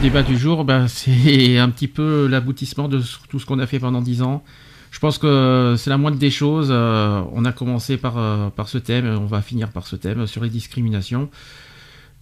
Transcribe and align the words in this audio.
Débat 0.00 0.22
du 0.22 0.38
jour, 0.38 0.64
ben, 0.64 0.88
c'est 0.88 1.58
un 1.58 1.68
petit 1.68 1.88
peu 1.88 2.26
l'aboutissement 2.26 2.88
de 2.88 3.02
tout 3.28 3.38
ce 3.38 3.44
qu'on 3.44 3.58
a 3.58 3.66
fait 3.66 3.78
pendant 3.78 4.00
dix 4.00 4.22
ans. 4.22 4.42
Je 4.90 4.98
pense 4.98 5.18
que 5.18 5.74
c'est 5.78 5.90
la 5.90 5.98
moindre 5.98 6.16
des 6.16 6.30
choses. 6.30 6.68
Euh, 6.70 7.22
on 7.32 7.44
a 7.44 7.52
commencé 7.52 7.96
par, 7.96 8.16
euh, 8.16 8.48
par 8.48 8.68
ce 8.68 8.78
thème, 8.78 9.06
on 9.20 9.26
va 9.26 9.42
finir 9.42 9.68
par 9.68 9.86
ce 9.86 9.96
thème 9.96 10.26
sur 10.26 10.42
les 10.42 10.48
discriminations. 10.48 11.28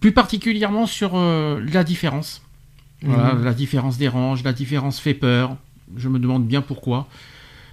Plus 0.01 0.11
particulièrement 0.11 0.85
sur 0.85 1.11
euh, 1.15 1.63
la 1.71 1.83
différence. 1.83 2.41
Voilà, 3.01 3.33
Mhm. 3.33 3.45
La 3.45 3.53
différence 3.53 3.97
dérange, 3.97 4.43
la 4.43 4.53
différence 4.53 4.99
fait 4.99 5.13
peur. 5.13 5.55
Je 5.95 6.09
me 6.09 6.19
demande 6.19 6.45
bien 6.45 6.61
pourquoi. 6.61 7.07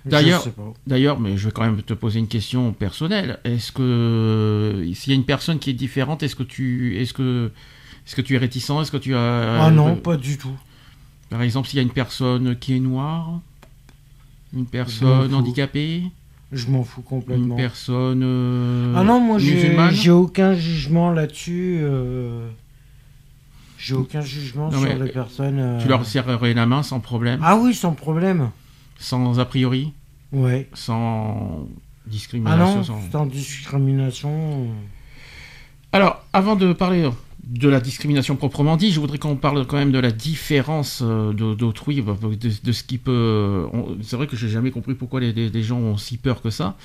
D'ailleurs, 0.05 0.45
d'ailleurs, 0.87 1.19
mais 1.19 1.37
je 1.37 1.47
vais 1.47 1.51
quand 1.51 1.65
même 1.65 1.83
te 1.83 1.93
poser 1.93 2.21
une 2.21 2.29
question 2.29 2.73
personnelle. 2.73 3.41
Est-ce 3.43 3.73
que 3.73 4.89
s'il 4.95 5.13
y 5.13 5.17
a 5.17 5.19
une 5.19 5.25
personne 5.25 5.59
qui 5.59 5.71
est 5.71 5.75
différente, 5.75 6.23
est-ce 6.23 6.37
que 6.37 6.45
tu, 6.45 6.97
est-ce 6.97 7.13
que, 7.13 7.51
est-ce 8.07 8.15
que 8.15 8.21
tu 8.23 8.35
es 8.35 8.39
réticent? 8.39 8.71
Est-ce 8.83 8.91
que 8.93 8.97
tu 8.97 9.15
as 9.15 9.65
Ah 9.65 9.71
non, 9.71 9.97
pas 9.97 10.17
du 10.17 10.39
tout. 10.39 10.57
Par 11.31 11.43
exemple, 11.43 11.69
s'il 11.69 11.77
y 11.79 11.81
a 11.81 11.83
une 11.83 11.91
personne 11.91 12.57
qui 12.57 12.77
est 12.77 12.81
noire, 12.81 13.41
une 14.55 14.67
personne 14.67 15.35
handicapée, 15.35 16.05
Je 16.53 16.69
m'en 16.69 16.85
fous 16.85 17.03
complètement. 17.03 17.57
une 17.57 17.63
personne 17.63 18.23
euh, 18.25 18.95
Ah 18.97 19.03
non, 19.03 19.19
moi 19.21 19.39
j'ai 19.39 20.11
aucun 20.11 20.55
jugement 20.55 21.11
là-dessus. 21.11 21.79
euh, 21.81 22.49
J'ai 23.79 23.95
aucun 23.95 24.21
jugement 24.21 24.71
Non, 24.71 24.81
sur 24.81 24.95
les 25.03 25.11
personnes. 25.11 25.59
euh, 25.59 25.81
Tu 25.83 25.89
leur 25.89 26.07
serrerais 26.07 26.55
la 26.55 26.67
main 26.67 26.83
sans 26.85 27.01
problème, 27.01 27.41
Ah 27.43 27.57
oui, 27.57 27.75
sans 27.75 27.93
problème. 27.93 28.51
sans 28.99 29.39
a 29.41 29.45
priori, 29.45 29.93
Ouais. 30.33 30.69
sans 30.75 31.67
Ah 31.67 32.11
discrimination. 32.11 32.77
non, 32.77 32.83
sans- 32.85 33.11
sans 33.11 33.27
discrimination. 33.27 34.69
Alors, 35.93 36.25
avant 36.33 36.55
de 36.57 36.73
parler 36.73 37.09
de 37.47 37.69
la 37.69 37.79
discrimination 37.81 38.35
proprement 38.37 38.77
dit, 38.77 38.91
je 38.91 38.99
voudrais 38.99 39.19
qu'on 39.19 39.37
parle 39.37 39.67
quand 39.67 39.77
même 39.77 39.93
de 39.93 40.01
la 40.01 40.11
différence 40.11 41.01
euh, 41.05 41.33
d'autrui, 41.33 42.01
bah, 42.01 42.17
de, 42.21 42.37
de 42.63 42.73
ce 42.73 42.83
qui 42.83 42.99
peut. 42.99 43.67
C'est 44.03 44.17
vrai 44.17 44.27
que 44.27 44.37
j'ai 44.37 44.49
jamais 44.49 44.71
compris 44.73 44.95
pourquoi 44.95 45.21
les, 45.21 45.33
les- 45.33 45.49
les 45.49 45.63
gens 45.63 45.79
ont 45.79 45.97
si 45.97 46.17
peur 46.17 46.43
que 46.43 46.51
ça. 46.51 46.77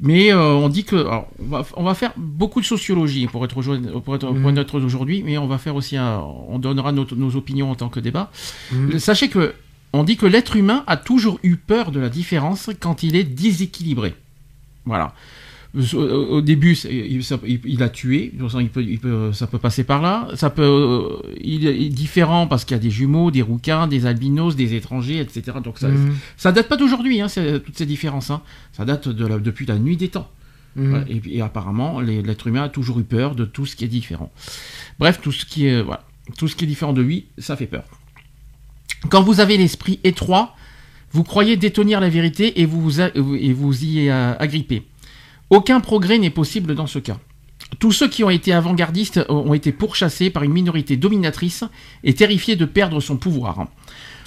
Mais 0.00 0.32
euh, 0.32 0.52
on 0.54 0.68
dit 0.68 0.84
que. 0.84 0.96
alors, 0.96 1.28
on, 1.38 1.46
va, 1.46 1.66
on 1.76 1.82
va 1.82 1.94
faire 1.94 2.12
beaucoup 2.16 2.60
de 2.60 2.66
sociologie 2.66 3.26
pour 3.26 3.44
être, 3.44 3.56
au- 3.58 4.00
pour 4.00 4.14
être, 4.16 4.30
pour 4.32 4.50
être 4.50 4.80
aujourd'hui, 4.80 5.22
mais 5.22 5.38
on 5.38 5.46
va 5.46 5.58
faire 5.58 5.74
aussi. 5.74 5.96
un- 5.96 6.20
on 6.48 6.58
donnera 6.58 6.92
nos, 6.92 7.06
nos 7.16 7.36
opinions 7.36 7.70
en 7.70 7.74
tant 7.74 7.88
que 7.88 8.00
débat. 8.00 8.30
Mhm. 8.72 8.98
Sachez 8.98 9.28
que. 9.28 9.54
On 9.92 10.04
dit 10.04 10.16
que 10.18 10.26
l'être 10.26 10.56
humain 10.56 10.84
a 10.86 10.96
toujours 10.98 11.38
eu 11.42 11.56
peur 11.56 11.90
de 11.90 12.00
la 12.00 12.10
différence 12.10 12.68
quand 12.80 13.02
il 13.02 13.16
est 13.16 13.24
déséquilibré. 13.24 14.14
Voilà. 14.84 15.14
Au, 15.94 16.40
début, 16.40 16.74
il, 16.74 17.22
ça- 17.22 17.38
il- 17.46 17.60
il 17.64 17.82
a 17.82 17.88
tué. 17.90 18.32
Il 18.34 18.98
peut, 18.98 19.32
ça 19.32 19.46
peut 19.46 19.58
passer 19.58 19.84
par 19.84 20.00
là. 20.00 20.28
Ça 20.34 20.48
peut, 20.48 20.62
euh, 20.62 21.32
il 21.42 21.66
est 21.66 21.88
différent 21.90 22.46
parce 22.46 22.64
qu'il 22.64 22.74
y 22.76 22.80
a 22.80 22.82
des 22.82 22.90
jumeaux, 22.90 23.30
des 23.30 23.42
rouquins, 23.42 23.86
des 23.86 24.06
albinos, 24.06 24.56
des 24.56 24.74
étrangers, 24.74 25.18
etc. 25.20 25.58
Donc 25.62 25.78
ça, 25.78 25.88
Mhm. 25.88 26.14
ça 26.38 26.52
date 26.52 26.68
pas 26.68 26.76
d'aujourd'hui, 26.78 27.20
hein, 27.20 27.26
toutes 27.64 27.76
ces 27.76 27.84
différences. 27.86 28.30
hein. 28.30 28.40
Ça 28.72 28.84
date 28.86 29.08
de 29.08 29.26
la- 29.26 29.38
depuis 29.38 29.66
la 29.66 29.78
nuit 29.78 29.96
des 29.98 30.08
temps. 30.08 30.30
Mhm. 30.76 30.88
Voilà. 30.90 31.04
Et, 31.08 31.40
apparemment, 31.42 32.00
l'être 32.00 32.46
humain 32.46 32.64
a 32.64 32.68
toujours 32.70 32.98
eu 33.00 33.04
peur 33.04 33.34
de 33.34 33.44
tout 33.44 33.66
ce 33.66 33.76
qui 33.76 33.84
est 33.84 33.88
différent. 33.88 34.32
Bref, 34.98 35.20
tout 35.22 35.32
ce 35.32 35.44
qui 35.44 35.66
est, 35.66 35.82
voilà, 35.82 36.04
tout 36.38 36.48
ce 36.48 36.56
qui 36.56 36.64
est 36.64 36.68
différent 36.68 36.92
de 36.94 37.02
lui, 37.02 37.26
ça 37.38 37.54
fait 37.56 37.66
peur. 37.66 37.84
Quand 39.10 39.22
vous 39.22 39.40
avez 39.40 39.56
l'esprit 39.58 40.00
étroit, 40.04 40.54
vous 41.12 41.22
croyez 41.22 41.56
détenir 41.56 42.00
la 42.00 42.08
vérité 42.08 42.60
et 42.60 42.66
vous 42.66 42.80
vous, 42.80 43.00
a- 43.00 43.10
et 43.14 43.52
vous 43.52 43.84
y 43.84 44.08
agrippez. 44.10 44.82
Aucun 45.50 45.80
progrès 45.80 46.18
n'est 46.18 46.30
possible 46.30 46.74
dans 46.74 46.86
ce 46.86 46.98
cas. 46.98 47.18
Tous 47.78 47.92
ceux 47.92 48.08
qui 48.08 48.24
ont 48.24 48.30
été 48.30 48.52
avant-gardistes 48.52 49.24
ont 49.28 49.54
été 49.54 49.72
pourchassés 49.72 50.30
par 50.30 50.42
une 50.42 50.52
minorité 50.52 50.96
dominatrice 50.96 51.64
et 52.04 52.14
terrifiés 52.14 52.56
de 52.56 52.64
perdre 52.64 53.00
son 53.00 53.16
pouvoir. 53.16 53.66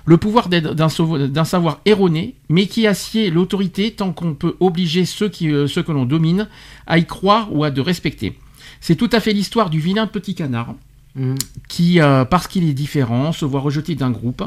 Le 0.05 0.17
pouvoir 0.17 0.49
d'un 0.49 1.45
savoir 1.45 1.81
erroné, 1.85 2.35
mais 2.49 2.67
qui 2.67 2.87
assied 2.87 3.29
l'autorité 3.29 3.91
tant 3.91 4.11
qu'on 4.11 4.33
peut 4.33 4.55
obliger 4.59 5.05
ceux, 5.05 5.29
qui, 5.29 5.51
euh, 5.51 5.67
ceux 5.67 5.83
que 5.83 5.91
l'on 5.91 6.05
domine 6.05 6.47
à 6.87 6.97
y 6.97 7.05
croire 7.05 7.53
ou 7.53 7.63
à 7.63 7.69
de 7.69 7.81
respecter. 7.81 8.37
C'est 8.81 8.95
tout 8.95 9.09
à 9.11 9.19
fait 9.19 9.33
l'histoire 9.33 9.69
du 9.69 9.79
vilain 9.79 10.07
petit 10.07 10.35
canard 10.35 10.75
Mhm. 11.15 11.35
qui, 11.67 11.99
euh, 11.99 12.23
parce 12.23 12.47
qu'il 12.47 12.67
est 12.69 12.73
différent, 12.73 13.31
se 13.31 13.43
voit 13.43 13.59
rejeté 13.61 13.95
d'un 13.95 14.11
groupe. 14.11 14.43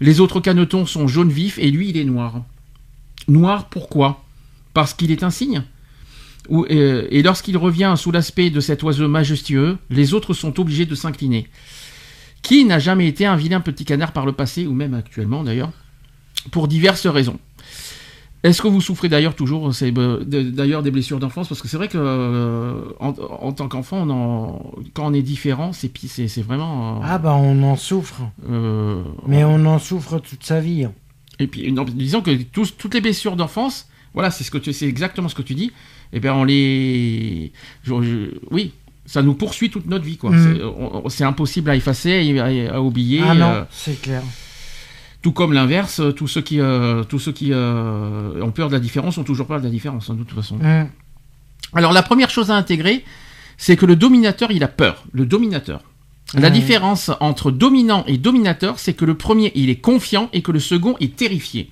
Les 0.00 0.20
autres 0.20 0.40
canetons 0.40 0.86
sont 0.86 1.08
jaune 1.08 1.30
vif 1.30 1.58
et 1.58 1.70
lui, 1.70 1.90
il 1.90 1.96
est 1.96 2.04
noir. 2.04 2.42
Noir, 3.28 3.68
pourquoi? 3.68 4.24
Parce 4.72 4.94
qu'il 4.94 5.10
est 5.10 5.22
un 5.24 5.30
cygne? 5.30 5.64
Euh, 6.50 7.06
Et 7.10 7.22
lorsqu'il 7.22 7.56
revient 7.56 7.94
sous 7.96 8.10
l'aspect 8.12 8.50
de 8.50 8.60
cet 8.60 8.82
oiseau 8.82 9.08
majestueux, 9.08 9.78
les 9.90 10.14
autres 10.14 10.34
sont 10.34 10.58
obligés 10.60 10.86
de 10.86 10.94
s'incliner. 10.94 11.46
Qui 12.42 12.64
n'a 12.64 12.78
jamais 12.78 13.08
été 13.08 13.26
un 13.26 13.36
vilain 13.36 13.60
petit 13.60 13.84
canard 13.84 14.12
par 14.12 14.24
le 14.26 14.32
passé, 14.32 14.66
ou 14.66 14.72
même 14.72 14.94
actuellement 14.94 15.42
d'ailleurs, 15.42 15.72
pour 16.52 16.68
diverses 16.68 17.06
raisons 17.06 17.38
est-ce 18.42 18.62
que 18.62 18.68
vous 18.68 18.80
souffrez 18.82 19.08
d'ailleurs 19.08 19.34
toujours 19.34 19.72
euh, 19.82 20.24
de- 20.24 20.42
d'ailleurs 20.50 20.84
des 20.84 20.92
blessures 20.92 21.18
d'enfance? 21.18 21.48
Parce 21.48 21.60
que 21.60 21.66
c'est 21.66 21.78
vrai 21.78 21.88
que 21.88 21.98
euh, 21.98 22.74
en, 23.00 23.08
en 23.18 23.50
tant 23.52 23.66
qu'enfant, 23.66 24.08
on 24.08 24.60
quand 24.94 25.06
on 25.06 25.12
est 25.14 25.22
différent, 25.22 25.72
c'est, 25.72 25.90
vraiment. 26.42 26.98
euh, 26.98 27.00
Ah 27.02 27.18
bah 27.18 27.34
on 27.34 27.60
en 27.64 27.74
souffre. 27.74 28.20
euh, 28.48 29.02
Mais 29.26 29.42
on 29.42 29.64
en 29.66 29.80
souffre 29.80 30.20
toute 30.20 30.44
sa 30.44 30.60
vie. 30.60 30.86
Et 31.40 31.48
puis, 31.48 31.72
non, 31.72 31.84
disons 31.84 32.20
que 32.20 32.30
tous- 32.44 32.76
toutes 32.76 32.94
les 32.94 33.00
blessures 33.00 33.34
d'enfance, 33.34 33.88
voilà, 34.14 34.30
c'est 34.30 34.44
ce 34.44 34.52
que 34.52 34.70
c'est 34.70 34.86
exactement 34.86 35.28
ce 35.28 35.34
que 35.34 35.42
tu 35.42 35.54
dis. 35.54 35.72
Et 36.12 36.20
bien, 36.20 36.34
on 36.34 36.44
les, 36.44 37.52
je- 37.84 38.02
je- 38.02 38.30
oui, 38.50 38.72
ça 39.04 39.22
nous 39.22 39.34
poursuit 39.34 39.70
toute 39.70 39.86
notre 39.86 40.04
vie, 40.04 40.16
quoi. 40.16 40.30
Mhm. 40.30 40.58
C'est, 41.08 41.24
impossible 41.24 41.70
à 41.70 41.76
effacer, 41.76 42.38
à, 42.38 42.76
à 42.76 42.80
oublier. 42.80 43.20
Ah 43.26 43.34
non, 43.34 43.46
euh, 43.50 43.62
c'est 43.70 44.00
clair. 44.00 44.22
tout 45.22 45.32
comme 45.32 45.52
l'inverse, 45.52 46.00
tous 46.16 46.28
ceux 46.28 46.40
qui, 46.42 46.60
euh, 46.60 47.02
tous 47.04 47.18
ceux 47.18 47.32
qui 47.32 47.50
euh, 47.52 48.42
ont 48.42 48.50
peur 48.52 48.68
de 48.68 48.72
la 48.74 48.80
différence 48.80 49.18
ont 49.18 49.24
toujours 49.24 49.46
peur 49.46 49.58
de 49.58 49.64
la 49.64 49.70
différence, 49.70 50.08
hein, 50.10 50.14
de 50.14 50.22
toute 50.24 50.36
façon. 50.36 50.56
Mhm. 50.56 50.88
Alors 51.74 51.92
la 51.92 52.02
première 52.02 52.30
chose 52.30 52.50
à 52.50 52.54
intégrer, 52.56 53.04
c'est 53.56 53.76
que 53.76 53.86
le 53.86 53.96
dominateur, 53.96 54.50
il 54.52 54.62
a 54.62 54.68
peur. 54.68 55.04
Le 55.12 55.26
dominateur. 55.26 55.80
La 56.34 56.50
différence 56.50 57.10
entre 57.20 57.50
dominant 57.52 58.04
et 58.08 58.18
dominateur, 58.18 58.78
c'est 58.80 58.94
que 58.94 59.04
le 59.04 59.14
premier, 59.14 59.52
il 59.54 59.70
est 59.70 59.76
confiant 59.80 60.28
et 60.32 60.42
que 60.42 60.50
le 60.50 60.58
second 60.58 60.96
est 61.00 61.14
terrifié. 61.14 61.70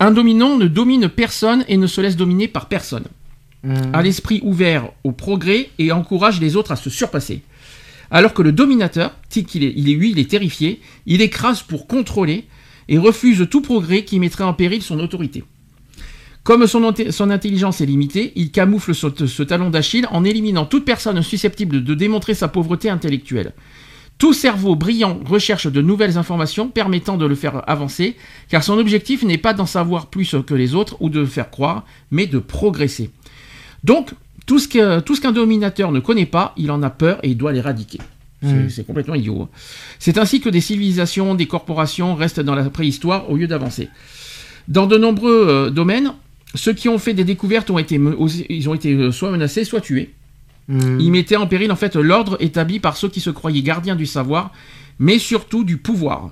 Un 0.00 0.10
dominant 0.10 0.56
ne 0.56 0.66
domine 0.66 1.08
personne 1.10 1.64
et 1.68 1.76
ne 1.76 1.86
se 1.86 2.00
laisse 2.00 2.16
dominer 2.16 2.48
par 2.48 2.66
personne. 2.66 3.04
Mhm. 3.68 3.90
A 3.92 4.02
l'esprit 4.02 4.40
ouvert 4.42 4.90
au 5.04 5.12
progrès 5.12 5.68
et 5.78 5.92
encourage 5.92 6.40
les 6.40 6.56
autres 6.56 6.72
à 6.72 6.76
se 6.76 6.88
surpasser. 6.88 7.42
Alors 8.10 8.32
que 8.32 8.40
le 8.40 8.52
dominateur, 8.52 9.14
tel 9.28 9.44
qu'il 9.44 9.62
est, 9.62 9.74
il 9.76 9.90
est, 9.90 10.08
il 10.08 10.18
est 10.18 10.30
terrifié, 10.30 10.80
il 11.04 11.20
écrase 11.20 11.62
pour 11.62 11.86
contrôler 11.86 12.46
et 12.88 12.96
refuse 12.96 13.46
tout 13.50 13.60
progrès 13.60 14.04
qui 14.04 14.18
mettrait 14.18 14.44
en 14.44 14.54
péril 14.54 14.80
son 14.80 14.98
autorité. 15.00 15.44
Comme 16.44 16.66
son 16.66 17.30
intelligence 17.30 17.82
est 17.82 17.86
limitée, 17.86 18.32
il 18.34 18.50
camoufle 18.50 18.94
ce, 18.94 19.26
ce 19.26 19.42
talon 19.42 19.68
d'Achille 19.68 20.06
en 20.10 20.24
éliminant 20.24 20.64
toute 20.64 20.86
personne 20.86 21.20
susceptible 21.22 21.84
de 21.84 21.92
démontrer 21.92 22.32
sa 22.32 22.48
pauvreté 22.48 22.88
intellectuelle. 22.88 23.52
Tout 24.16 24.32
cerveau 24.32 24.74
brillant 24.74 25.20
recherche 25.26 25.66
de 25.66 25.82
nouvelles 25.82 26.16
informations 26.16 26.68
permettant 26.68 27.18
de 27.18 27.26
le 27.26 27.34
faire 27.34 27.62
avancer, 27.68 28.16
car 28.48 28.64
son 28.64 28.78
objectif 28.78 29.22
n'est 29.22 29.38
pas 29.38 29.52
d'en 29.52 29.66
savoir 29.66 30.06
plus 30.06 30.34
que 30.46 30.54
les 30.54 30.74
autres 30.74 30.96
ou 31.00 31.10
de 31.10 31.20
le 31.20 31.26
faire 31.26 31.50
croire, 31.50 31.84
mais 32.10 32.26
de 32.26 32.38
progresser. 32.38 33.10
Donc, 33.84 34.10
tout 34.46 34.58
ce 34.58 34.68
qu'un 34.68 35.32
dominateur 35.32 35.92
ne 35.92 36.00
connaît 36.00 36.26
pas, 36.26 36.54
il 36.56 36.70
en 36.70 36.82
a 36.82 36.90
peur 36.90 37.18
et 37.22 37.28
il 37.30 37.36
doit 37.36 37.52
l'éradiquer. 37.52 37.98
C'est 38.40 38.70
c'est 38.70 38.84
complètement 38.86 39.14
idiot. 39.16 39.42
hein. 39.42 39.48
C'est 39.98 40.16
ainsi 40.16 40.40
que 40.40 40.48
des 40.48 40.60
civilisations, 40.60 41.34
des 41.34 41.46
corporations 41.46 42.14
restent 42.14 42.38
dans 42.40 42.54
la 42.54 42.70
préhistoire 42.70 43.28
au 43.30 43.36
lieu 43.36 43.48
d'avancer. 43.48 43.88
Dans 44.68 44.86
de 44.86 44.96
nombreux 44.96 45.46
euh, 45.48 45.70
domaines, 45.70 46.12
ceux 46.54 46.72
qui 46.72 46.88
ont 46.88 46.98
fait 46.98 47.14
des 47.14 47.24
découvertes 47.24 47.68
ont 47.70 47.78
été, 47.78 47.98
me- 47.98 48.16
ils 48.48 48.68
ont 48.68 48.74
été 48.74 48.92
euh, 48.94 49.10
soit 49.10 49.30
menacés, 49.32 49.64
soit 49.64 49.80
tués. 49.80 50.10
Mhm. 50.68 51.00
Ils 51.00 51.10
mettaient 51.10 51.36
en 51.36 51.46
péril 51.48 51.72
en 51.72 51.76
fait 51.76 51.96
l'ordre 51.96 52.36
établi 52.40 52.78
par 52.78 52.96
ceux 52.96 53.08
qui 53.08 53.20
se 53.20 53.30
croyaient 53.30 53.62
gardiens 53.62 53.96
du 53.96 54.06
savoir, 54.06 54.52
mais 55.00 55.18
surtout 55.18 55.64
du 55.64 55.76
pouvoir. 55.78 56.30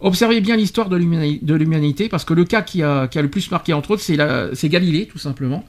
Observez 0.00 0.40
bien 0.40 0.56
l'histoire 0.56 0.88
de 0.88 0.96
l'humani- 0.96 1.40
de 1.42 1.54
l'humanité, 1.54 2.08
parce 2.08 2.24
que 2.24 2.32
le 2.32 2.44
cas 2.44 2.62
qui 2.62 2.82
a, 2.82 3.06
qui 3.06 3.18
a 3.18 3.22
le 3.22 3.28
plus 3.28 3.50
marqué 3.50 3.72
entre 3.74 3.90
autres, 3.90 4.02
c'est 4.02 4.68
Galilée, 4.70 5.06
tout 5.06 5.18
simplement. 5.18 5.64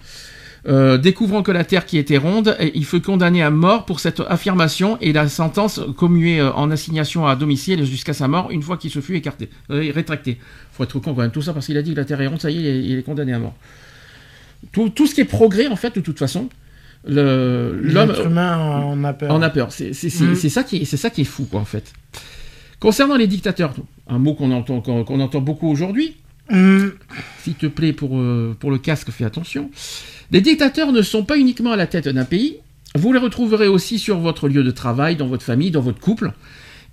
Euh, 0.68 0.98
découvrant 0.98 1.44
que 1.44 1.52
la 1.52 1.64
Terre 1.64 1.86
qui 1.86 2.00
était 2.00 2.18
ronde, 2.18 2.58
il 2.74 2.86
fut 2.86 3.00
condamné 3.00 3.44
à 3.44 3.52
mort 3.52 3.86
pour 3.86 4.00
cette 4.00 4.20
affirmation 4.28 4.98
et 5.00 5.14
la 5.14 5.28
sentence 5.30 5.80
commuée 5.96 6.40
euh, 6.40 6.52
en 6.54 6.72
assignation 6.72 7.28
à 7.28 7.36
domicile 7.36 7.86
jusqu'à 7.86 8.14
sa 8.14 8.28
mort 8.28 8.50
une 8.50 8.64
fois 8.64 8.76
qu'il 8.78 8.90
se 8.90 9.00
fut 9.00 9.16
écarté, 9.16 9.50
euh, 9.70 9.92
rétracté. 9.94 10.40
Faut 10.72 10.84
être 10.84 10.98
con 11.00 11.14
quand 11.14 11.22
même 11.22 11.30
tout 11.30 11.44
ça 11.44 11.54
parce 11.54 11.68
qu'il 11.68 11.78
a 11.78 11.84
dit 11.84 11.92
que 11.94 11.98
la 12.00 12.06
Terre 12.06 12.20
est 12.22 12.26
ronde, 12.26 12.42
ça 12.42 12.50
y 12.50 12.58
est, 12.58 12.62
il 12.62 12.66
est, 12.68 12.84
il 12.94 12.98
est 12.98 13.04
condamné 13.04 13.34
à 13.34 13.38
mort. 13.40 13.54
Tout, 14.72 14.90
tout 14.90 15.06
ce 15.06 15.14
qui 15.14 15.22
est 15.22 15.26
progrès 15.26 15.68
en 15.68 15.76
fait 15.76 15.94
de 15.96 16.02
toute 16.02 16.18
façon, 16.18 16.50
l'homme 17.06 17.80
L'être 17.84 18.26
humain 18.26 18.58
en 18.58 19.04
a 19.04 19.14
peur. 19.14 19.32
en 19.32 19.42
a 19.44 19.50
peur. 19.52 19.72
C'est 19.72 19.94
c'est- 19.94 20.10
ça 20.50 20.64
qui 20.64 20.84
c'est 20.88 20.98
ça 20.98 21.12
qui 21.12 21.22
est 21.22 21.26
fou 21.26 21.46
quoi 21.46 21.60
en 21.60 21.66
fait. 21.66 21.94
Concernant 22.80 23.18
les 23.18 23.28
dictateurs, 23.28 23.74
un 24.08 24.18
mot 24.18 24.34
qu'on 24.34 24.52
entend 24.52 24.82
qu'on 24.82 25.20
entend 25.20 25.42
beaucoup 25.42 25.70
aujourd'hui, 25.70 26.16
Hum, 26.52 26.92
s'il 27.42 27.56
te 27.56 27.66
plaît, 27.66 27.92
pour, 27.92 28.22
pour 28.60 28.70
le 28.70 28.78
casque, 28.78 29.10
fais 29.10 29.26
attention. 29.26 29.72
Les 30.32 30.42
dictateurs 30.42 30.92
ne 30.92 31.02
sont 31.02 31.24
pas 31.24 31.38
uniquement 31.38 31.72
à 31.72 31.76
la 31.76 31.88
tête 31.88 32.08
d'un 32.08 32.26
pays. 32.26 32.58
Vous 32.96 33.14
les 33.14 33.20
retrouverez 33.20 33.68
aussi 33.68 34.00
sur 34.00 34.20
votre 34.20 34.48
lieu 34.48 34.64
de 34.64 34.72
travail, 34.72 35.16
dans 35.16 35.28
votre 35.28 35.44
famille, 35.44 35.72
dans 35.72 35.82
votre 35.82 36.00
couple. 36.00 36.32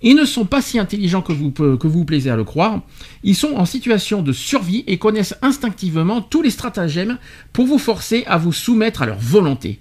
Ils 0.01 0.15
ne 0.15 0.25
sont 0.25 0.45
pas 0.45 0.61
si 0.61 0.77
intelligents 0.79 1.21
que 1.21 1.31
vous, 1.31 1.53
vous 1.55 2.05
plaisez 2.05 2.29
à 2.29 2.35
le 2.35 2.43
croire. 2.43 2.81
Ils 3.23 3.35
sont 3.35 3.53
en 3.53 3.65
situation 3.65 4.21
de 4.21 4.33
survie 4.33 4.83
et 4.85 4.97
connaissent 4.97 5.35
instinctivement 5.41 6.21
tous 6.21 6.41
les 6.41 6.49
stratagèmes 6.49 7.17
pour 7.53 7.65
vous 7.65 7.77
forcer 7.77 8.25
à 8.27 8.37
vous 8.37 8.51
soumettre 8.51 9.01
à 9.01 9.05
leur 9.05 9.19
volonté. 9.19 9.79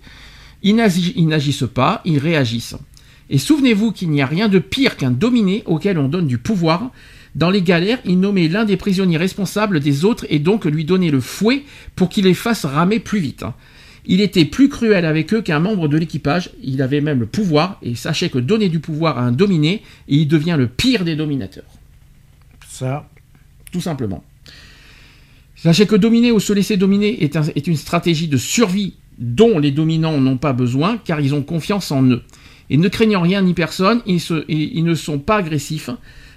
Ils 0.62 0.76
n'agissent 0.76 1.64
pas, 1.75 2.02
ils 2.04 2.19
réagissent. 2.19 2.76
Et 3.31 3.38
souvenez-vous 3.38 3.90
qu'il 3.90 4.10
n'y 4.10 4.22
a 4.22 4.26
rien 4.26 4.49
de 4.49 4.60
pire 4.60 4.96
qu'un 4.96 5.10
dominé 5.10 5.64
auquel 5.66 5.99
on 5.99 6.08
donne 6.08 6.28
du 6.28 6.38
pouvoir. 6.38 6.93
Dans 7.34 7.50
les 7.50 7.62
galères, 7.62 7.99
il 8.05 8.20
nommait 8.20 8.49
l'un 8.49 8.64
des 8.64 8.76
prisonniers 8.76 9.17
responsables 9.17 9.81
des 9.81 10.05
autres 10.05 10.26
et 10.29 10.38
donc 10.38 10.64
lui 10.67 10.84
donnait 10.84 11.11
le 11.11 11.20
fouet 11.20 11.62
pour 11.96 12.08
qu'il 12.11 12.25
les 12.25 12.34
fasse 12.34 12.64
ramer 12.67 12.99
plus 13.00 13.20
vite. 13.20 13.44
Il 14.05 14.20
était 14.20 14.44
plus 14.44 14.69
cruel 14.69 15.05
avec 15.06 15.32
eux 15.32 15.40
qu'un 15.43 15.61
membre 15.61 15.88
de 15.88 15.96
l'équipage, 15.96 16.50
il 16.62 16.82
avait 16.82 17.00
même 17.00 17.20
le 17.20 17.26
pouvoir, 17.26 17.79
et 17.82 17.94
sachez 17.94 18.29
que 18.31 18.38
donner 18.38 18.69
du 18.69 18.81
pouvoir 18.81 19.17
à 19.19 19.23
un 19.23 19.31
dominé, 19.32 19.82
il 20.08 20.26
devient 20.26 20.56
le 20.58 20.67
pire 20.67 21.05
des 21.05 21.14
dominateurs. 21.17 21.64
ça. 22.69 23.08
Tout 23.70 23.81
simplement. 23.81 24.23
Sachez 25.56 25.87
que 25.87 25.94
dominer 25.96 26.32
ou 26.32 26.40
se 26.40 26.52
laisser 26.52 26.76
dominer 26.76 27.23
est, 27.25 27.37
un- 27.37 27.44
est 27.55 27.67
une 27.67 27.76
stratégie 27.76 28.28
de 28.28 28.37
survie 28.37 28.94
dont 29.19 29.58
les 29.58 29.70
dominants 29.70 30.20
n'ont 30.20 30.37
pas 30.37 30.52
besoin 30.52 30.99
car 31.05 31.20
ils 31.20 31.35
ont 31.35 31.43
confiance 31.43 31.90
en 31.93 32.02
eux. 32.05 32.23
Et 32.70 32.76
ne 32.76 32.88
craignant 32.88 33.20
rien 33.23 33.40
ni 33.43 33.55
personne, 33.55 34.02
ils, 34.06 34.20
se- 34.20 34.44
ils- 34.49 34.76
ils 34.76 34.85
ne 34.85 34.94
sont 34.94 35.19
pas 35.19 35.37
agressifs. 35.37 35.90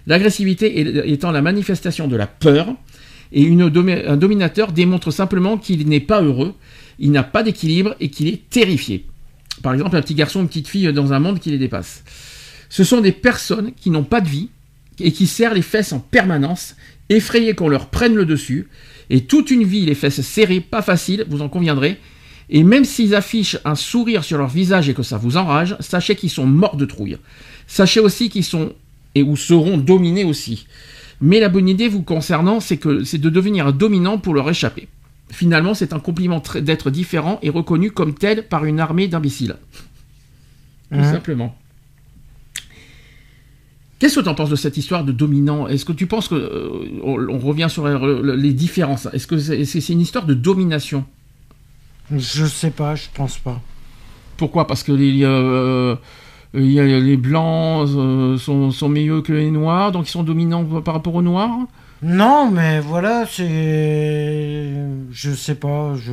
L'agressivité 0.07 1.10
étant 1.12 1.31
la 1.31 1.42
manifestation 1.42 2.07
de 2.07 2.16
la 2.16 2.28
peur. 2.28 2.75
Et 3.31 3.52
un 3.52 4.18
dominateur 4.18 4.72
démontre 4.72 5.12
simplement 5.12 5.57
qu'il 5.57 5.88
n'est 5.90 6.00
pas 6.00 6.22
heureux, 6.22 6.54
il 7.00 7.12
n'a 7.12 7.24
pas 7.24 7.44
d'équilibre 7.44 7.96
et 8.00 8.10
qu'il 8.10 8.28
est 8.28 8.48
terrifié. 8.50 9.06
Par 9.63 9.74
exemple, 9.74 9.96
un 9.98 10.02
petit 10.02 10.16
garçon, 10.16 10.42
une 10.42 10.48
petite 10.48 10.68
fille 10.68 10.94
dans 10.94 11.12
un 11.12 11.19
monde 11.19 11.40
qui 11.40 11.50
les 11.50 11.57
dépasse. 11.57 12.04
Ce 12.69 12.84
sont 12.84 13.02
des 13.02 13.12
personnes 13.12 13.72
qui 13.74 13.90
n'ont 13.90 14.04
pas 14.04 14.22
de 14.22 14.30
vie 14.30 14.50
et 15.00 15.12
qui 15.12 15.28
serrent 15.28 15.54
les 15.54 15.62
fesses 15.62 15.92
en 15.92 16.00
permanence, 16.00 16.75
effrayées 17.10 17.56
qu'on 17.56 17.68
leur 17.68 17.88
prenne 17.88 18.16
le 18.16 18.25
dessus, 18.25 18.69
et 19.10 19.22
toute 19.22 19.51
une 19.51 19.63
vie 19.63 19.86
les 19.86 19.96
fesses 19.96 20.22
serrées, 20.22 20.62
pas 20.62 20.81
facile, 20.81 21.25
vous 21.28 21.42
en 21.42 21.50
conviendrez. 21.50 22.00
Et 22.50 22.63
même 22.63 22.86
s'ils 22.86 23.16
affichent 23.16 23.58
un 23.66 23.75
sourire 23.75 24.24
sur 24.24 24.38
leur 24.38 24.50
visage 24.50 24.88
et 24.88 24.94
que 24.94 25.04
ça 25.04 25.18
vous 25.18 25.36
enrage, 25.36 25.75
sachez 25.80 26.16
qu'ils 26.16 26.30
sont 26.30 26.46
morts 26.46 26.78
de 26.78 26.86
trouille. 26.86 27.18
Sachez 27.68 28.00
aussi 28.00 28.30
qu'ils 28.30 28.44
sont 28.44 28.74
et 29.15 29.23
ou 29.23 29.35
seront 29.35 29.77
dominés 29.77 30.23
aussi. 30.23 30.67
Mais 31.21 31.39
la 31.39 31.50
bonne 31.50 31.69
idée 31.69 31.88
vous 31.88 32.03
concernant, 32.03 32.59
c'est 32.59 32.77
que 32.77 33.03
c'est 33.03 33.17
de 33.17 33.29
devenir 33.29 33.71
dominant 33.73 34.17
pour 34.17 34.33
leur 34.33 34.50
échapper. 34.50 34.88
Finalement, 35.31 35.73
c'est 35.73 35.94
un 35.94 36.00
compliment 36.00 36.39
tr- 36.39 36.59
d'être 36.62 36.91
différent 36.91 37.39
et 37.41 37.50
reconnu 37.50 37.91
comme 37.91 38.13
tel 38.13 38.47
par 38.47 38.65
une 38.65 38.79
armée 38.79 39.07
d'imbéciles. 39.07 39.56
Tout 40.91 41.00
Hein. 41.00 41.12
simplement. 41.12 41.57
Qu'est-ce 43.97 44.15
que 44.19 44.21
tu 44.21 44.29
en 44.29 44.35
penses 44.35 44.50
de 44.50 44.56
cette 44.57 44.75
histoire 44.77 45.03
de 45.06 45.12
dominant? 45.13 45.67
Est-ce 45.67 45.85
que 45.85 45.94
tu 45.94 46.06
penses 46.06 46.27
que 46.27 46.35
euh, 46.35 46.69
on, 47.01 47.17
on 47.29 47.39
revient 47.39 47.67
sur 47.69 47.88
les, 47.88 48.35
les 48.38 48.53
différences? 48.53 49.07
Est-ce 49.13 49.25
que 49.25 49.38
c'est 49.39 49.89
une 49.89 50.01
histoire 50.01 50.25
de 50.25 50.33
domination? 50.33 51.06
Je 52.15 52.45
sais 52.45 52.71
pas, 52.71 52.95
je 52.95 53.06
pense 53.13 53.38
pas. 53.38 53.62
Pourquoi? 54.38 54.67
Parce 54.67 54.83
que 54.83 54.91
les, 54.91 55.23
euh, 55.23 55.95
y 56.63 56.80
a 56.80 56.84
les 56.86 57.18
blancs 57.18 57.88
euh, 57.96 58.38
sont, 58.38 58.72
sont 58.72 58.90
meilleurs 58.90 59.24
que 59.24 59.34
les 59.34 59.52
noirs, 59.52 59.92
donc 59.92 60.07
ils 60.07 60.12
sont 60.12 60.24
dominants 60.24 60.63
par 60.81 60.94
rapport 60.94 61.16
aux 61.16 61.22
noirs 61.22 61.52
Non, 62.02 62.50
mais 62.52 62.80
voilà, 62.80 63.25
c'est. 63.25 64.74
Je 65.12 65.31
sais 65.31 65.56
pas, 65.56 65.96
je. 65.96 66.12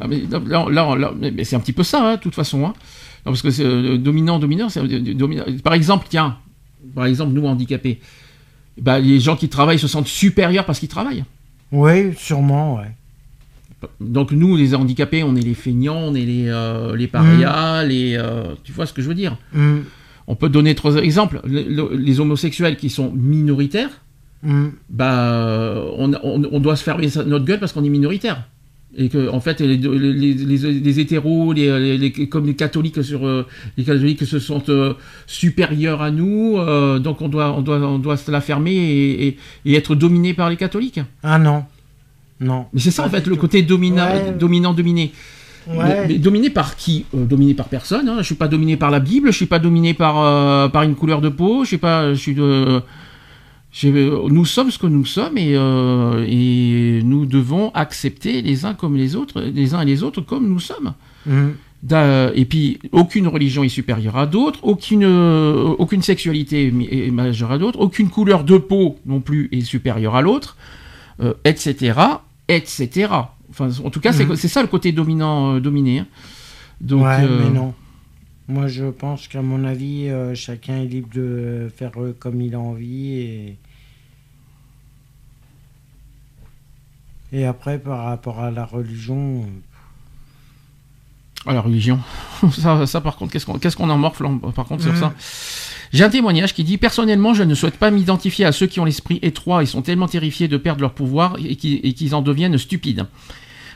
Ah, 0.00 0.06
mais 0.08 0.22
là, 0.48 0.94
là, 0.96 1.12
mais 1.18 1.44
c'est 1.44 1.56
un 1.56 1.60
petit 1.60 1.72
peu 1.72 1.82
ça, 1.82 2.06
hein, 2.12 2.16
de 2.16 2.20
toute 2.20 2.34
façon. 2.34 2.64
hein. 2.64 2.72
Non, 3.24 3.32
parce 3.32 3.42
que 3.42 3.50
c'est 3.50 3.64
euh, 3.64 3.98
dominant, 3.98 4.38
dominant, 4.38 4.68
c'est 4.68 4.80
euh, 4.80 5.14
dominant. 5.14 5.44
Par 5.62 5.74
exemple, 5.74 6.06
tiens, 6.08 6.36
par 6.94 7.06
exemple, 7.06 7.32
nous 7.32 7.46
handicapés, 7.46 8.00
bah, 8.80 8.98
les 8.98 9.20
gens 9.20 9.36
qui 9.36 9.48
travaillent 9.48 9.78
se 9.78 9.88
sentent 9.88 10.08
supérieurs 10.08 10.64
parce 10.64 10.78
qu'ils 10.80 10.88
travaillent. 10.88 11.24
Oui, 11.70 12.14
sûrement, 12.16 12.76
ouais. 12.76 12.90
Donc 14.00 14.32
nous, 14.32 14.56
les 14.56 14.74
handicapés, 14.74 15.22
on 15.22 15.34
est 15.36 15.40
les 15.40 15.54
feignants, 15.54 15.98
on 15.98 16.14
est 16.14 16.24
les, 16.24 16.44
euh, 16.48 16.96
les 16.96 17.06
parias, 17.08 17.82
les, 17.84 18.16
euh, 18.16 18.54
tu 18.64 18.72
vois 18.72 18.86
ce 18.86 18.92
que 18.92 19.02
je 19.02 19.08
veux 19.08 19.14
dire 19.14 19.36
Hum, 19.54 19.84
On 20.28 20.36
peut 20.36 20.48
donner 20.48 20.74
trois 20.74 20.96
exemples. 20.96 21.40
Le- 21.44 21.62
le- 21.68 21.96
les 21.96 22.20
homosexuels 22.20 22.76
qui 22.76 22.90
sont 22.90 23.12
minoritaires, 23.12 23.90
hum. 24.46 24.72
bah, 24.88 25.82
on, 25.98 26.12
on- 26.22 26.42
on 26.50 26.60
doit 26.60 26.76
se 26.76 26.84
fermer 26.84 27.08
notre 27.26 27.44
gueule 27.44 27.58
parce 27.60 27.72
qu'on 27.72 27.84
est 27.84 27.88
minoritaire. 27.88 28.44
Et 28.94 29.08
que, 29.08 29.30
en 29.30 29.40
fait, 29.40 29.60
les, 29.62 29.78
les, 29.78 30.34
les- 30.34 31.00
hétéros, 31.00 31.54
les, 31.54 31.96
les- 31.96 31.96
les- 32.12 32.28
comme 32.28 32.44
les 32.46 32.54
catholiques 32.54 33.02
sur, 33.02 33.26
euh, 33.26 33.46
les 33.78 33.84
catholiques 33.84 34.26
se 34.26 34.38
sentent 34.38 34.68
euh, 34.68 34.92
supérieurs 35.26 36.02
à 36.02 36.10
nous, 36.10 36.58
donc 37.00 37.22
on 37.22 37.28
doit, 37.30 37.52
on 37.56 37.62
doit, 37.62 37.78
on 37.78 37.98
doit 37.98 38.18
se 38.18 38.30
la 38.30 38.42
fermer 38.42 38.74
et, 38.74 39.26
et- 39.28 39.36
et 39.64 39.74
être 39.76 39.94
dominé 39.94 40.34
par 40.34 40.50
les 40.50 40.56
catholiques. 40.56 41.00
Ah 41.22 41.38
non. 41.38 41.64
Non. 42.42 42.66
Mais 42.72 42.80
c'est 42.80 42.90
ça, 42.90 43.04
en 43.06 43.08
fait, 43.08 43.26
le 43.26 43.36
côté 43.36 43.62
domina- 43.62 44.12
Ouais. 44.12 44.32
dominant-dominé. 44.38 45.12
Ouais. 45.68 45.76
Mais, 45.78 46.08
mais 46.08 46.18
dominé 46.18 46.50
par 46.50 46.74
qui 46.76 47.04
Euh, 47.14 47.24
Dominé 47.24 47.54
par 47.54 47.68
personne. 47.68 48.08
Hein. 48.08 48.16
Je 48.18 48.24
suis 48.24 48.34
pas 48.34 48.48
dominé 48.48 48.76
par 48.76 48.90
la 48.90 48.98
Bible. 49.00 49.30
Je 49.30 49.36
suis 49.36 49.46
pas 49.46 49.60
dominé 49.60 49.94
par 49.94 50.18
euh, 50.18 50.68
par 50.68 50.82
une 50.82 50.96
couleur 50.96 51.20
de 51.20 51.28
peau. 51.28 51.64
Je 51.64 51.70
sais 51.70 51.78
pas. 51.78 52.12
Je 52.12 52.18
suis 52.18 52.34
de. 52.34 52.80
j'ai- 53.70 53.92
Nous 53.92 54.44
sommes 54.44 54.70
ce 54.72 54.78
que 54.78 54.88
nous 54.88 55.04
sommes 55.04 55.38
et, 55.38 55.54
euh, 55.54 56.26
et 56.28 57.00
nous 57.04 57.26
devons 57.26 57.70
accepter 57.74 58.42
les 58.42 58.64
uns 58.64 58.74
comme 58.74 58.96
les 58.96 59.14
autres, 59.14 59.40
les 59.40 59.72
uns 59.74 59.80
et 59.82 59.86
les 59.86 60.02
autres 60.02 60.20
comme 60.20 60.48
nous 60.48 60.60
sommes. 60.60 60.94
Da- 61.84 62.30
Et 62.34 62.44
puis 62.44 62.78
aucune 62.92 63.26
religion 63.28 63.62
est 63.64 63.68
supérieure 63.68 64.16
à 64.16 64.26
d'autres, 64.26 64.60
aucune 64.62 65.04
euh, 65.04 65.74
aucune 65.78 66.02
sexualité 66.02 66.72
est 66.90 67.10
majeure 67.10 67.50
à 67.52 67.58
d'autres, 67.58 67.80
aucune 67.80 68.08
couleur 68.08 68.44
de 68.44 68.56
peau 68.58 68.98
non 69.06 69.20
plus 69.20 69.48
est 69.52 69.62
supérieure 69.62 70.14
à 70.16 70.22
l'autre, 70.22 70.56
euh, 71.20 71.34
etc., 71.44 71.92
etc. 72.56 73.12
Enfin, 73.50 73.68
en 73.84 73.90
tout 73.90 74.00
cas, 74.00 74.12
c'est 74.12 74.24
Mhm. 74.24 74.36
c'est 74.36 74.48
ça 74.48 74.62
le 74.62 74.68
côté 74.68 74.92
dominant, 74.92 75.54
euh, 75.56 75.60
dominé. 75.60 76.00
hein. 76.00 76.06
Donc, 76.80 77.02
ouais, 77.04 77.20
euh, 77.22 77.44
mais 77.44 77.50
non. 77.50 77.74
Moi, 78.48 78.66
je 78.66 78.86
pense 78.86 79.28
qu'à 79.28 79.40
mon 79.42 79.64
avis, 79.64 80.08
euh, 80.08 80.34
chacun 80.34 80.78
est 80.82 80.86
libre 80.86 81.08
de 81.14 81.70
faire 81.76 81.92
comme 82.18 82.40
il 82.40 82.54
a 82.54 82.60
envie. 82.60 83.12
Et... 83.18 83.56
et 87.32 87.44
après, 87.46 87.78
par 87.78 88.04
rapport 88.04 88.40
à 88.40 88.50
la 88.50 88.64
religion, 88.64 89.46
Ah, 91.46 91.52
la 91.54 91.60
religion. 91.60 91.98
ça, 92.52 92.86
ça, 92.86 93.00
par 93.00 93.16
contre, 93.16 93.32
qu'est-ce 93.32 93.46
qu'on 93.46 93.58
qu'est-ce 93.58 93.76
qu'on 93.76 93.90
en 93.90 93.98
morfle, 93.98 94.24
par 94.54 94.64
contre, 94.66 94.82
sur 94.82 94.92
Mhm. 94.92 94.98
ça? 94.98 95.12
J'ai 95.92 96.04
un 96.04 96.08
témoignage 96.10 96.54
qui 96.54 96.64
dit 96.64 96.78
Personnellement, 96.78 97.34
je 97.34 97.42
ne 97.42 97.54
souhaite 97.54 97.76
pas 97.76 97.90
m'identifier 97.90 98.44
à 98.44 98.52
ceux 98.52 98.66
qui 98.66 98.80
ont 98.80 98.84
l'esprit 98.84 99.18
étroit 99.22 99.62
et 99.62 99.66
sont 99.66 99.82
tellement 99.82 100.08
terrifiés 100.08 100.48
de 100.48 100.56
perdre 100.56 100.80
leur 100.80 100.94
pouvoir 100.94 101.36
et 101.44 101.56
qui- 101.56 101.80
et 101.82 101.92
qu'ils 101.92 102.14
en 102.14 102.22
deviennent 102.22 102.56
stupides. 102.58 103.06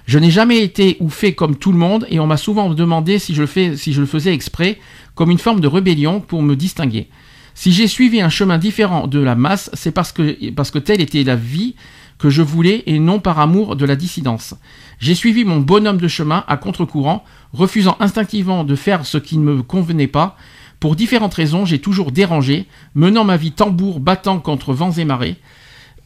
Je 0.07 0.19
n'ai 0.19 0.31
jamais 0.31 0.63
été 0.63 0.97
ou 1.01 1.09
fait 1.11 1.35
comme 1.35 1.57
tout 1.57 1.73
le 1.73 1.79
monde 1.79 2.07
et 2.09 2.21
on 2.21 2.27
m'a 2.27 2.37
souvent 2.37 2.71
demandé 2.73 3.19
si 3.19 3.35
je, 3.35 3.41
le 3.41 3.47
fais, 3.47 3.77
si 3.77 3.93
je 3.93 4.01
le 4.01 4.07
faisais 4.07 4.33
exprès, 4.33 4.79
comme 5.15 5.31
une 5.31 5.39
forme 5.39 5.61
de 5.61 5.67
rébellion 5.69 6.21
pour 6.21 6.43
me 6.43 6.55
distinguer. 6.55 7.09
Si 7.55 7.73
j'ai 7.73 7.89
suivi 7.89 8.21
un 8.21 8.29
chemin 8.29 8.59
différent 8.59 9.09
de 9.09 9.19
la 9.19 9.35
masse, 9.35 9.69
c'est 9.75 9.91
parce 9.91 10.13
que, 10.13 10.51
parce 10.53 10.71
que 10.71 10.79
telle 10.79 11.01
était 11.01 11.25
la 11.25 11.37
vie 11.37 11.75
que 12.19 12.31
je 12.31 12.43
voulais 12.43 12.83
et 12.87 12.99
non 12.99 13.19
par 13.19 13.41
amour 13.41 13.77
de 13.77 13.85
la 13.85 13.97
dissidence. 13.97 14.55
J'ai 15.01 15.15
suivi 15.15 15.45
mon 15.45 15.59
bonhomme 15.59 15.99
de 15.99 16.09
chemin 16.09 16.45
à 16.49 16.57
contre-courant, 16.57 17.25
refusant 17.53 17.97
instinctivement 18.01 18.63
de 18.65 18.75
faire 18.77 19.05
ce 19.05 19.19
qui 19.19 19.37
ne 19.39 19.45
me 19.45 19.63
convenait 19.63 20.07
pas. 20.07 20.37
Pour 20.81 20.97
différentes 20.97 21.35
raisons, 21.35 21.65
j'ai 21.65 21.79
toujours 21.81 22.13
dérangé, 22.13 22.67
menant 22.95 23.25
ma 23.25 23.37
vie 23.37 23.53
tambour 23.53 24.01
battant 24.01 24.39
contre 24.41 24.73
vents 24.75 24.93
et 24.93 25.05
marées. 25.05 25.37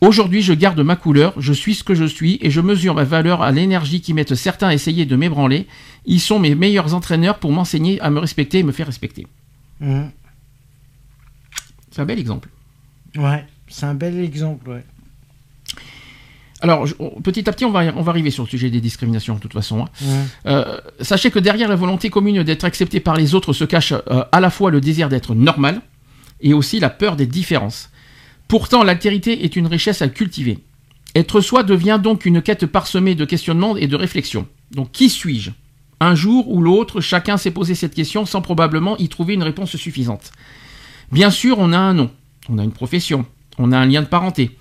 Aujourd'hui, 0.01 0.41
je 0.41 0.55
garde 0.55 0.81
ma 0.81 0.97
couleur, 0.97 1.35
je 1.39 1.53
suis 1.53 1.75
ce 1.75 1.85
que 1.85 1.95
je 1.95 2.07
suis 2.07 2.39
et 2.41 2.51
je 2.51 2.61
mesure 2.63 2.95
ma 2.95 3.05
valeur 3.05 3.43
à 3.43 3.51
l'énergie 3.51 4.01
qui 4.01 4.15
mettent 4.15 4.35
certains 4.35 4.69
à 4.69 4.75
essayer 4.75 5.05
de 5.05 5.15
m'ébranler. 5.17 5.67
Ils 6.07 6.21
sont 6.21 6.39
mes 6.39 6.55
meilleurs 6.55 6.95
entraîneurs 6.95 7.39
pour 7.39 7.53
m'enseigner 7.53 8.01
à 8.01 8.09
me 8.09 8.19
respecter 8.19 8.61
et 8.61 8.63
me 8.63 8.73
faire 8.73 8.87
respecter. 8.87 9.27
hum, 9.83 10.11
C'est 11.91 12.01
un 12.01 12.07
bel 12.07 12.19
exemple. 12.19 12.49
ouais, 13.17 13.45
c'est 13.69 13.85
un 13.87 13.95
bel 13.95 14.19
exemple. 14.21 14.71
Ouais. 14.71 14.85
Alors, 16.63 16.87
je- 16.87 16.95
petit 17.23 17.49
à 17.49 17.53
petit, 17.53 17.65
on 17.65 17.71
va, 17.71 17.85
on 17.97 18.03
va 18.03 18.11
arriver 18.11 18.31
sur 18.31 18.45
le 18.45 18.49
sujet 18.49 18.69
des 18.71 18.81
discriminations, 18.81 19.35
de 19.37 19.41
toute 19.41 19.53
façon. 19.55 19.83
hein. 19.85 19.89
Ouais. 20.03 20.53
Euh, 20.53 20.79
sachez 21.01 21.31
que 21.31 21.39
derrière 21.39 21.69
la 21.69 21.77
volonté 21.77 22.11
commune 22.11 22.43
d'être 22.43 22.65
accepté 22.65 23.01
par 23.01 23.17
les 23.17 23.35
autres 23.35 23.53
se 23.53 23.65
cache 23.65 23.93
euh, 23.93 24.25
à 24.33 24.41
la 24.41 24.51
fois 24.51 24.71
le 24.71 24.81
désir 24.81 25.09
d'être 25.09 25.35
normal 25.35 25.81
et 26.41 26.53
aussi 26.53 26.79
la 26.81 26.91
peur 26.91 27.17
des 27.17 27.27
différences. 27.27 27.91
Pourtant, 28.49 28.83
l'altérité 28.83 29.45
est 29.45 29.57
une 29.57 29.67
richesse 29.67 30.03
à 30.03 30.09
cultiver. 30.09 30.59
Être 31.15 31.41
soi 31.41 31.63
devient 31.63 31.99
donc 32.03 32.25
une 32.27 32.43
quête 32.43 32.67
parsemée 32.67 33.15
de 33.15 33.25
questionnements 33.25 33.77
et 33.77 33.87
de 33.87 33.97
réflexions. 33.97 34.47
Donc, 34.73 34.93
qui 34.93 35.09
suis-je? 35.09 35.51
Un 36.01 36.15
jour 36.15 36.49
ou 36.51 36.63
l'autre, 36.63 37.01
chacun 37.01 37.37
s'est 37.37 37.51
posé 37.51 37.75
cette 37.75 37.95
question 37.95 38.25
sans 38.27 38.41
probablement 38.43 38.97
y 38.99 39.09
trouver 39.09 39.35
une 39.35 39.43
réponse 39.43 39.77
suffisante. 39.77 40.33
Bien 41.13 41.31
sûr, 41.31 41.59
on 41.59 41.73
a 41.73 41.79
un 41.79 41.95
nom, 41.95 42.11
on 42.49 42.59
a 42.59 42.65
une 42.65 42.73
profession, 42.73 43.27
on 43.59 43.73
a 43.73 43.79
un 43.79 43.87
lien 43.87 44.01
de 44.03 44.07
parenté. 44.07 44.57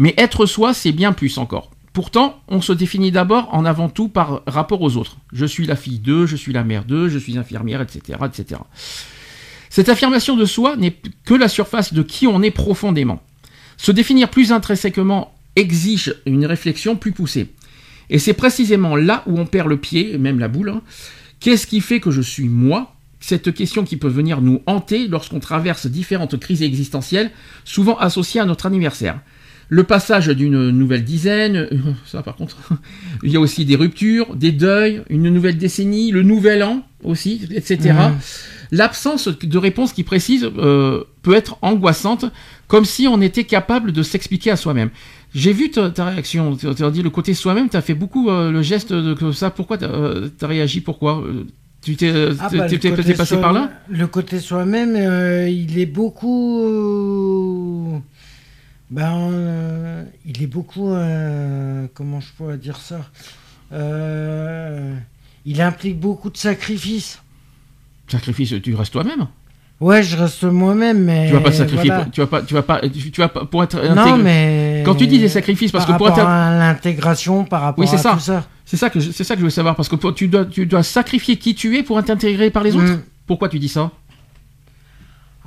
Mais 0.00 0.14
être 0.16 0.46
soi, 0.46 0.72
c'est 0.72 0.92
bien 0.92 1.12
plus 1.12 1.36
encore. 1.36 1.70
Pourtant, 1.92 2.40
on 2.48 2.62
se 2.62 2.72
définit 2.72 3.12
d'abord 3.12 3.52
en 3.52 3.66
avant 3.66 3.90
tout 3.90 4.08
par 4.08 4.40
rapport 4.46 4.80
aux 4.80 4.96
autres. 4.96 5.18
Je 5.30 5.44
suis 5.44 5.66
la 5.66 5.76
fille 5.76 5.98
d'eux, 5.98 6.24
je 6.24 6.36
suis 6.36 6.54
la 6.54 6.64
mère 6.64 6.86
d'eux, 6.86 7.10
je 7.10 7.18
suis 7.18 7.36
infirmière, 7.36 7.82
etc., 7.82 8.18
etc. 8.24 8.62
Cette 9.68 9.90
affirmation 9.90 10.38
de 10.38 10.46
soi 10.46 10.74
n'est 10.76 10.96
que 11.26 11.34
la 11.34 11.48
surface 11.48 11.92
de 11.92 12.02
qui 12.02 12.26
on 12.26 12.40
est 12.40 12.50
profondément. 12.50 13.20
Se 13.76 13.92
définir 13.92 14.30
plus 14.30 14.52
intrinsèquement 14.52 15.34
exige 15.54 16.14
une 16.24 16.46
réflexion 16.46 16.96
plus 16.96 17.12
poussée. 17.12 17.52
Et 18.08 18.18
c'est 18.18 18.32
précisément 18.32 18.96
là 18.96 19.22
où 19.26 19.38
on 19.38 19.44
perd 19.44 19.68
le 19.68 19.76
pied, 19.76 20.16
même 20.16 20.38
la 20.38 20.48
boule. 20.48 20.70
hein. 20.70 20.80
Qu'est-ce 21.40 21.66
qui 21.66 21.82
fait 21.82 22.00
que 22.00 22.10
je 22.10 22.22
suis 22.22 22.48
moi? 22.48 22.94
Cette 23.20 23.52
question 23.52 23.84
qui 23.84 23.98
peut 23.98 24.08
venir 24.08 24.40
nous 24.40 24.62
hanter 24.64 25.08
lorsqu'on 25.08 25.40
traverse 25.40 25.86
différentes 25.86 26.40
crises 26.40 26.62
existentielles, 26.62 27.32
souvent 27.66 27.98
associées 27.98 28.40
à 28.40 28.46
notre 28.46 28.64
anniversaire. 28.64 29.20
Le 29.72 29.84
passage 29.84 30.26
d'une 30.28 30.70
nouvelle 30.70 31.04
dizaine, 31.04 31.56
euh, 31.56 31.78
ça 32.06 32.22
par 32.22 32.36
contre, 32.36 32.58
il 33.22 33.30
y 33.30 33.36
a 33.36 33.40
aussi 33.40 33.64
des 33.64 33.76
ruptures, 33.76 34.34
des 34.34 34.52
deuils, 34.52 35.02
une 35.08 35.30
nouvelle 35.30 35.56
décennie, 35.56 36.10
le 36.10 36.22
nouvel 36.22 36.62
an 36.62 36.82
aussi, 37.02 37.48
etc. 37.54 37.92
Mhm. 37.92 38.18
L'absence 38.72 39.28
de 39.28 39.58
réponse 39.58 39.92
qui 39.92 40.02
précise 40.04 40.48
euh, 40.58 41.04
peut 41.22 41.34
être 41.34 41.56
angoissante, 41.62 42.26
comme 42.68 42.84
si 42.84 43.08
on 43.08 43.20
était 43.20 43.44
capable 43.44 43.92
de 43.92 44.02
s'expliquer 44.02 44.50
à 44.50 44.56
soi-même. 44.56 44.90
J'ai 45.34 45.52
vu 45.52 45.70
ta, 45.70 45.90
ta 45.90 46.06
réaction, 46.06 46.56
tu 46.56 46.66
as 46.66 46.90
dit 46.90 47.02
le 47.02 47.10
côté 47.10 47.34
soi-même, 47.34 47.68
tu 47.68 47.76
as 47.76 47.82
fait 47.82 47.94
beaucoup 47.94 48.30
euh, 48.30 48.50
le 48.50 48.62
geste 48.62 48.92
de 48.92 49.32
ça. 49.32 49.50
Pourquoi 49.50 49.78
tu 49.78 49.84
as, 49.84 50.46
réagi? 50.46 50.80
Pourquoi? 50.80 51.20
Euh, 51.20 51.44
Tu 51.82 51.96
t'es 51.96 52.10
euh, 52.10 52.34
Ah 52.40 52.48
bah, 52.52 52.66
passé 53.16 53.40
par 53.40 53.52
là? 53.52 53.70
Le 53.88 54.06
côté 54.08 54.40
soi-même, 54.40 54.96
euh, 54.96 55.48
il 55.48 55.78
est 55.78 55.86
beaucoup. 55.86 56.60
Ben, 58.90 59.30
euh, 59.32 60.04
il 60.26 60.42
est 60.42 60.46
beaucoup. 60.46 60.90
euh, 60.92 61.86
comment 61.94 62.20
je 62.20 62.32
pourrais 62.36 62.58
dire 62.58 62.76
ça 62.78 63.00
Euh, 63.72 64.94
Il 65.46 65.60
implique 65.62 65.98
beaucoup 65.98 66.30
de 66.30 66.36
sacrifices. 66.36 67.22
Sacrifice, 68.08 68.54
tu 68.62 68.74
restes 68.74 68.92
toi-même. 68.92 69.26
Ouais, 69.80 70.02
je 70.02 70.16
reste 70.16 70.42
moi-même, 70.44 71.04
mais. 71.04 71.28
Tu 71.28 71.32
vas 71.32 71.40
pas 71.40 71.52
sacrifier, 71.52 71.86
voilà. 71.88 72.04
pour, 72.04 72.12
tu 72.12 72.20
vas 72.20 72.26
pas, 72.26 72.42
tu 72.42 72.52
vas 72.52 72.62
pas, 72.62 72.80
tu, 72.88 73.20
vas 73.20 73.28
pas 73.28 73.44
pour 73.46 73.62
être 73.64 73.76
Non, 73.80 74.02
intégré. 74.02 74.22
mais. 74.22 74.82
Quand 74.84 74.94
tu 74.94 75.06
dis 75.06 75.18
des 75.18 75.28
sacrifices, 75.30 75.72
parce 75.72 75.86
par 75.86 75.94
que 75.94 75.98
pour 75.98 76.08
rapport 76.08 76.24
être- 76.24 76.28
à 76.28 76.58
l'intégration, 76.58 77.44
par 77.44 77.62
rapport 77.62 77.82
Oui, 77.82 77.88
c'est 77.88 77.94
à 77.96 77.98
ça. 77.98 78.12
tout 78.12 78.20
ça. 78.20 78.44
C'est 78.66 78.76
ça 78.76 78.90
que 78.90 79.00
c'est 79.00 79.24
ça 79.24 79.34
que 79.34 79.40
je 79.40 79.44
veux 79.44 79.50
savoir 79.50 79.74
parce 79.76 79.88
que 79.88 79.96
tu 80.12 80.28
dois, 80.28 80.44
tu 80.44 80.66
dois 80.66 80.82
sacrifier 80.82 81.36
qui 81.36 81.54
tu 81.54 81.76
es 81.78 81.82
pour 81.82 81.98
être 81.98 82.10
intégré 82.10 82.50
par 82.50 82.62
les 82.62 82.76
autres. 82.76 82.92
Mm. 82.92 83.02
Pourquoi 83.26 83.48
tu 83.48 83.58
dis 83.58 83.68
ça? 83.68 83.90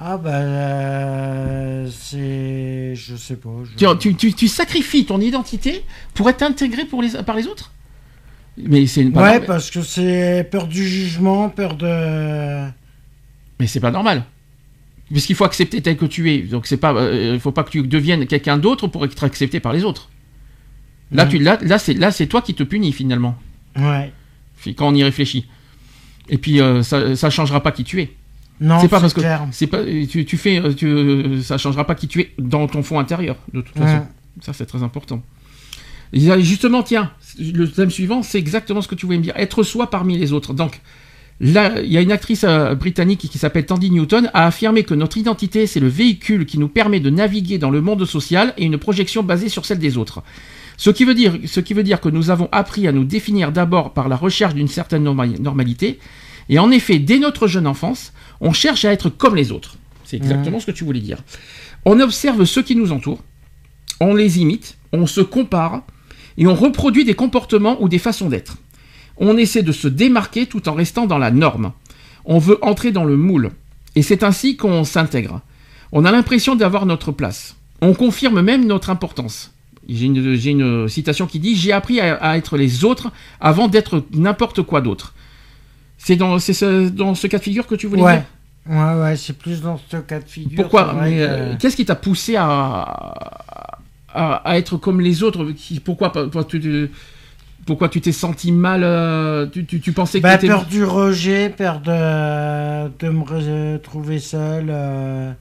Ah 0.06 0.18
bah 0.18 0.32
euh, 0.34 1.88
c'est 1.90 2.94
je 2.94 3.16
sais 3.16 3.38
pas. 3.38 3.50
je- 3.64 3.78
tu, 3.94 3.98
tu, 4.00 4.16
tu, 4.16 4.34
tu 4.34 4.48
sacrifies 4.50 5.06
ton 5.06 5.22
identité 5.22 5.84
pour 6.14 6.30
être 6.30 6.42
intégré 6.42 6.84
pour 6.84 7.02
les, 7.02 7.10
par 7.26 7.36
les 7.38 7.48
autres? 7.48 7.72
Mais 8.58 8.86
c'est 8.86 9.06
pas 9.06 9.22
Ouais, 9.22 9.30
normal. 9.30 9.46
parce 9.48 9.72
que 9.72 9.82
c'est 9.82 10.48
peur 10.52 10.68
du 10.68 10.86
jugement, 10.86 11.48
peur 11.50 11.76
de. 11.78 12.66
Mais 13.60 13.68
c'est 13.68 13.80
pas 13.80 13.92
normal. 13.92 14.26
Parce 15.12 15.26
qu'il 15.26 15.36
faut 15.36 15.46
accepter 15.46 15.82
tel 15.82 15.96
que 15.96 16.06
tu 16.06 16.30
es. 16.34 16.40
Donc 16.40 16.68
c'est 16.68 16.78
pas, 16.78 16.94
euh, 16.94 17.32
il 17.36 17.40
faut 17.40 17.52
pas 17.54 17.64
que 17.64 17.70
tu 17.72 17.82
deviennes 17.88 18.28
quelqu'un 18.28 18.58
d'autre 18.58 18.88
pour 18.88 19.06
être 19.06 19.24
accepté 19.24 19.60
par 19.62 19.72
les 19.74 19.84
autres. 19.86 20.10
Là, 21.12 21.26
tu, 21.28 21.38
là, 21.40 21.60
là, 21.62 21.78
c'est, 21.78 21.94
là, 21.94 22.12
c'est 22.12 22.26
toi 22.28 22.42
qui 22.42 22.56
te 22.56 22.64
punis 22.64 22.92
finalement. 22.92 23.38
Ouais. 23.78 24.12
Quand 24.76 24.88
on 24.90 24.96
y 24.96 25.04
réfléchit. 25.04 25.48
Et 26.30 26.38
puis 26.38 26.60
euh, 26.60 26.84
ça, 26.84 27.16
ça 27.16 27.30
changera 27.30 27.62
pas 27.64 27.72
qui 27.72 27.84
tu 27.84 28.02
es. 28.02 28.14
Non, 28.62 28.80
c'est 28.82 28.88
pas 28.88 29.00
parce 29.02 29.14
que 29.14 29.22
c'est 29.52 29.68
pas, 29.68 29.80
tu, 30.10 30.26
tu 30.26 30.38
fais, 30.38 30.62
tu, 30.76 31.42
ça 31.42 31.58
changera 31.58 31.86
pas 31.86 31.96
qui 31.96 32.08
tu 32.08 32.22
es 32.22 32.32
dans 32.40 32.68
ton 32.68 32.84
fond 32.84 33.00
intérieur. 33.00 33.36
De 33.54 33.62
toute 33.62 33.78
façon, 33.78 33.98
ça 34.42 34.54
c'est 34.54 34.66
très 34.66 34.84
important. 34.84 35.22
A- 36.16 36.40
Justement, 36.40 36.84
tiens, 36.84 37.12
le 37.40 37.66
thème 37.68 37.90
suivant, 37.90 38.22
c'est 38.22 38.38
exactement 38.38 38.82
ce 38.82 38.88
que 38.88 38.96
tu 38.96 39.06
voulais 39.06 39.18
me 39.18 39.24
dire. 39.24 39.34
Être 39.36 39.64
soi 39.64 39.90
parmi 39.90 40.18
les 40.18 40.32
autres. 40.32 40.54
Donc, 40.54 40.80
là, 41.42 41.82
il 41.82 41.92
y 41.92 41.98
a 41.98 42.02
une 42.02 42.12
actrice 42.12 42.44
euh, 42.44 42.76
britannique 42.76 43.28
qui 43.28 43.38
s'appelle 43.40 43.66
Tandy 43.66 43.90
Newton 43.90 44.30
a 44.34 44.46
affirmé 44.46 44.84
que 44.84 44.94
notre 44.94 45.18
identité, 45.18 45.66
c'est 45.66 45.80
le 45.80 45.88
véhicule 45.88 46.46
qui 46.46 46.60
nous 46.60 46.68
permet 46.70 47.00
de 47.00 47.10
naviguer 47.10 47.58
dans 47.58 47.72
le 47.72 47.82
monde 47.82 48.06
social 48.06 48.54
et 48.58 48.66
une 48.66 48.78
projection 48.78 49.24
basée 49.24 49.50
sur 49.50 49.66
celle 49.66 49.80
des 49.80 49.98
autres. 49.98 50.22
Ce 50.78 50.92
qui 50.92 51.04
veut 51.04 51.16
dire, 51.16 51.34
ce 51.46 51.60
qui 51.60 51.74
veut 51.74 51.84
dire 51.84 52.00
que 52.00 52.10
nous 52.10 52.30
avons 52.30 52.48
appris 52.52 52.88
à 52.88 52.92
nous 52.92 53.04
définir 53.04 53.52
d'abord 53.52 53.94
par 53.94 54.08
la 54.08 54.16
recherche 54.16 54.54
d'une 54.54 54.68
certaine 54.68 55.04
norma- 55.04 55.26
normalité. 55.28 56.00
Et 56.50 56.60
en 56.60 56.72
effet, 56.72 57.00
dès 57.00 57.20
notre 57.20 57.48
jeune 57.48 57.68
enfance, 57.68 58.14
on 58.42 58.54
cherche 58.54 58.86
à 58.86 58.92
être 58.92 59.10
comme 59.10 59.36
les 59.36 59.52
autres. 59.52 59.78
C'est 60.04 60.18
exactement 60.18 60.60
ce 60.60 60.66
que 60.66 60.72
tu 60.72 60.84
voulais 60.84 61.00
dire. 61.00 61.20
On 61.86 62.00
observe 62.00 62.46
ceux 62.46 62.62
qui 62.62 62.76
nous 62.76 62.92
entourent, 62.92 63.24
on 64.00 64.14
les 64.14 64.40
imite, 64.40 64.78
on 64.92 65.08
se 65.08 65.22
compare 65.22 65.84
et 66.38 66.48
on 66.48 66.56
reproduit 66.56 67.06
des 67.06 67.14
comportements 67.14 67.82
ou 67.82 67.90
des 67.90 68.00
façons 68.00 68.30
d'être. 68.30 68.58
On 69.18 69.38
essaie 69.38 69.64
de 69.64 69.72
se 69.72 69.88
démarquer 69.88 70.46
tout 70.46 70.68
en 70.70 70.74
restant 70.74 71.06
dans 71.06 71.18
la 71.18 71.32
norme. 71.32 71.74
On 72.26 72.40
veut 72.40 72.58
entrer 72.64 72.92
dans 72.92 73.06
le 73.06 73.18
moule. 73.18 73.52
Et 73.96 74.02
c'est 74.02 74.24
ainsi 74.24 74.58
qu'on 74.58 74.84
s'intègre. 74.84 75.42
On 75.92 76.06
a 76.06 76.12
l'impression 76.12 76.56
d'avoir 76.56 76.86
notre 76.86 77.12
place. 77.12 77.56
On 77.82 77.94
confirme 77.94 78.42
même 78.42 78.66
notre 78.66 78.90
importance. 78.90 79.54
J'ai 79.88 80.06
une, 80.06 80.88
citation 80.88 81.28
qui 81.28 81.40
dit 81.40 81.56
J'ai 81.56 81.74
appris 81.74 82.00
à, 82.00 82.16
à 82.16 82.38
être 82.38 82.58
les 82.58 82.86
autres 82.86 83.12
avant 83.40 83.68
d'être 83.68 84.04
n'importe 84.14 84.62
quoi 84.64 84.82
d'autre. 84.82 85.14
C'est 86.06 86.16
dans, 86.18 86.38
c'est 86.40 86.54
ce, 86.54 86.90
dans 86.90 87.16
ce 87.16 87.28
cas 87.28 87.38
de 87.38 87.44
figure 87.44 87.66
que 87.66 87.76
tu 87.76 87.88
voulais 87.88 88.02
Ouais. 88.02 88.14
dire 88.18 88.24
Ouais, 88.78 89.02
ouais, 89.02 89.16
c'est 89.18 89.38
plus 89.38 89.62
dans 89.62 89.78
ce 89.90 89.98
cas 89.98 90.20
de 90.20 90.28
figure. 90.28 90.56
Pourquoi 90.56 90.94
Mais, 91.02 91.18
euh, 91.22 91.56
Qu'est-ce 91.60 91.76
qui 91.76 91.86
t'a 91.86 91.96
poussé 91.96 92.36
à, 92.38 92.46
à, 94.14 94.36
à 94.46 94.58
être 94.58 94.78
comme 94.78 95.02
les 95.02 95.24
autres 95.24 95.52
qui, 95.52 95.80
Pourquoi 95.80 96.12
tu, 96.48 96.90
pourquoi 97.66 97.90
tu 97.90 98.02
t'es 98.02 98.12
senti 98.12 98.52
mal 98.52 98.82
euh, 98.84 99.48
tu, 99.48 99.66
tu, 99.66 99.80
tu 99.80 99.92
pensais 99.94 100.20
que 100.20 100.24
Bah, 100.24 100.38
t'étais- 100.38 100.48
peur 100.48 100.66
du 100.66 100.84
rejet, 100.84 101.50
peur 101.50 101.80
de, 101.80 102.90
de 103.06 103.10
me 103.10 103.24
retrouver 103.24 104.20
seul, 104.20 104.68
euh, 104.70 105.32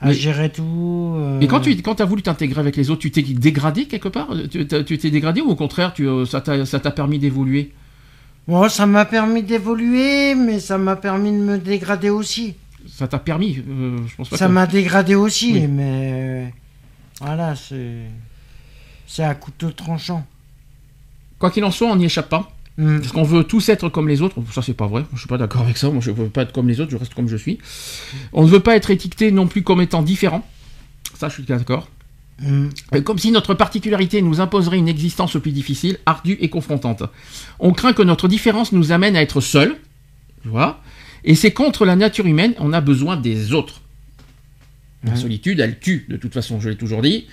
à 0.00 0.06
Mais- 0.08 0.14
gérer 0.14 0.50
tout. 0.50 1.14
euh. 1.18 1.40
Et 1.40 1.46
quand 1.46 1.60
tu 1.60 1.76
quand 1.82 2.00
as 2.00 2.06
voulu 2.06 2.22
t'intégrer 2.22 2.60
avec 2.60 2.76
les 2.76 2.90
autres, 2.90 3.00
tu 3.02 3.10
t'es 3.10 3.22
dégradé 3.22 3.84
quelque 3.86 4.08
part? 4.08 4.28
Tu 4.50 4.66
t'es 4.66 5.10
dégradé 5.10 5.40
ou 5.42 5.50
au 5.50 5.56
contraire 5.56 5.92
tu, 5.92 6.06
ça 6.26 6.40
t'a 6.40 6.64
ça 6.66 6.80
t'a 6.80 6.90
permis 6.90 7.18
d'évoluer? 7.18 7.72
Bon, 8.48 8.68
ça 8.68 8.86
m'a 8.86 9.04
permis 9.04 9.42
d'évoluer, 9.42 10.34
mais 10.34 10.58
ça 10.60 10.76
m'a 10.78 10.96
permis 10.96 11.30
de 11.30 11.36
me 11.36 11.58
dégrader 11.58 12.10
aussi. 12.10 12.54
Ça 12.88 13.06
t'a 13.06 13.18
permis 13.18 13.62
euh, 13.68 13.98
Je 14.08 14.16
pense 14.16 14.28
pas 14.28 14.36
Ça 14.36 14.46
que- 14.46 14.52
m'a 14.52 14.66
dégradé 14.66 15.14
aussi, 15.14 15.52
Oui. 15.52 15.66
mais 15.68 16.10
euh, 16.12 16.46
voilà, 17.20 17.54
c'est 17.54 18.06
c'est 19.06 19.22
à 19.24 19.34
couteau 19.34 19.70
tranchant. 19.70 20.24
Quoi 21.38 21.50
qu'il 21.50 21.64
en 21.64 21.70
soit, 21.70 21.88
on 21.88 21.96
n'y 21.96 22.04
échappe 22.06 22.28
pas. 22.28 22.50
Hmm. 22.78 22.98
Parce 23.00 23.12
qu'on 23.12 23.22
veut 23.24 23.44
tous 23.44 23.68
être 23.68 23.88
comme 23.88 24.08
les 24.08 24.22
autres. 24.22 24.36
Ça, 24.52 24.62
c'est 24.62 24.74
pas 24.74 24.86
vrai. 24.86 25.04
Je 25.12 25.18
suis 25.18 25.28
pas 25.28 25.36
d'accord 25.38 25.62
avec 25.62 25.76
ça. 25.76 25.90
Moi, 25.90 26.00
je 26.00 26.10
veux 26.12 26.28
pas 26.28 26.42
être 26.42 26.52
comme 26.52 26.68
les 26.68 26.80
autres. 26.80 26.90
Je 26.92 26.96
reste 26.96 27.12
comme 27.14 27.28
je 27.28 27.36
suis. 27.36 27.58
On 28.32 28.44
ne 28.44 28.48
veut 28.48 28.60
pas 28.60 28.76
être 28.76 28.90
étiqueté 28.90 29.32
non 29.32 29.46
plus 29.48 29.62
comme 29.62 29.80
étant 29.80 30.02
différent. 30.02 30.46
Ça, 31.18 31.28
je 31.28 31.34
suis 31.34 31.42
d'accord. 31.42 31.88
Euh, 32.42 33.00
Comme 33.02 33.18
si 33.18 33.30
notre 33.30 33.54
particularité 33.54 34.22
nous 34.22 34.40
imposerait 34.40 34.78
une 34.78 34.88
existence 34.88 35.36
plus 35.40 35.52
difficile, 35.52 35.98
ardue 36.06 36.38
et 36.40 36.48
confrontante. 36.48 37.02
On 37.58 37.72
craint 37.72 37.92
que 37.92 38.02
notre 38.02 38.28
différence 38.28 38.72
nous 38.72 38.92
amène 38.92 39.16
à 39.16 39.22
être 39.22 39.40
seuls. 39.40 39.76
Tu 40.42 40.48
vois 40.48 40.82
Et 41.24 41.34
c'est 41.34 41.52
contre 41.52 41.84
la 41.84 41.96
nature 41.96 42.26
humaine. 42.26 42.54
On 42.58 42.72
a 42.72 42.80
besoin 42.80 43.16
des 43.16 43.52
autres. 43.52 43.82
La 45.04 45.16
solitude, 45.16 45.60
elle 45.60 45.78
tue. 45.78 46.06
De 46.08 46.16
toute 46.16 46.34
façon, 46.34 46.60
je 46.60 46.68
l'ai 46.68 46.76
toujours 46.76 47.02
dit. 47.02 47.26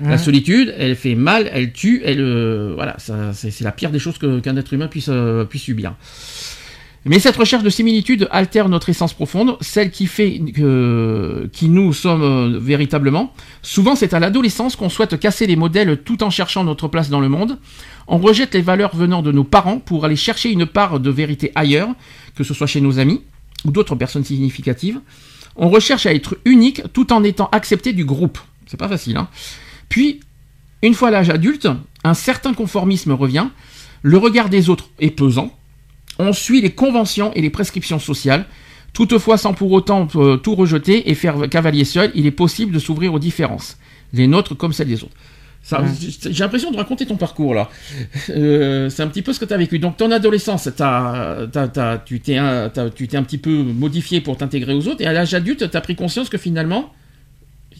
La 0.00 0.18
solitude, 0.18 0.74
elle 0.76 0.96
fait 0.96 1.14
mal, 1.14 1.48
elle 1.52 1.72
tue, 1.72 2.02
elle, 2.04 2.20
euh, 2.20 2.72
voilà, 2.74 2.96
c'est, 2.98 3.60
la 3.60 3.70
pire 3.70 3.90
des 3.90 4.00
choses 4.00 4.18
qu'un 4.18 4.56
être 4.56 4.72
humain 4.72 4.88
puisse, 4.88 5.08
euh, 5.08 5.44
puisse 5.44 5.62
subir. 5.62 5.94
Mais 7.06 7.18
cette 7.18 7.36
recherche 7.36 7.62
de 7.62 7.70
similitude 7.70 8.28
altère 8.30 8.68
notre 8.68 8.88
essence 8.88 9.12
profonde, 9.12 9.56
celle 9.60 9.90
qui 9.90 10.06
fait 10.06 10.40
que, 10.54 11.48
nous 11.62 11.92
sommes 11.92 12.22
euh, 12.22 12.58
véritablement. 12.58 13.34
Souvent, 13.62 13.94
c'est 13.94 14.14
à 14.14 14.20
l'adolescence 14.20 14.74
qu'on 14.74 14.88
souhaite 14.88 15.18
casser 15.20 15.46
les 15.46 15.56
modèles 15.56 16.02
tout 16.02 16.22
en 16.22 16.30
cherchant 16.30 16.64
notre 16.64 16.88
place 16.88 17.10
dans 17.10 17.20
le 17.20 17.28
monde. 17.28 17.58
On 18.06 18.18
rejette 18.18 18.54
les 18.54 18.62
valeurs 18.62 18.96
venant 18.96 19.22
de 19.22 19.32
nos 19.32 19.44
parents 19.44 19.78
pour 19.78 20.04
aller 20.04 20.16
chercher 20.16 20.50
une 20.50 20.66
part 20.66 20.98
de 20.98 21.10
vérité 21.10 21.52
ailleurs, 21.54 21.88
que 22.36 22.44
ce 22.44 22.54
soit 22.54 22.66
chez 22.66 22.80
nos 22.80 22.98
amis 22.98 23.22
ou 23.64 23.70
d'autres 23.70 23.96
personnes 23.96 24.24
significatives. 24.24 25.00
On 25.56 25.68
recherche 25.68 26.06
à 26.06 26.14
être 26.14 26.36
unique 26.44 26.82
tout 26.92 27.12
en 27.12 27.22
étant 27.22 27.48
accepté 27.52 27.92
du 27.92 28.04
groupe. 28.04 28.38
C'est 28.66 28.78
pas 28.78 28.88
facile, 28.88 29.16
hein. 29.16 29.28
Puis, 29.88 30.20
Une 30.84 30.92
fois 30.92 31.10
l'âge 31.10 31.30
adulte, 31.30 31.66
un 32.04 32.12
certain 32.12 32.52
conformisme 32.52 33.12
revient, 33.12 33.46
le 34.02 34.18
regard 34.18 34.50
des 34.50 34.68
autres 34.68 34.90
est 35.00 35.10
pesant, 35.10 35.50
on 36.18 36.32
suit 36.32 36.60
les 36.60 36.70
conventions 36.72 37.32
et 37.34 37.40
les 37.42 37.50
prescriptions 37.50 37.98
sociales, 37.98 38.44
toutefois 38.92 39.36
sans 39.38 39.52
pour 39.54 39.72
autant 39.72 40.06
euh, 40.16 40.36
tout 40.36 40.54
rejeter 40.54 41.10
et 41.10 41.14
faire 41.14 41.48
cavalier 41.50 41.84
seul, 41.84 42.12
il 42.14 42.26
est 42.26 42.30
possible 42.30 42.72
de 42.72 42.78
s'ouvrir 42.78 43.12
aux 43.14 43.18
différences, 43.18 43.76
les 44.12 44.26
nôtres 44.26 44.56
comme 44.56 44.72
celles 44.72 44.88
des 44.88 45.02
autres. 45.02 45.16
Ça, 45.66 45.82
J'ai 46.30 46.44
l'impression 46.44 46.70
de 46.70 46.76
raconter 46.76 47.06
ton 47.06 47.16
parcours 47.16 47.54
là. 47.54 47.70
Euh, 48.28 48.90
c'est 48.90 49.02
un 49.02 49.06
petit 49.08 49.22
peu 49.22 49.32
ce 49.32 49.40
que 49.40 49.46
tu 49.46 49.54
as 49.54 49.56
vécu. 49.56 49.78
Donc 49.78 49.96
ton 49.96 50.10
adolescence, 50.10 50.68
t'as- 50.76 51.46
t'as- 51.50 51.68
t'as- 51.68 51.96
tu 51.98 52.20
t'es 52.20 52.36
un, 52.36 52.70
tu 52.94 53.08
t'es 53.08 53.16
un 53.16 53.22
petit 53.22 53.38
peu 53.38 53.50
modifié 53.62 54.20
pour 54.20 54.36
t'intégrer 54.36 54.74
aux 54.74 54.86
autres, 54.88 55.00
et 55.00 55.06
à 55.06 55.12
l'âge 55.14 55.32
adulte, 55.32 55.70
tu 55.70 55.76
as 55.76 55.80
pris 55.80 55.96
conscience 55.96 56.28
que 56.28 56.36
finalement, 56.36 56.92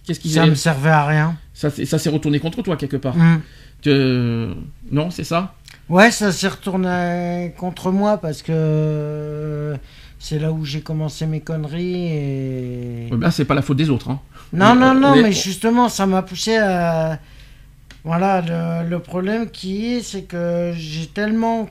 qu'est-ce 0.07 0.19
qui 0.19 0.31
Ça 0.31 0.47
me 0.47 0.55
servait 0.55 0.89
à 0.89 1.05
rien. 1.07 1.37
ça, 1.53 1.69
s'est- 1.69 1.85
ça 1.85 1.99
s'est 1.99 2.09
retourné 2.09 2.39
contre 2.41 2.63
toi 2.63 2.77
quelque 2.79 2.97
part. 2.97 3.17
Mm. 3.17 4.55
Non, 4.91 5.11
c'est 5.11 5.25
ça? 5.25 5.55
Ouais, 5.89 6.11
ça 6.11 6.33
s'est 6.33 6.49
retourné 6.49 7.53
contre 7.59 7.91
moi 7.91 8.17
parce 8.19 8.43
que 8.43 9.77
c'est 10.19 10.39
là 10.39 10.51
où 10.53 10.65
j'ai 10.65 10.81
commencé 10.81 11.27
mes 11.27 11.41
conneries 11.41 12.07
et... 12.07 13.11
Là, 13.21 13.31
c'est 13.31 13.45
pas 13.45 13.55
la 13.55 13.61
faute 13.63 13.77
des 13.77 13.91
autres. 13.91 14.09
Hein. 14.11 14.21
Non, 14.53 14.75
non, 14.75 14.95
non, 14.95 15.15
Mais- 15.17 15.23
mais 15.25 15.33
justement, 15.33 15.89
ça 15.89 16.07
m'a 16.07 16.23
poussé 16.23 16.57
à... 16.57 17.19
Voilà, 18.05 18.43
le, 18.83 18.89
le 18.91 18.99
problème 18.99 19.51
qui 19.51 19.95
est, 19.95 20.01
c'est 20.03 20.23
que 20.23 20.73
j'ai 20.77 21.07
tellement, 21.07 21.69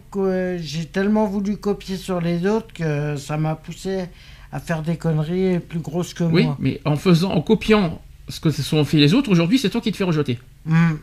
j'ai 0.57 0.85
tellement 0.85 1.25
voulu 1.27 1.57
copier 1.57 1.95
sur 1.95 2.21
les 2.21 2.45
autres 2.47 2.73
que 2.73 3.15
ça 3.17 3.37
m'a 3.37 3.55
poussé 3.55 4.05
à 4.51 4.59
faire 4.59 4.81
des 4.81 4.97
conneries 4.97 5.59
plus 5.59 5.79
grosses 5.79 6.13
que 6.15 6.23
Oui, 6.23 6.45
moi. 6.45 6.57
mais 6.59 6.81
en 6.85 6.95
faisant, 6.95 7.31
en 7.31 7.41
copiant 7.41 7.99
ce 8.29 8.39
que 8.39 8.49
se 8.49 8.63
sont 8.63 8.83
fait 8.83 8.97
les 8.97 9.13
autres, 9.13 9.29
aujourd'hui, 9.31 9.59
c'est 9.59 9.69
toi 9.69 9.79
qui 9.81 9.91
te 9.91 9.97
fais 9.97 10.03
rejeter. 10.03 10.39
Mm. 10.65 10.93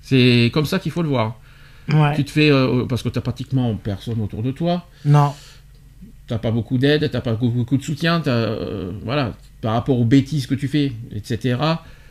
C'est 0.00 0.50
comme 0.54 0.64
ça 0.66 0.78
qu'il 0.78 0.92
faut 0.92 1.02
le 1.02 1.08
voir. 1.08 1.38
Ouais. 1.92 2.14
Tu 2.16 2.24
te 2.24 2.30
fais 2.30 2.50
euh, 2.50 2.84
parce 2.86 3.02
que 3.02 3.08
t'as 3.10 3.20
pratiquement 3.20 3.74
personne 3.76 4.20
autour 4.20 4.42
de 4.42 4.50
toi. 4.52 4.88
Non. 5.04 5.34
T'as 6.26 6.38
pas 6.38 6.50
beaucoup 6.50 6.78
d'aide, 6.78 7.10
t'as 7.10 7.20
pas 7.20 7.34
beaucoup, 7.34 7.76
de 7.76 7.82
soutien. 7.82 8.20
t'as, 8.20 8.30
euh, 8.30 8.92
voilà, 9.04 9.34
par 9.60 9.74
rapport 9.74 9.98
aux 9.98 10.04
bêtises 10.06 10.46
que 10.46 10.54
tu 10.54 10.68
fais, 10.68 10.92
etc. 11.14 11.58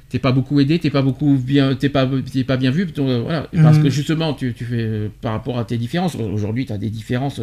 T'es 0.10 0.20
pas 0.20 0.32
beaucoup 0.32 0.60
aidé, 0.60 0.78
t'es 0.78 0.92
pas 0.92 1.02
beaucoup 1.02 1.40
bien, 1.44 1.74
t'es 1.74 1.90
pas, 1.90 2.08
t'es 2.32 2.44
pas 2.44 2.58
bien 2.58 2.70
vu. 2.70 2.86
donc, 2.86 3.08
euh, 3.10 3.22
voilà, 3.24 3.48
parce 3.64 3.78
Mhm. 3.78 3.84
que 3.84 3.90
justement, 3.90 4.36
tu, 4.36 4.54
tu 4.54 4.64
fais 4.66 5.10
par 5.22 5.32
rapport 5.32 5.58
à 5.58 5.66
tes 5.66 5.78
différences. 5.80 6.14
Aujourd'hui, 6.14 6.68
t'as 6.68 6.78
des 6.78 6.92
différences, 6.92 7.42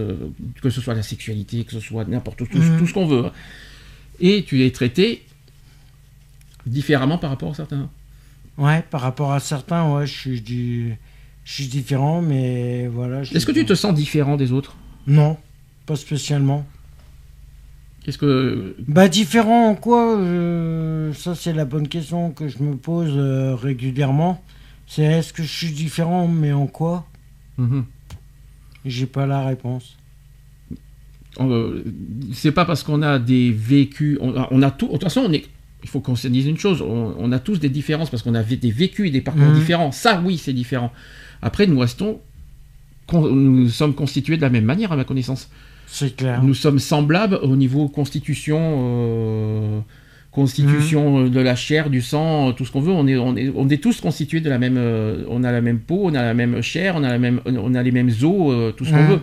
que 0.63 0.71
ce 0.71 0.81
soit 0.81 0.95
la 0.95 1.03
sexualité, 1.03 1.65
que 1.65 1.73
ce 1.73 1.81
soit 1.81 2.05
n'importe 2.05 2.49
tout, 2.49 2.59
Mhm. 2.59 2.79
tout 2.79 2.87
ce 2.87 2.95
qu'on 2.95 3.07
veut. 3.07 3.25
hein. 3.27 3.33
Et 4.21 4.45
tu 4.47 4.65
es 4.65 4.71
traité 4.71 5.25
différemment 6.67 7.19
par 7.19 7.31
rapport 7.31 7.51
à 7.51 7.55
certains. 7.55 7.89
Ouais, 8.59 8.85
par 8.91 9.01
rapport 9.01 9.33
à 9.33 9.41
certains, 9.41 9.91
ouais, 9.93 10.07
je 10.07 10.13
suis 10.17 10.41
du... 10.41 10.97
Je 11.45 11.53
suis 11.55 11.67
différent, 11.67 12.23
mais 12.23 12.87
voilà. 12.89 13.23
Est-ce 13.23 13.47
que 13.47 13.53
tu 13.53 13.65
te 13.65 13.75
sens 13.75 13.95
différent 13.95 14.37
des 14.37 14.53
autres? 14.53 14.77
Non, 15.07 15.37
pas 15.87 15.97
spécialement. 15.97 16.67
Qu'est-ce 18.05 18.19
que 18.19 18.77
Bah 18.89 19.09
différent 19.09 19.69
en 19.69 19.75
quoi 19.75 20.17
euh, 20.19 21.13
Ça 21.13 21.35
c'est 21.35 21.53
la 21.53 21.65
bonne 21.65 21.89
question 21.89 22.31
que 22.31 22.49
je 22.49 22.63
me 22.63 22.77
pose 22.77 23.13
euh, 23.15 23.55
régulièrement. 23.55 24.43
C'est 24.87 25.03
est-ce 25.03 25.33
que 25.33 25.43
je 25.43 25.49
suis 25.53 25.71
différent, 25.73 26.27
mais 26.29 26.53
en 26.53 26.67
quoi? 26.67 27.07
Mhm. 27.59 27.85
J'ai 28.87 29.07
pas 29.07 29.27
la 29.27 29.45
réponse. 29.45 29.97
Euh, 31.41 31.85
c'est 32.33 32.53
pas 32.53 32.65
parce 32.65 32.83
qu'on 32.83 33.03
a 33.03 33.19
des 33.19 33.51
vécus, 33.53 34.19
on 34.21 34.37
a, 34.37 34.49
on 34.51 34.63
a 34.63 34.71
tout. 34.71 34.87
De 34.87 34.93
toute 34.93 35.03
façon, 35.05 35.23
on 35.27 35.33
est. 35.33 35.45
Il 35.83 35.89
faut 35.89 36.01
qu'on 36.01 36.17
se 36.17 36.29
dise 36.29 36.47
une 36.47 36.59
chose. 36.59 36.83
On, 36.83 37.15
on 37.19 37.33
a 37.33 37.39
tous 37.39 37.59
des 37.61 37.69
différences 37.71 38.11
parce 38.11 38.23
qu'on 38.23 38.35
a 38.35 38.43
des 38.43 38.71
vécus 38.71 39.09
et 39.09 39.11
des 39.11 39.21
parcours 39.23 39.45
Mhm. 39.47 39.55
différents. 39.55 39.93
Ça, 39.93 40.21
oui, 40.25 40.37
c'est 40.39 40.53
différent. 40.53 40.93
Après, 41.43 41.67
nous 41.67 41.79
restons. 41.79 42.21
Nous 43.13 43.69
sommes 43.69 43.95
constitués 43.95 44.37
de 44.37 44.43
la 44.43 44.51
même 44.51 44.65
manière, 44.65 44.93
à 44.93 44.97
ma 44.97 45.05
connaissance. 45.05 45.51
C'est 45.89 46.15
clair. 46.17 46.43
Nous 46.45 46.55
sommes 46.55 46.79
semblables 46.79 47.41
au 47.43 47.57
niveau 47.57 47.89
constitution, 47.89 48.59
euh, 48.61 49.81
constitution 50.31 51.25
euh, 51.25 51.29
de 51.29 51.41
la 51.41 51.57
chair, 51.57 51.91
du 51.91 52.03
sang, 52.03 52.51
euh, 52.51 52.53
tout 52.53 52.65
ce 52.65 52.71
qu'on 52.71 52.81
veut. 52.81 52.93
On 52.93 53.09
est, 53.09 53.17
on 53.17 53.37
est, 53.37 53.51
on 53.57 53.69
est 53.69 53.83
tous 53.83 54.01
constitués 54.01 54.41
de 54.41 54.49
la 54.49 54.59
même. 54.59 54.77
euh, 54.79 55.25
on 55.29 55.43
a 55.43 55.51
la 55.51 55.61
même 55.61 55.81
peau, 55.81 56.03
on 56.05 56.15
a 56.15 56.23
la 56.23 56.35
même 56.35 56.63
chair, 56.63 56.95
on 56.97 57.03
a 57.03 57.09
la 57.09 57.19
même, 57.19 57.41
on 57.47 57.75
a 57.75 57.83
les 57.83 57.91
mêmes 57.91 58.11
os, 58.23 58.53
euh, 58.53 58.71
tout 58.71 58.85
ce 58.85 58.91
qu'on 58.91 59.03
Mhm. 59.03 59.09
veut. 59.11 59.21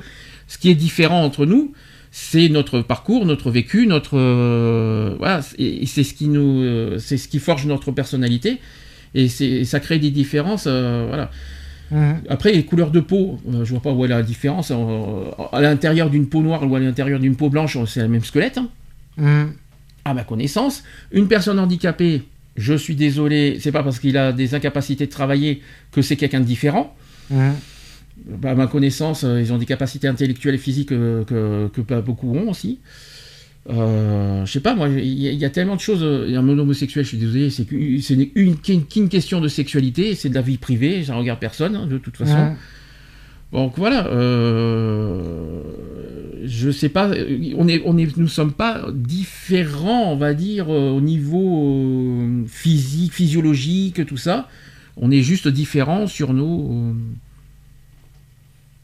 Ce 0.50 0.58
qui 0.58 0.70
est 0.70 0.76
différent 0.76 1.24
entre 1.24 1.46
nous, 1.46 1.72
c'est 2.12 2.50
notre 2.50 2.82
parcours, 2.82 3.26
notre 3.26 3.52
vécu, 3.52 3.88
notre 3.88 4.18
euh, 4.18 5.16
voilà, 5.18 5.40
et 5.58 5.86
c'est 5.86 6.04
ce 6.04 6.14
qui 6.14 6.28
nous, 6.28 6.62
euh, 6.62 6.98
c'est 7.00 7.18
ce 7.18 7.30
qui 7.30 7.40
forge 7.40 7.66
notre 7.68 7.92
personnalité. 7.92 8.58
Et 9.16 9.30
c'est, 9.30 9.64
ça 9.64 9.80
crée 9.80 10.00
des 10.00 10.12
différences, 10.12 10.66
euh, 10.68 11.06
voilà. 11.08 11.32
Mhm. 11.92 12.22
Après, 12.30 12.52
les 12.52 12.66
couleurs 12.66 12.92
de 12.92 13.00
peau, 13.00 13.40
euh, 13.54 13.64
je 13.64 13.72
vois 13.72 13.82
pas 13.82 13.92
où 13.94 14.04
est 14.04 14.08
la 14.10 14.22
différence. 14.24 14.72
euh, 14.72 15.32
à 15.54 15.62
l'intérieur 15.62 16.10
d'une 16.10 16.28
peau 16.28 16.42
noire 16.42 16.70
ou 16.70 16.76
à 16.76 16.80
l'intérieur 16.80 17.20
d'une 17.20 17.36
peau 17.36 17.50
blanche, 17.50 17.78
c'est 17.88 18.02
le 18.02 18.08
même 18.10 18.24
squelette. 18.24 18.58
hein, 18.58 18.70
Mhm. 19.18 19.52
à 20.06 20.14
ma 20.14 20.24
connaissance. 20.24 20.84
Une 21.12 21.28
personne 21.28 21.60
handicapée, 21.60 22.24
je 22.56 22.74
suis 22.74 22.96
désolé, 22.96 23.58
c'est 23.60 23.72
pas 23.72 23.84
parce 23.84 24.00
qu'il 24.00 24.18
a 24.18 24.32
des 24.32 24.54
incapacités 24.56 25.06
de 25.06 25.12
travailler 25.12 25.62
que 25.92 26.02
c'est 26.02 26.16
quelqu'un 26.16 26.40
de 26.42 26.46
différent. 26.46 26.96
Bah, 28.26 28.52
à 28.52 28.56
ma 28.56 28.68
connaissance, 28.68 29.24
euh, 29.24 29.40
ils 29.42 29.54
ont 29.54 29.58
des 29.58 29.66
capacités 29.66 30.08
intellectuelles 30.08 30.56
et 30.56 30.58
physiques 30.58 30.92
euh, 30.92 31.24
que, 31.24 31.68
que 31.74 31.82
pas 31.82 32.02
beaucoup 32.02 32.36
ont 32.36 32.50
aussi. 32.50 32.80
Euh, 33.70 34.46
je 34.46 34.52
sais 34.52 34.62
pas, 34.62 34.76
moi, 34.76 34.88
il 34.88 35.04
y, 35.20 35.28
a- 35.28 35.32
il 35.32 35.38
y 35.40 35.44
a 35.46 35.50
tellement 35.50 35.76
de 35.76 35.82
choses. 35.82 36.02
euh, 36.02 36.38
Un 36.38 36.48
homosexuel, 36.58 37.04
je 37.04 37.10
suis 37.10 37.18
désolé, 37.18 37.50
c'est 37.50 37.66
qu'une- 37.66 38.56
une, 38.96 39.10
question 39.10 39.42
de 39.42 39.48
sexualité, 39.50 40.16
c'est 40.16 40.30
de 40.30 40.36
la 40.36 40.42
vie 40.42 40.58
privée, 40.58 41.04
ça 41.04 41.16
regarde 41.16 41.40
personne, 41.40 41.76
hein, 41.76 41.86
de 41.88 41.98
toute 41.98 42.16
façon. 42.18 42.34
Donc 43.52 43.74
voilà, 43.78 44.08
euh, 44.08 45.62
je 46.46 46.70
sais 46.72 46.90
pas, 46.90 47.10
on 47.58 47.68
est, 47.68 47.82
on 47.86 47.98
est, 47.98 48.18
nous 48.18 48.28
sommes 48.28 48.54
pas 48.54 48.86
différents, 48.94 50.12
on 50.12 50.16
va 50.18 50.34
dire, 50.34 50.68
euh, 50.70 50.92
au 50.92 51.02
niveau 51.02 51.82
euh, 52.22 52.44
physique, 52.48 53.14
physiologique, 53.14 54.06
tout 54.06 54.18
ça. 54.18 54.50
On 54.98 55.12
est 55.12 55.22
juste 55.22 55.48
différents 55.48 56.08
sur 56.08 56.34
nos, 56.34 56.72
euh, 56.72 56.94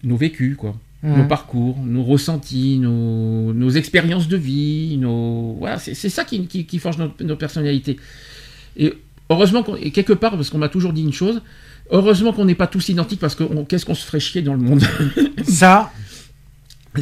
nos 0.04 0.16
vécus, 0.18 0.56
quoi, 0.58 0.76
Nos 1.04 1.26
parcours, 1.26 1.78
nos 1.84 2.02
ressentis, 2.02 2.80
nos, 2.80 3.52
nos 3.54 3.70
expériences 3.72 4.30
de 4.30 4.38
vie, 4.38 4.96
nos, 4.98 5.54
voilà, 5.60 5.78
c'est 5.78 5.94
ça 6.10 6.24
qui, 6.24 6.48
qui, 6.48 6.66
qui 6.66 6.80
forge 6.80 6.98
notre, 6.98 7.22
notre 7.26 7.40
personnalité. 7.40 7.98
Et 8.78 8.94
heureusement, 9.30 9.66
et 9.82 9.92
quelque 9.92 10.14
part, 10.14 10.32
parce 10.32 10.50
qu'on 10.50 10.60
m'a 10.60 10.70
toujours 10.70 10.94
dit 10.94 11.04
une 11.04 11.12
chose, 11.12 11.42
heureusement 11.92 12.32
qu'on 12.32 12.46
n'est 12.46 12.56
pas 12.56 12.68
tous 12.68 12.88
identiques, 12.88 13.20
parce 13.20 13.36
que 13.36 13.44
qu'est-ce 13.68 13.86
qu'on 13.86 13.96
se 13.96 14.06
ferait 14.06 14.22
chier 14.22 14.42
dans 14.42 14.54
le 14.54 14.62
monde? 14.62 14.82
Ça, 15.44 15.92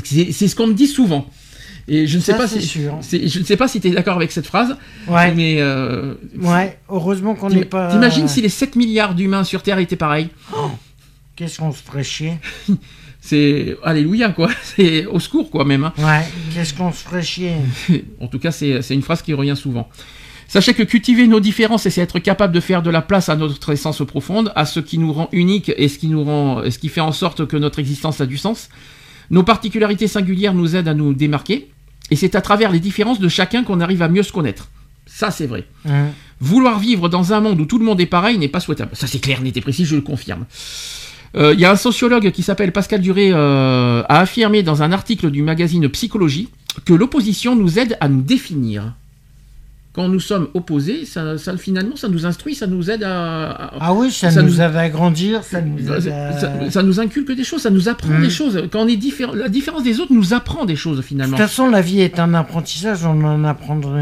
C'est 0.04 0.48
ce 0.48 0.56
qu'on 0.56 0.66
me 0.68 0.74
dit 0.74 0.88
souvent. 0.88 1.30
Et 1.88 2.08
je 2.08 2.18
ne 2.18 2.22
sais 2.24 2.32
Ça, 2.32 2.38
pas 2.40 2.48
si 2.48 2.62
sûr. 2.62 3.00
je 3.02 3.40
ne 3.40 3.44
sais 3.44 3.58
pas 3.58 3.68
si 3.68 3.82
tu 3.82 3.88
es 3.88 3.92
d'accord 3.92 4.16
avec 4.16 4.32
cette 4.32 4.46
phrase, 4.48 4.78
ouais, 5.08 5.34
mais 5.34 5.58
euh, 5.60 6.16
ouais. 6.40 6.80
Heureusement 6.90 7.36
qu'on 7.36 7.50
n'est 7.50 7.66
pas. 7.66 7.92
T'imagines 7.92 8.28
si 8.28 8.42
les 8.42 8.50
7 8.50 8.76
milliards 8.76 9.14
d'humains 9.14 9.44
sur 9.44 9.62
Terre 9.62 9.78
étaient 9.80 9.96
pareils? 9.96 10.30
Qu'est-ce 11.36 11.60
qu'on 11.60 11.72
se 11.72 11.82
ferait 11.82 12.04
chier? 12.04 12.38
C'est 13.24 13.78
alléluia 13.84 14.30
quoi, 14.30 14.50
c'est 14.64 15.06
au 15.06 15.20
secours 15.20 15.50
quoi 15.52 15.64
même. 15.64 15.84
hein. 15.84 15.94
Ouais. 16.00 16.26
Qu'est-ce 16.54 16.74
qu'on 16.74 16.92
se 16.92 17.04
ferait 17.04 17.22
chier 17.24 17.54
En 18.20 18.28
tout 18.28 18.40
cas, 18.40 18.52
c'est 18.52 18.82
c'est 18.82 18.96
une 18.96 19.04
phrase 19.04 19.22
qui 19.22 19.34
revient 19.34 19.56
souvent. 19.56 19.88
Sachez 20.48 20.74
que 20.74 20.84
cultiver 20.84 21.28
nos 21.28 21.40
différences, 21.40 21.88
c'est 21.88 22.02
être 22.02 22.20
capable 22.20 22.54
de 22.54 22.60
faire 22.60 22.82
de 22.82 22.90
la 22.90 23.02
place 23.02 23.30
à 23.30 23.38
notre 23.38 23.72
essence 23.72 24.06
profonde, 24.06 24.52
à 24.58 24.66
ce 24.66 24.82
qui 24.82 24.98
nous 24.98 25.14
rend 25.14 25.30
unique 25.32 25.72
et 25.78 25.88
ce 25.88 25.98
qui 25.98 26.08
nous 26.08 26.26
rend, 26.26 26.62
et 26.64 26.72
ce 26.72 26.78
qui 26.80 26.90
fait 26.90 27.00
en 27.00 27.14
sorte 27.14 27.46
que 27.48 27.56
notre 27.56 27.80
existence 27.80 28.20
a 28.20 28.26
du 28.26 28.38
sens. 28.38 28.68
Nos 29.30 29.44
particularités 29.44 30.10
singulières 30.10 30.54
nous 30.54 30.76
aident 30.76 30.90
à 30.90 30.94
nous 30.94 31.14
démarquer, 31.14 31.70
et 32.10 32.18
c'est 32.18 32.36
à 32.36 32.42
travers 32.42 32.70
les 32.70 32.82
différences 32.82 33.22
de 33.22 33.30
chacun 33.30 33.64
qu'on 33.64 33.80
arrive 33.80 34.02
à 34.02 34.10
mieux 34.10 34.24
se 34.24 34.34
connaître. 34.34 34.68
Ça, 35.06 35.32
c'est 35.32 35.48
vrai. 35.48 35.66
Vouloir 36.42 36.80
vivre 36.80 37.08
dans 37.08 37.32
un 37.32 37.40
monde 37.40 37.62
où 37.62 37.66
tout 37.66 37.78
le 37.80 37.86
monde 37.86 38.02
est 38.02 38.06
pareil 38.06 38.38
n'est 38.38 38.50
pas 38.50 38.60
souhaitable. 38.60 38.92
Ça, 38.94 39.08
c'est 39.08 39.20
clair, 39.20 39.42
net 39.42 39.56
et 39.56 39.62
précis, 39.62 39.86
je 39.86 39.96
le 39.96 40.02
confirme. 40.02 40.46
Euh, 41.36 41.54
Il 41.54 41.60
y 41.60 41.66
a 41.66 41.72
un 41.72 41.76
sociologue 41.78 42.32
qui 42.32 42.44
s'appelle 42.44 42.72
Pascal 42.72 43.02
Duré 43.02 43.32
euh, 43.32 44.04
a 44.10 44.20
affirmé 44.20 44.64
dans 44.64 44.84
un 44.84 44.92
article 44.92 45.32
du 45.32 45.42
magazine 45.44 45.88
Psychologie 45.90 46.50
que 46.86 46.94
l'opposition 46.94 47.56
nous 47.56 47.80
aide 47.80 47.98
à 48.00 48.08
nous 48.10 48.22
définir. 48.22 48.94
Quand 49.94 50.08
nous 50.08 50.22
sommes 50.22 50.48
opposés, 50.54 51.04
ça, 51.06 51.38
ça, 51.38 51.58
finalement, 51.58 51.98
ça 51.98 52.08
nous 52.08 52.26
instruit, 52.26 52.56
ça 52.56 52.66
nous 52.66 52.90
aide 52.90 53.04
à, 53.04 53.52
à- 53.52 53.72
Ah 53.82 53.94
oui, 53.94 54.10
ça, 54.10 54.32
Ça 54.32 54.42
nous 54.42 54.48
nous- 54.52 54.62
aide 54.62 54.74
à 54.78 54.88
grandir, 54.88 55.44
ça 55.44 55.60
nous 55.62 55.80
aide 55.92 56.08
à... 56.08 56.40
ça- 56.40 56.72
ça 56.72 56.82
nous 56.82 57.02
inculque 57.02 57.34
des 57.34 57.44
choses, 57.44 57.62
ça 57.64 57.70
nous 57.70 57.90
apprend 57.90 58.14
Mm. 58.14 58.22
des 58.22 58.30
choses. 58.30 58.64
Quand 58.72 58.84
on 58.84 58.88
est 58.88 58.96
différent, 58.96 59.34
la 59.34 59.50
différence 59.50 59.84
des 59.84 60.00
autres 60.00 60.14
nous 60.14 60.34
apprend 60.34 60.64
des 60.64 60.78
choses 60.78 60.96
De 60.98 61.02
finalement. 61.02 61.36
toute 61.36 61.46
façon, 61.46 61.70
la 61.70 61.82
vie 61.82 62.00
est 62.00 62.20
un 62.20 62.34
apprentissage. 62.34 63.04
On 63.06 63.22
en 63.26 63.44
apprendra 63.44 64.00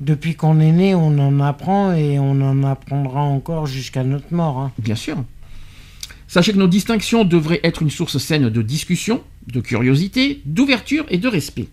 depuis 0.00 0.36
qu'on 0.36 0.58
est 0.58 0.72
né, 0.72 0.94
on 0.94 1.18
en 1.18 1.38
apprend 1.40 1.92
et 1.92 2.18
on 2.18 2.40
en 2.40 2.64
apprendra 2.64 3.20
encore 3.20 3.66
jusqu'à 3.66 4.04
notre 4.04 4.32
mort. 4.32 4.58
hein. 4.58 4.72
Bien 4.78 4.94
sûr. 4.94 5.16
Sachez 6.28 6.52
que 6.52 6.58
nos 6.58 6.66
distinctions 6.66 7.24
devraient 7.24 7.60
être 7.62 7.82
une 7.82 7.90
source 7.90 8.18
saine 8.18 8.48
de 8.48 8.62
discussion, 8.62 9.22
de 9.52 9.60
curiosité, 9.60 10.42
d'ouverture 10.44 11.04
et 11.08 11.18
de 11.18 11.28
respect. 11.28 11.68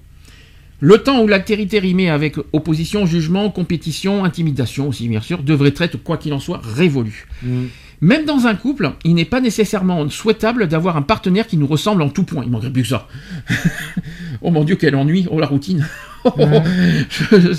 Le 0.79 0.97
temps 0.97 1.21
où 1.21 1.27
l'altérité 1.27 1.79
rimée 1.79 2.09
avec 2.09 2.35
opposition, 2.51 3.05
jugement, 3.05 3.49
compétition, 3.49 4.25
intimidation 4.25 4.89
aussi 4.89 5.07
bien 5.07 5.21
sûr, 5.21 5.41
devrait 5.41 5.73
être, 5.79 5.97
quoi 5.97 6.17
qu'il 6.17 6.33
en 6.33 6.39
soit, 6.39 6.61
révolu. 6.61 7.25
Mm. 7.41 7.65
Même 8.01 8.25
dans 8.25 8.47
un 8.47 8.55
couple, 8.55 8.91
il 9.05 9.15
n'est 9.15 9.23
pas 9.23 9.39
nécessairement 9.39 10.09
souhaitable 10.09 10.67
d'avoir 10.67 10.97
un 10.97 11.01
partenaire 11.01 11.47
qui 11.47 11.55
nous 11.55 11.67
ressemble 11.67 12.01
en 12.01 12.09
tout 12.09 12.23
point. 12.23 12.43
Il 12.43 12.51
manquerait 12.51 12.69
plus 12.69 12.81
que 12.81 12.89
ça. 12.89 13.07
oh 14.41 14.51
mon 14.51 14.65
Dieu, 14.65 14.75
quel 14.75 14.93
ennui. 14.95 15.25
Oh 15.31 15.39
la 15.39 15.47
routine. 15.47 15.87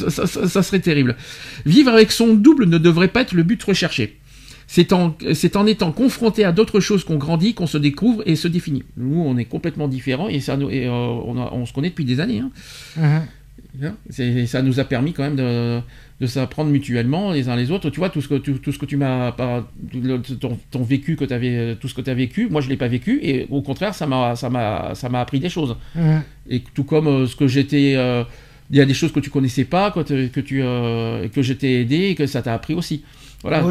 ça, 0.09 0.27
ça 0.27 0.63
serait 0.63 0.81
terrible. 0.81 1.17
Vivre 1.65 1.93
avec 1.93 2.13
son 2.13 2.35
double 2.35 2.67
ne 2.67 2.77
devrait 2.77 3.09
pas 3.09 3.23
être 3.23 3.33
le 3.33 3.43
but 3.43 3.63
recherché. 3.63 4.19
C'est 4.75 4.93
en, 4.93 5.17
c'est 5.35 5.55
en 5.55 5.69
étant 5.69 5.93
confronté 5.93 6.45
à 6.45 6.51
d'autres 6.51 6.81
choses 6.81 7.05
qu'on 7.05 7.15
grandit, 7.15 7.55
qu'on 7.55 7.69
se 7.69 7.79
découvre 7.79 8.25
et 8.27 8.35
se 8.35 8.49
définit. 8.49 8.83
Nous, 8.97 9.21
on 9.21 9.37
est 9.37 9.45
complètement 9.45 9.87
différents 9.87 10.29
et, 10.29 10.41
ça, 10.41 10.59
et, 10.69 10.89
euh, 10.89 10.91
on, 10.91 11.37
on, 11.39 11.65
se 11.65 11.73
connaît 11.73 11.91
depuis 11.91 12.05
des 12.05 12.19
années. 12.19 12.41
Hein. 12.41 12.51
Mhm. 12.97 13.85
Hein, 13.85 14.47
ça 14.47 14.63
nous 14.63 14.81
a 14.81 14.85
permis 14.85 15.13
quand 15.13 15.23
même 15.23 15.37
de, 15.37 15.79
de 16.21 16.27
s'apprendre 16.27 16.73
mutuellement 16.73 17.31
les 17.31 17.49
uns 17.49 17.55
les 17.55 17.71
autres. 17.71 17.89
Tu 17.91 18.01
vois, 18.01 18.11
tout 18.11 18.21
ce 18.21 18.27
que, 18.27 18.35
tout, 18.35 18.73
ce 18.73 18.77
que 18.77 18.85
tu 18.85 18.97
m'as. 18.97 19.31
Ton, 20.41 20.59
ton, 20.73 20.83
vécu, 20.83 21.15
que 21.15 21.33
avais, 21.33 21.77
tout 21.77 21.87
ce 21.87 21.95
que 21.95 22.01
tu 22.01 22.11
as 22.11 22.15
vécu, 22.15 22.49
moi 22.51 22.61
je 22.61 22.67
ne 22.67 22.73
l'ai 22.73 22.77
pas 22.77 22.89
vécu 22.89 23.21
et 23.23 23.47
au 23.51 23.63
contraire, 23.63 23.95
ça 23.95 24.09
m'a, 24.09 24.35
ça 24.35 24.51
m'a, 24.51 24.97
ça 24.97 25.09
m'a 25.09 25.21
appris 25.21 25.39
des 25.39 25.51
choses. 25.51 25.77
Mhm. 25.95 26.23
Et 26.51 26.65
tout 26.75 26.83
comme 26.83 27.07
euh, 27.07 27.27
ce 27.29 27.37
que 27.37 27.47
j'étais. 27.47 27.95
Euh, 27.97 28.25
il 28.73 28.79
y 28.79 28.81
a 28.81 28.87
des 28.87 28.95
choses 28.95 29.13
que 29.13 29.21
tu 29.21 29.31
connaissais 29.31 29.67
pas, 29.67 29.93
que, 29.93 30.01
que 30.01 30.41
tu, 30.41 30.63
que 31.31 31.43
je 31.43 31.53
t'ai 31.53 31.83
aidé 31.83 32.09
et 32.09 32.15
que 32.17 32.27
ça 32.27 32.43
t'a 32.43 32.55
appris 32.55 32.75
aussi. 32.75 33.05
Voilà. 33.45 33.63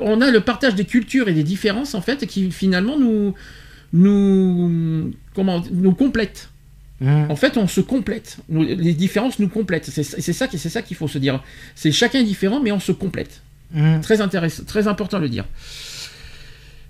on, 0.00 0.20
a, 0.22 0.30
le 0.30 0.40
partage 0.40 0.74
des 0.74 0.86
cultures 0.86 1.28
et 1.28 1.34
des 1.34 1.42
différences 1.44 1.94
en 1.94 2.00
fait 2.00 2.26
qui 2.26 2.50
finalement 2.50 2.98
nous 2.98 3.34
nous 3.92 5.12
comment 5.34 5.62
nous 5.70 5.92
complètent. 5.92 6.48
Mmh. 7.02 7.30
En 7.30 7.36
fait, 7.36 7.58
on 7.58 7.66
se 7.68 7.80
complète. 7.82 8.38
les 8.48 8.94
différences 8.94 9.38
nous 9.38 9.48
complètent. 9.48 9.86
C'est 9.86 10.02
ça, 10.02 10.16
c'est 10.50 10.68
ça 10.68 10.82
qu'il 10.82 10.96
faut 10.96 11.08
se 11.08 11.18
dire. 11.18 11.42
C'est 11.74 11.92
chacun 11.92 12.22
différent, 12.22 12.60
mais 12.62 12.72
on 12.72 12.80
se 12.80 12.92
complète. 12.92 13.42
Mmh. 13.74 14.00
Très 14.00 14.20
intéressant, 14.22 14.64
très 14.64 14.88
important 14.88 15.18
de 15.18 15.24
le 15.24 15.28
dire. 15.28 15.44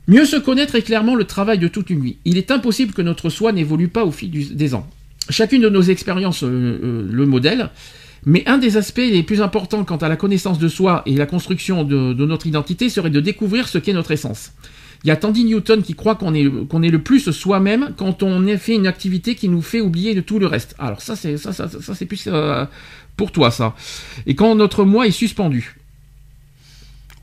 Mieux 0.07 0.25
se 0.25 0.37
connaître 0.37 0.75
est 0.75 0.83
clairement 0.83 1.15
le 1.15 1.25
travail 1.25 1.59
de 1.59 1.69
toute 1.69 1.91
une 1.91 2.03
vie. 2.03 2.17
Il 2.25 2.37
est 2.37 2.51
impossible 2.51 2.93
que 2.93 3.03
notre 3.03 3.31
soi 3.31 3.53
n'évolue 3.53 3.89
pas 3.89 4.05
au 4.05 4.13
fil 4.13 4.55
des 4.55 4.75
ans. 4.75 4.87
Chacune 5.31 5.63
de 5.63 5.69
nos 5.69 5.83
expériences 5.83 6.45
euh, 6.45 6.49
euh, 6.83 7.09
le 7.11 7.27
modèle. 7.27 7.71
Mais 8.25 8.45
un 8.47 8.59
des 8.59 8.77
aspects 8.77 8.99
les 8.99 9.23
plus 9.23 9.43
importants 9.43 9.85
quant 9.85 9.97
à 9.97 10.09
la 10.09 10.17
connaissance 10.17 10.59
de 10.59 10.69
soi 10.69 11.03
et 11.07 11.17
la 11.17 11.27
construction 11.27 11.83
de, 11.85 12.13
notre 12.25 12.47
identité 12.47 12.89
serait 12.89 13.11
de 13.11 13.21
découvrir 13.21 13.69
ce 13.69 13.79
qu'est 13.79 13.93
notre 13.93 14.13
essence. 14.13 14.53
Il 15.05 15.09
y 15.09 15.11
a 15.11 15.17
Tandy 15.17 15.45
Newton 15.45 15.83
qui 15.83 15.95
croit 15.95 16.15
qu'on 16.15 16.33
est, 16.33 16.49
qu'on 16.69 16.83
est 16.83 16.91
le 16.91 17.01
plus 17.01 17.33
soi-même 17.33 17.93
quand 17.97 18.23
on 18.23 18.47
a 18.47 18.57
fait 18.57 18.77
une 18.77 18.87
activité 18.87 19.35
qui 19.35 19.49
nous 19.49 19.63
fait 19.63 19.81
oublier 19.81 20.15
de 20.15 20.21
tout 20.21 20.39
le 20.39 20.47
reste. 20.47 20.77
Alors 20.79 21.03
ça, 21.03 21.17
c'est, 21.17 21.37
ça, 21.37 21.53
ça, 21.53 21.69
ça 21.69 21.95
c'est 21.97 22.07
plus 22.07 22.29
euh, 22.29 22.65
pour 23.17 23.33
toi, 23.33 23.51
ça. 23.51 23.75
Et 24.27 24.37
quand 24.37 24.55
notre 24.55 24.85
moi 24.85 25.09
est 25.09 25.11
suspendu. 25.11 25.77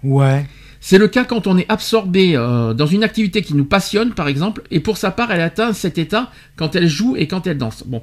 Ouais. 0.03 0.45
C'est 0.81 0.97
le 0.97 1.07
cas 1.07 1.25
quand 1.25 1.47
on 1.47 1.57
est 1.57 1.69
absorbé 1.69 2.35
euh, 2.35 2.73
dans 2.73 2.85
une 2.85 3.03
activité 3.03 3.41
qui 3.41 3.53
nous 3.53 3.65
passionne, 3.65 4.13
par 4.13 4.27
exemple, 4.27 4.63
et 4.71 4.79
pour 4.79 4.97
sa 4.97 5.12
part, 5.12 5.31
elle 5.31 5.41
atteint 5.41 5.73
cet 5.73 5.97
état 5.97 6.31
quand 6.55 6.75
elle 6.75 6.88
joue 6.88 7.15
et 7.17 7.27
quand 7.27 7.47
elle 7.47 7.57
danse. 7.57 7.83
Bon, 7.85 8.01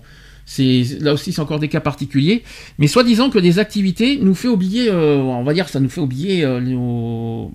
c'est 0.48 0.84
là 1.00 1.12
aussi 1.12 1.32
c'est 1.32 1.40
encore 1.40 1.58
des 1.58 1.68
cas 1.68 1.80
particuliers, 1.80 2.44
mais 2.78 2.86
soi-disant 2.86 3.30
que 3.30 3.38
des 3.40 3.58
activités 3.58 4.16
nous 4.22 4.34
fait 4.34 4.46
oublier, 4.46 4.88
euh, 4.88 5.16
on 5.16 5.42
va 5.42 5.52
dire 5.52 5.68
ça 5.68 5.80
nous 5.80 5.88
fait 5.88 6.00
oublier 6.00 6.44
euh, 6.44 6.60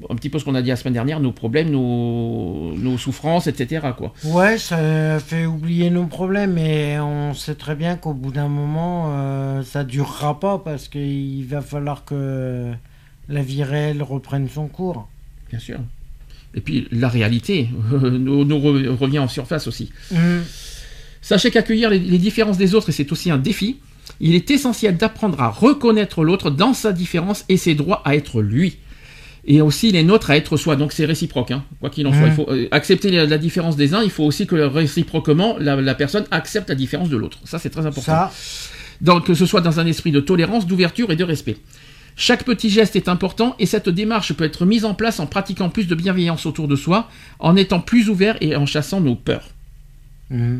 un 0.10 0.16
petit 0.16 0.30
peu 0.30 0.40
ce 0.40 0.46
qu'on 0.46 0.56
a 0.56 0.62
dit 0.62 0.70
la 0.70 0.76
semaine 0.76 0.94
dernière, 0.94 1.22
nos 1.22 1.32
problèmes, 1.32 1.70
nos, 1.70 2.74
nos 2.76 2.98
souffrances, 2.98 3.48
etc. 3.48 3.88
Quoi. 3.98 4.14
Ouais, 4.26 4.58
ça 4.58 5.20
fait 5.20 5.46
oublier 5.46 5.90
nos 5.90 6.06
problèmes, 6.06 6.54
mais 6.54 7.00
on 7.00 7.34
sait 7.34 7.56
très 7.56 7.76
bien 7.76 7.96
qu'au 7.96 8.14
bout 8.14 8.32
d'un 8.32 8.50
moment, 8.50 9.06
euh, 9.08 9.64
ça 9.64 9.86
durera 9.86 10.40
pas 10.42 10.60
parce 10.60 10.90
qu'il 10.90 11.46
va 11.46 11.62
falloir 11.62 12.04
que 12.04 12.74
la 13.30 13.42
vie 13.42 13.64
réelle 13.64 14.04
reprenne 14.04 14.50
son 14.50 14.68
cours. 14.68 15.08
Bien 15.50 15.60
sûr. 15.60 15.80
Et 16.54 16.60
puis 16.60 16.90
la 16.92 17.08
réalité 17.08 17.70
nous, 17.92 18.60
revient 18.60 19.20
en 19.20 19.30
surface 19.30 19.68
aussi. 19.68 19.94
Mmh. 20.12 20.18
Sachez 21.22 21.52
qu'accueillir 21.52 21.90
les, 21.90 22.00
différences 22.00 22.58
des 22.58 22.74
autres, 22.74 22.90
et 22.90 22.92
c'est 22.92 23.12
aussi 23.12 23.30
un 23.30 23.38
défi, 23.38 23.78
il 24.20 24.36
est 24.36 24.50
essentiel 24.52 24.98
d'apprendre 24.98 25.40
à 25.40 25.50
reconnaître 25.50 26.24
l'autre 26.24 26.50
dans 26.50 26.74
sa 26.74 26.92
différence 26.92 27.46
et 27.48 27.58
ses 27.58 27.76
droits 27.76 28.02
à 28.06 28.16
être 28.16 28.42
lui. 28.42 28.78
Et 29.46 29.62
aussi 29.62 29.92
les 29.92 30.04
nôtres 30.04 30.30
à 30.30 30.38
être 30.38 30.58
soi. 30.58 30.76
Donc 30.76 30.92
c'est 30.92 31.06
réciproque, 31.06 31.52
hein. 31.52 31.64
quoi 31.80 31.90
qu'il 31.90 32.06
en 32.06 32.14
soit. 32.14 32.28
Il 32.28 32.34
faut 32.34 32.48
euh, 32.50 32.68
accepter 32.72 33.10
la, 33.10 33.38
différence 33.38 33.76
des 33.76 33.94
uns, 33.94 34.04
il 34.04 34.12
faut 34.12 34.24
aussi 34.24 34.46
que 34.46 34.56
réciproquement, 34.56 35.56
la, 35.60 35.96
personne 35.96 36.26
accepte 36.32 36.70
la 36.70 36.76
différence 36.76 37.10
de 37.10 37.18
l'autre. 37.18 37.40
Ça, 37.46 37.58
c'est 37.58 37.70
très 37.70 37.86
important. 37.86 38.30
Donc 39.02 39.26
que 39.26 39.34
ce 39.34 39.48
soit 39.48 39.62
dans 39.62 39.80
un 39.80 39.88
esprit 39.88 40.12
de 40.12 40.20
tolérance, 40.20 40.68
d'ouverture 40.68 41.12
et 41.12 41.16
de 41.16 41.24
respect. 41.24 41.58
Chaque 42.16 42.44
petit 42.44 42.70
geste 42.70 42.96
est 42.96 43.10
important 43.10 43.56
et 43.58 43.66
cette 43.66 43.90
démarche 43.90 44.34
peut 44.34 44.44
être 44.44 44.66
mise 44.66 44.86
en 44.86 44.94
place 44.94 45.20
en 45.20 45.26
pratiquant 45.26 45.70
plus 45.70 45.88
de 45.88 45.96
bienveillance 45.96 46.46
autour 46.46 46.68
de 46.68 46.76
soi, 46.76 47.10
en 47.40 47.56
étant 47.56 47.80
plus 47.80 48.10
ouvert 48.10 48.38
et 48.42 48.56
en 48.56 48.66
chassant 48.68 49.02
nos 49.02 49.16
peurs. 49.16 49.50
Mmh. 50.30 50.60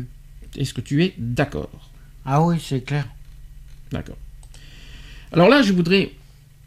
Est-ce 0.56 0.74
que 0.74 0.80
tu 0.80 1.02
es 1.04 1.14
d'accord? 1.18 1.90
Ah 2.24 2.42
oui, 2.42 2.56
c'est 2.62 2.84
clair. 2.84 3.06
D'accord. 3.90 4.16
Alors 5.32 5.48
là, 5.48 5.62
je 5.62 5.72
voudrais, 5.72 6.12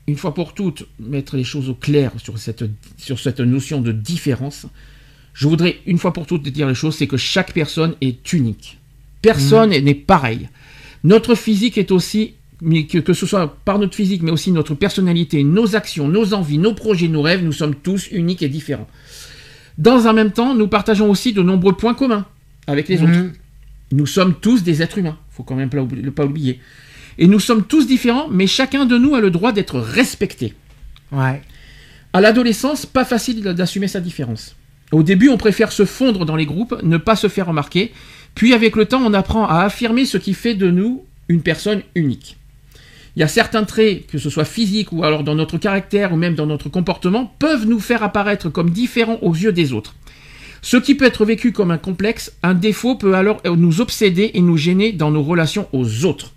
une 0.07 0.17
fois 0.17 0.33
pour 0.33 0.53
toutes, 0.53 0.85
mettre 0.99 1.37
les 1.37 1.43
choses 1.43 1.69
au 1.69 1.75
clair 1.75 2.11
sur 2.17 2.37
cette, 2.37 2.65
sur 2.97 3.19
cette 3.19 3.39
notion 3.39 3.81
de 3.81 3.91
différence. 3.91 4.65
Je 5.33 5.47
voudrais, 5.47 5.79
une 5.85 5.97
fois 5.97 6.13
pour 6.13 6.25
toutes, 6.25 6.43
dire 6.47 6.67
les 6.67 6.75
choses, 6.75 6.95
c'est 6.95 7.07
que 7.07 7.17
chaque 7.17 7.53
personne 7.53 7.95
est 8.01 8.33
unique. 8.33 8.79
Personne 9.21 9.69
mmh. 9.69 9.83
n'est 9.83 9.95
pareil. 9.95 10.49
Notre 11.03 11.35
physique 11.35 11.77
est 11.77 11.91
aussi, 11.91 12.33
que, 12.61 12.99
que 12.99 13.13
ce 13.13 13.25
soit 13.25 13.55
par 13.65 13.77
notre 13.77 13.95
physique, 13.95 14.23
mais 14.23 14.31
aussi 14.31 14.51
notre 14.51 14.73
personnalité, 14.73 15.43
nos 15.43 15.75
actions, 15.75 16.07
nos 16.07 16.33
envies, 16.33 16.57
nos 16.57 16.73
projets, 16.73 17.07
nos 17.07 17.21
rêves, 17.21 17.43
nous 17.43 17.51
sommes 17.51 17.75
tous 17.75 18.09
uniques 18.11 18.41
et 18.41 18.49
différents. 18.49 18.87
Dans 19.77 20.07
un 20.07 20.13
même 20.13 20.31
temps, 20.31 20.55
nous 20.55 20.67
partageons 20.67 21.09
aussi 21.09 21.33
de 21.33 21.43
nombreux 21.43 21.75
points 21.75 21.93
communs 21.93 22.25
avec 22.65 22.87
les 22.87 22.97
mmh. 22.97 23.03
autres. 23.03 23.39
Nous 23.91 24.07
sommes 24.07 24.35
tous 24.35 24.63
des 24.63 24.81
êtres 24.81 24.97
humains, 24.97 25.17
faut 25.29 25.43
quand 25.43 25.55
même 25.55 25.69
ne 25.73 26.09
pas 26.09 26.25
oublier. 26.25 26.59
Et 27.17 27.27
nous 27.27 27.39
sommes 27.39 27.63
tous 27.63 27.87
différents, 27.87 28.27
mais 28.29 28.47
chacun 28.47 28.85
de 28.85 28.97
nous 28.97 29.15
a 29.15 29.21
le 29.21 29.31
droit 29.31 29.51
d'être 29.51 29.79
respecté. 29.79 30.53
Ouais. 31.11 31.41
À 32.13 32.21
l'adolescence, 32.21 32.85
pas 32.85 33.05
facile 33.05 33.41
d'assumer 33.43 33.87
sa 33.87 34.01
différence. 34.01 34.55
Au 34.91 35.03
début, 35.03 35.29
on 35.29 35.37
préfère 35.37 35.71
se 35.71 35.85
fondre 35.85 36.25
dans 36.25 36.35
les 36.35 36.45
groupes, 36.45 36.79
ne 36.83 36.97
pas 36.97 37.15
se 37.15 37.27
faire 37.27 37.47
remarquer. 37.47 37.91
Puis 38.35 38.53
avec 38.53 38.75
le 38.75 38.85
temps, 38.85 39.01
on 39.03 39.13
apprend 39.13 39.47
à 39.47 39.61
affirmer 39.61 40.05
ce 40.05 40.17
qui 40.17 40.33
fait 40.33 40.55
de 40.55 40.69
nous 40.69 41.03
une 41.27 41.41
personne 41.41 41.81
unique. 41.95 42.37
Il 43.15 43.21
y 43.21 43.23
a 43.23 43.27
certains 43.29 43.63
traits, 43.63 44.07
que 44.07 44.17
ce 44.17 44.29
soit 44.29 44.45
physiques 44.45 44.91
ou 44.91 45.03
alors 45.03 45.23
dans 45.23 45.35
notre 45.35 45.57
caractère 45.57 46.13
ou 46.13 46.17
même 46.17 46.35
dans 46.35 46.45
notre 46.45 46.69
comportement, 46.69 47.33
peuvent 47.39 47.65
nous 47.65 47.79
faire 47.79 48.03
apparaître 48.03 48.49
comme 48.49 48.71
différents 48.71 49.19
aux 49.21 49.33
yeux 49.33 49.53
des 49.53 49.71
autres. 49.71 49.95
Ce 50.65 50.77
qui 50.77 50.95
peut 50.95 51.05
être 51.05 51.25
vécu 51.25 51.51
comme 51.51 51.69
un 51.69 51.77
complexe, 51.77 52.33
un 52.41 52.55
défaut 52.55 52.95
peut 52.95 53.13
alors 53.13 53.39
nous 53.45 53.81
obséder 53.81 54.31
et 54.33 54.41
nous 54.41 54.57
gêner 54.57 54.93
dans 54.93 55.11
nos 55.11 55.21
relations 55.21 55.67
aux 55.73 56.05
autres. 56.05 56.33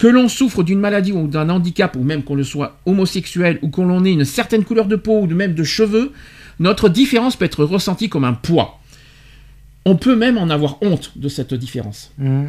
Que 0.00 0.08
l'on 0.08 0.28
souffre 0.28 0.64
d'une 0.64 0.80
maladie 0.80 1.12
ou 1.12 1.28
d'un 1.28 1.48
handicap, 1.48 1.94
ou 1.94 2.02
même 2.02 2.24
qu'on 2.24 2.34
le 2.34 2.42
soit 2.42 2.80
homosexuel, 2.86 3.60
ou 3.62 3.68
qu'on 3.68 4.04
ait 4.04 4.12
une 4.12 4.24
certaine 4.24 4.64
couleur 4.64 4.86
de 4.86 4.96
peau 4.96 5.20
ou 5.20 5.26
même 5.28 5.54
de 5.54 5.62
cheveux, 5.62 6.10
notre 6.58 6.88
différence 6.88 7.36
peut 7.36 7.44
être 7.44 7.62
ressentie 7.62 8.08
comme 8.08 8.24
un 8.24 8.32
poids. 8.32 8.80
On 9.84 9.94
peut 9.94 10.16
même 10.16 10.38
en 10.38 10.50
avoir 10.50 10.82
honte 10.82 11.12
de 11.14 11.28
cette 11.28 11.54
différence. 11.54 12.10
Mmh. 12.18 12.46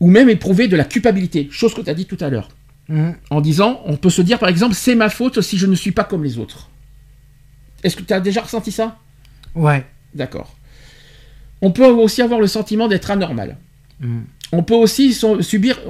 Ou 0.00 0.10
même 0.10 0.28
éprouver 0.28 0.68
de 0.68 0.76
la 0.76 0.84
culpabilité, 0.84 1.48
chose 1.50 1.72
que 1.72 1.80
tu 1.80 1.88
as 1.88 1.94
dit 1.94 2.04
tout 2.04 2.18
à 2.20 2.28
l'heure. 2.28 2.50
Mmh. 2.90 3.12
En 3.30 3.40
disant, 3.40 3.80
on 3.86 3.96
peut 3.96 4.10
se 4.10 4.20
dire 4.20 4.38
par 4.38 4.50
exemple, 4.50 4.74
c'est 4.74 4.96
ma 4.96 5.08
faute 5.08 5.40
si 5.40 5.56
je 5.56 5.66
ne 5.66 5.74
suis 5.74 5.92
pas 5.92 6.04
comme 6.04 6.24
les 6.24 6.36
autres. 6.36 6.68
Est-ce 7.82 7.96
que 7.96 8.02
tu 8.02 8.12
as 8.12 8.20
déjà 8.20 8.42
ressenti 8.42 8.70
ça? 8.70 8.98
Ouais. 9.54 9.86
D'accord. 10.14 10.54
On 11.60 11.70
peut 11.70 11.86
aussi 11.86 12.22
avoir 12.22 12.40
le 12.40 12.46
sentiment 12.46 12.88
d'être 12.88 13.10
anormal. 13.10 13.56
Hmm. 14.00 14.22
On 14.52 14.62
peut 14.62 14.74
aussi 14.74 15.14
subir 15.40 15.80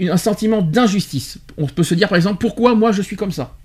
un 0.00 0.16
sentiment 0.16 0.62
d'injustice. 0.62 1.38
On 1.58 1.66
peut 1.66 1.82
se 1.82 1.94
dire 1.94 2.08
par 2.08 2.16
exemple 2.16 2.38
pourquoi 2.38 2.74
moi 2.74 2.92
je 2.92 3.02
suis 3.02 3.16
comme 3.16 3.32
ça? 3.32 3.56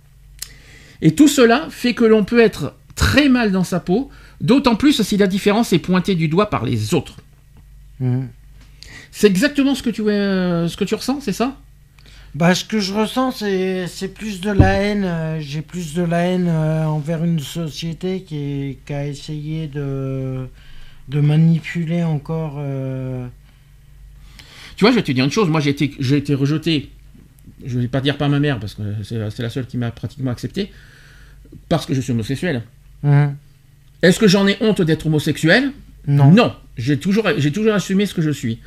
Et 1.02 1.16
tout 1.16 1.28
cela 1.28 1.68
fait 1.70 1.94
que 1.94 2.04
l'on 2.04 2.26
peut 2.26 2.40
être 2.40 2.74
très 2.96 3.30
mal 3.30 3.52
dans 3.52 3.64
sa 3.64 3.80
peau, 3.80 4.10
d'autant 4.42 4.76
plus 4.76 5.02
si 5.02 5.16
la 5.16 5.28
différence 5.28 5.72
est 5.72 5.80
pointée 5.80 6.16
du 6.16 6.28
doigt 6.28 6.50
par 6.50 6.66
les 6.66 6.94
autres. 6.94 7.18
Hmm. 8.00 8.26
C'est 9.12 9.28
exactement 9.28 9.76
ce 9.76 9.84
que 9.84 9.90
tu, 9.90 10.02
euh, 10.02 10.68
ce 10.68 10.76
que 10.76 10.84
tu 10.84 10.96
ressens, 10.96 11.22
c'est 11.22 11.34
ça? 11.34 11.58
Bah, 12.36 12.54
ce 12.54 12.63
que 12.63 12.80
je 12.80 12.94
ressens, 12.94 13.32
c'est 13.32 14.13
plus 14.13 14.42
de 14.42 14.52
la 14.52 14.74
haine. 14.74 15.04
Euh, 15.04 15.39
j'ai 15.39 15.62
plus 15.62 15.94
de 15.94 16.04
la 16.04 16.20
haine 16.20 16.48
euh, 16.48 16.86
envers 16.86 17.24
une 17.24 17.39
société 17.39 18.22
qui, 18.22 18.78
qui, 18.86 18.94
a 18.94 19.08
essayé 19.08 19.68
de, 19.68 20.48
de 21.08 21.20
manipuler 21.20 22.04
encore. 22.04 22.56
Euh. 22.58 23.26
Tu 24.76 24.84
vois, 24.84 24.92
je 24.92 24.98
vais 24.98 25.04
te 25.04 25.12
dire 25.12 25.26
une 25.26 25.32
chose. 25.32 25.50
Moi, 25.50 25.60
j'ai 25.60 25.72
été, 25.72 25.92
été 26.15 26.34
rejeté, 26.36 26.92
je 27.65 27.78
ne 27.78 27.82
vais 27.82 27.88
pas 27.88 28.02
dire 28.02 28.18
par 28.18 28.30
ma 28.30 28.39
mère, 28.39 28.60
parce 28.60 28.76
que 28.76 28.84
c'est 29.04 29.18
la 29.18 29.50
seule 29.50 29.65
qui 29.65 29.78
m'a 29.78 29.92
pratiquement 29.92 30.32
accepté, 30.32 30.72
parce 31.68 31.86
que 31.86 31.94
je 31.94 32.02
suis 32.02 32.12
homosexuel. 32.12 32.62
Mmh. 33.04 33.28
Est-ce 34.02 34.20
que 34.20 34.28
j'en 34.28 34.48
ai 34.48 34.56
honte 34.62 34.82
d'être 34.82 35.08
homosexuel? 35.08 35.72
Non. 36.08 36.32
Non. 36.32 36.56
J'ai 36.78 36.98
toujours, 36.98 37.28
toujours 37.54 37.74
assumé 37.74 38.06
ce 38.06 38.13
que 38.13 38.22
je 38.22 38.30
suis. 38.30 38.60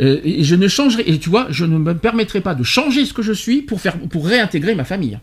Euh, 0.00 0.20
et 0.24 0.42
je 0.44 0.54
ne 0.56 0.66
changerai, 0.68 1.04
et 1.06 1.18
tu 1.18 1.30
vois, 1.30 1.46
je 1.50 1.64
ne 1.64 1.78
me 1.78 1.94
permettrai 1.94 2.40
pas 2.40 2.54
de 2.54 2.62
changer 2.64 3.04
ce 3.04 3.12
que 3.12 3.22
je 3.22 3.32
suis 3.32 3.62
pour, 3.62 3.80
faire, 3.80 3.96
pour 3.98 4.26
réintégrer 4.26 4.74
ma 4.74 4.84
famille. 4.84 5.18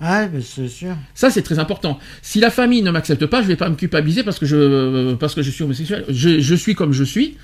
Ah, 0.00 0.26
ben 0.26 0.40
c'est 0.42 0.68
sûr. 0.68 0.96
Ça, 1.14 1.30
c'est 1.30 1.42
très 1.42 1.58
important. 1.58 1.98
Si 2.22 2.40
la 2.40 2.50
famille 2.50 2.82
ne 2.82 2.90
m'accepte 2.90 3.26
pas, 3.26 3.42
je 3.42 3.46
vais 3.48 3.56
pas 3.56 3.68
me 3.68 3.74
culpabiliser 3.76 4.22
parce 4.22 4.38
que 4.38 4.46
je, 4.46 5.14
parce 5.14 5.34
que 5.34 5.42
je 5.42 5.50
suis 5.50 5.62
homosexuel. 5.62 6.04
Je, 6.08 6.40
je 6.40 6.54
suis 6.54 6.74
comme 6.74 6.92
je 6.92 7.04
suis. 7.04 7.36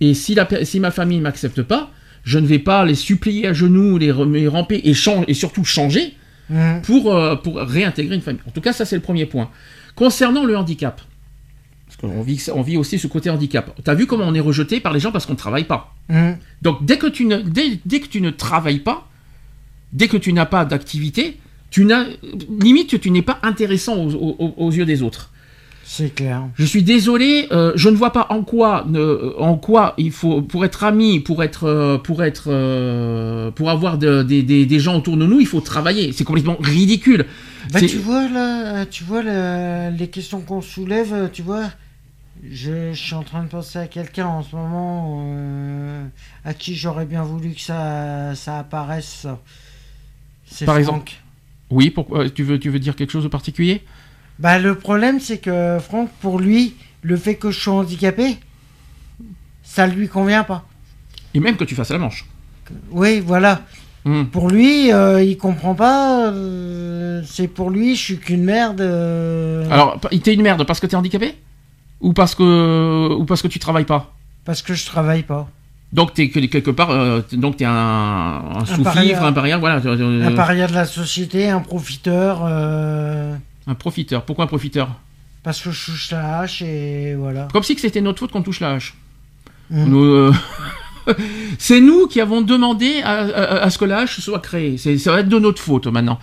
Et 0.00 0.14
si, 0.14 0.34
la, 0.34 0.46
si 0.64 0.78
ma 0.78 0.90
famille 0.90 1.18
ne 1.18 1.22
m'accepte 1.22 1.62
pas, 1.62 1.90
je 2.22 2.38
ne 2.38 2.46
vais 2.46 2.58
pas 2.58 2.84
les 2.84 2.94
supplier 2.94 3.46
à 3.48 3.52
genoux, 3.52 3.98
les, 3.98 4.12
les 4.32 4.46
ramper 4.46 4.80
et, 4.84 4.94
chan- 4.94 5.24
et 5.26 5.34
surtout 5.34 5.64
changer 5.64 6.14
Mhm. 6.50 6.82
pour, 6.82 7.14
euh, 7.14 7.36
pour 7.36 7.56
réintégrer 7.60 8.14
une 8.16 8.20
famille. 8.20 8.42
En 8.46 8.50
tout 8.50 8.60
cas, 8.60 8.72
ça, 8.74 8.84
c'est 8.84 8.96
le 8.96 9.00
premier 9.00 9.24
point. 9.26 9.48
Concernant 9.94 10.44
le 10.44 10.54
handicap, 10.56 11.00
vit, 12.22 12.44
on 12.54 12.62
vit 12.62 12.76
aussi 12.76 12.98
ce 12.98 13.06
côté 13.06 13.30
handicap. 13.30 13.70
Tu 13.84 13.90
as 13.90 13.94
vu 13.94 14.06
comment 14.06 14.24
on 14.26 14.34
est 14.34 14.40
rejeté 14.40 14.80
par 14.80 14.92
les 14.92 15.00
gens 15.00 15.12
parce 15.12 15.26
qu'on 15.26 15.32
ne 15.32 15.38
travaille 15.38 15.64
pas. 15.64 15.94
Mhm. 16.08 16.36
Donc 16.62 16.84
dès 16.84 16.98
que 16.98 17.06
tu 17.06 17.24
ne, 17.26 17.38
dès, 17.38 17.78
dès 17.86 18.00
que 18.00 18.06
tu 18.08 18.20
ne 18.20 18.30
travailles 18.30 18.80
pas, 18.80 19.08
dès 19.92 20.08
que 20.08 20.16
tu 20.16 20.32
n'as 20.32 20.46
pas 20.46 20.64
d'activité, 20.64 21.38
tu 21.70 21.84
n'as 21.84 22.04
limite 22.60 23.00
tu 23.00 23.10
n'es 23.10 23.22
pas 23.22 23.38
intéressant 23.42 23.96
aux, 23.96 24.12
aux- 24.14 24.54
aux 24.56 24.70
yeux 24.72 24.84
des 24.84 25.02
autres. 25.02 25.30
C'est 25.84 26.14
clair. 26.14 26.44
Je 26.54 26.64
suis 26.64 26.82
désolé, 26.82 27.48
euh, 27.50 27.72
je 27.74 27.88
ne 27.90 27.96
vois 27.96 28.12
pas 28.12 28.26
en 28.30 28.42
quoi, 28.44 28.84
ne- 28.88 29.34
en 29.38 29.56
quoi 29.56 29.94
il 29.98 30.10
faut 30.12 30.40
pour 30.40 30.64
être 30.64 30.84
ami, 30.84 31.20
pour 31.20 31.42
être, 31.42 31.64
euh, 31.64 31.98
pour 31.98 32.22
être, 32.22 32.44
euh, 32.48 33.50
pour 33.50 33.68
avoir 33.68 33.98
de- 33.98 34.22
des- 34.22 34.42
gens 34.80 34.96
autour 34.96 35.16
de 35.16 35.26
nous, 35.26 35.40
il 35.40 35.46
faut 35.46 35.60
travailler. 35.60 36.12
C'est 36.12 36.24
complètement 36.24 36.56
ridicule. 36.60 37.26
Bah, 37.72 37.80
tu 37.80 37.98
vois 37.98 38.28
là, 38.28 38.86
tu 38.86 39.04
vois 39.04 39.22
le- 39.22 39.94
les 39.96 40.08
questions 40.08 40.40
qu'on 40.40 40.62
soulève, 40.62 41.12
euh, 41.12 41.28
tu 41.30 41.42
vois. 41.42 41.64
Je, 42.44 42.92
je 42.92 42.98
suis 43.00 43.14
en 43.14 43.22
train 43.22 43.44
de 43.44 43.48
penser 43.48 43.78
à 43.78 43.86
quelqu'un 43.86 44.26
en 44.26 44.42
ce 44.42 44.56
moment 44.56 45.22
euh, 45.26 46.04
à 46.44 46.54
qui 46.54 46.74
j'aurais 46.74 47.06
bien 47.06 47.22
voulu 47.22 47.52
que 47.54 47.60
ça, 47.60 48.34
ça 48.34 48.58
apparaisse. 48.58 49.26
C'est 50.46 50.64
Par 50.64 50.74
Franck. 50.74 50.80
exemple 50.80 51.12
Oui, 51.70 51.90
pourquoi 51.90 52.28
tu 52.30 52.42
veux, 52.42 52.58
tu 52.58 52.68
veux 52.70 52.80
dire 52.80 52.96
quelque 52.96 53.10
chose 53.12 53.22
de 53.24 53.28
particulier? 53.28 53.82
Bah 54.40 54.58
le 54.58 54.74
problème 54.74 55.20
c'est 55.20 55.38
que 55.38 55.78
Franck, 55.80 56.10
pour 56.20 56.40
lui, 56.40 56.74
le 57.02 57.16
fait 57.16 57.36
que 57.36 57.50
je 57.52 57.60
sois 57.60 57.74
handicapé, 57.74 58.38
ça 59.62 59.86
lui 59.86 60.08
convient 60.08 60.42
pas. 60.42 60.64
Et 61.34 61.40
même 61.40 61.56
que 61.56 61.64
tu 61.64 61.76
fasses 61.76 61.90
la 61.90 61.98
manche. 61.98 62.26
Oui, 62.90 63.20
voilà. 63.20 63.62
Hmm. 64.04 64.24
Pour 64.24 64.48
lui, 64.50 64.92
euh, 64.92 65.22
il 65.22 65.38
comprend 65.38 65.76
pas. 65.76 66.30
euh, 66.32 67.22
c'est 67.24 67.46
pour 67.46 67.70
lui, 67.70 67.94
je 67.94 68.00
suis 68.02 68.18
qu'une 68.18 68.42
merde. 68.42 68.80
euh, 68.80 69.64
Alors, 69.70 70.00
t'es 70.00 70.34
une 70.34 70.42
merde 70.42 70.64
parce 70.66 70.80
que 70.80 70.86
t'es 70.88 70.96
handicapé? 70.96 71.36
Ou 72.02 72.12
parce 72.12 72.34
que 72.34 73.08
ou 73.18 73.24
parce 73.24 73.40
que 73.42 73.48
tu 73.48 73.58
travailles 73.58 73.84
pas 73.86 74.12
Parce 74.44 74.60
que 74.62 74.74
je 74.74 74.84
travaille 74.86 75.22
pas. 75.22 75.48
Donc 75.92 76.14
t'es 76.14 76.28
que- 76.30 76.40
quelque 76.46 76.70
part, 76.70 76.90
euh, 76.90 77.20
donc 77.32 77.56
t'es 77.58 77.66
un, 77.66 77.72
un 77.72 78.64
sous-fifre, 78.64 78.82
paria. 78.94 79.24
un 79.26 79.32
paria, 79.32 79.58
voilà, 79.58 79.76
euh, 79.84 80.26
Un 80.26 80.32
paria 80.34 80.66
de 80.66 80.72
la 80.74 80.86
société, 80.86 81.48
un 81.50 81.60
profiteur. 81.60 82.42
euh, 82.48 83.34
un 83.66 83.74
profiteur. 83.74 84.22
Pourquoi 84.24 84.44
un 84.44 84.48
profiteur? 84.48 84.88
parce 85.44 85.60
que 85.60 85.72
je 85.72 85.86
touche 85.86 86.10
la 86.12 86.38
hache 86.38 86.62
et 86.62 87.16
voilà. 87.18 87.48
Comme 87.52 87.64
si 87.64 87.76
c'était 87.76 88.00
notre 88.00 88.20
faute 88.20 88.30
qu'on 88.30 88.42
touche 88.42 88.60
la 88.60 88.70
hache. 88.74 88.94
Mm. 89.70 89.92
Euh, 89.92 90.32
c'est 91.58 91.80
nous 91.80 92.06
qui 92.06 92.20
avons 92.20 92.42
demandé 92.42 93.00
à, 93.04 93.20
à- 93.22 93.64
à 93.64 93.70
ce 93.70 93.76
que 93.76 93.84
la 93.84 93.98
hache 93.98 94.20
soit 94.20 94.38
créée. 94.38 94.78
C'est, 94.78 94.98
ça 94.98 95.10
va 95.12 95.18
être 95.20 95.28
de 95.28 95.38
notre 95.40 95.60
faute 95.60 95.88
maintenant. 95.88 96.18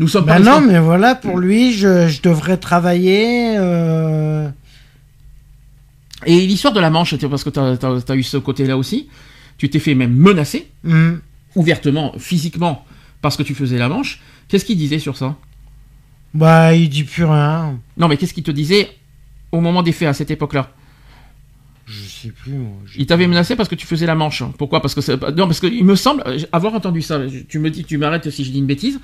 Nous 0.00 0.08
sommes 0.08 0.24
Bah 0.24 0.40
non, 0.40 0.60
mais 0.60 0.80
voilà, 0.80 1.14
pour 1.14 1.38
lui, 1.38 1.72
je, 1.72 2.08
je 2.08 2.20
devrais 2.20 2.56
travailler. 2.56 3.54
Et 6.26 6.46
l'histoire 6.46 6.72
de 6.74 6.80
la 6.80 6.90
manche, 6.90 7.16
parce 7.16 7.44
que 7.44 7.50
t'as, 7.50 7.76
t'as- 7.76 8.00
t'as 8.00 8.14
eu 8.16 8.22
ce 8.22 8.36
côté-là 8.36 8.76
aussi. 8.76 9.08
Tu 9.58 9.70
t'es 9.70 9.78
fait 9.78 9.94
même 9.94 10.12
menacer, 10.14 10.68
hmm. 10.82 11.14
ouvertement, 11.54 12.12
physiquement, 12.18 12.84
parce 13.22 13.36
que 13.36 13.42
tu 13.42 13.54
faisais 13.54 13.78
la 13.78 13.88
manche. 13.88 14.20
Qu'est-ce 14.48 14.64
qu'il 14.64 14.76
disait 14.76 14.98
sur 14.98 15.16
ça? 15.16 15.36
Bah, 16.34 16.74
il 16.74 16.88
dit 16.88 17.04
plus 17.04 17.24
rien. 17.24 17.78
Non, 17.96 18.08
mais 18.08 18.16
qu'est-ce 18.16 18.34
qu'il 18.34 18.42
te 18.42 18.50
disait 18.50 18.90
au 19.52 19.60
moment 19.60 19.82
des 19.82 19.92
faits 19.92 20.08
à 20.08 20.12
cette 20.12 20.30
époque-là? 20.32 20.72
Je 21.86 22.02
sais 22.02 22.30
plus, 22.30 22.54
moi. 22.54 22.72
Il 22.96 23.06
t'avait 23.06 23.26
menacé 23.26 23.56
parce 23.56 23.68
que 23.68 23.74
tu 23.74 23.86
faisais 23.86 24.06
la 24.06 24.14
manche. 24.14 24.42
Pourquoi? 24.58 24.80
Parce 24.80 24.94
que 24.94 25.30
non, 25.32 25.46
parce 25.46 25.60
que 25.60 25.66
il 25.66 25.84
me 25.84 25.96
semble 25.96 26.22
euh, 26.26 26.38
avoir 26.50 26.74
entendu 26.74 27.02
ça. 27.02 27.20
Tu 27.48 27.58
me 27.58 27.70
dis, 27.70 27.84
tu 27.84 27.98
m'arrêtes 27.98 28.30
si 28.30 28.44
je 28.44 28.50
dis 28.50 28.58
une 28.58 28.66
bêtise. 28.66 29.00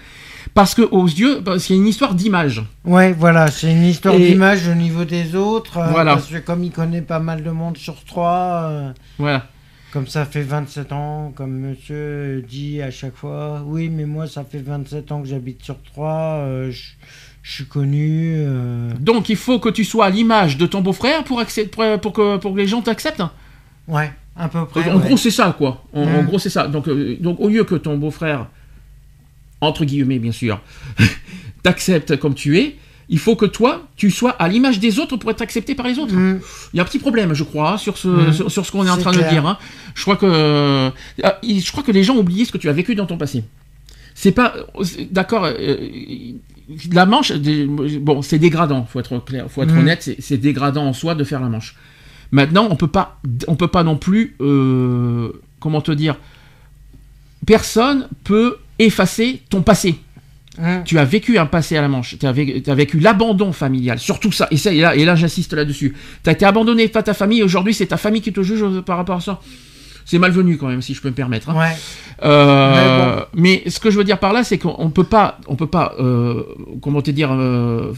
Parce 0.55 0.75
que 0.75 0.83
aux 0.83 1.07
yeux, 1.07 1.41
parce 1.45 1.65
qu'il 1.67 1.77
y 1.77 1.79
a 1.79 1.83
une 1.83 1.89
histoire 1.89 2.15
d'image. 2.15 2.63
Ouais, 2.85 3.13
voilà, 3.13 3.49
c'est 3.49 3.71
une 3.71 3.85
histoire 3.85 4.15
Et- 4.15 4.29
d'image 4.31 4.67
au 4.69 4.75
niveau 4.75 5.05
des 5.05 5.35
autres. 5.37 5.79
euh, 5.79 5.87
Voilà. 5.91 6.15
Parce 6.15 6.27
que 6.29 6.39
comme 6.39 6.65
il 6.65 6.71
connaît 6.71 7.03
pas 7.03 7.19
mal 7.21 7.43
de 7.43 7.51
monde 7.51 7.77
sur 7.77 8.05
trois, 8.05 8.65
euh, 8.71 8.93
Voilà. 9.19 9.47
comme 9.93 10.07
ça 10.07 10.25
fait 10.25 10.43
27 10.43 10.93
ans, 10.93 11.33
comme 11.35 11.53
monsieur 11.53 12.45
dit 12.49 12.81
à 12.83 12.91
chaque 12.91 13.17
fois, 13.17 13.63
oui, 13.67 13.89
mais 13.89 14.05
moi, 14.07 14.27
ça 14.27 14.45
fait 14.45 14.63
27 14.63 15.13
ans 15.13 15.23
que 15.23 15.29
j'habite 15.29 15.63
sur 15.63 15.77
trois, 15.83 16.39
euh, 16.45 16.71
je 16.71 16.91
je 17.43 17.53
suis 17.53 17.65
connu. 17.67 18.35
euh, 18.37 18.91
Donc 19.01 19.31
il 19.31 19.37
faut 19.37 19.59
que 19.59 19.71
tu 19.71 19.83
sois 19.85 20.05
à 20.07 20.11
l'image 20.11 20.59
de 20.59 20.67
ton 20.67 20.83
beau-frère 20.83 21.25
pour, 21.25 21.43
pour, 21.73 22.01
pour 22.01 22.13
que, 22.13 22.37
pour 22.37 22.53
que 22.53 22.59
les 22.59 22.67
gens 22.67 22.83
t'acceptent? 22.83 23.23
Ouais, 23.89 24.13
à 24.37 24.49
peu 24.49 24.67
près. 24.67 24.91
en 24.91 24.99
ouais. 24.99 25.07
gros, 25.07 25.17
c'est 25.17 25.31
ça, 25.31 25.55
quoi. 25.57 25.83
En, 25.95 26.03
en 26.03 26.23
gros, 26.25 26.39
c'est 26.39 26.51
ça. 26.51 26.69
Donc, 26.69 26.87
euh, 26.87 27.17
donc 27.19 27.41
au 27.41 27.49
lieu 27.49 27.65
que 27.65 27.77
ton 27.77 27.97
beau-frère, 27.97 28.47
entre 29.61 29.85
guillemets, 29.85 30.19
bien 30.19 30.33
sûr, 30.33 30.61
t'accepte 31.63 32.17
comme 32.19 32.35
tu 32.35 32.59
es, 32.59 32.77
il 33.09 33.19
faut 33.19 33.35
que 33.37 33.47
toi, 33.47 33.89
tu 33.97 34.11
sois 34.11 34.31
à 34.31 34.49
l'image 34.49 34.79
des 34.79 34.99
autres 35.01 35.17
pour 35.17 35.31
être 35.31 35.43
accepté 35.43 35.75
par 35.75 35.87
les 35.89 35.99
autres. 35.99 36.15
Hmm. 36.15 36.39
Il 36.73 36.77
y 36.77 36.81
a 36.81 36.83
un 36.83 36.87
petit 36.87 37.01
problème, 37.01 37.35
je 37.35 37.43
crois, 37.43 37.77
sur 37.77 37.99
ce, 37.99 38.31
sur, 38.33 38.51
sur 38.51 38.65
ce 38.65 38.71
qu'on 38.73 38.87
est 38.87 38.91
en 38.91 38.97
train 38.99 39.11
de 39.13 39.19
dire. 39.29 39.47
hein. 39.47 39.59
Je 39.97 40.03
crois 40.03 40.17
que, 40.17 40.27
euh, 40.27 40.91
je 41.43 41.71
crois 41.73 41.83
que 41.83 41.91
les 41.91 42.05
gens 42.05 42.17
oublié 42.17 42.45
ce 42.45 42.53
que 42.53 42.59
tu 42.59 42.69
as 42.69 42.73
vécu 42.73 42.95
dans 42.95 43.07
ton 43.07 43.17
passé. 43.19 43.43
C'est 44.15 44.31
pas, 44.33 44.55
c'est- 44.85 45.13
d'accord. 45.13 45.45
euh, 45.45 45.77
la 46.93 47.05
manche, 47.05 47.33
bon, 47.33 48.23
c'est 48.23 48.39
dégradant. 48.39 48.85
Faut 48.85 49.01
être 49.01 49.19
clair, 49.25 49.47
faut 49.51 49.63
être 49.65 49.73
Mhm. 49.73 49.79
honnête. 49.81 50.03
c'est- 50.05 50.17
C'est 50.21 50.37
dégradant 50.37 50.85
en 50.87 50.93
soi 50.93 51.17
de 51.17 51.25
faire 51.25 51.41
la 51.41 51.49
manche. 51.49 51.75
Maintenant, 52.31 52.69
on 52.71 52.77
peut 52.77 52.87
pas, 52.87 53.19
on 53.49 53.57
peut 53.57 53.67
pas 53.67 53.83
non 53.83 53.97
plus, 53.97 54.37
euh, 54.41 55.31
comment 55.59 55.81
te 55.81 55.91
dire, 55.91 56.17
personne 57.47 58.09
peut 58.25 58.57
effacer 58.81 59.43
ton 59.51 59.63
passé. 59.63 59.95
Hmm. 60.59 60.83
Tu 60.85 60.99
as 60.99 61.05
vécu 61.05 61.39
un 61.39 61.47
passé 61.47 61.77
à 61.77 61.81
la 61.81 61.89
manche, 61.89 62.17
tu 62.19 62.27
as 62.27 62.33
vécu, 62.75 62.99
l'abandon 62.99 63.53
familial, 63.53 63.99
surtout 64.01 64.33
ça, 64.33 64.49
et, 64.51 64.57
ça, 64.57 64.73
et 64.73 64.81
là, 64.81 64.97
et 64.97 65.05
là 65.05 65.15
j'insiste 65.15 65.53
là-dessus. 65.53 65.95
Tu 66.25 66.29
as 66.29 66.33
été 66.33 66.45
abandonné 66.45 66.89
par 66.89 67.05
ta 67.05 67.15
famille, 67.15 67.43
aujourd'hui 67.43 67.73
c'est 67.73 67.87
ta 67.87 67.97
famille 67.97 68.21
qui 68.21 68.33
te 68.33 68.43
juge 68.43 68.63
euh, 68.63 68.83
par 68.83 68.97
rapport 68.97 69.17
à 69.17 69.21
ça. 69.21 69.41
C'est 70.05 70.19
malvenu 70.19 70.57
quand 70.57 70.67
même, 70.67 70.83
si 70.83 70.93
je 70.93 71.01
peux 71.01 71.09
me 71.09 71.15
permettre. 71.15 71.51
hein. 71.51 71.57
Ouais. 71.59 71.77
Euh, 72.25 73.21
mais, 73.33 73.63
ce 73.69 73.79
que 73.79 73.91
je 73.91 73.97
veux 73.99 74.03
dire 74.05 74.19
par 74.19 74.33
là, 74.33 74.43
c'est 74.43 74.59
qu'on 74.59 74.75
on 74.79 74.91
peut 74.91 75.05
pas, 75.05 75.39
on 75.47 75.55
peut 75.55 75.69
pas, 75.69 75.95
euh, 76.01 76.43
comment 76.83 77.01
te 77.01 77.13
dire, 77.13 77.31
euh, 77.33 77.93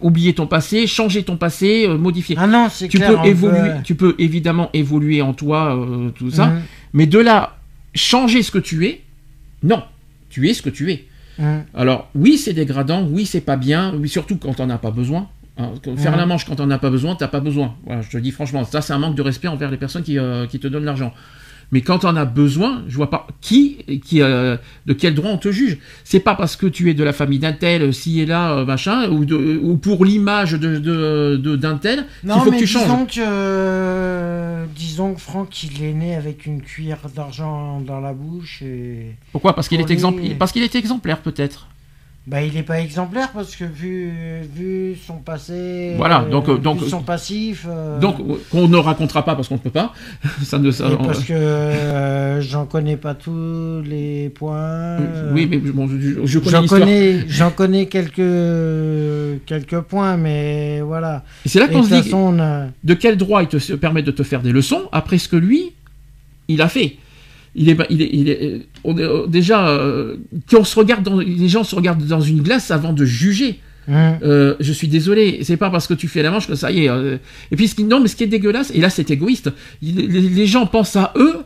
oublier 0.00 0.34
ton 0.34 0.46
passé, 0.48 0.88
changer 0.88 1.22
ton 1.22 1.36
passé, 1.36 1.86
modifier. 1.88 2.36
Ah 2.38 2.48
non, 2.48 2.68
c'est 2.68 2.88
tu 2.88 2.98
clair. 2.98 3.22
peux 3.22 3.28
évoluer, 3.28 3.58
peut- 3.60 3.82
tu 3.84 3.94
peux 3.94 4.14
évidemment 4.18 4.70
évoluer 4.74 5.22
en 5.22 5.34
toi, 5.34 5.78
tout 6.16 6.30
ça. 6.32 6.46
Hmm. 6.46 6.62
Mais 6.94 7.06
de 7.06 7.20
là, 7.20 7.56
changer 7.94 8.42
ce 8.42 8.50
que 8.50 8.58
tu 8.58 8.84
es, 8.86 9.02
non, 9.62 9.82
tu 10.32 10.48
es 10.48 10.54
ce 10.54 10.62
que 10.62 10.70
tu 10.70 10.90
es. 10.92 10.98
Hmm. 11.38 11.60
Alors 11.74 12.08
oui, 12.14 12.36
c'est 12.36 12.52
dégradant, 12.54 13.06
oui, 13.08 13.24
c'est 13.26 13.40
pas 13.40 13.56
bien, 13.56 13.94
oui, 13.96 14.08
surtout 14.08 14.36
quand 14.36 14.58
on 14.60 14.66
n'a 14.66 14.78
pas 14.78 14.90
besoin. 14.90 15.28
hein. 15.58 15.70
Faire 15.96 16.12
Mhm. 16.12 16.18
la 16.18 16.26
manche 16.26 16.44
quand 16.46 16.58
on 16.60 16.66
n'a 16.66 16.78
pas 16.78 16.90
besoin, 16.90 17.14
t'as 17.14 17.28
pas 17.28 17.40
besoin. 17.40 17.74
Voilà, 17.86 18.00
je 18.02 18.10
te 18.10 18.16
dis 18.18 18.30
franchement, 18.32 18.64
ça 18.64 18.80
c'est 18.80 18.92
un 18.94 18.98
manque 18.98 19.14
de 19.16 19.22
respect 19.22 19.48
envers 19.48 19.70
les 19.70 19.76
personnes 19.76 20.02
qui, 20.02 20.18
euh, 20.18 20.46
qui 20.46 20.58
te 20.58 20.66
donnent 20.66 20.84
l'argent. 20.86 21.12
Mais 21.72 21.80
quand 21.80 22.04
on 22.04 22.14
a 22.16 22.24
besoin, 22.26 22.84
je 22.86 22.96
vois 22.96 23.08
pas 23.10 23.26
qui, 23.40 23.78
qui 24.04 24.20
euh, 24.22 24.56
de 24.86 24.92
quel 24.92 25.14
droit 25.14 25.30
on 25.30 25.38
te 25.38 25.50
juge. 25.50 25.78
C'est 26.04 26.20
pas 26.20 26.34
parce 26.34 26.54
que 26.54 26.66
tu 26.66 26.90
es 26.90 26.94
de 26.94 27.02
la 27.02 27.12
famille 27.14 27.38
d'un 27.38 27.52
tel, 27.54 27.82
euh, 27.82 27.92
ci 27.92 28.20
et 28.20 28.26
là, 28.26 28.52
euh, 28.58 28.64
machin, 28.66 29.08
ou, 29.10 29.24
de, 29.24 29.58
ou 29.62 29.76
pour 29.78 30.04
l'image 30.04 30.52
de, 30.52 30.76
de, 30.78 31.36
de- 31.42 31.56
d'un 31.56 31.78
tel, 31.78 32.04
qu'il 32.20 32.30
faut 32.30 32.50
mais 32.50 32.56
que 32.58 32.62
tu 32.62 32.66
changes. 32.66 32.82
disons 32.84 33.06
que, 33.06 34.66
disons 34.76 35.14
que 35.14 35.20
Franck, 35.20 35.62
il 35.64 35.82
est 35.82 35.92
né 35.94 36.14
avec 36.14 36.46
une 36.46 36.60
cuillère 36.62 36.98
d'argent 37.14 37.80
dans 37.80 38.00
la 38.00 38.12
bouche 38.12 38.62
et 38.62 39.16
Pourquoi? 39.32 39.54
Parce 39.54 39.68
qu'il 39.68 39.80
est, 39.80 39.90
exemple... 39.90 40.20
lui- 40.20 40.34
parce 40.34 40.52
qu'il 40.52 40.62
est 40.62 40.74
exemplaire 40.74 41.20
peut-être. 41.22 41.68
Bah 42.24 42.40
il 42.42 42.54
n'est 42.54 42.62
pas 42.62 42.80
exemplaire 42.80 43.30
parce 43.34 43.56
que 43.56 43.64
vu 43.64 44.12
vu 44.54 44.94
son 45.06 45.16
passé, 45.16 45.94
Voilà, 45.96 46.20
donc, 46.30 46.48
euh, 46.48 46.56
donc- 46.56 46.80
vu 46.80 46.88
son 46.88 47.02
passif, 47.02 47.66
euh, 47.68 47.98
Donc 47.98 48.20
euh, 48.20 48.36
qu'on 48.50 48.68
ne 48.68 48.76
racontera 48.76 49.24
pas 49.24 49.34
parce 49.34 49.48
qu'on 49.48 49.54
ne 49.56 49.60
peut 49.60 49.70
pas. 49.70 49.92
ça 50.44 50.60
ne, 50.60 50.70
ça- 50.70 50.88
on- 51.00 51.04
parce 51.04 51.24
que 51.24 51.32
euh, 51.32 52.40
j'en 52.40 52.64
connais 52.66 52.96
pas 52.96 53.14
tous 53.14 53.82
les 53.84 54.28
points. 54.28 54.56
euh, 55.00 55.32
oui, 55.34 55.48
mais 55.50 55.56
bon, 55.58 55.88
je, 55.88 56.24
je 56.24 56.38
connais 56.38 56.50
J'en 56.52 56.66
connais, 56.68 57.24
j'en 57.28 57.50
connais 57.50 57.86
quelques 57.86 59.40
quelques 59.46 59.80
points, 59.80 60.16
mais 60.16 60.80
voilà. 60.80 61.24
Et 61.44 61.48
c'est 61.48 61.58
là 61.58 61.68
qu'on 61.68 61.82
se 61.82 61.88
dit 61.92 62.02
façon, 62.02 62.34
on 62.36 62.38
a- 62.38 62.66
de 62.84 62.94
quel 62.94 63.16
droit 63.16 63.42
il 63.42 63.48
te 63.48 63.72
permet 63.74 64.02
de 64.02 64.10
te 64.12 64.22
faire 64.22 64.42
des 64.42 64.52
leçons 64.52 64.82
après 64.92 65.18
ce 65.18 65.28
que 65.28 65.36
lui, 65.36 65.72
il 66.48 66.62
a 66.62 66.68
fait. 66.68 66.96
Il 67.54 67.68
est, 67.68 67.76
il 67.90 68.00
est, 68.02 68.10
il 68.12 68.28
est, 68.30 68.42
euh, 68.42 68.58
on 68.84 68.96
est, 68.96 69.02
euh, 69.02 69.26
déjà, 69.26 69.68
euh, 69.68 70.16
qu'on 70.50 70.64
se 70.64 70.74
regarde 70.78 71.02
dans, 71.04 71.18
les 71.18 71.48
gens 71.48 71.64
se 71.64 71.74
regardent 71.74 72.06
dans 72.06 72.20
une 72.20 72.40
glace 72.42 72.70
avant 72.70 72.92
de 72.92 73.04
juger. 73.04 73.60
Hum, 73.88 74.18
Euh, 74.22 74.54
je 74.60 74.72
suis 74.72 74.86
désolé, 74.88 75.40
c'est 75.42 75.56
pas 75.56 75.68
parce 75.68 75.86
que 75.88 75.94
tu 75.94 76.06
fais 76.08 76.22
la 76.22 76.30
manche 76.30 76.46
que 76.46 76.54
ça 76.54 76.70
y 76.70 76.84
est. 76.84 76.88
euh. 76.88 77.18
Et 77.50 77.56
puis 77.56 77.66
ce 77.68 77.74
qui, 77.74 77.84
non, 77.84 78.00
mais 78.00 78.08
ce 78.08 78.16
qui 78.16 78.22
est 78.24 78.28
dégueulasse, 78.28 78.70
et 78.74 78.80
là 78.80 78.88
c'est 78.90 79.10
égoïste, 79.10 79.50
il- 79.82 79.96
les, 79.96 80.20
les 80.22 80.46
gens 80.46 80.66
pensent 80.66 80.96
à 80.96 81.12
eux, 81.16 81.38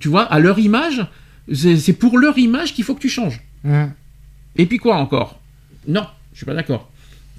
tu 0.00 0.08
vois, 0.08 0.22
à 0.24 0.38
leur 0.40 0.58
image. 0.58 1.06
C'est 1.54 1.92
pour 1.94 2.18
leur 2.18 2.38
image 2.38 2.74
qu'il 2.74 2.84
faut 2.84 2.94
que 2.94 3.00
tu 3.00 3.08
changes. 3.08 3.40
hum. 3.64 3.90
Et 4.56 4.66
puis 4.66 4.78
quoi 4.78 4.96
encore? 4.96 5.40
Non, 5.88 6.04
je 6.32 6.38
suis 6.38 6.46
pas 6.46 6.54
d'accord. 6.54 6.90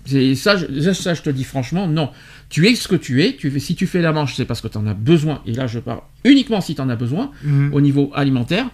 Ça, 0.06 0.58
je, 0.58 0.92
ça, 0.94 1.13
je 1.13 1.22
te 1.22 1.30
dis 1.30 1.44
franchement, 1.44 1.88
non. 1.88 2.12
Tu 2.50 2.68
es 2.68 2.76
ce 2.76 2.88
que 2.88 2.96
tu 2.96 3.24
es. 3.24 3.36
Tu, 3.36 3.58
si 3.60 3.76
tu 3.76 3.88
fais 3.88 4.02
la 4.02 4.12
manche, 4.12 4.36
c'est 4.36 4.46
parce 4.46 4.60
que 4.62 4.68
tu 4.68 4.78
en 4.78 4.86
as 4.88 4.94
besoin. 4.94 5.42
Et 5.46 5.54
là, 5.54 5.66
je 5.68 5.80
parle 5.80 6.02
uniquement 6.26 6.60
si 6.62 6.76
tu 6.76 6.82
en 6.82 6.89
as 6.89 6.96
besoin 6.96 7.32
Mhm. 7.44 7.74
au 7.74 7.82
niveau 7.82 8.12
alimentaire. 8.13 8.68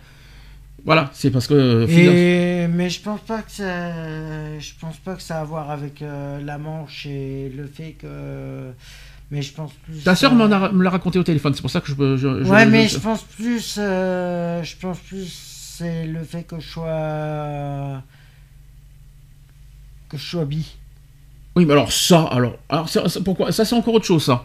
Voilà, 0.85 1.11
c'est 1.13 1.29
parce 1.29 1.45
que. 1.47 1.53
euh, 1.53 1.87
Et, 1.87 2.67
mais 2.67 2.89
je 2.89 3.01
pense 3.01 3.19
pas 3.21 3.41
que 3.41 3.51
ça, 3.51 4.57
je 4.59 4.71
pense 4.79 4.97
pas 4.97 5.15
que 5.15 5.21
ça 5.21 5.37
a 5.37 5.41
à 5.41 5.43
voir 5.43 5.69
avec 5.71 6.01
euh, 6.01 6.39
la 6.41 6.57
manche 6.57 7.05
et 7.05 7.51
le 7.55 7.67
fait 7.67 7.91
que, 7.99 8.71
mais 9.29 9.41
je 9.41 9.53
pense 9.53 9.73
plus. 9.85 10.03
Ta 10.03 10.15
sœur 10.15 10.31
euh, 10.33 10.71
me 10.71 10.83
l'a 10.83 10.89
raconté 10.89 11.19
au 11.19 11.23
téléphone, 11.23 11.53
c'est 11.53 11.61
pour 11.61 11.69
ça 11.69 11.81
que 11.81 11.87
je. 11.89 11.93
Ouais, 11.95 12.17
je- 12.17 12.69
mais 12.69 12.87
je- 12.87 12.93
je 12.93 12.99
pense 12.99 13.23
plus, 13.23 13.75
euh, 13.77 14.63
je 14.63 14.75
pense 14.77 14.99
plus 14.99 15.27
c'est 15.77 16.05
le 16.07 16.23
fait 16.23 16.43
que 16.43 16.59
je 16.59 16.67
sois 16.67 18.01
que 20.09 20.17
je 20.17 20.23
sois 20.25 20.45
bi. 20.45 20.65
Oui, 21.55 21.65
mais 21.65 21.73
alors 21.73 21.91
ça, 21.91 22.23
alors, 22.25 22.57
alors 22.69 22.87
ça, 22.89 23.09
ça, 23.09 23.19
pourquoi 23.21 23.51
Ça, 23.51 23.65
c'est 23.65 23.75
encore 23.75 23.93
autre 23.95 24.05
chose, 24.05 24.23
ça. 24.23 24.43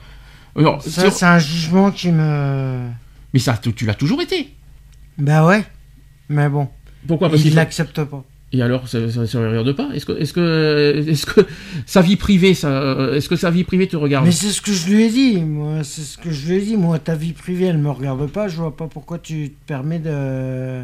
Alors, 0.56 0.82
Ça, 0.82 1.10
c'est- 1.10 1.24
un 1.24 1.38
jugement 1.38 1.90
qui 1.90 2.10
me. 2.12 2.88
Mais 3.32 3.40
ça, 3.40 3.56
tu, 3.60 3.72
tu 3.72 3.86
l'as 3.86 3.94
toujours 3.94 4.20
été. 4.22 4.52
Bah 5.18 5.44
ouais. 5.46 5.64
Mais 6.28 6.48
bon, 6.48 6.68
Pourquoi? 7.06 7.28
Parce 7.28 7.40
il 7.42 7.46
qu'il 7.48 7.54
l'accepte 7.54 8.02
pas. 8.04 8.24
Et 8.52 8.62
alors, 8.62 8.86
ça 8.88 8.98
ne 9.00 9.48
regarde 9.48 9.72
pas? 9.72 9.88
Est-ce 9.94 10.06
que, 10.06 10.12
est-ce 10.12 10.32
que, 10.32 11.04
est-ce 11.08 11.26
que 11.26 11.40
sa 11.86 12.00
vie 12.02 12.14
privée, 12.16 12.54
ça, 12.54 12.94
est-ce 13.14 13.28
que 13.28 13.34
sa 13.34 13.50
vie 13.50 13.64
privée 13.64 13.88
te 13.88 13.96
regarde? 13.96 14.24
Mais 14.24 14.30
c'est 14.32 14.50
ce 14.50 14.62
que 14.62 14.72
je 14.72 14.88
lui 14.88 15.02
ai 15.02 15.10
dit. 15.10 15.42
Moi, 15.42 15.82
c'est 15.82 16.02
ce 16.02 16.16
que 16.16 16.30
je 16.30 16.46
lui 16.48 16.56
ai 16.56 16.60
dit. 16.60 16.76
Moi, 16.76 16.98
ta 17.00 17.16
vie 17.16 17.32
privée, 17.32 17.64
elle 17.66 17.78
me 17.78 17.90
regarde 17.90 18.26
pas. 18.30 18.46
Je 18.46 18.56
vois 18.56 18.76
pas 18.76 18.86
pourquoi 18.86 19.18
tu 19.18 19.50
te 19.50 19.66
permets 19.66 19.98
de. 19.98 20.82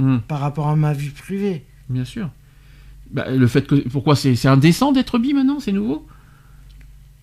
Hmm, 0.00 0.18
Par 0.28 0.40
rapport 0.40 0.68
à 0.68 0.76
ma 0.76 0.92
vie 0.92 1.08
privée. 1.10 1.64
Bien 1.88 2.04
sûr. 2.04 2.28
Bah, 3.10 3.26
le 3.30 3.46
fait 3.46 3.66
que, 3.66 3.74
pourquoi 3.88 4.16
c'est, 4.16 4.34
c'est 4.34 4.48
indécent 4.48 4.92
d'être 4.92 5.18
bi 5.18 5.32
maintenant 5.34 5.60
C'est 5.60 5.72
nouveau? 5.72 6.06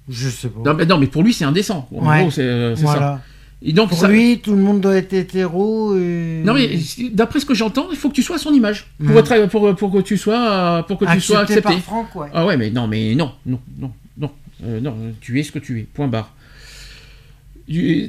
Je 0.10 0.30
sais 0.30 0.50
pas. 0.50 0.60
non 0.66 0.74
mais, 0.74 0.86
non, 0.86 0.98
mais 0.98 1.08
pour 1.08 1.24
lui, 1.24 1.34
c'est 1.34 1.46
indécent. 1.46 1.88
En 1.96 2.08
Ouais. 2.10 2.22
gros, 2.22 2.32
c'est, 2.32 2.42
euh, 2.44 2.76
ça. 2.76 3.22
Et 3.64 3.74
donc, 3.74 3.90
Pour 3.90 3.98
ça- 4.00 4.08
lui, 4.08 4.40
tout 4.40 4.56
le 4.56 4.62
monde 4.62 4.82
doit 4.82 4.96
être 4.96 5.14
hétéro. 5.14 5.96
Et... 5.96 6.42
Non 6.44 6.54
mais 6.56 6.80
d'après 7.12 7.40
ce 7.40 7.46
que 7.46 7.54
j'entends, 7.54 7.90
il 7.92 7.98
faut 7.98 8.10
que 8.10 8.16
tu 8.16 8.24
sois 8.24 8.38
à 8.38 8.40
son 8.40 8.52
image 8.54 8.88
pour 9.06 9.20
être 9.20 9.46
pour, 9.50 9.76
pour 9.76 9.92
que 9.92 10.00
tu 10.00 10.18
sois 10.18 10.84
pour 10.88 10.98
que 10.98 11.06
tu 11.06 11.22
sois 11.22 11.42
accepté 11.42 11.68
accepté. 11.68 11.74
par 11.76 11.84
Franck, 11.84 12.16
ouais. 12.16 12.28
Ah 12.34 12.46
ouais 12.48 12.58
mais 12.58 12.72
non 12.72 12.88
mais 12.88 13.14
non 13.14 13.32
non 13.46 13.60
non 13.78 13.92
non 14.18 14.32
Euh, 14.64 14.80
non 14.80 14.96
tu 15.22 15.40
es 15.40 15.44
ce 15.44 15.52
que 15.52 15.60
tu 15.60 15.80
es 15.80 15.84
point 15.84 16.08
barre. 16.08 16.34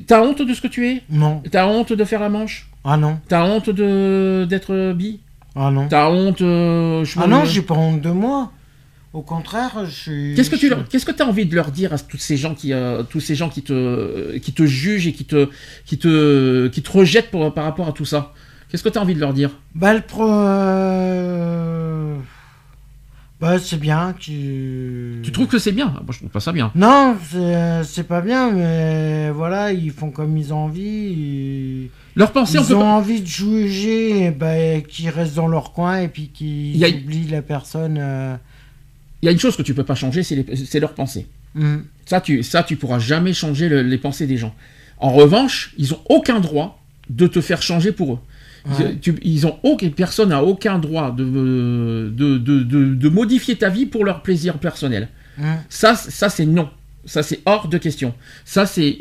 T'as 0.06 0.22
honte 0.22 0.42
de 0.42 0.54
ce 0.54 0.60
que 0.62 0.68
tu 0.68 0.86
es? 0.86 1.02
Non. 1.10 1.42
T'as 1.50 1.66
honte 1.66 1.92
de 1.92 2.04
faire 2.04 2.20
la 2.20 2.28
manche? 2.30 2.66
Ah 2.84 2.96
non. 2.96 3.18
T'as 3.28 3.44
honte 3.44 3.68
de 3.70 4.46
d'être 4.48 4.92
bi? 4.94 5.20
Ah 5.54 5.70
non. 5.70 5.86
T'as 5.88 6.08
honte 6.10 6.40
euh, 6.40 7.04
je 7.04 7.18
Ah 7.20 7.26
non, 7.26 7.44
j'ai 7.44 7.62
pas 7.62 7.74
honte 7.74 8.00
de 8.00 8.10
moi. 8.10 8.50
Au 9.12 9.20
contraire, 9.20 9.84
je 9.84 9.90
suis. 9.90 10.34
Qu'est-ce 10.34 10.48
que 10.48 10.56
tu 10.56 10.68
je- 10.68 10.74
leur- 10.74 10.88
qu'est-ce 10.88 11.04
que 11.04 11.12
t'as 11.12 11.26
envie 11.26 11.44
de 11.44 11.54
leur 11.54 11.70
dire 11.70 11.92
à 11.92 11.98
tous 11.98 12.16
ces 12.16 12.38
gens 12.38 12.54
qui 12.54 12.72
euh, 12.72 13.02
tous 13.02 13.20
ces 13.20 13.34
gens 13.34 13.50
qui 13.50 13.62
te 13.62 14.38
qui 14.38 14.52
te 14.54 14.64
jugent 14.64 15.06
et 15.06 15.12
qui 15.12 15.26
te 15.26 15.50
qui 15.84 15.98
te 15.98 16.68
qui 16.68 16.80
te 16.82 16.90
rejettent 16.90 17.30
pour- 17.30 17.52
par 17.52 17.64
rapport 17.64 17.88
à 17.88 17.92
tout 17.92 18.06
ça? 18.06 18.32
Qu'est-ce 18.70 18.82
que 18.82 18.88
t'as 18.88 19.00
envie 19.00 19.14
de 19.14 19.20
leur 19.20 19.34
dire? 19.34 19.50
Bah, 19.74 19.92
le 19.92 20.00
pro. 20.00 20.24
Euh, 23.42 23.46
Bah, 23.56 23.58
c'est 23.58 23.78
bien 23.80 24.14
que. 24.14 25.20
Tu 25.22 25.32
trouves 25.32 25.46
que 25.48 25.58
c'est 25.58 25.72
bien? 25.72 25.92
Ah, 25.96 26.00
Moi 26.04 26.12
je 26.12 26.18
trouve 26.18 26.30
pas 26.30 26.40
ça 26.40 26.52
bien. 26.52 26.70
Non, 26.74 27.16
c'est 27.30 27.82
c'est 27.84 28.06
pas 28.06 28.20
bien, 28.20 28.50
mais 28.52 29.30
voilà, 29.30 29.72
ils 29.72 29.90
font 29.90 30.10
comme 30.10 30.36
ils 30.36 30.52
ont 30.54 30.58
envie. 30.64 30.82
Ils, 30.82 31.88
Leur 32.14 32.32
pensée 32.32 32.58
on 32.58 32.62
ils 32.62 32.68
peut 32.68 32.74
ont 32.74 32.80
pas- 32.80 32.84
envie 32.86 33.20
de 33.20 33.26
juger, 33.26 34.30
bah, 34.30 34.80
qu'ils 34.88 35.08
restent 35.10 35.34
dans 35.34 35.48
leur 35.48 35.72
coin 35.72 35.98
et 36.00 36.08
puis 36.08 36.28
qu'ils 36.28 36.82
a- 36.84 36.88
oublient 36.88 37.28
la 37.28 37.42
personne. 37.42 37.96
euh, 38.00 38.36
Il 39.22 39.26
y 39.26 39.28
a 39.28 39.32
une 39.32 39.38
chose 39.38 39.56
que 39.56 39.62
tu 39.62 39.74
peux 39.74 39.84
pas 39.84 39.94
changer, 39.94 40.22
c'est 40.22 40.80
leur 40.80 40.94
pensée. 40.94 41.26
hmm. 41.54 41.78
Ça, 42.06 42.20
tu, 42.20 42.42
ça, 42.42 42.62
tu 42.64 42.76
pourras 42.76 42.98
jamais 42.98 43.32
changer 43.32 43.68
le- 43.68 43.82
les 43.82 43.98
pensées 43.98 44.26
des 44.26 44.36
gens. 44.36 44.54
En 44.98 45.10
revanche, 45.10 45.74
ils 45.78 45.94
ont 45.94 46.00
aucun 46.08 46.40
droit 46.40 46.80
de 47.10 47.26
te 47.26 47.40
faire 47.40 47.62
changer 47.62 47.92
pour 47.92 48.14
eux. 48.14 48.18
Ouais. 48.66 48.96
Ils 49.22 49.46
ont 49.46 49.58
aucun, 49.64 49.88
personne 49.90 50.28
n'a 50.28 50.42
aucun 50.44 50.78
droit 50.78 51.10
de, 51.10 51.24
de, 51.24 52.38
de, 52.38 52.60
de- 52.62 52.94
de 52.94 53.08
modifier 53.08 53.56
ta 53.56 53.68
vie 53.68 53.86
pour 53.86 54.04
leur 54.04 54.22
plaisir 54.22 54.58
personnel. 54.58 55.08
Ça, 55.68 55.94
ça 55.96 56.28
c'est 56.28 56.46
non. 56.46 56.68
Ça, 57.04 57.24
c'est 57.24 57.40
hors 57.46 57.66
de 57.66 57.78
question. 57.78 58.14
Ça, 58.44 58.64
c'est. 58.64 58.98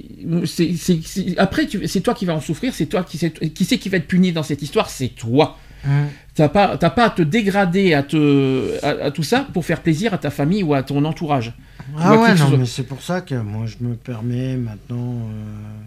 Après, 1.38 1.68
c'est 1.86 2.02
toi 2.02 2.14
qui 2.14 2.26
vas 2.26 2.34
en 2.36 2.42
souffrir, 2.42 2.74
c'est 2.74 2.88
toi 2.88 3.04
qui, 3.04 3.18
c'est- 3.18 3.32
qui 3.54 3.66
c'est 3.66 3.78
qui 3.78 3.90
va 3.90 3.98
être 3.98 4.08
puni 4.08 4.32
dans 4.32 4.44
cette 4.44 4.62
histoire, 4.62 4.90
c'est 4.90 5.10
toi. 5.10 5.58
Hmm. 5.84 6.06
T'as 6.36 6.48
pas, 6.50 6.78
t'as 6.78 6.90
pas 6.92 7.06
à 7.06 7.10
te 7.10 7.22
dégrader 7.22 7.94
à, 7.94 8.04
te, 8.04 8.78
à, 8.84 9.06
à 9.06 9.12
tout 9.12 9.24
ça 9.24 9.48
pour 9.54 9.66
faire 9.66 9.82
plaisir 9.82 10.14
à 10.14 10.18
ta 10.18 10.30
famille 10.30 10.64
ou 10.64 10.74
à 10.74 10.84
ton 10.84 11.04
entourage. 11.06 11.54
Ah 11.98 12.18
ouais, 12.18 12.36
non, 12.36 12.58
mais 12.58 12.66
c'est 12.66 12.84
pour 12.84 13.02
ça 13.02 13.22
que 13.22 13.36
moi 13.36 13.66
je 13.66 13.84
me 13.86 13.96
permets 13.96 14.56
maintenant. 14.58 15.28
euh, 15.30 15.82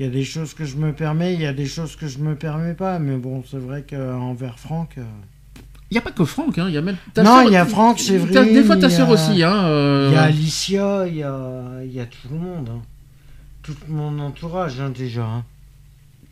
Il 0.00 0.04
y 0.04 0.06
a 0.06 0.10
des 0.10 0.24
choses 0.24 0.54
que 0.54 0.64
je 0.64 0.76
me 0.78 0.94
permets, 0.94 1.34
il 1.34 1.42
y 1.42 1.46
a 1.46 1.52
des 1.52 1.66
choses 1.66 1.94
que 1.94 2.08
je 2.08 2.20
me 2.20 2.34
permets 2.34 2.72
pas, 2.72 2.98
mais 2.98 3.18
bon, 3.18 3.44
c'est 3.50 3.58
vrai 3.58 3.84
qu'envers 3.86 4.58
Franck. 4.58 4.94
euh, 4.96 5.02
Il 5.90 5.94
n'y 5.94 5.98
a 5.98 6.00
pas 6.00 6.10
que 6.10 6.24
Franck, 6.24 6.56
hein, 6.56 6.64
il 6.68 6.74
y 6.74 6.78
a 6.78 6.80
même. 6.80 6.96
ta 7.12 7.22
Non, 7.22 7.42
il 7.46 7.52
y 7.52 7.56
a 7.56 7.66
Franck, 7.66 7.98
t'as- 7.98 8.04
Séverine, 8.04 8.54
Des 8.54 8.64
fois 8.64 8.78
ta 8.78 8.88
sœur 8.88 9.10
aussi, 9.10 9.42
hein. 9.42 9.52
euh, 9.66 10.08
Il 10.10 10.14
y 10.14 10.16
a 10.16 10.22
Alicia, 10.22 11.06
il 11.06 11.16
y 11.16 11.22
a, 11.22 11.82
il 11.84 11.92
y 11.92 12.00
a 12.00 12.06
tout 12.06 12.28
le 12.32 12.38
monde. 12.38 12.70
hein. 12.72 12.80
Tout 13.62 13.74
mon 13.88 14.18
entourage, 14.20 14.80
hein, 14.80 14.88
déjà. 14.88 15.24
hein. 15.26 15.44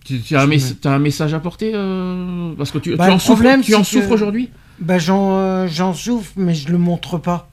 Tu, 0.03 0.19
tu 0.23 0.35
as 0.35 0.41
un, 0.41 0.47
me- 0.47 0.99
message 0.99 1.35
à 1.35 1.39
porter 1.41 1.73
euh, 1.75 2.55
Parce 2.57 2.71
que 2.71 2.79
tu, 2.79 2.97
Bah, 2.97 3.09
tu 3.09 3.13
en 3.13 3.19
souffres, 3.19 3.43
tu 3.63 3.75
en 3.75 3.85
c'est 3.85 3.97
que- 3.97 4.01
souffres 4.03 4.13
aujourd'hui? 4.15 4.49
Bah, 4.79 4.99
j'en 4.99 5.37
euh, 5.41 5.69
j'en 5.69 5.93
souffre, 5.93 6.33
mais 6.37 6.55
je 6.55 6.71
le 6.73 6.79
montre 6.79 7.19
pas. 7.19 7.51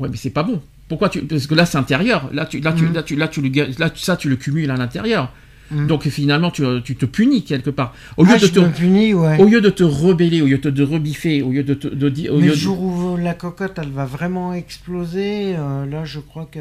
Ouais, 0.00 0.08
mais 0.08 0.16
c'est 0.16 0.30
pas 0.30 0.42
bon. 0.42 0.60
Pourquoi 0.88 1.08
tu 1.10 1.20
Parce 1.22 1.46
que 1.46 1.54
là, 1.54 1.66
c'est 1.66 1.78
intérieur. 1.78 2.30
Là, 2.32 2.46
tu, 2.46 2.60
là, 2.60 2.72
tu, 2.72 2.84
Mhm. 2.84 2.94
là, 2.94 3.02
tu, 3.02 3.16
là, 3.16 3.28
tu 3.28 3.40
là, 3.78 3.90
tu- 3.90 4.00
ça, 4.02 4.16
tu 4.16 4.28
le 4.28 4.36
cumules 4.36 4.70
à 4.70 4.76
l'intérieur. 4.76 5.32
Mhm. 5.70 5.86
Donc 5.86 6.08
finalement, 6.08 6.50
tu, 6.50 6.62
tu 6.82 6.96
te 6.96 7.04
punis 7.04 7.44
quelque 7.44 7.68
part. 7.68 7.94
Au 8.16 8.24
lieu 8.24 8.32
Ah, 8.34 8.38
de 8.38 8.46
te, 8.46 8.60
punis, 8.70 9.12
ouais. 9.12 9.38
au 9.38 9.44
lieu 9.46 9.60
de 9.60 9.68
te 9.68 9.82
rebeller, 9.84 10.40
au 10.40 10.46
lieu 10.46 10.56
de 10.56 10.70
te 10.70 10.80
rebiffer, 10.82 11.42
au 11.42 11.50
lieu 11.50 11.62
de 11.62 11.74
te, 11.74 11.88
de 11.88 12.08
dire, 12.08 12.32
au 12.32 12.36
mais 12.36 12.44
lieu 12.44 12.48
le 12.48 12.54
de- 12.54 12.58
jour 12.58 12.80
où 12.82 13.16
la 13.18 13.34
cocotte, 13.34 13.78
elle 13.78 13.90
va 13.90 14.06
vraiment 14.06 14.54
exploser, 14.54 15.54
euh, 15.56 15.84
là, 15.84 16.06
je 16.06 16.20
crois 16.20 16.48
que... 16.50 16.60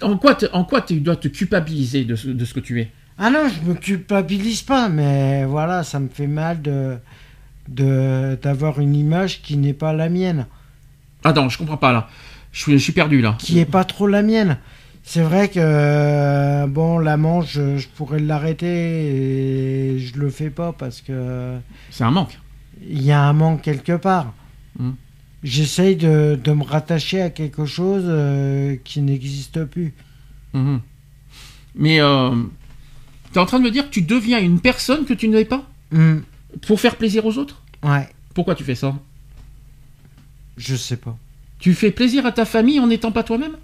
en 0.00 0.16
quoi, 0.16 0.36
te- 0.36 0.46
en 0.52 0.62
quoi 0.62 0.80
tu 0.82 1.00
dois 1.00 1.16
te 1.16 1.26
culpabiliser 1.26 2.04
de 2.04 2.14
ce, 2.14 2.28
de 2.28 2.44
ce 2.44 2.54
que 2.54 2.60
tu 2.60 2.80
es? 2.80 2.90
Ah 3.18 3.30
non, 3.30 3.48
je 3.48 3.68
me 3.68 3.74
culpabilise 3.74 4.62
pas, 4.62 4.88
mais 4.88 5.44
voilà, 5.44 5.82
ça 5.82 5.98
me 5.98 6.08
fait 6.08 6.28
mal 6.28 6.62
de 6.62 6.94
de- 7.68 8.36
d'avoir 8.42 8.78
une 8.78 8.94
image 8.94 9.40
qui 9.42 9.56
n'est 9.56 9.72
pas 9.72 9.92
la 9.92 10.08
mienne, 10.08 10.46
Attends, 11.26 11.48
je 11.48 11.56
comprends 11.56 11.78
pas 11.78 11.90
là. 11.92 12.08
Je 12.54 12.60
suis, 12.60 12.72
je 12.72 12.78
suis 12.78 12.92
perdu 12.92 13.20
là. 13.20 13.36
qui 13.38 13.58
est 13.58 13.64
pas 13.66 13.84
trop 13.84 14.06
la 14.06 14.22
mienne. 14.22 14.56
C'est 15.02 15.20
vrai 15.22 15.48
que 15.48 15.58
euh, 15.60 16.66
bon, 16.66 16.98
la 16.98 17.18
manche, 17.18 17.52
je, 17.52 17.76
je 17.76 17.88
pourrais 17.88 18.20
l'arrêter 18.20 18.66
et 19.94 19.98
je 19.98 20.16
le 20.18 20.30
fais 20.30 20.48
pas 20.48 20.72
parce 20.72 21.02
que 21.02 21.58
C'est 21.90 22.04
un 22.04 22.10
manque. 22.10 22.38
il 22.88 23.02
y 23.02 23.12
a 23.12 23.20
un 23.22 23.32
manque 23.34 23.60
quelque 23.60 23.96
part. 23.96 24.32
Mm. 24.78 24.92
J'essaye 25.42 25.96
de, 25.96 26.40
de 26.42 26.52
me 26.52 26.64
rattacher 26.64 27.20
à 27.20 27.28
quelque 27.28 27.66
chose 27.66 28.04
euh, 28.06 28.76
qui 28.82 29.02
n'existe 29.02 29.64
plus. 29.66 29.92
Mhm. 30.54 30.80
Mais 31.74 32.00
euh, 32.00 32.30
tu 33.32 33.38
es 33.38 33.42
en 33.42 33.44
train 33.46 33.58
de 33.58 33.64
me 33.64 33.70
dire 33.70 33.84
que 33.84 33.90
tu 33.92 34.00
deviens 34.00 34.38
une 34.40 34.60
personne 34.60 35.04
que 35.04 35.12
tu 35.12 35.28
n'es 35.28 35.44
pas? 35.44 35.68
Hmm, 35.90 36.20
pour 36.66 36.80
faire 36.80 36.96
plaisir 36.96 37.26
aux 37.26 37.36
autres? 37.36 37.60
Ouais, 37.82 38.08
Pourquoi 38.32 38.54
tu 38.54 38.64
fais 38.64 38.74
ça? 38.76 38.94
Je 40.56 40.76
sais 40.76 40.96
pas. 40.96 41.16
Tu 41.64 41.72
fais 41.72 41.90
plaisir 41.90 42.26
à 42.26 42.32
ta 42.32 42.44
famille 42.44 42.78
en 42.78 42.88
n'étant 42.88 43.10
pas 43.10 43.22
toi-même? 43.22 43.56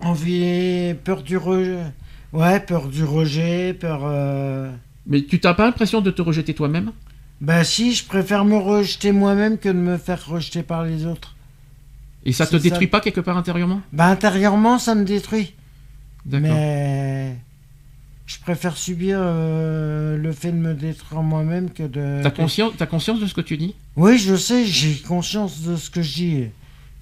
Envie, 0.00 0.94
peur 1.04 1.22
du 1.22 1.36
rejet. 1.36 1.82
Ouais, 2.32 2.60
peur 2.60 2.88
du 2.88 3.04
rejet, 3.04 3.74
peur. 3.74 4.00
euh, 4.04 4.72
Mais 5.06 5.22
tu 5.22 5.38
t'as 5.38 5.52
pas 5.52 5.66
l'impression 5.66 6.00
de 6.00 6.10
te 6.10 6.22
rejeter 6.22 6.54
toi-même? 6.54 6.92
Bah 7.42 7.62
si, 7.62 7.92
je 7.92 8.06
préfère 8.06 8.46
me 8.46 8.56
rejeter 8.56 9.12
moi-même 9.12 9.58
que 9.58 9.68
de 9.68 9.74
me 9.74 9.98
faire 9.98 10.26
rejeter 10.26 10.62
par 10.62 10.82
les 10.82 11.04
autres. 11.04 11.36
Et 12.24 12.32
ça 12.32 12.46
te 12.46 12.52
ça. 12.52 12.58
détruit 12.58 12.86
pas 12.86 13.02
quelque 13.02 13.20
part 13.20 13.36
intérieurement? 13.36 13.82
Bah 13.92 14.06
intérieurement, 14.06 14.78
ça 14.78 14.94
me 14.94 15.04
détruit. 15.04 15.52
D'accord. 16.24 16.48
Mais 16.54 17.36
je 18.24 18.38
préfère 18.38 18.78
subir 18.78 19.18
euh, 19.20 20.16
le 20.16 20.32
fait 20.32 20.52
de 20.52 20.56
me 20.56 20.72
détruire 20.72 21.20
moi-même 21.20 21.68
que 21.68 21.82
de. 21.82 22.20
T'as 22.22 22.30
conscience, 22.30 22.72
t'as 22.78 22.86
conscience 22.86 23.20
de 23.20 23.26
ce 23.26 23.34
que 23.34 23.42
tu 23.42 23.58
dis? 23.58 23.74
Oui, 23.96 24.16
je 24.16 24.36
sais, 24.36 24.64
j'ai 24.64 24.94
conscience 25.06 25.60
de 25.60 25.76
ce 25.76 25.90
que 25.90 26.00
je 26.00 26.14
dis. 26.14 26.44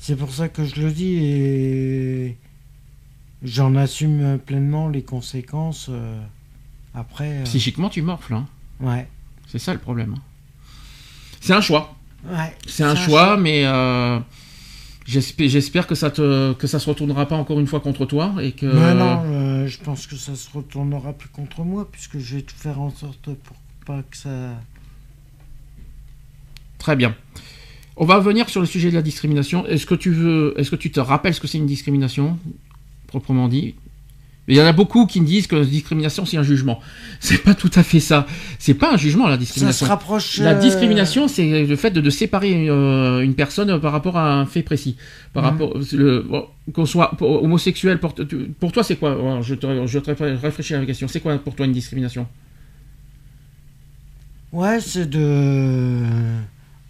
C'est 0.04 0.16
pour 0.16 0.32
ça 0.34 0.48
que 0.48 0.64
je 0.64 0.80
le 0.82 0.90
dis 0.90 1.14
et 1.14 2.36
j'en 3.44 3.76
assume 3.76 4.36
pleinement 4.44 4.88
les 4.88 5.02
conséquences. 5.04 5.86
euh, 5.90 6.20
après. 6.92 7.38
euh, 7.38 7.44
Psychiquement, 7.44 7.88
tu 7.88 8.02
morfles. 8.02 8.34
hein. 8.34 8.48
Ouais. 8.80 9.06
C'est 9.46 9.60
ça 9.60 9.72
le 9.72 9.78
problème. 9.78 10.16
hein. 10.18 10.22
C'est 11.40 11.52
un 11.52 11.60
choix. 11.60 11.94
Ouais. 12.24 12.52
C'est 12.66 12.82
un 12.82 12.96
choix, 12.96 13.36
mais 13.36 13.64
euh, 13.64 14.18
j'espère, 15.06 15.86
que 15.86 15.94
ça 15.94 16.10
te, 16.10 16.52
que 16.54 16.66
ça 16.66 16.80
se 16.80 16.88
retournera 16.88 17.26
pas 17.26 17.36
encore 17.36 17.60
une 17.60 17.68
fois 17.68 17.78
contre 17.78 18.04
toi 18.04 18.34
et 18.40 18.50
que. 18.50 18.66
Mais 18.66 18.94
non, 18.94 19.22
euh, 19.26 19.66
je 19.68 19.78
pense 19.78 20.08
que 20.08 20.16
ça 20.16 20.34
se 20.34 20.50
retournera 20.50 21.12
plus 21.12 21.28
contre 21.28 21.62
moi 21.62 21.88
puisque 21.92 22.18
je 22.18 22.36
vais 22.36 22.42
tout 22.42 22.56
faire 22.56 22.80
en 22.80 22.90
sorte 22.90 23.32
pour 23.34 23.56
pas 23.86 24.02
que 24.02 24.16
ça. 24.16 24.50
Très 26.78 26.96
bien. 26.96 27.14
On 27.96 28.04
va 28.06 28.16
revenir 28.16 28.48
sur 28.48 28.60
le 28.60 28.66
sujet 28.66 28.90
de 28.90 28.94
la 28.94 29.02
discrimination. 29.02 29.66
Est-ce 29.66 29.86
que 29.86 29.94
tu 29.94 30.10
veux, 30.10 30.54
est-ce 30.56 30.70
que 30.70 30.76
tu 30.76 30.90
te 30.90 31.00
rappelles 31.00 31.34
ce 31.34 31.40
que 31.40 31.46
c'est 31.46 31.58
une 31.58 31.66
discrimination, 31.66 32.38
proprement 33.06 33.48
dit? 33.48 33.74
Il 34.48 34.56
y 34.56 34.60
en 34.60 34.64
a 34.66 34.72
beaucoup 34.72 35.06
qui 35.06 35.20
me 35.20 35.26
disent 35.26 35.46
que 35.46 35.54
la 35.54 35.64
discrimination 35.64 36.26
c'est 36.26 36.36
un 36.36 36.42
jugement. 36.42 36.80
C'est 37.20 37.38
pas 37.38 37.54
tout 37.54 37.70
à 37.76 37.84
fait 37.84 38.00
ça. 38.00 38.26
C'est 38.58 38.74
pas 38.74 38.92
un 38.92 38.96
jugement 38.96 39.28
la 39.28 39.36
discrimination. 39.36 39.78
Ça 39.78 39.86
se 39.86 39.88
rapproche. 39.90 40.38
La 40.38 40.54
euh, 40.54 40.60
discrimination, 40.60 41.28
c'est 41.28 41.64
le 41.64 41.76
fait 41.76 41.92
de, 41.92 42.00
de 42.00 42.10
séparer 42.10 42.68
euh, 42.68 43.20
une 43.20 43.34
personne 43.34 43.78
par 43.80 43.92
rapport 43.92 44.16
à 44.18 44.34
un 44.40 44.46
fait 44.46 44.62
précis. 44.62 44.96
Par 45.32 45.44
Mhm. 45.44 45.50
rapport, 45.50 45.74
qu'on 46.72 46.86
soit 46.86 47.16
homosexuel, 47.20 48.00
pour, 48.00 48.14
toi, 48.72 48.82
c'est 48.82 48.96
quoi? 48.96 49.40
Je 49.42 49.54
te, 49.54 49.86
je 49.86 49.98
te 50.00 50.10
réfléchis 50.10 50.74
à 50.74 50.80
la 50.80 50.86
question. 50.86 51.06
C'est 51.06 51.20
quoi 51.20 51.38
pour 51.38 51.54
toi 51.54 51.64
une 51.66 51.72
discrimination? 51.72 52.26
Ouais, 54.52 54.80
c'est 54.80 55.08
de. 55.08 56.02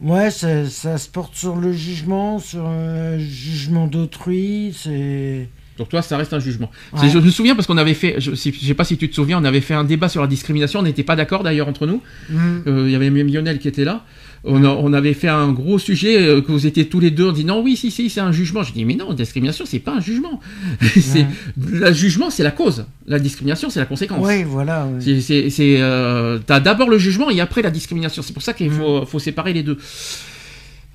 Ouais, 0.03 0.30
ça, 0.30 0.68
ça 0.68 0.98
se 0.98 1.09
porte 1.09 1.34
sur 1.34 1.57
le 1.57 1.72
jugement, 1.72 2.38
sur 2.40 2.68
le 2.68 3.18
jugement 3.18 3.86
d'autrui, 3.86 4.74
c'est. 4.76 5.48
Pour 5.76 5.88
toi, 5.88 6.02
ça 6.02 6.16
reste 6.18 6.32
un 6.34 6.38
jugement. 6.38 6.70
Ouais. 6.92 7.08
Je 7.08 7.18
me 7.18 7.30
souviens 7.30 7.54
parce 7.54 7.66
qu'on 7.66 7.78
avait 7.78 7.94
fait, 7.94 8.16
je, 8.18 8.34
si- 8.34 8.52
je 8.52 8.66
sais 8.66 8.74
pas 8.74 8.84
si 8.84 8.96
tu 8.98 9.08
te 9.08 9.14
souviens, 9.14 9.40
on 9.40 9.44
avait 9.44 9.62
fait 9.62 9.74
un 9.74 9.84
débat 9.84 10.08
sur 10.10 10.20
la 10.20 10.26
discrimination. 10.26 10.80
On 10.80 10.82
n'était 10.82 11.02
pas 11.02 11.16
d'accord 11.16 11.42
d'ailleurs 11.42 11.68
entre 11.68 11.86
nous. 11.86 12.02
Mhm. 12.28 12.62
Euh, 12.66 12.82
Il 12.86 12.92
y 12.92 12.94
avait 12.94 13.08
même 13.10 13.26
Lionel 13.26 13.58
qui 13.58 13.68
était 13.68 13.84
là. 13.84 14.04
On, 14.44 14.64
a- 14.64 14.68
on 14.68 14.92
avait 14.92 15.14
fait 15.14 15.28
un 15.28 15.52
gros 15.52 15.78
sujet 15.78 16.20
euh, 16.20 16.40
que 16.42 16.50
vous 16.50 16.66
étiez 16.66 16.88
tous 16.88 16.98
les 17.00 17.10
deux. 17.12 17.28
On 17.28 17.32
dit 17.32 17.44
non, 17.44 17.62
oui, 17.62 17.76
si, 17.76 17.90
si, 17.92 18.10
c'est 18.10 18.20
un 18.20 18.32
jugement. 18.32 18.64
Je 18.64 18.72
dis 18.72 18.84
mais 18.84 18.96
non, 18.96 19.12
discrimination, 19.14 19.64
c'est 19.66 19.78
pas 19.78 19.92
un 19.94 20.00
jugement. 20.00 20.40
c'est 21.00 21.26
le 21.70 21.92
jugement, 21.92 22.28
c'est 22.28 22.42
la 22.42 22.50
cause. 22.50 22.84
La 23.06 23.18
discrimination, 23.20 23.70
c'est 23.70 23.78
la 23.80 23.86
conséquence. 23.86 24.26
Oui, 24.26 24.42
voilà. 24.42 24.88
C'est, 25.00 25.20
c'est, 25.20 25.48
c'est, 25.48 25.76
euh, 25.80 26.38
t'as 26.44 26.58
d'abord 26.60 26.90
le 26.90 26.98
jugement 26.98 27.30
et 27.30 27.40
après 27.40 27.62
la 27.62 27.70
discrimination. 27.70 28.20
C'est 28.22 28.32
pour 28.32 28.42
ça 28.42 28.52
qu'il 28.52 28.68
Mm. 28.68 28.74
faut, 28.74 29.06
faut 29.06 29.18
séparer 29.20 29.52
les 29.52 29.62
deux. 29.62 29.78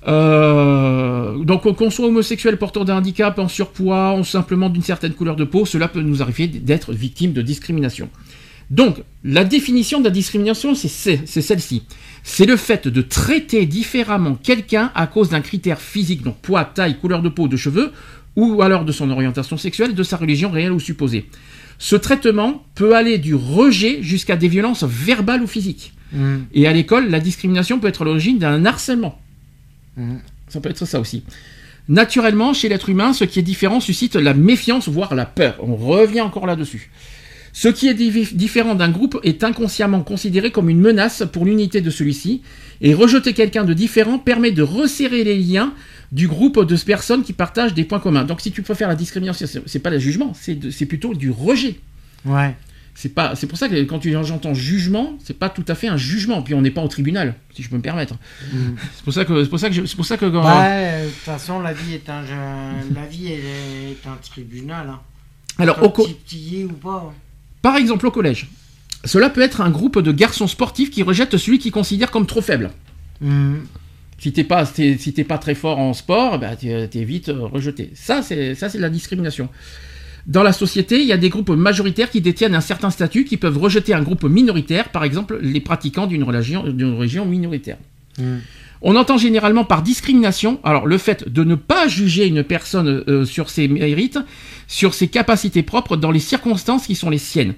Euh, 0.06 1.42
donc 1.44 1.62
qu'on 1.76 1.90
soit 1.90 2.06
homosexuel, 2.06 2.56
porteur 2.56 2.84
d'un 2.84 2.98
handicap, 2.98 3.38
en 3.38 3.48
surpoids, 3.48 4.14
ou 4.18 4.24
simplement 4.24 4.68
d'une 4.68 4.82
certaine 4.82 5.12
couleur 5.12 5.36
de 5.36 5.44
peau, 5.44 5.66
cela 5.66 5.88
peut 5.88 6.00
nous 6.00 6.22
arriver 6.22 6.46
d'être 6.46 6.92
victime 6.92 7.32
de 7.32 7.42
discrimination. 7.42 8.08
Donc, 8.70 9.02
la 9.24 9.44
définition 9.44 9.98
de 9.98 10.04
la 10.04 10.10
discrimination, 10.10 10.74
c'est, 10.74 11.26
celle-ci. 11.26 11.84
C'est 12.22 12.44
le 12.44 12.56
fait 12.56 12.86
de 12.86 13.00
traiter 13.00 13.64
différemment 13.64 14.34
quelqu'un 14.34 14.92
à 14.94 15.06
cause 15.06 15.30
d'un 15.30 15.40
critère 15.40 15.80
physique, 15.80 16.22
donc 16.22 16.36
poids, 16.36 16.64
taille, 16.64 16.98
couleur 16.98 17.22
de 17.22 17.30
peau, 17.30 17.48
de 17.48 17.56
cheveux, 17.56 17.92
ou 18.36 18.60
alors 18.62 18.84
de 18.84 18.92
son 18.92 19.10
orientation 19.10 19.56
sexuelle, 19.56 19.94
de 19.94 20.02
sa 20.02 20.18
religion 20.18 20.50
réelle 20.50 20.72
ou 20.72 20.80
supposée. 20.80 21.28
Ce 21.78 21.96
traitement 21.96 22.64
peut 22.74 22.94
aller 22.94 23.18
du 23.18 23.34
rejet 23.34 24.02
jusqu'à 24.02 24.36
des 24.36 24.48
violences 24.48 24.84
verbales 24.84 25.42
ou 25.42 25.46
physiques. 25.46 25.94
Mhm. 26.12 26.44
Et 26.52 26.66
à 26.66 26.72
l'école, 26.72 27.08
la 27.08 27.20
discrimination 27.20 27.78
peut 27.78 27.88
être 27.88 28.04
l'origine 28.04 28.38
d'un 28.38 28.66
harcèlement. 28.66 29.18
Mhm. 29.98 30.20
Ça 30.48 30.60
peut 30.60 30.70
être 30.70 30.86
ça 30.86 30.98
aussi. 31.00 31.24
Naturellement, 31.88 32.54
chez 32.54 32.68
l'être 32.68 32.88
humain, 32.88 33.12
ce 33.12 33.24
qui 33.24 33.38
est 33.38 33.42
différent 33.42 33.80
suscite 33.80 34.14
la 34.14 34.34
méfiance, 34.34 34.88
voire 34.88 35.14
la 35.14 35.26
peur. 35.26 35.56
On 35.60 35.74
revient 35.76 36.20
encore 36.22 36.46
là-dessus. 36.46 36.90
Ce 37.54 37.68
qui 37.68 37.88
est 37.88 37.94
différent 37.94 38.74
d'un 38.74 38.90
groupe 38.90 39.18
est 39.24 39.42
inconsciemment 39.42 40.02
considéré 40.02 40.50
comme 40.50 40.68
une 40.68 40.80
menace 40.80 41.24
pour 41.32 41.44
l'unité 41.44 41.80
de 41.80 41.90
celui-ci, 41.90 42.42
et 42.80 42.94
rejeter 42.94 43.32
quelqu'un 43.32 43.64
de 43.64 43.72
différent 43.74 44.18
permet 44.18 44.52
de 44.52 44.62
resserrer 44.62 45.24
les 45.24 45.36
liens 45.36 45.72
du 46.12 46.28
groupe 46.28 46.64
de 46.64 46.76
personnes 46.76 47.24
qui 47.24 47.32
partagent 47.32 47.74
des 47.74 47.84
points 47.84 47.98
communs. 48.00 48.24
Donc 48.24 48.40
si 48.42 48.52
tu 48.52 48.62
préfères 48.62 48.88
la 48.88 48.94
discrimination, 48.94 49.46
c'est- 49.66 49.78
pas 49.80 49.90
le 49.90 49.98
jugement, 49.98 50.32
c'est 50.34 50.86
plutôt 50.86 51.14
du 51.14 51.30
rejet. 51.30 51.76
Ouais. 52.24 52.54
C'est 53.00 53.10
pas, 53.10 53.36
c'est 53.36 53.46
pour 53.46 53.56
ça 53.56 53.68
que 53.68 53.80
quand 53.84 54.00
tu 54.00 54.10
j'entends 54.24 54.54
jugement, 54.54 55.16
c'est 55.22 55.38
pas 55.38 55.48
tout 55.48 55.64
à 55.68 55.76
fait 55.76 55.86
un 55.86 55.96
jugement. 55.96 56.42
Puis 56.42 56.52
on 56.54 56.62
n'est 56.62 56.72
pas 56.72 56.82
au 56.82 56.88
tribunal, 56.88 57.36
si 57.54 57.62
je 57.62 57.70
peux 57.70 57.76
me 57.76 57.80
permettre. 57.80 58.14
Mhm. 58.52 58.74
C'est 58.96 59.04
pour 59.04 59.12
ça 59.12 59.24
que, 59.24 59.44
c'est 59.44 59.48
pour 59.48 59.60
ça 59.60 59.70
que, 59.70 59.86
c'est 59.86 59.94
pour 59.94 60.04
ça 60.04 60.16
que 60.16 60.26
quand- 60.26 60.42
Bah, 60.42 60.66
euh, 60.66 61.04
de 61.04 61.08
toute 61.08 61.18
façon, 61.18 61.60
la 61.60 61.72
vie 61.72 61.94
est 61.94 62.08
un, 62.10 62.22
la 62.92 63.06
vie 63.06 63.28
est, 63.28 63.36
est 63.92 64.06
un 64.08 64.16
tribunal. 64.20 64.88
Hein. 64.90 64.98
alors 65.58 65.80
au 65.84 65.90
co- 65.90 66.08
ou 66.08 66.72
pas. 66.72 67.14
par 67.62 67.76
exemple 67.76 68.04
au 68.04 68.10
collège, 68.10 68.48
cela 69.04 69.30
peut 69.30 69.42
être 69.42 69.60
un 69.60 69.70
groupe 69.70 70.00
de 70.00 70.10
garçons 70.10 70.48
sportifs 70.48 70.90
qui 70.90 71.04
rejettent 71.04 71.36
celui 71.36 71.60
qu'ils 71.60 71.70
considèrent 71.70 72.10
comme 72.10 72.26
trop 72.26 72.40
faible. 72.40 72.70
Mhm. 73.20 73.64
Si 74.18 74.32
t'es 74.32 74.42
pas, 74.42 74.66
si 74.66 75.12
t'es 75.14 75.22
pas 75.22 75.38
très 75.38 75.54
fort 75.54 75.78
en 75.78 75.92
sport, 75.94 76.40
bah 76.40 76.56
t'es 76.56 77.04
vite 77.04 77.28
euh, 77.28 77.42
rejeté. 77.46 77.92
Ça 77.94 78.22
c'est, 78.22 78.56
ça 78.56 78.68
c'est 78.68 78.78
de 78.78 78.82
la 78.82 78.90
discrimination. 78.90 79.48
Dans 80.28 80.42
la 80.42 80.52
société, 80.52 81.00
il 81.00 81.06
y 81.06 81.12
a 81.12 81.16
des 81.16 81.30
groupes 81.30 81.48
majoritaires 81.48 82.10
qui 82.10 82.20
détiennent 82.20 82.54
un 82.54 82.60
certain 82.60 82.90
statut, 82.90 83.24
qui 83.24 83.38
peuvent 83.38 83.56
rejeter 83.56 83.94
un 83.94 84.02
groupe 84.02 84.24
minoritaire, 84.24 84.90
par 84.90 85.04
exemple 85.04 85.38
les 85.40 85.60
pratiquants 85.60 86.06
d'une 86.06 86.22
religion, 86.22 87.24
minoritaire. 87.24 87.78
Mhm. 88.18 88.40
On 88.82 88.94
entend 88.94 89.16
généralement 89.16 89.64
par 89.64 89.82
discrimination, 89.82 90.60
alors 90.62 90.86
le 90.86 90.98
fait 90.98 91.28
de 91.28 91.42
ne 91.44 91.54
pas 91.54 91.88
juger 91.88 92.26
une 92.26 92.44
personne 92.44 93.02
euh, 93.08 93.24
sur 93.24 93.48
ses 93.48 93.66
mérites, 93.68 94.18
sur 94.68 94.94
ses 94.94 95.08
capacités 95.08 95.62
propres 95.62 95.96
dans 95.96 96.10
les 96.10 96.20
circonstances 96.20 96.86
qui 96.86 96.94
sont 96.94 97.10
les 97.10 97.18
siennes. 97.18 97.54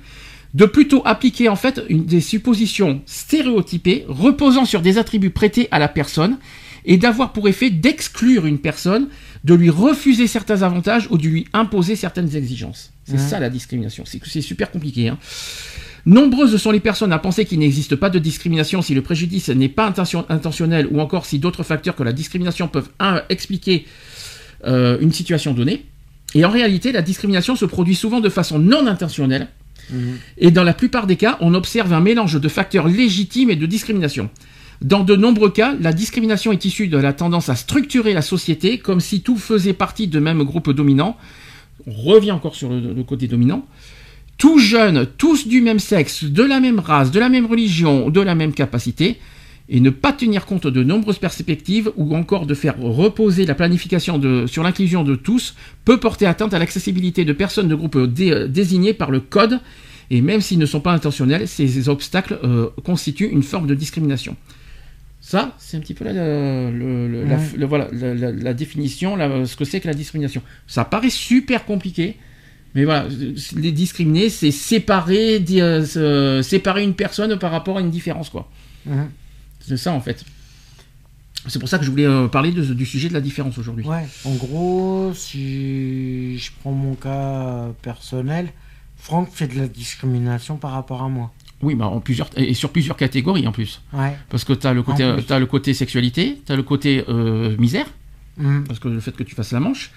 De 0.54 0.64
plutôt 0.64 1.02
appliquer 1.04 1.48
en 1.48 1.56
fait 1.56 1.82
une, 1.88 2.06
des 2.06 2.20
suppositions 2.20 3.02
stéréotypées 3.04 4.04
reposant 4.08 4.64
sur 4.64 4.80
des 4.80 4.96
attributs 4.96 5.30
prêtés 5.30 5.68
à 5.72 5.78
la 5.78 5.88
personne 5.88 6.38
et 6.84 6.96
d'avoir 6.96 7.32
pour 7.32 7.48
effet 7.48 7.70
d'exclure 7.70 8.46
une 8.46 8.58
personne, 8.58 9.08
de 9.44 9.54
lui 9.54 9.70
refuser 9.70 10.26
certains 10.26 10.62
avantages 10.62 11.06
ou 11.10 11.18
de 11.18 11.26
lui 11.26 11.46
imposer 11.52 11.96
certaines 11.96 12.34
exigences. 12.36 12.92
C'est 13.04 13.18
ça 13.18 13.40
la 13.40 13.50
discrimination. 13.50 14.04
C'est 14.06 14.40
super 14.40 14.70
compliqué. 14.70 15.08
Hein. 15.08 15.18
Nombreuses 16.06 16.56
sont 16.56 16.70
les 16.70 16.80
personnes 16.80 17.12
à 17.12 17.18
penser 17.18 17.44
qu'il 17.44 17.58
n'existe 17.58 17.96
pas 17.96 18.08
de 18.10 18.18
discrimination 18.18 18.82
si 18.82 18.94
le 18.94 19.02
préjudice 19.02 19.48
n'est 19.48 19.68
pas 19.68 19.86
intention- 19.86 20.24
intentionnel 20.28 20.88
ou 20.90 21.00
encore 21.00 21.26
si 21.26 21.38
d'autres 21.38 21.62
facteurs 21.62 21.94
que 21.94 22.02
la 22.02 22.12
discrimination 22.12 22.68
peuvent 22.68 22.88
un, 22.98 23.22
expliquer 23.28 23.86
euh, 24.64 24.98
une 25.00 25.12
situation 25.12 25.52
donnée. 25.52 25.86
Et 26.34 26.44
en 26.44 26.50
réalité, 26.50 26.92
la 26.92 27.02
discrimination 27.02 27.56
se 27.56 27.64
produit 27.64 27.94
souvent 27.94 28.20
de 28.20 28.28
façon 28.28 28.58
non 28.58 28.86
intentionnelle. 28.86 29.48
Mhm. 29.90 30.18
Et 30.38 30.50
dans 30.50 30.64
la 30.64 30.74
plupart 30.74 31.06
des 31.06 31.16
cas, 31.16 31.36
on 31.40 31.54
observe 31.54 31.92
un 31.92 32.00
mélange 32.00 32.40
de 32.40 32.48
facteurs 32.48 32.86
légitimes 32.86 33.50
et 33.50 33.56
de 33.56 33.66
discrimination. 33.66 34.30
Dans 34.82 35.04
de 35.04 35.14
nombreux 35.14 35.50
cas, 35.50 35.74
la 35.78 35.92
discrimination 35.92 36.52
est 36.52 36.64
issue 36.64 36.88
de 36.88 36.96
la 36.96 37.12
tendance 37.12 37.50
à 37.50 37.54
structurer 37.54 38.14
la 38.14 38.22
société 38.22 38.78
comme 38.78 39.00
si 39.00 39.20
tout 39.20 39.36
faisait 39.36 39.74
partie 39.74 40.08
de 40.08 40.18
même 40.18 40.42
groupe 40.42 40.70
dominant. 40.70 41.18
On 41.86 41.92
revient 41.92 42.32
encore 42.32 42.54
sur 42.54 42.70
le, 42.70 43.02
côté 43.04 43.28
dominant. 43.28 43.66
Tous 44.38 44.58
jeunes, 44.58 45.06
tous 45.18 45.46
du 45.46 45.60
même 45.60 45.80
sexe, 45.80 46.24
de 46.24 46.42
la 46.42 46.60
même 46.60 46.78
race, 46.78 47.10
de 47.10 47.20
la 47.20 47.28
même 47.28 47.44
religion, 47.44 48.08
de 48.08 48.22
la 48.22 48.34
même 48.34 48.54
capacité, 48.54 49.18
et 49.68 49.80
ne 49.80 49.90
pas 49.90 50.14
tenir 50.14 50.46
compte 50.46 50.66
de 50.66 50.82
nombreuses 50.82 51.18
perspectives 51.18 51.92
ou 51.96 52.16
encore 52.16 52.46
de 52.46 52.54
faire 52.54 52.80
reposer 52.80 53.44
la 53.44 53.54
planification 53.54 54.18
sur 54.46 54.62
l'inclusion 54.62 55.04
de 55.04 55.14
tous 55.14 55.54
peut 55.84 56.00
porter 56.00 56.24
atteinte 56.24 56.54
à 56.54 56.58
l'accessibilité 56.58 57.26
de 57.26 57.34
personnes 57.34 57.68
de 57.68 57.74
groupes 57.74 57.98
dé- 57.98 58.48
désignés 58.48 58.94
par 58.94 59.10
le 59.10 59.20
code 59.20 59.60
et 60.10 60.22
même 60.22 60.40
s'ils 60.40 60.58
ne 60.58 60.66
sont 60.66 60.80
pas 60.80 60.92
intentionnels, 60.92 61.46
ces 61.46 61.88
obstacles 61.88 62.40
euh, 62.42 62.68
constituent 62.82 63.28
une 63.30 63.44
forme 63.44 63.68
de 63.68 63.74
discrimination. 63.74 64.36
Ça, 65.30 65.54
c'est 65.60 65.76
un 65.76 65.80
petit 65.80 65.94
peu 65.94 66.04
la, 66.04 66.12
le- 66.12 67.06
le- 67.06 67.24
la- 67.24 67.36
Ouais. 67.36 67.64
voilà, 67.64 67.86
la, 67.92 68.14
la- 68.14 68.32
la 68.32 68.52
définition, 68.52 69.16
ce 69.46 69.54
que 69.54 69.64
c'est 69.64 69.78
que 69.78 69.86
la 69.86 69.94
discrimination. 69.94 70.42
Ça 70.66 70.84
paraît 70.84 71.08
super 71.08 71.64
compliqué, 71.66 72.16
mais 72.74 72.84
voilà, 72.84 73.06
les 73.54 73.70
discriminer, 73.70 74.28
c'est 74.28 74.50
séparer, 74.50 75.40
euh, 75.52 76.42
séparer 76.42 76.82
une 76.82 76.94
personne 76.94 77.38
par 77.38 77.52
rapport 77.52 77.78
à 77.78 77.80
une 77.80 77.90
différence, 77.92 78.28
quoi. 78.28 78.50
C'est 79.60 79.76
ça, 79.76 79.92
en 79.92 80.00
fait. 80.00 80.24
C'est 81.46 81.60
pour 81.60 81.68
ça 81.68 81.78
que 81.78 81.84
je 81.84 81.90
voulais 81.92 82.06
euh, 82.06 82.26
parler 82.26 82.50
de- 82.50 82.74
du 82.74 82.84
sujet 82.84 83.08
de 83.08 83.14
la 83.14 83.20
différence 83.20 83.56
aujourd'hui. 83.56 83.86
Ouais, 83.86 84.04
en 84.24 84.34
gros, 84.34 85.12
si 85.14 86.38
je 86.38 86.50
prends 86.60 86.72
mon 86.72 86.96
cas 86.96 87.68
personnel, 87.82 88.48
Franck 88.96 89.30
fait 89.32 89.46
de 89.46 89.56
la 89.60 89.68
discrimination 89.68 90.56
par 90.56 90.72
rapport 90.72 91.02
à 91.04 91.08
moi. 91.08 91.32
Oui, 91.62 91.74
bah, 91.74 91.86
en 91.86 92.00
plusieurs, 92.00 92.30
et 92.36 92.54
sur 92.54 92.70
plusieurs 92.70 92.96
catégories 92.96 93.46
en 93.46 93.52
plus. 93.52 93.82
Ouais. 93.92 94.16
Parce 94.30 94.44
que 94.44 94.52
tu 94.54 94.66
as 94.66 94.72
le 94.72 94.82
côté, 94.82 95.02
le 95.04 95.44
côté 95.44 95.74
sexualité, 95.74 96.40
tu 96.46 96.52
as 96.52 96.56
le 96.56 96.62
côté 96.62 97.04
euh, 97.08 97.56
misère, 97.58 97.86
Mhm. 98.38 98.64
parce 98.66 98.78
que 98.78 98.88
le 98.88 99.00
fait 99.00 99.12
que 99.12 99.22
tu 99.22 99.34
fasses 99.34 99.52
la 99.52 99.60
manche, 99.60 99.90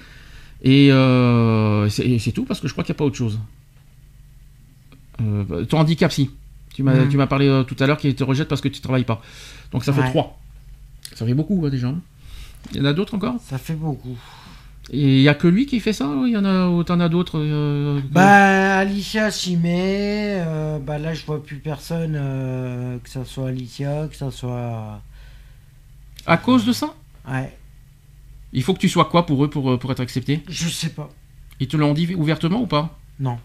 et 0.61 0.91
euh, 0.91 1.87
c'est 1.89 2.31
tout, 2.33 2.43
parce 2.43 2.59
que 2.59 2.67
je 2.67 2.73
crois 2.73 2.83
qu'il 2.83 2.91
n'y 2.91 2.97
a 2.97 2.99
pas 2.99 3.05
autre 3.05 3.15
chose. 3.15 3.39
Euh, 5.21 5.63
ton 5.65 5.79
handicap, 5.79 6.11
si. 6.11 6.31
Tu 6.73 6.81
m'as 6.83 7.05
tu 7.05 7.17
m'as 7.17 7.27
parlé 7.27 7.63
tout 7.67 7.75
à 7.79 7.85
l'heure 7.87 7.97
qu'il 7.97 8.15
te 8.15 8.23
rejette 8.23 8.47
parce 8.47 8.59
que 8.61 8.67
tu 8.67 8.81
travailles 8.81 9.03
pas. 9.05 9.21
Donc 9.71 9.83
ça 9.85 9.93
fait 9.93 10.03
trois. 10.09 10.39
Ça 11.13 11.25
fait 11.25 11.35
beaucoup 11.35 11.61
hein, 11.65 11.69
déjà. 11.69 11.93
Il 12.71 12.77
y 12.77 12.81
en 12.81 12.85
a 12.85 12.93
d'autres 12.93 13.13
encore? 13.13 13.35
Ça 13.47 13.57
fait 13.59 13.75
beaucoup. 13.75 14.17
Et 14.91 15.17
il 15.17 15.21
y 15.21 15.29
a 15.29 15.33
que 15.33 15.47
lui 15.47 15.65
qui 15.65 15.79
fait 15.79 15.93
ça 15.93 16.07
ou 16.09 16.25
il 16.25 16.33
y 16.33 16.37
en 16.37 16.43
a, 16.45 16.67
ou 16.67 16.83
t'en 16.83 16.99
as 16.99 17.07
d'autres 17.09 17.39
euh, 17.39 18.01
que- 18.01 18.07
Bah, 18.07 18.77
Alicia 18.79 19.31
s'y 19.31 19.55
met. 19.55 20.43
euh, 20.45 20.77
bah 20.79 20.97
là, 20.99 21.13
je 21.13 21.25
vois 21.25 21.41
plus 21.43 21.57
personne, 21.57 22.15
euh, 22.17 22.97
que 22.99 23.09
ça 23.09 23.23
soit 23.25 23.47
Alicia, 23.49 24.07
que 24.09 24.15
ça 24.15 24.29
soit. 24.29 25.01
À 26.25 26.37
cause 26.37 26.65
de 26.65 26.73
ça 26.73 26.93
Ouais, 27.27 27.57
Il 28.51 28.61
faut 28.63 28.73
que 28.73 28.79
tu 28.79 28.89
sois 28.89 29.05
quoi 29.05 29.25
pour 29.25 29.43
eux 29.45 29.49
pour, 29.49 29.79
pour 29.79 29.91
être 29.91 30.01
accepté? 30.01 30.41
Je 30.49 30.67
sais 30.67 30.89
pas. 30.89 31.09
Ils 31.59 31.67
te 31.67 31.77
l'ont 31.77 31.93
dit 31.93 32.13
ouvertement 32.15 32.61
ou 32.61 32.67
pas? 32.67 32.97
Non. 33.19 33.39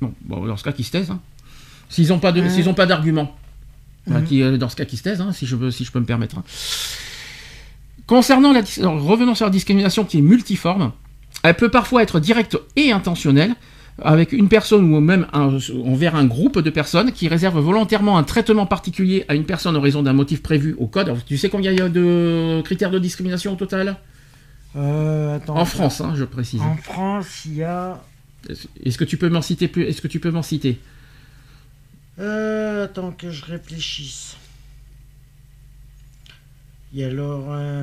Bon, 0.00 0.12
bon, 0.22 0.46
dans 0.46 0.56
ce 0.58 0.64
cas, 0.64 0.72
qu'ils 0.72 0.84
se 0.84 0.90
taisent. 0.92 1.10
hein. 1.10 1.20
S'ils 1.88 2.08
n'ont 2.08 2.18
pas 2.18 2.32
de- 2.32 2.46
s'ils 2.48 2.68
ont 2.68 2.74
pas 2.74 2.86
d'argument, 2.86 3.34
euh, 4.10 4.56
dans 4.58 4.68
ce 4.68 4.76
cas, 4.76 4.84
qu'ils 4.84 4.98
se 4.98 5.04
taisent, 5.04 5.20
hein, 5.22 5.32
si, 5.32 5.46
je 5.46 5.56
veux, 5.56 5.70
si 5.70 5.84
je 5.84 5.90
peux 5.92 6.00
me 6.00 6.04
permettre. 6.04 6.36
hein. 6.38 6.44
Concernant 8.06 8.52
la, 8.52 8.60
revenons 8.60 9.34
sur 9.34 9.46
la 9.46 9.50
discrimination 9.50 10.04
qui 10.04 10.18
est 10.18 10.22
multiforme, 10.22 10.92
elle 11.42 11.54
peut 11.54 11.70
parfois 11.70 12.02
être 12.02 12.20
directe 12.20 12.58
et 12.76 12.92
intentionnelle, 12.92 13.54
avec 14.02 14.32
une 14.32 14.48
personne 14.48 14.92
ou 14.92 15.00
même 15.00 15.26
envers 15.32 16.16
un 16.16 16.24
groupe 16.24 16.58
de 16.58 16.70
personnes 16.70 17.12
qui 17.12 17.28
réservent 17.28 17.60
volontairement 17.60 18.18
un 18.18 18.24
traitement 18.24 18.66
particulier 18.66 19.24
à 19.28 19.34
une 19.34 19.44
personne 19.44 19.76
en 19.76 19.80
raison 19.80 20.02
d'un 20.02 20.12
motif 20.12 20.42
prévu 20.42 20.74
au 20.78 20.86
code. 20.86 21.16
tu 21.26 21.38
sais 21.38 21.48
combien 21.48 21.70
il 21.70 21.78
y 21.78 21.82
a 21.82 21.88
de 21.88 22.60
critères 22.64 22.90
de 22.90 22.98
discrimination 22.98 23.52
au 23.52 23.56
total? 23.56 23.96
Euh, 24.76 25.38
En 25.46 25.64
France, 25.64 26.00
hein, 26.00 26.14
je 26.16 26.24
précise. 26.24 26.60
En 26.60 26.76
France, 26.76 27.44
il 27.46 27.54
y 27.54 27.62
a. 27.62 28.02
Est-ce 28.84 28.98
que 28.98 29.04
tu 29.04 29.16
peux 29.16 29.28
m'en 29.28 29.40
citer 29.42 29.68
plus 29.68 29.84
Est-ce 29.84 30.02
que 30.02 30.08
tu 30.08 30.18
peux 30.18 30.30
m'en 30.32 30.42
citer? 30.42 30.80
Euh, 32.18 32.84
Attends 32.84 33.12
que 33.12 33.30
je 33.30 33.44
réfléchisse. 33.44 34.36
Il 36.94 37.00
y 37.00 37.04
a 37.04 37.10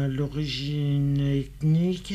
l'origine 0.08 1.20
ethnique. 1.20 2.14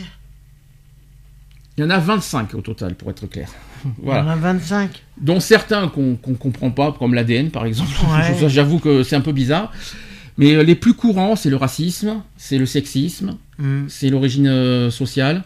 Il 1.76 1.82
y 1.82 1.84
en 1.84 1.90
a 1.90 1.98
25 1.98 2.54
au 2.54 2.62
total, 2.62 2.94
pour 2.94 3.10
être 3.10 3.26
clair. 3.26 3.50
voilà. 4.02 4.22
Il 4.22 4.24
y 4.24 4.28
en 4.28 4.30
a 4.30 4.36
25. 4.36 5.02
Dont 5.20 5.38
certains 5.38 5.88
qu'on 5.88 6.18
ne 6.26 6.34
comprend 6.36 6.70
pas, 6.70 6.92
comme 6.92 7.12
l'ADN 7.12 7.50
par 7.50 7.66
exemple. 7.66 7.90
J'avoue 8.48 8.78
que 8.78 9.02
c'est 9.02 9.14
un 9.14 9.20
peu 9.20 9.32
bizarre. 9.32 9.72
Mais 10.38 10.54
euh, 10.54 10.62
les 10.62 10.74
plus 10.74 10.94
courants, 10.94 11.36
c'est 11.36 11.50
le 11.50 11.56
racisme, 11.56 12.22
c'est 12.38 12.56
le 12.56 12.64
sexisme, 12.64 13.36
hmm. 13.58 13.88
c'est 13.88 14.08
l'origine 14.08 14.46
euh, 14.46 14.90
sociale, 14.90 15.44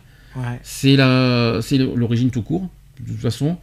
c'est 0.62 0.96
l'origine 0.96 2.30
tout 2.30 2.42
court, 2.42 2.68
de 3.00 3.10
toute 3.10 3.20
façon. 3.20 3.56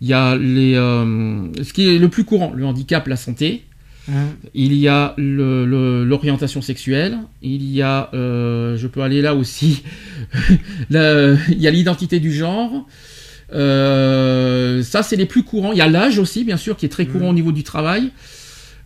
Il 0.00 0.06
y 0.06 0.12
a 0.12 0.36
les, 0.36 0.74
euh, 0.74 1.52
ce 1.62 1.72
qui 1.72 1.88
est 1.88 1.98
le 1.98 2.08
plus 2.08 2.24
courant, 2.24 2.52
le 2.54 2.64
handicap, 2.66 3.06
la 3.08 3.16
santé, 3.16 3.64
il 4.54 4.74
y 4.74 4.88
a 4.88 5.14
l'orientation 5.16 6.60
sexuelle, 6.60 7.18
il 7.40 7.70
y 7.70 7.82
a, 7.82 8.10
euh, 8.14 8.76
je 8.76 8.86
peux 8.86 9.02
aller 9.02 9.22
là 9.22 9.34
aussi, 9.34 9.82
il 10.90 11.36
y 11.58 11.66
a 11.66 11.70
l'identité 11.70 12.20
du 12.20 12.32
genre. 12.32 12.86
Euh, 13.54 14.82
ça, 14.82 15.02
c'est 15.02 15.16
les 15.16 15.26
plus 15.26 15.42
courants. 15.42 15.72
Il 15.72 15.78
y 15.78 15.82
a 15.82 15.88
l'âge 15.88 16.18
aussi, 16.18 16.42
bien 16.42 16.56
sûr, 16.56 16.76
qui 16.76 16.86
est 16.86 16.88
très 16.88 17.06
courant 17.06 17.28
au 17.28 17.34
niveau 17.34 17.52
du 17.52 17.62
travail. 17.62 18.10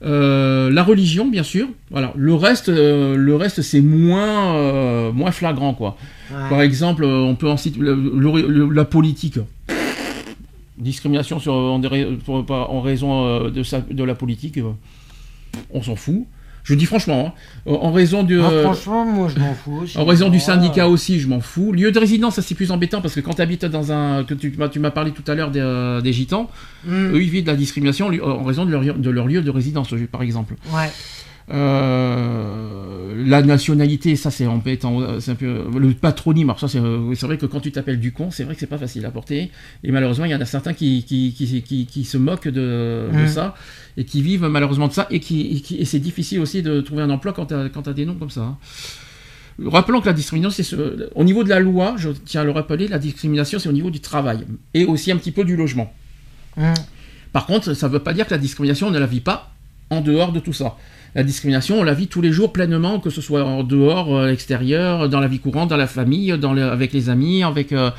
Euh, 0.03 0.71
la 0.71 0.83
religion, 0.83 1.29
bien 1.29 1.45
sûr. 1.45 1.69
Voilà. 1.91 2.13
Le 2.17 2.35
reste, 2.35 2.69
le 2.69 3.37
reste, 3.37 3.63
c'est 3.63 3.81
moins, 3.81 5.13
moins 5.13 5.31
flagrant, 5.31 5.73
quoi. 5.73 5.97
Par 6.51 6.61
exemple, 6.61 7.05
on 7.05 7.37
peut 7.37 7.49
en 7.49 7.57
citer 7.57 7.81
la 7.81 8.85
politique 8.85 9.39
discrimination 10.79 11.41
sur, 11.41 11.55
en, 11.55 11.81
en 11.81 12.81
raison 12.83 13.49
de, 13.49 13.93
de 13.95 14.05
la 14.05 14.15
politique 14.15 14.59
on 15.71 15.83
s'en 15.83 15.97
fout. 15.97 16.27
Je 16.67 16.75
dis 16.75 16.85
franchement, 16.85 17.33
hein. 17.67 17.73
en 17.73 17.93
raison 17.93 18.25
du. 18.25 18.41
Ah, 18.41 18.51
franchement, 18.65 19.05
moi 19.05 19.29
je 19.33 19.39
m'en 19.39 19.55
fous 19.55 19.85
En 19.95 20.05
raison 20.05 20.29
du 20.29 20.41
syndicat 20.41 20.89
aussi, 20.89 21.21
je 21.21 21.29
m'en 21.29 21.41
fous. 21.41 21.71
Lieu 21.71 21.93
de 21.93 21.99
résidence, 21.99 22.35
ça 22.35 22.43
c'est 22.43 22.57
plus 22.57 22.73
embêtant 22.73 23.01
parce 23.01 23.15
que 23.15 23.21
quand 23.21 23.35
tu 23.35 23.43
habites 23.43 23.65
dans 23.65 23.93
un. 23.93 24.25
Que 24.25 24.35
tu, 24.35 24.53
tu 24.73 24.81
m'as 24.81 24.91
parlé 24.91 25.13
tout 25.13 25.23
à 25.31 25.37
l'heure 25.37 25.53
des, 25.53 25.61
euh, 25.61 26.03
gitans, 26.03 26.51
hmm. 26.85 27.15
eux 27.15 27.23
ils 27.23 27.31
vivent 27.31 27.45
de 27.45 27.51
la 27.53 27.57
discrimination 27.57 28.09
en 28.09 28.43
raison 28.43 28.65
de 28.65 28.73
leur, 28.73 28.83
de 28.83 29.11
leur 29.11 29.29
lieu 29.29 29.43
de 29.43 29.51
résidence, 29.51 29.95
par 30.11 30.23
exemple. 30.23 30.55
Ouais. 30.73 30.91
Euh, 31.53 33.25
la 33.25 33.43
nationalité, 33.43 34.17
ça 34.17 34.31
c'est 34.31 34.47
embêtant. 34.47 35.21
C'est 35.21 35.33
un 35.33 35.37
peu 35.37 35.65
le 35.79 35.93
patronyme. 35.95 36.51
Alors 36.51 36.61
ça 36.61 36.69
c'est 36.69 36.79
vrai 36.79 37.39
que 37.39 37.47
quand 37.47 37.61
tu 37.61 37.73
t'appelles 37.73 38.01
Ducon, 38.01 38.31
c'est 38.31 38.45
vrai 38.45 38.55
que 38.55 38.61
c'est 38.61 38.67
pas 38.67 38.79
facile 38.79 39.05
à 39.07 39.11
porter. 39.11 39.51
Et 39.85 39.93
malheureusement, 39.93 40.25
il 40.25 40.33
y 40.33 40.35
en 40.35 40.41
a 40.41 40.45
certains 40.45 40.75
qui 40.75 41.05
qui, 41.05 41.33
qui, 41.33 41.87
qui, 41.87 42.05
se 42.05 42.19
moquent 42.19 42.49
de, 42.49 43.09
de, 43.13 43.25
mmh. 43.25 43.29
ça 43.29 43.55
et 43.97 44.05
qui 44.05 44.23
vivent 44.23 44.47
malheureusement 44.47 44.89
de 44.89 44.93
ça 44.93 45.07
et 45.11 45.21
qui, 45.21 45.65
et, 45.79 45.85
c'est 45.85 45.99
difficile 45.99 46.41
aussi 46.41 46.63
de 46.63 46.81
trouver 46.81 47.03
un 47.03 47.11
emploi 47.11 47.33
quand 47.33 47.47
tu 47.47 47.55
as, 47.55 47.93
des 47.93 48.07
noms 48.07 48.15
comme 48.15 48.31
ça. 48.31 48.43
Hein. 48.43 48.59
Rappelons 49.65 50.03
que 50.03 50.07
la 50.07 50.13
discrimination, 50.13 50.63
c'est 50.63 50.77
au 51.15 51.25
niveau 51.25 51.43
de 51.43 51.49
la 51.49 51.61
loi, 51.61 51.95
je 51.97 52.11
tiens 52.11 52.43
à 52.43 52.45
le 52.45 52.51
rappeler, 52.51 52.89
la 52.89 52.99
discrimination 52.99 53.59
c'est 53.59 53.71
au 53.71 53.73
niveau 53.73 53.91
du 53.91 54.01
travail 54.01 54.41
et 54.75 54.85
aussi 54.85 55.11
un 55.11 55.17
petit 55.17 55.33
peu 55.33 55.45
du 55.45 55.57
logement. 55.57 55.93
Mmh. 56.57 56.75
Par 57.33 57.47
contre, 57.47 57.73
ça 57.75 57.89
ne 57.89 57.93
veut 57.93 58.01
pas 58.01 58.13
dire 58.13 58.27
que 58.27 58.33
la 58.35 58.39
discrimination 58.39 58.91
ne 58.91 58.99
la 58.99 59.07
vit 59.07 59.21
pas 59.21 59.53
en 59.91 60.01
dehors 60.01 60.33
de 60.33 60.41
tout 60.41 60.53
ça 60.53 60.77
la 61.17 61.23
discrimination, 61.23 61.81
on 61.81 61.83
la 61.83 61.95
vit 61.95 62.09
tous 62.09 62.21
les 62.21 62.31
jours 62.31 62.53
pleinement, 62.53 63.01
que 63.01 63.09
ce 63.09 63.23
soit 63.23 63.43
en 63.43 63.65
dehors, 63.65 64.19
à 64.19 64.25
euh, 64.25 64.27
l'extérieur, 64.29 65.09
dans 65.09 65.19
la 65.19 65.29
vie 65.29 65.39
courante, 65.39 65.71
dans 65.71 65.79
la 65.79 65.87
famille, 65.87 66.37
dans 66.39 66.55
avec 66.55 66.93
les 66.93 67.09
amis, 67.09 67.43
avec 67.43 67.73
euh, 67.73 67.91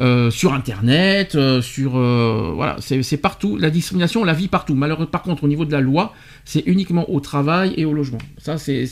euh, 0.00 0.28
sur 0.32 0.52
Internet, 0.52 1.38
sur 1.60 1.92
voilà, 1.92 2.76
c'est 2.80 3.16
partout. 3.16 3.56
La 3.56 3.70
discrimination, 3.70 4.22
on 4.22 4.24
la 4.24 4.32
vit 4.32 4.48
partout. 4.48 4.74
Malheureusement, 4.74 5.06
par 5.06 5.22
contre, 5.22 5.44
au 5.44 5.48
niveau 5.48 5.64
de 5.64 5.70
la 5.70 5.80
loi, 5.80 6.14
c'est 6.44 6.64
uniquement 6.66 7.08
au 7.08 7.20
travail 7.20 7.74
et 7.76 7.84
au 7.84 7.92
logement. 7.92 8.18
Ça, 8.38 8.58
c'est 8.58 8.86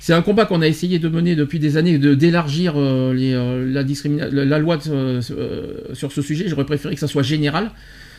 c'est 0.00 0.14
un 0.14 0.22
combat 0.22 0.46
qu'on 0.46 0.62
a 0.62 0.66
essayé 0.66 0.98
de 0.98 1.08
mener 1.10 1.36
depuis 1.36 1.58
des 1.58 1.76
années, 1.76 1.98
de 1.98 2.14
d'élargir 2.14 2.76
la, 2.76 3.82
la 3.82 4.58
loi 4.58 4.78
sur 4.80 6.12
ce 6.12 6.22
sujet. 6.22 6.48
J'aurais 6.48 6.64
préféré 6.64 6.94
que 6.94 7.00
ça 7.00 7.08
soit 7.08 7.22
général. 7.22 7.72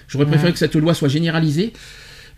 J'aurais 0.08 0.28
préféré 0.28 0.54
que 0.54 0.60
cette 0.60 0.76
loi 0.76 0.94
soit 0.94 1.10
généralisée. 1.10 1.74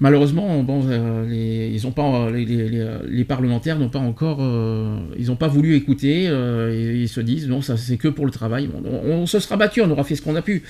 Malheureusement, 0.01 0.63
bon, 0.63 0.81
euh, 0.87 1.25
les, 1.27 1.71
ils 1.73 1.85
ont 1.85 1.91
pas, 1.91 2.29
les, 2.31 3.25
parlementaires 3.25 3.77
n'ont 3.77 3.89
pas 3.89 3.99
encore, 3.99 4.37
euh, 4.39 4.97
ils 5.17 5.27
n'ont 5.27 5.35
pas 5.35 5.49
voulu 5.49 5.75
écouter. 5.75 6.27
Euh, 6.29 6.95
ils 6.95 7.09
se 7.09 7.19
disent 7.19 7.49
non, 7.49 7.61
ça 7.61 7.75
c'est 7.75 7.97
que 7.97 8.07
pour 8.07 8.25
le 8.25 8.31
travail. 8.31 8.69
on, 8.85 9.25
se 9.25 9.39
sera 9.39 9.57
battu, 9.57 9.81
on 9.81 9.91
aura 9.91 10.05
fait 10.05 10.15
ce 10.15 10.21
qu'on 10.21 10.37
a 10.37 10.41
pu 10.41 10.63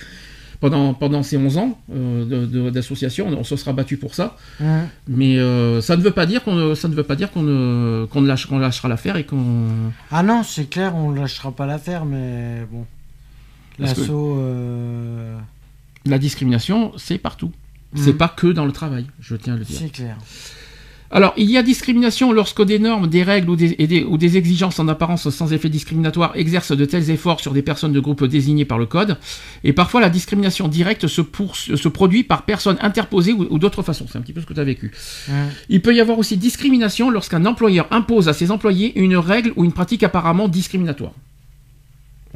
pendant, 0.59 0.95
pendant 0.95 1.21
ces 1.21 1.37
11 1.37 1.57
ans 1.57 1.79
d'association, 2.73 3.27
on, 3.27 3.43
se 3.43 3.55
sera 3.55 3.71
battu 3.71 3.97
pour 3.97 4.15
ça. 4.15 4.35
Mais 5.07 5.35
ça 5.81 5.95
ne 5.95 6.01
veut 6.01 6.11
pas 6.11 6.25
dire 6.25 6.43
qu'on 6.43 6.73
ça 6.73 6.87
ne 6.87 6.95
veut 6.95 7.03
pas 7.03 7.15
dire 7.15 7.29
qu'on 7.29 8.07
qu'on 8.11 8.21
lâche, 8.21 8.47
qu'on 8.47 8.57
lâchera 8.57 8.87
l'affaire 8.89 9.15
et 9.15 9.25
qu'on. 9.25 9.91
Ah 10.09 10.23
non, 10.23 10.41
c'est 10.41 10.67
clair, 10.71 10.95
on 10.95 11.11
ne 11.11 11.19
lâchera 11.19 11.51
pas 11.51 11.67
l'affaire, 11.67 12.03
mais 12.03 12.65
bon. 12.71 12.83
L'assaut. 13.77 14.43
La 16.05 16.17
discrimination, 16.17 16.93
c'est 16.97 17.19
partout. 17.19 17.51
C'est 17.95 18.11
mhm. 18.11 18.17
pas 18.17 18.27
que 18.27 18.47
dans 18.47 18.65
le 18.65 18.71
travail, 18.71 19.05
je 19.19 19.35
tiens 19.35 19.55
à 19.55 19.57
le 19.57 19.65
dire. 19.65 19.79
C'est 19.79 19.91
clair. 19.91 20.17
Alors, 21.11 21.33
il 21.37 21.49
y 21.49 21.57
a 21.57 21.63
discrimination 21.63 22.31
lorsque 22.31 22.63
des 22.63 22.77
normes, 22.77 23.07
des 23.07 23.23
règles 23.23 23.49
ou 23.49 23.55
des, 23.55 24.05
ou 24.07 24.17
des, 24.17 24.37
exigences 24.37 24.79
en 24.79 24.87
apparence 24.87 25.27
sans 25.31 25.51
effet 25.53 25.69
discriminatoire 25.69 26.33
exercent 26.35 26.77
de 26.77 26.85
tels 26.85 27.09
efforts 27.09 27.39
sur 27.39 27.51
des 27.51 27.63
personnes 27.63 27.93
de 27.93 27.99
groupe 27.99 28.23
désignées 28.25 28.65
par 28.65 28.77
le 28.77 28.85
code. 28.85 29.17
Et 29.63 29.73
parfois, 29.73 30.01
la 30.01 30.09
discrimination 30.09 30.67
directe 30.67 31.07
se, 31.07 31.23
se 31.23 31.87
produit 31.87 32.23
par 32.23 32.43
personnes 32.43 32.77
interposées 32.81 33.33
ou, 33.33 33.57
d'autres 33.57 33.81
façons. 33.81 34.05
C'est 34.07 34.19
un 34.19 34.21
petit 34.21 34.33
peu 34.33 34.41
ce 34.41 34.45
que 34.45 34.53
tu 34.53 34.59
as 34.59 34.63
vécu. 34.63 34.91
Il 35.67 35.81
peut 35.81 35.95
y 35.95 35.99
avoir 35.99 36.19
aussi 36.19 36.37
discrimination 36.37 37.09
lorsqu'un 37.09 37.43
employeur 37.45 37.87
impose 37.89 38.29
à 38.29 38.33
ses 38.33 38.51
employés 38.51 38.97
une 38.99 39.17
règle 39.17 39.51
ou 39.55 39.65
une 39.65 39.73
pratique 39.73 40.03
apparemment 40.03 40.47
discriminatoire. 40.47 41.13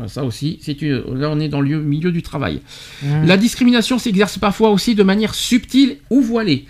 Ça 0.08 0.24
aussi, 0.24 0.60
là 0.82 1.30
on 1.30 1.40
est 1.40 1.50
dans 1.50 1.62
le 1.62 1.80
milieu 1.82 2.12
du 2.12 2.24
travail. 2.24 2.62
Mmh. 3.04 3.26
La 3.26 3.38
discrimination 3.38 4.00
s'exerce 4.00 4.40
parfois 4.40 4.72
aussi 4.72 4.96
de 4.96 5.04
manière 5.04 5.36
subtile 5.36 5.98
ou 6.10 6.22
voilée. 6.22 6.66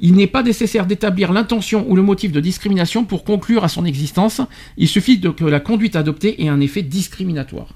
Il 0.00 0.14
n'est 0.14 0.26
pas 0.26 0.42
nécessaire 0.42 0.84
d'établir 0.84 1.32
l'intention 1.32 1.86
ou 1.88 1.96
le 1.96 2.02
motif 2.02 2.32
de 2.32 2.40
discrimination 2.40 3.04
pour 3.04 3.24
conclure 3.24 3.64
à 3.64 3.68
son 3.68 3.84
existence. 3.84 4.40
Il 4.76 4.88
suffit 4.88 5.18
de, 5.18 5.30
que 5.30 5.44
la 5.44 5.60
conduite 5.60 5.96
adoptée 5.96 6.42
ait 6.42 6.48
un 6.48 6.60
effet 6.60 6.82
discriminatoire. 6.82 7.68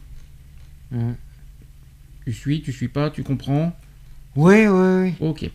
Mmh. 0.90 1.12
Tu 2.26 2.32
suis, 2.32 2.60
tu 2.60 2.72
suis 2.72 2.88
pas, 2.88 3.10
tu 3.10 3.22
comprends? 3.22 3.74
Oui, 4.36 4.66
oui, 4.66 5.02
oui. 5.02 5.12
Ok. 5.20 5.48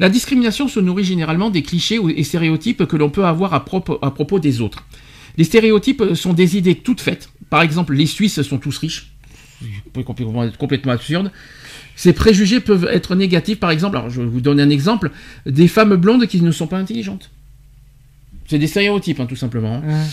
La 0.00 0.08
discrimination 0.08 0.68
se 0.68 0.80
nourrit 0.80 1.04
généralement 1.04 1.50
des 1.50 1.62
clichés 1.62 2.00
et 2.16 2.24
stéréotypes 2.24 2.86
que 2.86 2.96
l'on 2.96 3.10
peut 3.10 3.24
avoir 3.24 3.54
à 3.54 3.64
propos 3.64 4.38
des 4.40 4.60
autres. 4.60 4.84
Les 5.36 5.44
stéréotypes 5.44 6.14
sont 6.14 6.32
des 6.32 6.56
idées 6.56 6.76
toutes 6.76 7.00
faites. 7.00 7.30
Par 7.50 7.62
exemple, 7.62 7.94
les 7.94 8.06
Suisses 8.06 8.42
sont 8.42 8.58
tous 8.58 8.78
riches. 8.78 9.12
complètement, 10.04 10.48
complètement 10.58 10.92
absurde. 10.92 11.30
Ces 11.96 12.12
préjugés 12.12 12.60
peuvent 12.60 12.88
être 12.90 13.14
négatifs. 13.14 13.60
Par 13.60 13.70
exemple, 13.70 13.96
alors 13.96 14.10
je 14.10 14.20
vais 14.20 14.26
vous 14.26 14.40
donner 14.40 14.62
un 14.62 14.70
exemple 14.70 15.10
des 15.46 15.68
femmes 15.68 15.96
blondes 15.96 16.26
qui 16.26 16.40
ne 16.40 16.50
sont 16.50 16.66
pas 16.66 16.78
intelligentes. 16.78 17.30
C'est 18.46 18.58
des 18.58 18.66
stéréotypes, 18.66 19.20
hein, 19.20 19.26
tout 19.26 19.36
simplement. 19.36 19.82
Hein. 19.86 20.04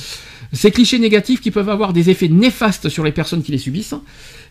Ces 0.54 0.72
clichés 0.72 1.00
négatifs 1.00 1.42
qui 1.42 1.52
peuvent 1.52 1.70
avoir 1.70 1.94
des 1.94 2.10
effets 2.10 2.28
néfastes 2.30 2.90
sur 2.90 3.04
les 3.04 3.12
personnes 3.12 3.44
qui 3.44 3.52
les 3.52 3.58
subissent. 3.58 3.96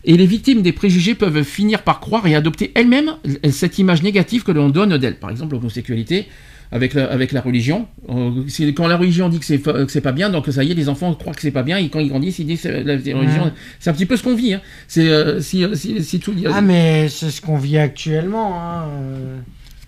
Et 0.03 0.17
les 0.17 0.25
victimes 0.25 0.61
des 0.61 0.71
préjugés 0.71 1.15
peuvent 1.15 1.43
finir 1.43 1.83
par 1.83 1.99
croire 1.99 2.27
et 2.27 2.35
adopter 2.35 2.71
elles-mêmes 2.75 3.15
cette 3.51 3.79
image 3.79 4.03
négative 4.03 4.43
que 4.43 4.51
l'on 4.51 4.69
donne 4.69 4.97
d'elles. 4.97 5.19
Par 5.19 5.29
exemple, 5.29 5.53
l'homosexualité 5.53 6.27
avec 6.71 6.93
la, 6.93 7.05
avec 7.11 7.31
la 7.31 7.41
religion. 7.41 7.87
Euh, 8.09 8.43
quand 8.75 8.87
la 8.87 8.97
religion 8.97 9.29
dit 9.29 9.39
que 9.39 9.45
c'est 9.45 9.59
que 9.59 9.87
c'est 9.89 10.01
pas 10.01 10.13
bien, 10.13 10.29
donc 10.29 10.47
ça 10.47 10.63
y 10.63 10.71
est, 10.71 10.73
les 10.73 10.89
enfants 10.89 11.13
croient 11.13 11.33
que 11.33 11.41
c'est 11.41 11.51
pas 11.51 11.63
bien, 11.63 11.77
et 11.77 11.89
quand 11.89 11.99
ils 11.99 12.09
grandissent, 12.09 12.39
ils 12.39 12.47
disent 12.47 12.61
que 12.61 12.69
la, 12.69 12.93
religion. 12.93 13.51
C'est 13.79 13.89
un 13.89 13.93
petit 13.93 14.05
peu 14.05 14.15
ce 14.15 14.23
qu'on 14.23 14.35
vit. 14.35 14.53
Hein. 14.53 14.61
C'est 14.87 15.07
euh, 15.07 15.41
si, 15.41 15.65
si, 15.75 16.19
tout. 16.19 16.33
Ah 16.51 16.61
mais 16.61 17.09
c'est 17.09 17.29
ce 17.29 17.41
qu'on 17.41 17.57
vit 17.57 17.77
actuellement. 17.77 18.61
Hein. 18.61 18.85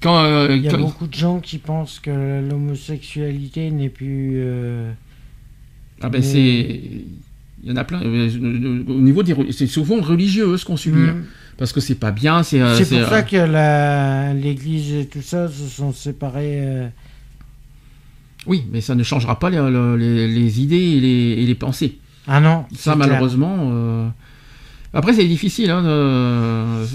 Quand, 0.01 0.23
euh, 0.23 0.55
il 0.55 0.61
y 0.61 0.67
a 0.67 0.75
beaucoup 0.75 1.07
de 1.07 1.13
gens 1.13 1.39
qui 1.39 1.57
pensent 1.57 1.99
que 1.99 2.41
l'homosexualité 2.49 3.71
n'est 3.71 3.89
plus. 3.89 4.43
ah 6.01 6.09
ben 6.09 6.21
c'est. 6.21 6.81
Il 7.63 7.69
y 7.69 7.71
en 7.71 7.77
a 7.77 7.83
plein. 7.83 8.01
Au 8.01 9.01
niveau 9.01 9.23
des, 9.23 9.35
c'est 9.51 9.67
souvent 9.67 10.01
religieux 10.01 10.57
ce 10.57 10.65
qu'on 10.65 10.77
subit. 10.77 11.09
Hein. 11.09 11.13
Mm 11.13 11.23
parce 11.57 11.71
que 11.71 11.79
c'est 11.79 11.95
pas 11.95 12.11
bien. 12.11 12.43
C'est 12.43 12.61
euh, 12.61 12.77
pour 12.77 12.85
ça 12.87 13.15
euh, 13.15 14.33
que 14.33 14.41
l'Église 14.41 14.93
et 14.93 15.05
tout 15.05 15.21
ça 15.21 15.47
se 15.47 15.67
sont 15.67 15.93
séparés. 15.93 16.59
Euh. 16.61 16.87
Oui, 18.45 18.65
mais 18.71 18.81
ça 18.81 18.95
ne 18.95 19.03
changera 19.03 19.39
pas 19.39 19.49
les, 19.49 20.61
idées 20.61 20.75
et 20.75 21.45
les, 21.45 21.55
pensées. 21.55 21.99
Ah 22.27 22.39
non. 22.39 22.65
Ça, 22.75 22.95
malheureusement. 22.95 23.55
Euh, 23.71 24.07
après, 24.93 25.13
c'est 25.13 25.25
difficile. 25.25 25.71
Hein, 25.71 26.85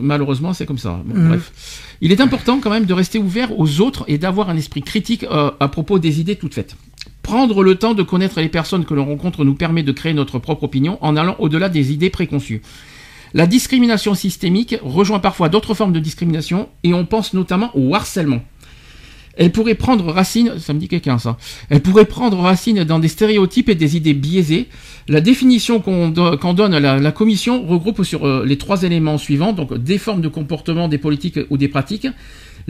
malheureusement, 0.00 0.52
c'est 0.52 0.66
comme 0.66 0.78
ça. 0.78 1.02
Mhm. 1.04 1.28
Bref. 1.28 1.52
Il 2.00 2.12
est 2.12 2.20
important 2.20 2.60
quand 2.60 2.70
même 2.70 2.86
de 2.86 2.94
rester 2.94 3.18
ouvert 3.18 3.58
aux 3.58 3.80
autres 3.80 4.04
et 4.08 4.16
d'avoir 4.16 4.48
un 4.48 4.56
esprit 4.56 4.82
critique 4.82 5.24
euh, 5.24 5.50
à 5.60 5.68
propos 5.68 5.98
des 5.98 6.20
idées 6.20 6.36
toutes 6.36 6.54
faites. 6.54 6.76
Prendre 7.30 7.62
le 7.62 7.76
temps 7.76 7.94
de 7.94 8.02
connaître 8.02 8.40
les 8.40 8.48
personnes 8.48 8.84
que 8.84 8.92
l'on 8.92 9.04
rencontre 9.04 9.44
nous 9.44 9.54
permet 9.54 9.84
de 9.84 9.92
créer 9.92 10.12
notre 10.14 10.40
propre 10.40 10.64
opinion 10.64 10.98
en 11.00 11.16
allant 11.16 11.36
au-delà 11.38 11.68
des 11.68 11.92
idées 11.92 12.10
préconçues. 12.10 12.60
La 13.34 13.46
discrimination 13.46 14.16
systémique 14.16 14.74
rejoint 14.82 15.20
parfois 15.20 15.48
d'autres 15.48 15.74
formes 15.74 15.92
de 15.92 16.00
discrimination 16.00 16.68
et 16.82 16.92
on 16.92 17.06
pense 17.06 17.32
notamment 17.32 17.70
au 17.74 17.94
harcèlement. 17.94 18.42
Elle 19.36 19.52
pourrait 19.52 19.76
prendre 19.76 20.12
racine, 20.12 20.58
ça 20.58 20.72
me 20.72 20.80
dit 20.80 20.88
quelqu'un 20.88 21.20
ça, 21.20 21.36
elle 21.68 21.82
pourrait 21.82 22.06
prendre 22.06 22.36
racine 22.36 22.82
dans 22.82 22.98
des 22.98 23.06
stéréotypes 23.06 23.68
et 23.68 23.76
des 23.76 23.96
idées 23.96 24.12
biaisées. 24.12 24.66
La 25.06 25.20
définition 25.20 25.78
qu'en 25.78 26.52
donne 26.52 26.76
la, 26.76 27.12
commission 27.12 27.64
regroupe 27.64 28.02
sur 28.02 28.26
euh, 28.26 28.44
les 28.44 28.58
trois 28.58 28.82
éléments 28.82 29.18
suivants, 29.18 29.52
donc 29.52 29.72
des 29.72 29.98
formes 29.98 30.20
de 30.20 30.26
comportement, 30.26 30.88
des 30.88 30.98
politiques 30.98 31.38
ou 31.48 31.56
des 31.56 31.68
pratiques, 31.68 32.08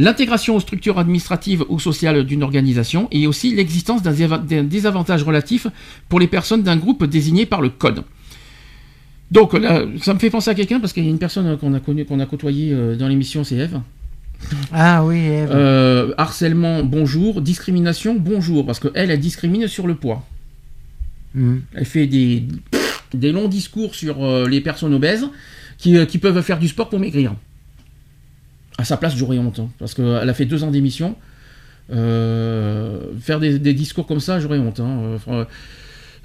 l'intégration 0.01 0.57
aux 0.57 0.61
structures 0.61 0.99
administratives 0.99 1.65
ou 1.69 1.79
sociales 1.79 2.25
d'une 2.25 2.43
organisation 2.43 3.07
et 3.11 3.27
aussi 3.27 3.55
l'existence 3.55 4.03
d'un 4.03 4.65
désavantage 4.65 5.23
relatif 5.23 5.67
pour 6.09 6.19
les 6.19 6.27
personnes 6.27 6.63
d'un 6.63 6.77
groupe 6.77 7.05
désigné 7.05 7.47
par 7.47 7.61
le 7.61 7.69
code. 7.69 8.03
Donc 9.31 9.53
là, 9.53 9.85
ça 10.03 10.15
me 10.15 10.19
fait 10.19 10.31
penser 10.31 10.51
à 10.51 10.55
quelqu'un 10.55 10.81
parce 10.81 10.93
qu'il 10.93 11.05
y 11.05 11.07
a 11.07 11.11
une 11.11 11.19
personne 11.19 11.57
qu'on 11.59 11.75
a 11.75 11.81
connue, 11.81 12.05
qu'on 12.05 12.19
a 12.19 12.27
côtoyée 12.27 12.73
euh, 12.73 12.97
dans 12.97 13.07
l'émission, 13.07 13.45
c'est 13.45 13.57
Eve. 13.57 13.81
Ah 14.73 15.05
oui, 15.05 15.19
Eve. 15.19 15.51
Euh, 15.53 16.15
harcèlement, 16.17 16.83
bonjour. 16.83 17.41
Discrimination, 17.43 18.17
bonjour. 18.19 18.67
Parce 18.67 18.81
qu'elle, 18.81 19.11
elle 19.11 19.21
discrimine 19.21 19.69
sur 19.69 19.87
le 19.87 19.95
poids. 19.95 20.27
Hmm. 21.35 21.59
Elle 21.75 21.85
fait 21.85 22.07
des, 22.07 22.43
des 23.15 23.31
longs 23.31 23.49
discours 23.49 23.95
sur 23.95 24.25
euh, 24.25 24.49
les 24.49 24.61
personnes 24.61 24.95
obèses 24.95 25.29
qui, 25.79 26.19
peuvent 26.19 26.43
faire 26.43 26.59
du 26.59 26.69
sport 26.69 26.89
pour 26.89 26.99
maigrir. 26.99 27.35
À 28.81 28.85
sa 28.85 28.97
place, 28.97 29.15
j'aurais 29.17 29.39
honte. 29.39 29.61
Hein, 29.61 29.69
parce 29.79 29.95
qu'elle 29.95 30.29
a 30.29 30.35
fait 30.35 30.47
deux 30.47 30.65
ans 30.65 30.71
d'émission. 30.71 31.15
faire 31.91 33.41
des, 33.41 33.75
discours 33.75 34.07
comme 34.07 34.21
ça, 34.21 34.41
j'aurais 34.41 34.59
honte. 34.59 34.81
Hein, 34.81 35.47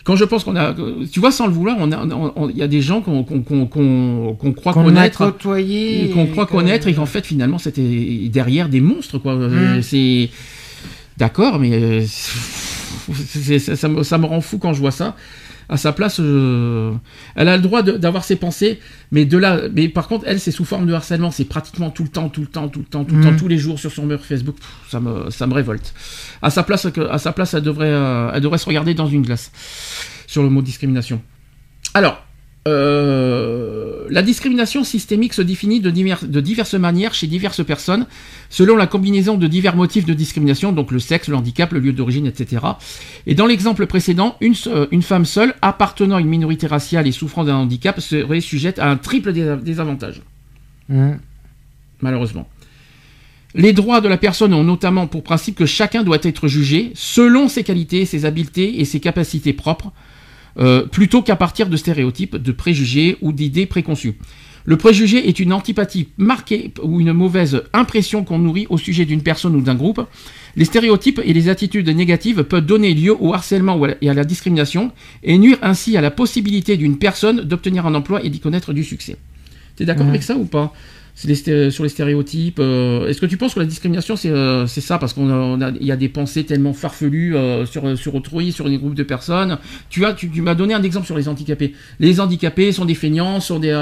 quand 0.06 0.16
je 0.16 0.24
pense 0.24 0.44
qu'on 0.44 0.56
a, 0.56 0.74
tu 1.12 1.20
vois, 1.20 1.32
sans 1.32 1.48
le 1.48 1.54
vouloir, 1.54 1.78
on 1.80 1.92
a, 1.92 2.50
il 2.52 2.58
y 2.58 2.62
a 2.62 2.68
des 2.68 2.82
gens 2.82 3.02
qu'on 3.02 3.24
croit 3.24 4.74
connaître, 4.74 5.34
qu'on 5.36 6.28
croit 6.28 6.46
connaître, 6.46 6.88
et 6.88 6.94
qu'en 6.94 7.08
fait 7.08 7.26
finalement 7.26 7.58
c'était 7.58 8.30
derrière 8.32 8.70
des 8.70 8.82
monstres, 8.82 9.18
quoi. 9.18 9.34
Mmh. 9.34 9.82
C'est 9.82 10.30
d'accord, 11.18 11.58
mais 11.58 11.74
euh, 11.74 12.06
ça, 12.06 13.88
me, 13.88 14.04
ça 14.04 14.18
me 14.20 14.26
rend 14.28 14.42
fou 14.42 14.60
quand 14.60 14.74
je 14.74 14.80
vois 14.80 14.92
ça 14.92 15.16
à 15.70 15.78
sa 15.78 15.94
place, 15.94 16.20
euh, 16.20 16.94
elle 17.36 17.48
a 17.48 17.58
le 17.58 17.64
droit 17.64 17.82
d'avoir 17.82 18.24
ses 18.24 18.36
pensées, 18.36 18.80
mais 19.12 19.26
de 19.26 19.38
là, 19.38 19.62
mais 19.74 19.90
par 19.90 20.08
contre, 20.08 20.26
elle, 20.28 20.40
c'est 20.40 20.52
sous 20.52 20.66
forme 20.66 20.86
de 20.86 20.94
harcèlement, 20.94 21.32
c'est 21.32 21.46
pratiquement 21.46 21.90
tout 21.90 22.04
le 22.04 22.10
temps, 22.10 22.30
tout 22.30 22.42
le 22.42 22.48
temps, 22.48 22.68
tout 22.68 22.80
le 22.80 22.86
temps, 22.86 23.04
tout 23.04 23.16
le 23.16 23.24
temps, 23.24 23.32
mm. 23.32 23.38
tous 23.38 23.48
les 23.48 23.58
jours 23.58 23.80
sur 23.80 23.92
son 23.92 24.06
mur 24.06 24.24
Facebook, 24.24 24.56
ça 24.90 25.00
me, 25.00 25.30
ça 25.30 25.48
me 25.48 25.54
révolte. 25.54 25.94
À 26.42 26.50
sa 26.50 26.64
place, 26.64 26.88
à 27.10 27.18
sa 27.18 27.32
place, 27.32 27.54
elle 27.54 27.64
devrait, 27.64 27.88
euh, 27.90 28.32
elle 28.34 28.42
devrait 28.42 28.58
se 28.58 28.66
regarder 28.66 28.94
dans 28.94 29.08
une 29.08 29.22
glace 29.22 29.52
sur 30.28 30.44
le 30.44 30.50
mot 30.50 30.62
discrimination. 30.62 31.22
Alors, 31.94 32.26
euh, 32.68 33.95
la 34.10 34.22
discrimination 34.22 34.84
systémique 34.84 35.34
se 35.34 35.42
définit 35.42 35.80
de, 35.80 35.90
de, 35.90 36.42
diverses 36.42 36.74
manières 36.74 37.14
chez 37.14 37.28
diverses 37.28 37.66
personnes, 37.66 38.06
selon 38.50 38.76
la 38.76 38.88
combinaison 38.88 39.38
de 39.38 39.48
divers 39.48 39.76
motifs 39.76 40.06
de 40.06 40.14
discrimination, 40.14 40.72
donc 40.72 40.92
le 40.92 41.00
sexe, 41.00 41.28
le 41.28 41.36
handicap, 41.36 41.72
le 41.72 41.80
lieu 41.80 41.94
d'origine, 41.94 42.28
etc. 42.28 42.66
Et 43.28 43.36
dans 43.36 43.46
l'exemple 43.46 43.86
précédent, 43.86 44.36
une, 44.42 44.56
une, 44.92 45.02
femme 45.02 45.26
seule, 45.26 45.54
appartenant 45.62 46.18
à 46.18 46.22
une 46.22 46.28
minorité 46.28 46.68
raciale 46.68 47.08
et 47.08 47.12
souffrant 47.12 47.44
d'un 47.44 47.56
handicap, 47.56 48.00
serait 48.00 48.42
sujette 48.42 48.80
à 48.80 48.90
un 48.90 48.98
triple 48.98 49.34
désavantage. 49.34 50.22
Mmh. 50.90 51.14
Malheureusement. 52.02 52.48
Les 53.58 53.72
droits 53.72 54.02
de 54.02 54.10
la 54.10 54.18
personne 54.18 54.54
ont 54.54 54.66
notamment 54.66 55.08
pour 55.08 55.24
principe 55.24 55.56
que 55.56 55.66
chacun 55.66 56.04
doit 56.04 56.20
être 56.22 56.50
jugé 56.50 56.92
selon 56.94 57.48
ses 57.48 57.64
qualités, 57.64 58.06
ses 58.06 58.26
habiletés 58.26 58.82
et 58.82 58.86
ses 58.86 59.00
capacités 59.00 59.54
propres, 59.54 59.94
euh, 60.58 60.86
plutôt 60.86 61.22
qu'à 61.22 61.36
partir 61.36 61.70
de 61.70 61.78
stéréotypes, 61.78 62.36
de 62.36 62.52
préjugés 62.52 63.18
ou 63.22 63.32
d'idées 63.32 63.66
préconçues. 63.66 64.16
Le 64.68 64.78
préjugé 64.78 65.30
est 65.30 65.40
une 65.40 65.54
antipathie 65.54 66.08
marquée 66.18 66.72
ou 66.82 67.00
une 67.00 67.14
mauvaise 67.14 67.62
impression 67.72 68.24
qu'on 68.24 68.40
nourrit 68.40 68.66
au 68.70 68.80
sujet 68.80 69.06
d'une 69.06 69.22
personne 69.22 69.56
ou 69.56 69.62
d'un 69.62 69.76
groupe. 69.76 70.02
Les 70.56 70.66
stéréotypes 70.66 71.22
et 71.24 71.34
les 71.34 71.50
attitudes 71.50 71.88
négatives 71.90 72.44
peuvent 72.44 72.66
donner 72.66 72.96
lieu 72.96 73.16
au 73.20 73.34
harcèlement 73.36 73.80
et 74.02 74.10
à 74.10 74.14
la 74.16 74.24
discrimination 74.24 74.92
et 75.22 75.38
nuire 75.38 75.60
ainsi 75.62 75.98
à 75.98 76.02
la 76.02 76.10
possibilité 76.10 76.78
d'une 76.78 76.98
personne 76.98 77.42
d'obtenir 77.42 77.86
un 77.86 77.94
emploi 77.94 78.24
et 78.24 78.30
d'y 78.30 78.40
connaître 78.40 78.74
du 78.74 78.84
succès. 78.84 79.18
T'es 79.76 79.86
d'accord 79.86 80.08
avec 80.08 80.24
ça 80.24 80.36
ou 80.36 80.46
pas? 80.46 80.74
Sur 81.16 81.84
les 81.84 81.90
stéréotypes. 81.90 82.60
Euh, 82.60 83.08
est-ce 83.08 83.22
que 83.22 83.26
tu 83.26 83.38
penses 83.38 83.54
que 83.54 83.60
la 83.60 83.66
discrimination, 83.66 84.18
c'est 84.18 84.30
euh, 84.30 84.68
ça? 84.68 84.98
Parce 84.98 85.14
qu'il 85.14 85.78
y 85.82 85.92
a 85.92 85.96
des 85.96 86.10
pensées 86.10 86.44
tellement 86.44 86.74
farfelues 86.74 87.36
euh, 87.36 87.66
sur, 87.66 87.98
sur 87.98 88.16
autrui, 88.16 88.52
sur 88.52 88.70
des 88.70 88.78
groupes 88.78 88.96
de 88.96 89.04
personnes. 89.04 89.58
Tu, 89.90 90.06
as, 90.06 90.14
tu, 90.14 90.30
m'as 90.42 90.56
donné 90.56 90.74
un 90.74 90.84
exemple 90.84 91.06
sur 91.06 91.18
les 91.18 91.30
handicapés. 91.30 91.74
Les 92.00 92.20
handicapés 92.20 92.74
sont 92.74 92.86
des 92.86 92.96
feignants, 92.96 93.40
sont, 93.40 93.60
des, 93.60 93.74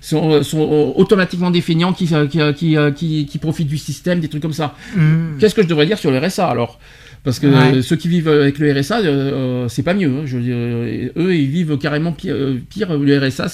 sont, 0.00 0.42
sont, 0.42 0.92
automatiquement 0.96 1.50
des 1.52 1.60
feignants 1.60 1.92
qui, 1.92 2.08
qui, 2.28 2.76
qui, 2.96 3.26
qui, 3.26 3.38
profitent 3.38 3.68
du 3.68 3.78
système, 3.78 4.18
des 4.18 4.28
trucs 4.28 4.42
comme 4.42 4.52
ça. 4.52 4.74
Mm. 4.96 5.38
Qu'est-ce 5.38 5.54
que 5.54 5.62
je 5.62 5.68
devrais 5.68 5.86
dire 5.86 5.98
sur 5.98 6.10
le 6.10 6.18
RSA 6.18 6.48
alors? 6.48 6.78
Parce 7.22 7.38
que 7.38 7.46
euh, 7.46 7.82
ceux 7.82 7.96
qui 7.96 8.08
vivent 8.08 8.28
avec 8.28 8.58
le 8.58 8.72
RSA, 8.72 9.00
euh, 9.00 9.04
euh, 9.04 9.68
c'est 9.68 9.82
pas 9.82 9.92
mieux. 9.92 10.08
Hein. 10.08 10.22
Je, 10.24 10.38
eux, 10.38 11.36
ils 11.36 11.50
vivent 11.50 11.76
carrément 11.76 12.12
pire. 12.12 12.34
pire 12.70 12.96
le 12.96 13.18
RSA, 13.18 13.48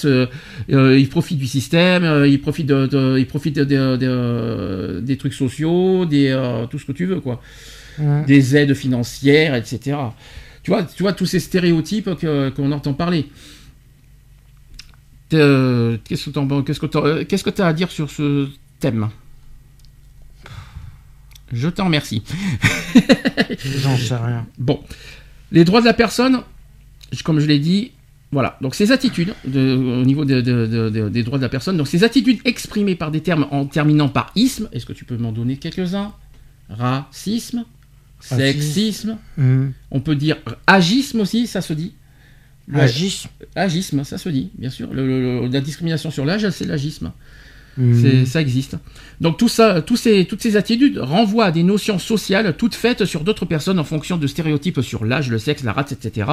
ils 0.69 1.09
profitent 1.09 1.37
du 1.37 1.47
système, 1.47 2.25
ils 2.25 2.39
profitent, 2.39 2.67
de, 2.67 3.17
ils 3.17 3.27
profitent 3.27 3.59
des 3.59 5.17
trucs 5.17 5.33
sociaux, 5.33 6.05
des, 6.05 6.37
tout 6.69 6.79
ce 6.79 6.85
que 6.85 6.93
tu 6.93 7.05
veux, 7.05 7.19
quoi. 7.19 7.41
Des 8.27 8.55
aides 8.55 8.73
financières, 8.73 9.55
etc. 9.55 9.97
Tu 10.63 10.71
vois, 10.71 10.83
tu 10.83 11.03
vois 11.03 11.13
tous 11.13 11.25
ces 11.25 11.39
stéréotypes 11.39 12.09
qu'on 12.55 12.71
entend 12.71 12.93
parler. 12.93 13.25
Qu'est-ce 15.29 16.29
que 16.29 17.49
tu 17.49 17.61
as 17.61 17.65
à 17.65 17.73
dire 17.73 17.91
sur 17.91 18.09
ce 18.09 18.47
thème? 18.79 19.09
Je 21.51 21.69
t'en 21.69 21.85
remercie. 21.85 22.23
J'en 23.81 23.97
sais 23.97 24.15
rien. 24.15 24.45
Bon. 24.57 24.81
Les 25.51 25.63
droits 25.63 25.79
de 25.79 25.85
la 25.85 25.93
personne, 25.93 26.41
comme 27.23 27.39
je 27.39 27.45
l'ai 27.45 27.59
dit, 27.59 27.91
voilà. 28.31 28.57
Donc 28.61 28.75
ces 28.75 28.91
attitudes, 28.91 29.33
au 29.45 30.03
niveau 30.03 30.25
des 30.25 31.23
droits 31.23 31.37
de 31.37 31.43
la 31.43 31.49
personne, 31.49 31.77
donc 31.77 31.87
ces 31.87 32.03
attitudes 32.03 32.39
exprimées 32.45 32.95
par 32.95 33.11
des 33.11 33.21
termes 33.21 33.47
en 33.51 33.65
terminant 33.65 34.09
par 34.09 34.31
isme, 34.35 34.67
est-ce 34.73 34.85
que 34.85 34.93
tu 34.93 35.05
peux 35.05 35.17
m'en 35.17 35.31
donner 35.31 35.57
quelques-uns? 35.57 36.13
Racisme, 36.69 37.63
sexisme, 38.19 39.17
hmm. 39.37 39.67
on 39.91 40.01
peut 40.01 40.15
dire 40.15 40.37
agisme 40.65 41.21
aussi, 41.21 41.47
ça 41.47 41.61
se 41.61 41.71
dit? 41.71 41.93
agisme. 42.73 43.29
Agisme, 43.55 44.03
ça 44.03 44.17
se 44.17 44.27
dit, 44.27 44.49
bien 44.57 44.69
sûr. 44.69 44.89
la 44.93 45.61
discrimination 45.61 46.11
sur 46.11 46.25
l'âge, 46.25 46.49
c'est 46.49 46.65
l'agisme. 46.65 47.13
Hmm. 47.77 48.25
Ça 48.25 48.41
existe. 48.41 48.75
Donc 49.21 49.37
tout 49.37 49.47
ça, 49.47 49.83
ces, 49.95 50.25
toutes 50.25 50.41
ces 50.41 50.55
attitudes 50.55 50.97
renvoient 50.97 51.45
à 51.45 51.51
des 51.51 51.63
notions 51.63 51.99
sociales 51.99 52.55
toutes 52.57 52.75
faites 52.75 53.05
sur 53.05 53.23
d'autres 53.23 53.45
personnes 53.45 53.79
en 53.79 53.83
fonction 53.83 54.17
de 54.17 54.27
stéréotypes 54.27 54.81
sur 54.81 55.05
l'âge, 55.05 55.29
le 55.29 55.37
sexe, 55.37 55.63
la 55.63 55.73
race, 55.73 55.91
etc. 55.91 56.29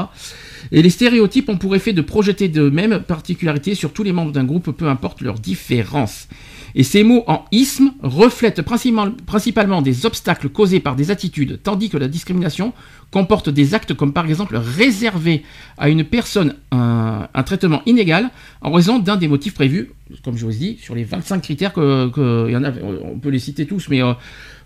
Et 0.73 0.83
les 0.83 0.91
stéréotypes 0.91 1.49
ont 1.49 1.57
pour 1.57 1.77
effet 1.77 1.93
de 1.93 2.03
projeter 2.03 2.49
de 2.49 2.69
mêmes 2.71 3.01
particularités 3.01 3.75
sur 3.75 3.93
tous 3.93 4.03
les 4.03 4.13
membres 4.13 4.33
d'un 4.33 4.45
groupe, 4.45 4.71
peu 4.71 4.89
importe 4.89 5.21
leurs 5.21 5.39
différences. 5.39 6.29
Et 6.75 6.83
ces 6.83 7.05
mots 7.05 7.25
en 7.27 7.45
isme 7.53 7.93
reflètent 8.03 8.63
principalement 8.63 9.83
des 9.83 10.07
obstacles 10.07 10.49
causés 10.49 10.81
par 10.81 10.97
des 10.97 11.11
attitudes, 11.11 11.61
tandis 11.63 11.89
que 11.89 11.97
la 11.97 12.09
discrimination 12.09 12.73
comporte 13.15 13.49
des 13.49 13.75
actes 13.75 13.95
comme 13.95 14.13
par 14.13 14.27
exemple 14.27 14.57
réserver 14.57 15.45
à 15.79 15.89
une 15.89 16.03
personne 16.03 16.57
un, 16.73 17.29
traitement 17.47 17.81
inégal 17.87 18.31
en 18.61 18.73
raison 18.73 18.99
d'un 18.99 19.15
des 19.15 19.29
motifs 19.29 19.55
prévus, 19.55 19.93
comme 20.25 20.37
je 20.37 20.45
vous 20.45 20.51
ai 20.51 20.59
dit, 20.59 20.79
sur 20.83 20.97
les 20.97 21.05
25 21.05 21.41
critères 21.41 21.73
que, 21.73 22.51
y 22.51 22.57
en 22.57 22.65
a, 22.65 22.73
on 22.83 23.21
peut 23.21 23.29
les 23.29 23.39
citer 23.39 23.67
tous, 23.67 23.89
mais 23.89 24.03
euh, 24.03 24.15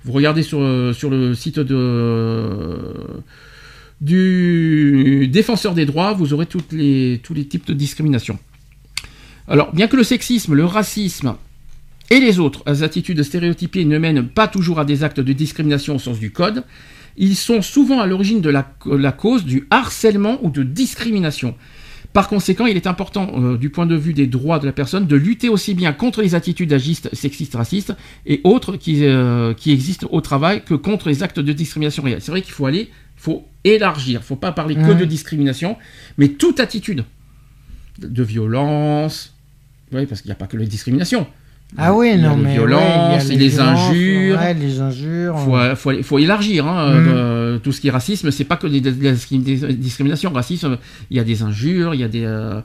vous 0.03 0.13
regardez 0.13 0.43
sur, 0.43 0.61
euh, 0.63 0.95
sur 0.95 1.11
le 1.11 1.35
site 1.35 1.59
de 1.59 2.79
du 4.01 5.29
défenseur 5.31 5.75
des 5.75 5.85
droits, 5.85 6.15
vous 6.15 6.33
aurez 6.33 6.47
les, 6.73 7.21
tous 7.23 7.35
les 7.35 7.45
types 7.47 7.67
de 7.67 7.75
discrimination. 7.75 8.39
Alors, 9.47 9.75
bien 9.75 9.89
que 9.89 9.97
le 9.97 10.05
sexisme, 10.05 10.55
le 10.55 10.65
racisme 10.65 11.35
et 12.09 12.21
les 12.21 12.39
autres 12.39 12.83
attitudes 12.83 13.23
stéréotypées 13.23 13.85
ne 13.85 13.99
mènent 13.99 14.27
pas 14.27 14.49
toujours 14.49 14.79
à 14.79 14.87
des 14.87 15.05
actes 15.05 15.21
de 15.21 15.35
discrimination 15.35 15.97
au 15.97 15.99
sens 15.99 16.19
du 16.19 16.31
code, 16.31 16.65
ils 17.19 17.37
sont 17.37 17.63
souvent 17.63 18.01
à 18.01 18.07
l'origine 18.07 18.41
de 18.41 18.49
la, 18.49 19.13
cause 19.13 19.45
du 19.45 19.67
harcèlement 19.71 20.39
ou 20.43 20.51
de 20.51 20.63
discrimination. 20.63 21.55
Par 22.13 22.29
conséquent, 22.29 22.67
il 22.67 22.77
est 22.77 22.87
important, 22.87 23.31
euh, 23.37 23.59
du 23.59 23.69
point 23.69 23.85
de 23.85 23.95
vue 23.95 24.15
des 24.15 24.27
droits 24.27 24.59
de 24.59 24.67
la 24.67 24.73
personne, 24.73 25.07
de 25.07 25.17
lutter 25.17 25.49
aussi 25.49 25.75
bien 25.75 25.93
contre 25.93 26.23
les 26.23 26.35
attitudes 26.35 26.73
agistes, 26.73 27.15
sexistes, 27.15 27.55
racistes 27.55 27.95
et 28.25 28.41
autres 28.45 28.77
qui, 28.77 29.05
euh, 29.05 29.53
qui 29.53 29.73
existent 29.73 30.09
au 30.11 30.21
travail 30.21 30.65
que 30.65 30.75
contre 30.75 31.09
les 31.09 31.23
actes 31.23 31.39
de 31.39 31.53
discrimination 31.53 32.03
réelle. 32.03 32.23
C'est 32.23 32.31
vrai 32.31 32.41
qu'il 32.41 32.55
faut 32.55 32.67
aller, 32.67 32.89
il 32.91 33.21
faut 33.21 33.47
élargir, 33.65 34.21
il 34.23 34.27
faut 34.27 34.37
pas 34.37 34.53
parler 34.53 34.75
que 34.75 34.93
de 34.93 35.05
discrimination, 35.05 35.77
mais 36.17 36.29
toute 36.29 36.61
attitude 36.61 37.05
de 37.99 38.23
violence. 38.23 39.35
Oui, 39.93 40.07
parce 40.07 40.23
qu'il 40.23 40.29
n'y 40.29 40.33
a 40.33 40.37
pas 40.37 40.47
que 40.47 40.57
les 40.57 40.67
discriminations. 40.67 41.27
Ah 41.77 41.95
oui, 41.95 42.17
non, 42.17 42.37
mais. 42.37 42.55
violences, 42.55 42.81
ouais, 42.81 43.19
il 43.29 43.33
y 43.35 43.37
a 43.37 43.39
les 43.39 43.49
violences, 43.49 43.79
injures. 43.91 44.39
Ouais, 44.39 44.55
les 44.55 44.81
injures. 44.81 45.39
faut, 45.39 45.57
euh, 45.57 45.77
faut, 45.77 46.03
faut 46.03 46.19
élargir 46.19 46.67
hein, 46.67 46.95
Mhm. 46.95 47.07
euh, 47.09 47.59
tout 47.59 47.73
ce 47.73 47.81
qui 47.81 47.89
est 47.89 47.91
racisme. 47.91 48.31
C'est 48.31 48.45
pas 48.45 48.57
que 48.57 48.67
des, 48.67 48.81
des- 48.81 48.93
des 48.93 49.75
discriminations. 49.75 50.33
Racisme, 50.33 50.79
il 51.11 51.17
y 51.19 51.21
a 51.21 51.25
des 51.25 51.43
injures, 51.43 51.95
il 51.95 52.01
y 52.01 52.05
a 52.05 52.09
des 52.09 52.25
euh, 52.25 52.61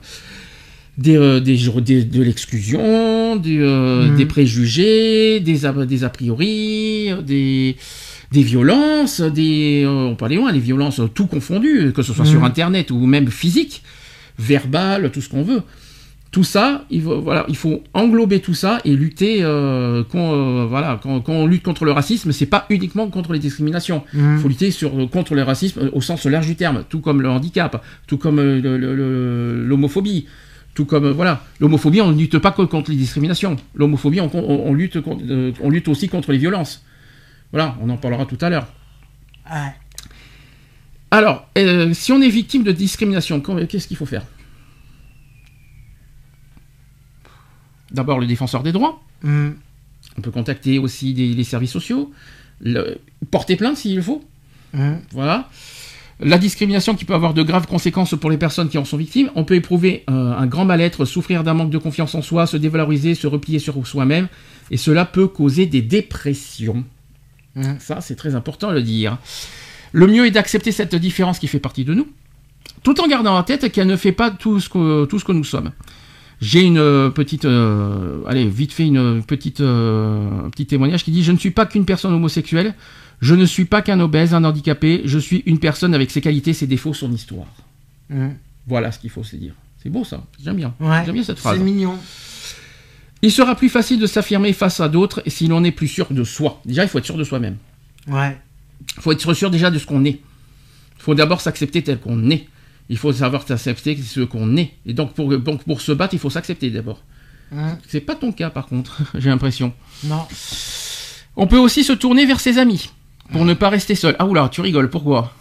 des, 0.96 1.16
euh, 1.16 1.40
des, 1.40 1.56
des- 1.82 2.04
de 2.04 2.22
l'exclusion, 2.22 3.36
des, 3.36 3.58
euh, 3.60 4.08
Mhm. 4.08 4.16
des 4.16 4.26
préjugés, 4.26 5.40
des 5.40 5.66
a, 5.66 5.72
des 5.72 6.04
a 6.04 6.08
priori, 6.08 7.10
des 7.26 7.76
des 8.32 8.42
violences, 8.42 9.20
des 9.20 9.82
euh, 9.84 9.90
on 9.90 10.16
peut 10.16 10.24
aller 10.24 10.36
loin, 10.36 10.50
les 10.50 10.58
violences 10.60 11.00
tout 11.14 11.26
confondues, 11.26 11.92
que 11.94 12.02
ce 12.02 12.12
soit 12.14 12.24
Mhm. 12.24 12.30
sur 12.30 12.44
internet 12.44 12.90
ou 12.90 13.04
même 13.06 13.28
physique, 13.28 13.82
verbal, 14.38 15.10
tout 15.12 15.20
ce 15.20 15.28
qu'on 15.28 15.42
veut. 15.42 15.62
Tout 16.34 16.42
ça, 16.42 16.84
il 16.90 17.00
faut, 17.00 17.20
voilà, 17.20 17.44
il 17.48 17.54
faut 17.54 17.84
englober 17.94 18.40
tout 18.40 18.54
ça 18.54 18.80
et 18.84 18.96
lutter. 18.96 19.44
euh, 19.44 20.02
con- 20.02 20.32
euh, 20.32 20.66
voilà, 20.66 20.98
quand, 21.00 21.20
quand 21.20 21.32
on 21.32 21.46
lutte 21.46 21.62
contre 21.62 21.84
le 21.84 21.92
racisme, 21.92 22.32
c'est 22.32 22.46
pas 22.46 22.66
uniquement 22.70 23.08
contre 23.08 23.32
les 23.32 23.38
discriminations. 23.38 24.02
Il 24.12 24.20
Mhm. 24.20 24.38
faut 24.40 24.48
lutter 24.48 24.72
sur, 24.72 24.90
contre 25.10 25.36
le 25.36 25.44
racisme 25.44 25.78
euh, 25.84 25.90
au 25.92 26.00
sens 26.00 26.26
large 26.26 26.48
du 26.48 26.56
terme, 26.56 26.82
tout 26.88 26.98
comme 26.98 27.22
le 27.22 27.28
handicap, 27.30 27.84
tout 28.08 28.18
comme 28.18 28.40
euh, 28.40 29.64
l'homophobie, 29.64 30.26
tout 30.74 30.86
comme 30.86 31.04
euh, 31.04 31.12
voilà, 31.12 31.40
l'homophobie, 31.60 32.00
on 32.00 32.10
ne 32.10 32.18
lutte 32.18 32.38
pas 32.40 32.50
que 32.50 32.62
contre 32.62 32.90
les 32.90 32.96
discriminations. 32.96 33.54
L'homophobie, 33.76 34.20
on, 34.20 34.28
on- 34.34 34.62
on 34.70 34.74
lutte, 34.74 35.00
con- 35.02 35.20
euh, 35.30 35.52
on 35.62 35.70
lutte 35.70 35.86
aussi 35.86 36.08
contre 36.08 36.32
les 36.32 36.38
violences. 36.38 36.82
Voilà, 37.52 37.76
on 37.80 37.88
en 37.90 37.96
parlera 37.96 38.26
tout 38.26 38.38
à 38.40 38.50
l'heure. 38.50 38.66
Ouais. 39.48 39.72
Alors, 41.12 41.46
euh, 41.58 41.94
si 41.94 42.10
on 42.10 42.20
est 42.20 42.28
victime 42.28 42.64
de 42.64 42.72
discrimination, 42.72 43.40
quand- 43.40 43.64
qu'est-ce 43.68 43.86
qu'il 43.86 43.96
faut 43.96 44.06
faire? 44.06 44.22
D'abord, 47.94 48.18
le 48.20 48.26
défenseur 48.26 48.62
des 48.62 48.72
droits. 48.72 49.00
Mhm. 49.22 49.54
On 50.18 50.20
peut 50.20 50.30
contacter 50.30 50.78
aussi 50.78 51.14
des- 51.14 51.32
les 51.32 51.44
services 51.44 51.70
sociaux, 51.72 52.12
le- 52.60 52.98
porter 53.30 53.56
plainte 53.56 53.76
s'il 53.78 54.02
faut. 54.02 54.22
Mhm. 54.74 54.98
Voilà. 55.12 55.48
La 56.20 56.38
discrimination 56.38 56.94
qui 56.94 57.04
peut 57.04 57.14
avoir 57.14 57.34
de 57.34 57.42
graves 57.42 57.66
conséquences 57.66 58.14
pour 58.20 58.30
les 58.30 58.36
personnes 58.36 58.68
qui 58.68 58.78
en 58.78 58.84
sont 58.84 58.96
victimes. 58.96 59.30
On 59.34 59.44
peut 59.44 59.54
éprouver 59.56 60.04
euh, 60.10 60.32
un 60.36 60.46
grand 60.46 60.64
mal-être, 60.64 61.04
souffrir 61.04 61.42
d'un 61.42 61.54
manque 61.54 61.70
de 61.70 61.78
confiance 61.78 62.14
en 62.14 62.22
soi, 62.22 62.46
se 62.46 62.56
dévaloriser, 62.56 63.14
se 63.16 63.26
replier 63.26 63.58
sur 63.58 63.84
soi-même. 63.86 64.28
Et 64.70 64.76
cela 64.76 65.04
peut 65.06 65.26
causer 65.26 65.66
des 65.66 65.82
dépressions. 65.82 66.84
Mhm. 67.56 67.76
Ça, 67.80 68.00
c'est 68.00 68.14
très 68.16 68.34
important 68.36 68.68
à 68.68 68.72
le 68.74 68.82
dire. 68.82 69.18
Le 69.92 70.06
mieux 70.06 70.26
est 70.26 70.30
d'accepter 70.32 70.72
cette 70.72 70.94
différence 70.94 71.38
qui 71.38 71.46
fait 71.48 71.60
partie 71.60 71.84
de 71.84 71.94
nous, 71.94 72.06
tout 72.82 73.00
en 73.00 73.06
gardant 73.08 73.36
en 73.36 73.42
tête 73.42 73.70
qu'elle 73.72 73.86
ne 73.86 73.96
fait 73.96 74.12
pas 74.12 74.30
tout 74.30 74.58
ce 74.60 74.68
que, 74.68 75.04
tout 75.06 75.18
ce 75.18 75.24
que 75.24 75.32
nous 75.32 75.44
sommes. 75.44 75.70
J'ai 76.40 76.62
une 76.62 76.78
euh, 76.78 77.10
petite, 77.10 77.44
euh, 77.44 78.22
allez, 78.26 78.48
vite 78.48 78.72
fait 78.72 78.86
une 78.86 79.22
petite, 79.22 79.60
euh, 79.60 80.46
un 80.46 80.50
petit 80.50 80.66
témoignage 80.66 81.04
qui 81.04 81.10
dit 81.10 81.22
Je 81.22 81.32
ne 81.32 81.38
suis 81.38 81.50
pas 81.50 81.66
qu'une 81.66 81.84
personne 81.84 82.12
homosexuelle, 82.12 82.74
je 83.20 83.34
ne 83.34 83.44
suis 83.44 83.64
pas 83.64 83.82
qu'un 83.82 84.00
obèse, 84.00 84.34
un 84.34 84.44
handicapé, 84.44 85.02
je 85.04 85.18
suis 85.18 85.42
une 85.46 85.58
personne 85.58 85.94
avec 85.94 86.10
ses 86.10 86.20
qualités, 86.20 86.52
ses 86.52 86.66
défauts, 86.66 86.94
son 86.94 87.12
histoire. 87.12 87.46
Voilà 88.66 88.92
ce 88.92 88.98
qu'il 88.98 89.10
faut 89.10 89.24
se 89.24 89.36
dire. 89.36 89.54
C'est 89.82 89.90
beau 89.90 90.04
ça, 90.04 90.24
j'aime 90.42 90.56
bien. 90.56 90.74
Ouais. 90.80 91.02
J'aime 91.04 91.14
bien 91.14 91.24
cette 91.24 91.38
phrase. 91.38 91.58
C'est 91.58 91.64
mignon. 91.64 91.98
Il 93.22 93.32
sera 93.32 93.54
plus 93.54 93.68
facile 93.68 93.98
de 93.98 94.06
s'affirmer 94.06 94.52
face 94.52 94.80
à 94.80 94.88
d'autres 94.88 95.22
si 95.26 95.46
l'on 95.46 95.64
est 95.64 95.72
plus 95.72 95.88
sûr 95.88 96.06
de 96.10 96.24
soi. 96.24 96.60
Déjà, 96.66 96.82
il 96.82 96.88
faut 96.88 96.98
être 96.98 97.04
sûr 97.06 97.16
de 97.16 97.24
soi-même. 97.24 97.56
Ouais. 98.06 98.38
Il 98.96 99.02
faut 99.02 99.12
être 99.12 99.34
sûr 99.34 99.50
déjà 99.50 99.70
de 99.70 99.78
ce 99.78 99.86
qu'on 99.86 100.04
est. 100.04 100.20
Il 100.98 101.02
faut 101.02 101.14
d'abord 101.14 101.40
s'accepter 101.40 101.82
tel 101.82 101.98
qu'on 101.98 102.30
est. 102.30 102.46
Il 102.88 102.98
faut 102.98 103.12
savoir 103.12 103.46
s'accepter 103.46 103.96
ce 103.96 104.20
qu'on 104.20 104.56
est. 104.56 104.72
Et 104.86 104.92
donc 104.92 105.14
pour, 105.14 105.36
donc 105.38 105.64
pour 105.64 105.80
se 105.80 105.92
battre, 105.92 106.14
il 106.14 106.20
faut 106.20 106.30
s'accepter 106.30 106.70
d'abord. 106.70 107.00
Mhm. 107.52 107.78
C'est 107.88 108.00
pas 108.00 108.14
ton 108.14 108.32
cas 108.32 108.50
par 108.50 108.66
contre, 108.66 109.02
j'ai 109.14 109.30
l'impression. 109.30 109.72
Non. 110.04 110.26
On 111.36 111.46
peut 111.46 111.58
aussi 111.58 111.82
se 111.84 111.92
tourner 111.92 112.26
vers 112.26 112.40
ses 112.40 112.58
amis 112.58 112.90
pour 113.32 113.44
ne 113.44 113.54
pas 113.54 113.70
rester 113.70 113.94
seul. 113.94 114.14
Ah 114.18 114.26
oula, 114.26 114.48
tu 114.50 114.60
rigoles, 114.60 114.90
pourquoi? 114.90 115.32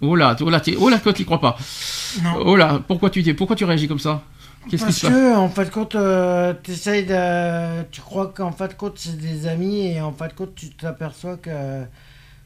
Oh 0.00 0.16
là, 0.16 0.36
oh 0.40 0.50
là, 0.50 0.60
t'es- 0.60 0.76
oh 0.78 0.88
là, 0.88 0.98
toi 0.98 1.12
tu 1.12 1.24
crois 1.24 1.40
pas. 1.40 1.56
Non. 2.22 2.34
Oh 2.44 2.56
là, 2.56 2.80
pourquoi 2.86 3.10
tu, 3.10 3.22
pourquoi 3.34 3.54
tu 3.56 3.64
réagis 3.64 3.86
comme 3.88 3.98
ça? 4.00 4.22
Qu'est-ce 4.68 4.84
Parce 4.84 5.00
que, 5.00 5.36
en 5.36 5.48
fin 5.48 5.64
de 5.64 5.70
compte, 5.70 5.94
euh, 5.94 6.52
t'essayes 6.52 7.06
de. 7.06 7.82
Tu 7.90 8.00
crois 8.00 8.26
qu'en 8.28 8.52
fin 8.52 8.66
de 8.68 8.74
compte, 8.74 8.94
c'est 8.98 9.16
des 9.18 9.46
amis, 9.46 9.86
et 9.86 10.00
en 10.02 10.12
fin 10.12 10.26
de 10.28 10.32
compte, 10.34 10.54
tu 10.54 10.68
t'aperçois 10.70 11.36
que 11.38 11.82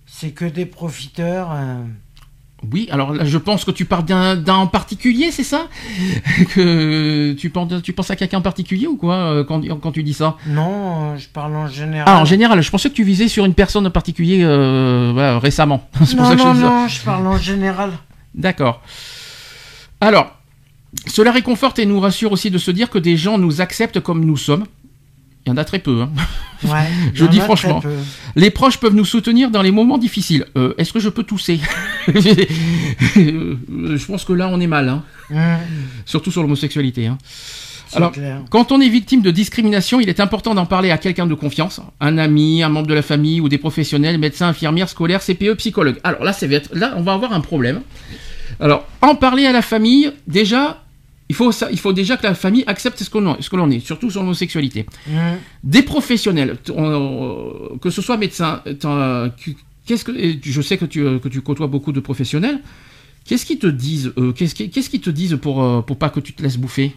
c'est 0.07 0.31
que 0.31 0.45
des 0.45 0.67
profiteurs. 0.67 1.51
euh. 1.53 1.83
Oui, 2.73 2.89
alors 2.91 3.13
là, 3.13 3.25
je 3.25 3.39
pense 3.39 3.65
que 3.65 3.71
tu 3.71 3.85
parles 3.85 4.05
d'un 4.05 4.55
en 4.55 4.67
particulier, 4.67 5.31
c'est 5.31 5.45
ça? 5.45 5.69
Que 6.55 7.33
tu 7.33 7.51
penses, 7.51 7.83
tu 7.83 7.93
penses 7.93 8.11
à 8.11 8.17
quelqu'un 8.17 8.39
en 8.39 8.43
particulier 8.43 8.87
ou 8.87 8.97
quoi 8.97 9.15
euh, 9.15 9.45
quand, 9.45 9.63
quand 9.81 9.93
tu 9.93 10.03
dis 10.03 10.15
ça? 10.15 10.37
Non, 10.47 11.13
euh, 11.13 11.17
je 11.17 11.29
parle 11.29 11.57
en 11.57 11.69
général. 11.69 12.05
Ah, 12.07 12.21
en 12.21 12.25
général, 12.25 12.61
je 12.63 12.71
pensais 12.71 12.91
que 12.91 12.95
tu 12.95 13.05
visais 13.05 13.29
sur 13.29 13.45
une 13.45 13.55
personne 13.55 13.87
en 13.87 13.91
particulier 13.91 14.43
euh, 14.43 15.11
voilà, 15.13 15.39
récemment. 15.39 15.89
Ça 16.05 16.05
je 16.05 16.17
non, 16.61 16.89
je 16.89 17.01
parle 17.01 17.27
en 17.27 17.39
général. 17.39 17.93
D'accord. 18.35 18.83
Alors, 20.01 20.37
cela 21.07 21.33
réconforte 21.33 21.79
et 21.79 21.87
nous 21.87 22.01
rassure 22.01 22.33
aussi 22.33 22.51
de 22.51 22.59
se 22.59 22.71
dire 22.71 22.91
que 22.91 22.99
des 22.99 23.17
gens 23.17 23.39
nous 23.39 23.61
acceptent 23.61 24.01
comme 24.01 24.25
nous 24.25 24.37
sommes. 24.37 24.65
Il 25.47 25.51
y 25.51 25.53
en 25.53 25.57
a 25.59 25.65
très 25.65 25.79
peu. 25.79 26.01
hein. 26.03 26.11
Ouais, 26.65 26.89
Je 27.15 27.27
dis 27.27 27.39
franchement. 27.41 27.83
Les 28.37 28.51
proches 28.51 28.79
peuvent 28.79 28.95
nous 28.95 29.05
soutenir 29.05 29.51
dans 29.51 29.61
les 29.63 29.71
moments 29.73 29.99
difficiles. 29.99 30.47
Euh, 30.57 30.73
Est-ce 30.79 30.93
que 30.93 31.01
je 31.01 31.11
peux 31.11 31.23
tousser 31.23 31.61
Je 32.09 34.07
pense 34.07 34.25
que 34.25 34.33
là, 34.33 34.49
on 34.51 34.61
est 34.61 34.67
mal. 34.67 34.89
hein. 34.89 35.03
Hum, 35.31 35.39
Surtout 36.07 36.31
sur 36.31 36.43
l'homosexualité. 36.43 37.07
hein. 37.07 37.19
Alors, 37.95 38.11
clair. 38.13 38.41
Quand 38.51 38.73
on 38.73 38.81
est 38.81 38.89
victime 38.89 39.21
de 39.23 39.31
discrimination, 39.31 40.01
il 40.01 40.09
est 40.09 40.19
important 40.19 40.55
d'en 40.55 40.67
parler 40.67 40.91
à 40.91 40.99
quelqu'un 40.99 41.27
de 41.27 41.35
confiance, 41.35 41.81
un 42.01 42.19
ami, 42.19 42.63
un 42.63 42.69
membre 42.69 42.89
de 42.89 42.95
la 42.95 43.03
famille 43.03 43.41
ou 43.41 43.49
des 43.49 43.59
professionnels, 43.59 44.19
médecins, 44.19 44.49
infirmières, 44.49 44.89
scolaires, 44.89 45.21
CPE, 45.23 45.55
psychologues. 45.59 46.01
Alors 46.03 46.25
là, 46.25 46.33
c'est 46.33 46.49
là, 46.73 46.95
on 46.97 47.03
va 47.03 47.13
avoir 47.13 47.33
un 47.33 47.41
problème. 47.41 47.83
Alors, 48.59 48.87
en 49.01 49.15
parler 49.15 49.47
à 49.47 49.53
la 49.53 49.63
famille, 49.63 50.11
déjà, 50.27 50.84
il 51.29 51.35
faut, 51.35 51.53
ça, 51.53 51.71
il 51.71 51.79
faut 51.79 51.93
déjà 51.93 52.17
que 52.17 52.25
la 52.25 52.35
famille 52.35 52.65
accepte 52.67 53.03
ce 53.03 53.09
que 53.11 53.57
l'on 53.57 53.71
est, 53.71 53.81
surtout 53.81 54.11
sur 54.11 54.21
l'homosexualité. 54.23 54.87
Hum. 55.09 55.37
Des 55.63 55.83
professionnels, 55.83 56.59
on- 56.75 57.79
que 57.81 57.91
ce 57.91 58.03
soit 58.03 58.17
médecin, 58.19 58.63
qu'est-ce 59.87 60.05
que, 60.05 60.13
et 60.13 60.39
je 60.43 60.61
sais 60.63 60.77
que 60.77 60.85
tu, 60.85 61.01
euh, 61.01 61.19
que 61.19 61.29
tu 61.29 61.41
côtoies 61.41 61.67
beaucoup 61.67 61.93
de 61.93 62.01
professionnels. 62.01 62.61
Qu'est-ce 63.25 63.47
qu'ils 63.47 63.59
te 63.59 63.67
disent 63.67 64.13
Qu'est-ce 64.37 64.55
qui- 64.55 64.69
qu'est-ce 64.71 64.91
qu'ils 64.91 65.01
te 65.01 65.09
disent 65.11 65.39
pour, 65.41 65.63
euh, 65.63 65.81
pour 65.81 65.97
pas 65.97 66.11
que 66.11 66.21
tu 66.21 66.35
te 66.35 66.43
laisses 66.43 66.59
bouffer? 66.59 66.95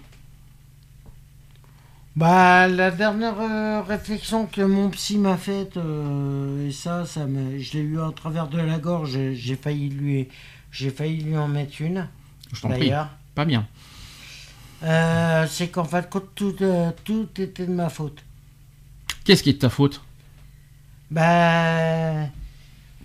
Bah, 2.15 2.67
la 2.67 2.89
dernière 2.89 3.39
euh, 3.39 3.81
réflexion 3.83 4.47
que 4.47 4.61
mon 4.61 4.89
psy 4.89 5.19
m'a 5.19 5.37
faite, 5.37 5.77
euh, 5.77 6.67
et 6.67 6.71
ça, 6.71 7.05
ça 7.05 7.27
me, 7.27 7.59
je 7.59 7.73
l'ai 7.73 7.81
eu 7.83 7.99
en 7.99 8.11
travers 8.11 8.47
de 8.47 8.57
la 8.57 8.79
gorge, 8.79 9.17
j'ai 9.33 9.55
failli 9.55 9.89
lui, 9.89 10.27
j'ai 10.71 10.89
failli 10.89 11.21
lui 11.21 11.37
en 11.37 11.47
mettre 11.47 11.79
une, 11.79 12.07
Je 12.51 12.59
t'en 12.61 12.69
prie. 12.69 12.91
Pas 13.35 13.45
bien. 13.45 13.67
Euh, 14.83 15.45
c'est 15.49 15.67
qu'en 15.69 15.83
fin 15.83 16.01
de 16.01 16.05
compte, 16.05 16.25
tout, 16.35 16.55
euh, 16.61 16.91
tout 17.03 17.27
était 17.39 17.65
de 17.65 17.71
ma 17.73 17.89
faute. 17.89 18.19
Qu'est-ce 19.23 19.41
qui 19.43 19.49
est 19.49 19.53
de 19.53 19.59
ta 19.59 19.69
faute? 19.69 20.01
Bah, 21.09 22.27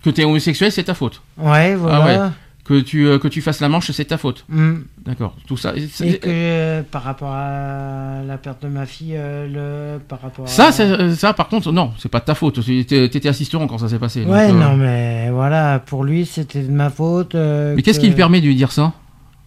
Que 0.03 0.09
tu 0.09 0.21
es 0.21 0.25
homosexuel, 0.25 0.71
c'est 0.71 0.83
ta 0.83 0.93
faute. 0.93 1.21
ouais, 1.37 1.75
voilà. 1.75 2.33
Que 2.65 2.79
tu, 2.79 3.07
euh, 3.07 3.19
que 3.19 3.27
tu 3.27 3.41
fasses 3.41 3.59
la 3.59 3.67
manche, 3.67 3.91
c'est 3.91 4.05
ta 4.05 4.17
faute. 4.17 4.45
Hum. 4.49 4.85
D'accord. 5.03 5.35
Tout 5.47 5.57
ça. 5.57 5.73
c'est- 5.91 6.07
Et 6.07 6.17
que 6.19 6.81
par 6.83 7.03
rapport 7.03 7.31
à 7.33 8.21
la 8.25 8.37
perte 8.37 8.63
de 8.63 8.69
ma 8.69 8.85
fille, 8.85 9.17
le, 9.19 9.97
par 10.07 10.21
rapport 10.21 10.47
Ça, 10.47 10.67
à... 10.69 10.71
ça, 11.13 11.33
par 11.33 11.49
contre, 11.49 11.73
non, 11.73 11.91
c'est 11.99 12.07
pas 12.07 12.21
de 12.21 12.25
ta 12.25 12.35
faute. 12.35 12.63
Tu 12.63 12.79
étais 12.79 13.09
t'étais 13.09 13.27
assistant 13.27 13.67
quand 13.67 13.79
ça 13.79 13.89
s'est 13.89 13.99
passé. 13.99 14.23
Ouais, 14.23 14.53
non, 14.53 14.77
mais 14.77 15.29
voilà, 15.29 15.79
pour 15.85 16.05
lui, 16.05 16.25
c'était 16.25 16.61
de 16.61 16.71
ma 16.71 16.89
faute. 16.89 17.33
Mais 17.35 17.81
qu'est-ce 17.81 17.97
que- 17.99 18.03
qui 18.03 18.09
lui 18.09 18.15
permet 18.15 18.39
de 18.39 18.45
lui 18.45 18.55
dire 18.55 18.71
ça? 18.71 18.93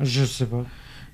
Je 0.01 0.23
sais 0.27 0.45
pas. 0.45 0.63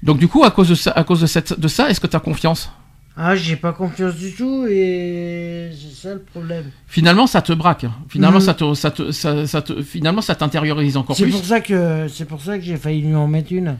Donc, 0.02 0.18
du 0.18 0.28
coup, 0.28 0.42
à 0.44 0.50
cause 0.50 0.68
de 0.68 0.74
ça, 0.74 0.90
à 0.92 1.04
cause 1.04 1.20
de, 1.20 1.26
cette, 1.26 1.58
de 1.58 1.68
ça 1.68 1.88
est-ce 1.90 2.00
que 2.00 2.06
tu 2.06 2.16
as 2.16 2.20
confiance? 2.20 2.70
Ah, 3.16 3.36
j'ai 3.36 3.56
pas 3.56 3.72
confiance 3.72 4.16
du 4.16 4.32
tout 4.32 4.66
et 4.66 5.70
c'est 5.78 5.94
ça 6.08 6.14
le 6.14 6.20
problème. 6.20 6.64
Finalement, 6.86 7.26
ça 7.26 7.42
te 7.42 7.52
braque. 7.52 7.84
Finalement, 8.08 8.38
Mhm. 8.38 8.44
ça 8.44 8.54
te, 8.54 8.74
ça 8.74 8.90
te, 8.90 9.12
ça, 9.12 9.46
ça 9.46 9.60
te- 9.62 9.82
finalement, 9.82 10.22
ça 10.22 10.34
t'intériorise 10.34 10.96
encore 10.96 11.14
C'est 11.14 11.24
plus. 11.24 11.32
pour 11.32 11.44
ça 11.44 11.60
que 11.60 12.08
c'est 12.08 12.24
pour 12.24 12.40
ça 12.40 12.58
que 12.58 12.64
j'ai 12.64 12.76
failli 12.78 13.02
lui 13.02 13.14
en 13.14 13.28
mettre 13.28 13.52
une. 13.52 13.76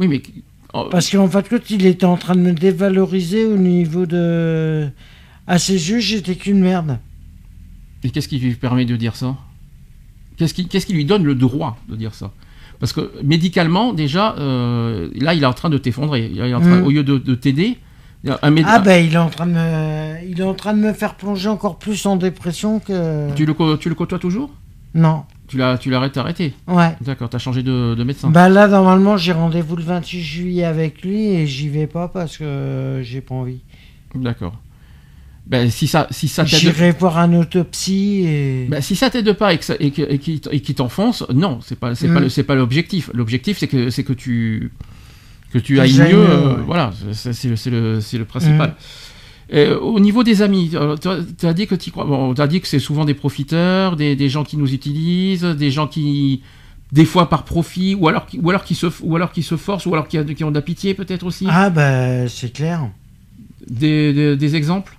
Oui, 0.00 0.08
mais 0.08 0.20
oh, 0.72 0.88
Parce 0.90 1.08
qu'en 1.08 1.28
fait, 1.28 1.48
quand 1.48 1.70
il 1.70 1.86
était 1.86 2.04
en 2.04 2.16
train 2.16 2.34
de 2.34 2.40
me 2.40 2.52
dévaloriser 2.52 3.44
au 3.46 3.56
niveau 3.56 4.06
de. 4.06 4.88
À 5.46 5.58
ses 5.60 5.90
yeux, 5.90 6.00
j'étais 6.00 6.34
qu'une 6.34 6.58
merde. 6.60 6.98
Et 8.02 8.10
qu'est-ce 8.10 8.28
qui 8.28 8.38
lui 8.40 8.54
permet 8.56 8.84
de 8.86 8.96
dire 8.96 9.14
ça? 9.14 9.36
Qu'est-ce 10.36 10.52
qui, 10.52 10.66
qu'est-ce 10.66 10.86
qui 10.86 10.94
lui 10.94 11.04
donne 11.04 11.22
le 11.22 11.36
droit 11.36 11.78
de 11.88 11.94
dire 11.94 12.12
ça? 12.12 12.32
Parce 12.84 12.92
que 12.92 13.10
médicalement, 13.22 13.94
déjà, 13.94 14.34
euh, 14.38 15.08
là, 15.18 15.32
il 15.32 15.42
est 15.42 15.46
en 15.46 15.54
train 15.54 15.70
de 15.70 15.78
t'effondrer. 15.78 16.30
Il 16.30 16.38
est 16.38 16.52
en 16.52 16.60
train- 16.60 16.80
Mm. 16.80 16.84
Au 16.84 16.90
lieu 16.90 17.02
de, 17.02 17.16
de 17.16 17.34
t'aider, 17.34 17.78
Ah 18.28 18.78
ben 18.78 19.02
il 19.06 19.14
est 19.14 19.16
en 19.16 19.30
train 19.30 19.46
de 19.46 19.52
me, 19.52 20.30
il 20.30 20.38
est 20.38 20.44
en 20.44 20.52
train 20.52 20.74
de 20.74 20.80
me 20.80 20.92
faire 20.92 21.14
plonger 21.14 21.48
encore 21.48 21.78
plus 21.78 22.04
en 22.04 22.16
dépression 22.16 22.80
que. 22.80 23.32
tu, 23.34 23.46
le, 23.46 23.54
tu 23.78 23.88
le 23.88 23.94
côtoies 23.94 24.18
toujours? 24.18 24.50
Non. 24.94 25.22
Tu 25.48 25.56
l'as 25.56 25.78
tu 25.78 25.88
l'arrêtes 25.88 26.18
arrêté 26.18 26.52
Ouais. 26.68 26.94
D'accord, 27.00 27.30
t'as 27.30 27.38
changé 27.38 27.62
de, 27.62 27.94
de 27.94 28.04
médecin. 28.04 28.28
Bah 28.28 28.50
là 28.50 28.68
normalement 28.68 29.16
j'ai 29.16 29.32
rendez-vous 29.32 29.76
le 29.76 29.82
28 29.82 30.20
juillet 30.20 30.64
avec 30.64 31.00
lui 31.02 31.24
et 31.28 31.46
j'y 31.46 31.70
vais 31.70 31.86
pas 31.86 32.08
parce 32.08 32.36
que 32.36 33.00
j'ai 33.02 33.22
pas 33.22 33.34
envie. 33.34 33.60
D'accord. 34.14 34.54
Ben, 35.46 35.70
si 35.70 35.86
ça, 35.86 36.06
si 36.10 36.26
ça 36.28 36.44
t'aide, 36.44 36.58
J'irai 36.58 36.92
voir 36.92 37.18
un 37.18 37.34
autopsie 37.38 38.24
et. 38.26 38.66
ben, 38.70 38.80
si 38.80 38.96
ça 38.96 39.10
t'aide 39.10 39.30
pas 39.34 39.52
et 39.52 39.58
que 39.58 39.64
ça- 39.64 39.76
et 39.78 39.90
que- 39.90 40.00
et 40.10 40.18
qu'il 40.18 40.40
et 40.50 40.60
qu'il 40.60 40.74
t'enfonce, 40.74 41.22
non, 41.34 41.58
c'est 41.62 41.78
pas, 41.78 41.94
c'est 41.94 42.08
pas, 42.08 42.20
le- 42.20 42.28
c'est 42.30 42.44
pas 42.44 42.54
l'objectif. 42.54 43.10
L'objectif, 43.12 43.58
c'est 43.58 43.68
que, 43.68 43.90
c'est 43.90 44.04
que 44.04 44.14
tu, 44.14 44.72
que 45.52 45.58
tu 45.58 45.74
Que 45.74 45.80
ailles 45.80 45.92
mieux. 45.98 46.14
euh, 46.14 46.54
ouais. 46.56 46.62
Voilà, 46.66 46.92
c'est 47.12 47.44
le, 47.48 47.56
c'est 47.56 47.70
le, 47.70 48.00
c'est 48.00 48.16
le 48.16 48.24
principal. 48.24 48.70
Mm. 48.70 49.54
Euh, 49.56 49.78
au 49.78 50.00
niveau 50.00 50.24
des 50.24 50.40
amis, 50.40 50.70
tu 51.38 51.46
as 51.46 51.52
dit 51.52 51.66
que 51.66 51.74
tu 51.74 51.90
crois. 51.90 52.06
Bon, 52.06 52.32
dit 52.32 52.62
que 52.62 52.66
c'est 52.66 52.78
souvent 52.78 53.04
des 53.04 53.12
profiteurs, 53.12 53.96
des, 53.96 54.16
des 54.16 54.30
gens 54.30 54.44
qui 54.44 54.56
nous 54.56 54.72
utilisent, 54.72 55.42
des 55.44 55.70
gens 55.70 55.86
qui, 55.86 56.40
des 56.90 57.04
fois 57.04 57.28
par 57.28 57.44
profit, 57.44 57.94
ou 57.94 58.08
alors 58.08 58.24
qui, 58.24 58.38
ou 58.42 58.48
alors 58.48 58.64
qui 58.64 58.74
se, 58.74 58.86
ou 59.02 59.14
alors 59.14 59.30
qui 59.30 59.42
se 59.42 59.58
forcent, 59.58 59.84
ou 59.84 59.92
alors 59.92 60.08
qui, 60.08 60.16
qui 60.34 60.42
ont 60.44 60.50
de 60.50 60.54
la 60.54 60.62
pitié 60.62 60.94
peut-être 60.94 61.26
aussi? 61.26 61.46
Ah 61.50 61.68
bah 61.68 62.26
c'est 62.28 62.50
clair. 62.50 62.88
Des, 63.68 64.14
des, 64.14 64.36
des 64.38 64.56
exemples? 64.56 64.96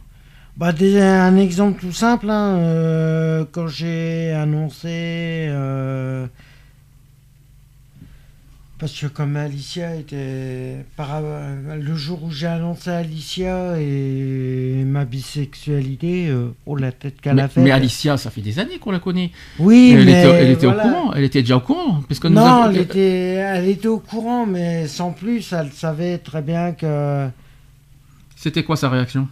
Bah 0.57 0.71
des- 0.71 1.01
un 1.01 1.35
exemple 1.35 1.81
tout 1.81 1.91
simple, 1.91 2.29
hein, 2.29 2.57
euh, 2.59 3.45
quand 3.51 3.67
j'ai 3.67 4.31
annoncé, 4.31 4.87
euh, 5.49 6.27
parce 8.79 8.97
que 8.97 9.07
comme 9.07 9.35
Alicia 9.35 9.95
était, 9.97 10.85
par, 10.95 11.21
le 11.21 11.95
jour 11.95 12.23
où 12.23 12.31
j'ai 12.31 12.47
annoncé 12.47 12.89
Alicia 12.89 13.77
et 13.81 14.83
ma 14.85 15.03
bisexualité, 15.03 16.27
euh, 16.29 16.53
oh 16.65 16.77
la 16.77 16.93
tête 16.93 17.19
qu'elle 17.19 17.37
a 17.41 17.49
fait. 17.49 17.59
mais 17.59 17.71
Alicia, 17.71 18.15
ça 18.15 18.29
fait 18.31 18.39
des 18.41 18.57
années 18.57 18.77
qu'on 18.79 18.91
la 18.91 18.99
connaît. 18.99 19.31
oui, 19.59 19.93
elle, 19.97 20.05
mais 20.05 20.21
était, 20.23 20.29
elle 20.41 20.49
était 20.51 20.65
voilà. 20.67 20.85
au 20.85 20.89
courant. 20.89 21.13
Elle 21.15 21.23
était 21.25 21.41
déjà 21.41 21.57
au 21.57 21.61
courant. 21.61 22.01
Parce 22.07 22.21
que 22.21 22.29
nous 22.29 22.35
Non, 22.35 22.45
avons- 22.45 22.69
elle 22.71 22.77
était, 22.77 23.33
elle 23.33 23.67
était 23.67 23.87
au 23.89 23.99
courant, 23.99 24.45
mais 24.45 24.87
sans 24.87 25.11
plus, 25.11 25.51
elle 25.51 25.73
savait 25.73 26.17
très 26.17 26.41
bien 26.41 26.71
que. 26.71 27.27
C'était 28.37 28.63
quoi 28.63 28.77
sa 28.77 28.87
réaction? 28.89 29.27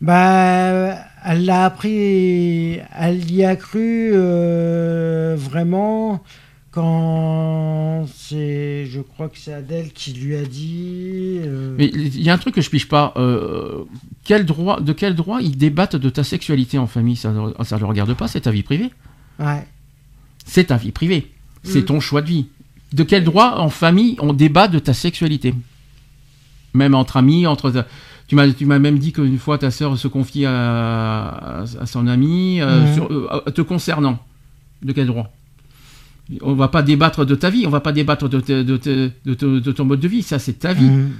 Bah, 0.00 0.98
elle 1.24 1.44
l'a 1.46 1.64
appris, 1.64 2.78
elle 2.98 3.30
y 3.30 3.44
a 3.44 3.56
cru 3.56 4.10
euh, 4.12 5.34
vraiment 5.38 6.22
quand 6.70 8.06
c'est, 8.14 8.84
je 8.86 9.00
crois 9.00 9.28
que 9.30 9.38
c'est 9.38 9.54
Adèle 9.54 9.92
qui 9.92 10.12
lui 10.12 10.36
a 10.36 10.44
dit. 10.44 11.38
euh, 11.42 11.74
Mais 11.78 11.86
il 11.86 12.20
y 12.22 12.28
a 12.28 12.34
un 12.34 12.38
truc 12.38 12.54
que 12.54 12.60
je 12.60 12.68
pige 12.68 12.88
pas. 12.88 13.14
euh, 13.16 13.84
quel 14.24 14.44
droit, 14.44 14.80
de 14.80 14.92
quel 14.92 15.14
droit 15.14 15.40
ils 15.40 15.56
débattent 15.56 15.96
de 15.96 16.10
ta 16.10 16.22
sexualité 16.24 16.76
en 16.76 16.86
famille? 16.86 17.16
Ça 17.16 17.30
ne 17.32 17.38
le 17.80 17.86
regarde 17.86 18.12
pas, 18.14 18.28
c'est 18.28 18.42
ta 18.42 18.50
vie 18.50 18.62
privée. 18.62 18.90
Ouais. 19.38 19.66
C'est 20.44 20.64
ta 20.64 20.76
vie 20.76 20.92
privée. 20.92 21.30
C'est 21.62 21.80
Mm. 21.80 21.86
ton 21.86 22.00
choix 22.00 22.20
de 22.20 22.26
vie. 22.28 22.46
De 22.92 23.02
quel 23.02 23.24
droit 23.24 23.54
en 23.56 23.70
famille 23.70 24.16
on 24.20 24.34
débat 24.34 24.68
de 24.68 24.78
ta 24.78 24.92
sexualité? 24.92 25.54
Même 26.74 26.94
entre 26.94 27.16
amis, 27.16 27.46
entre. 27.46 27.86
Tu 28.28 28.34
m'as, 28.34 28.50
tu 28.52 28.66
m'as 28.66 28.78
même 28.80 28.98
dit 28.98 29.12
qu'une 29.12 29.38
fois 29.38 29.56
ta 29.58 29.70
sœur 29.70 29.96
se 29.96 30.08
confie 30.08 30.44
à, 30.46 30.52
à- 30.52 31.60
à 31.80 31.86
son 31.86 32.06
ami 32.08 32.60
euh, 32.60 32.86
Mhm. 32.86 32.94
sur- 32.94 33.10
euh, 33.10 33.50
te 33.52 33.62
concernant. 33.62 34.18
De 34.82 34.92
quel 34.92 35.06
droit? 35.06 35.32
On 36.42 36.54
va 36.54 36.68
pas 36.68 36.82
débattre 36.82 37.24
de 37.24 37.34
ta 37.36 37.50
vie, 37.50 37.66
on 37.66 37.70
va 37.70 37.80
pas 37.80 37.92
débattre 37.92 38.28
de, 38.28 38.40
te- 38.40 38.62
de 38.62 38.76
te- 38.76 39.10
de 39.24 39.34
te- 39.34 39.58
de 39.60 39.72
ton 39.72 39.84
mode 39.84 40.00
de 40.00 40.08
vie. 40.08 40.22
Ça, 40.22 40.38
c'est 40.40 40.54
ta 40.58 40.72
vie. 40.72 40.84
Mhm. 40.90 41.10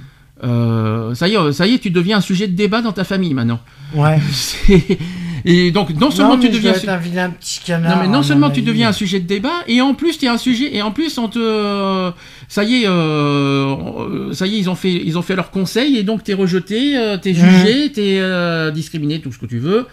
Euh, 0.43 1.15
ça 1.15 1.27
y 1.27 1.33
est, 1.33 1.51
ça 1.51 1.65
y 1.65 1.73
est, 1.75 1.79
tu 1.79 1.89
deviens 1.89 2.17
un 2.17 2.21
sujet 2.21 2.47
de 2.47 2.55
débat 2.55 2.81
dans 2.81 2.91
ta 2.91 3.03
famille 3.03 3.33
maintenant. 3.33 3.59
Ouais. 3.95 4.19
Et 5.45 5.71
donc 5.71 5.91
non 5.91 6.11
seulement 6.11 6.35
non, 6.35 6.41
tu 6.41 6.49
deviens 6.49 6.73
un 6.87 6.97
vilain 6.97 7.29
petit 7.29 7.61
canard. 7.63 7.95
non 7.95 8.01
mais 8.03 8.09
non 8.09 8.21
seulement 8.21 8.49
tu 8.49 8.61
deviens 8.61 8.89
un 8.89 8.93
sujet 8.93 9.19
de 9.21 9.27
débat 9.27 9.63
et 9.67 9.79
en 9.79 9.93
plus 9.93 10.17
tu 10.17 10.25
es 10.25 10.27
un 10.27 10.37
sujet 10.37 10.75
et 10.75 10.81
en 10.81 10.91
plus 10.91 11.17
on 11.17 11.29
te 11.29 11.39
euh, 11.39 12.11
ça 12.49 12.65
y 12.65 12.83
est 12.83 12.87
euh, 12.87 12.91
euh, 12.91 14.33
ça 14.33 14.45
y 14.45 14.55
est 14.55 14.59
ils 14.59 14.69
ont 14.69 14.75
fait 14.75 14.91
ils 14.91 15.17
ont 15.17 15.21
fait 15.21 15.35
leur 15.35 15.49
conseil 15.51 15.95
et 15.95 16.03
donc 16.03 16.23
tu 16.23 16.31
es 16.31 16.33
rejeté, 16.33 16.97
euh, 16.97 17.17
tu 17.17 17.29
es 17.29 17.33
jugé, 17.33 17.91
tu 17.93 18.01
es 18.01 18.71
discriminé 18.73 19.21
tout 19.21 19.31
ce 19.31 19.37
que 19.37 19.45
tu 19.45 19.59
veux 19.59 19.87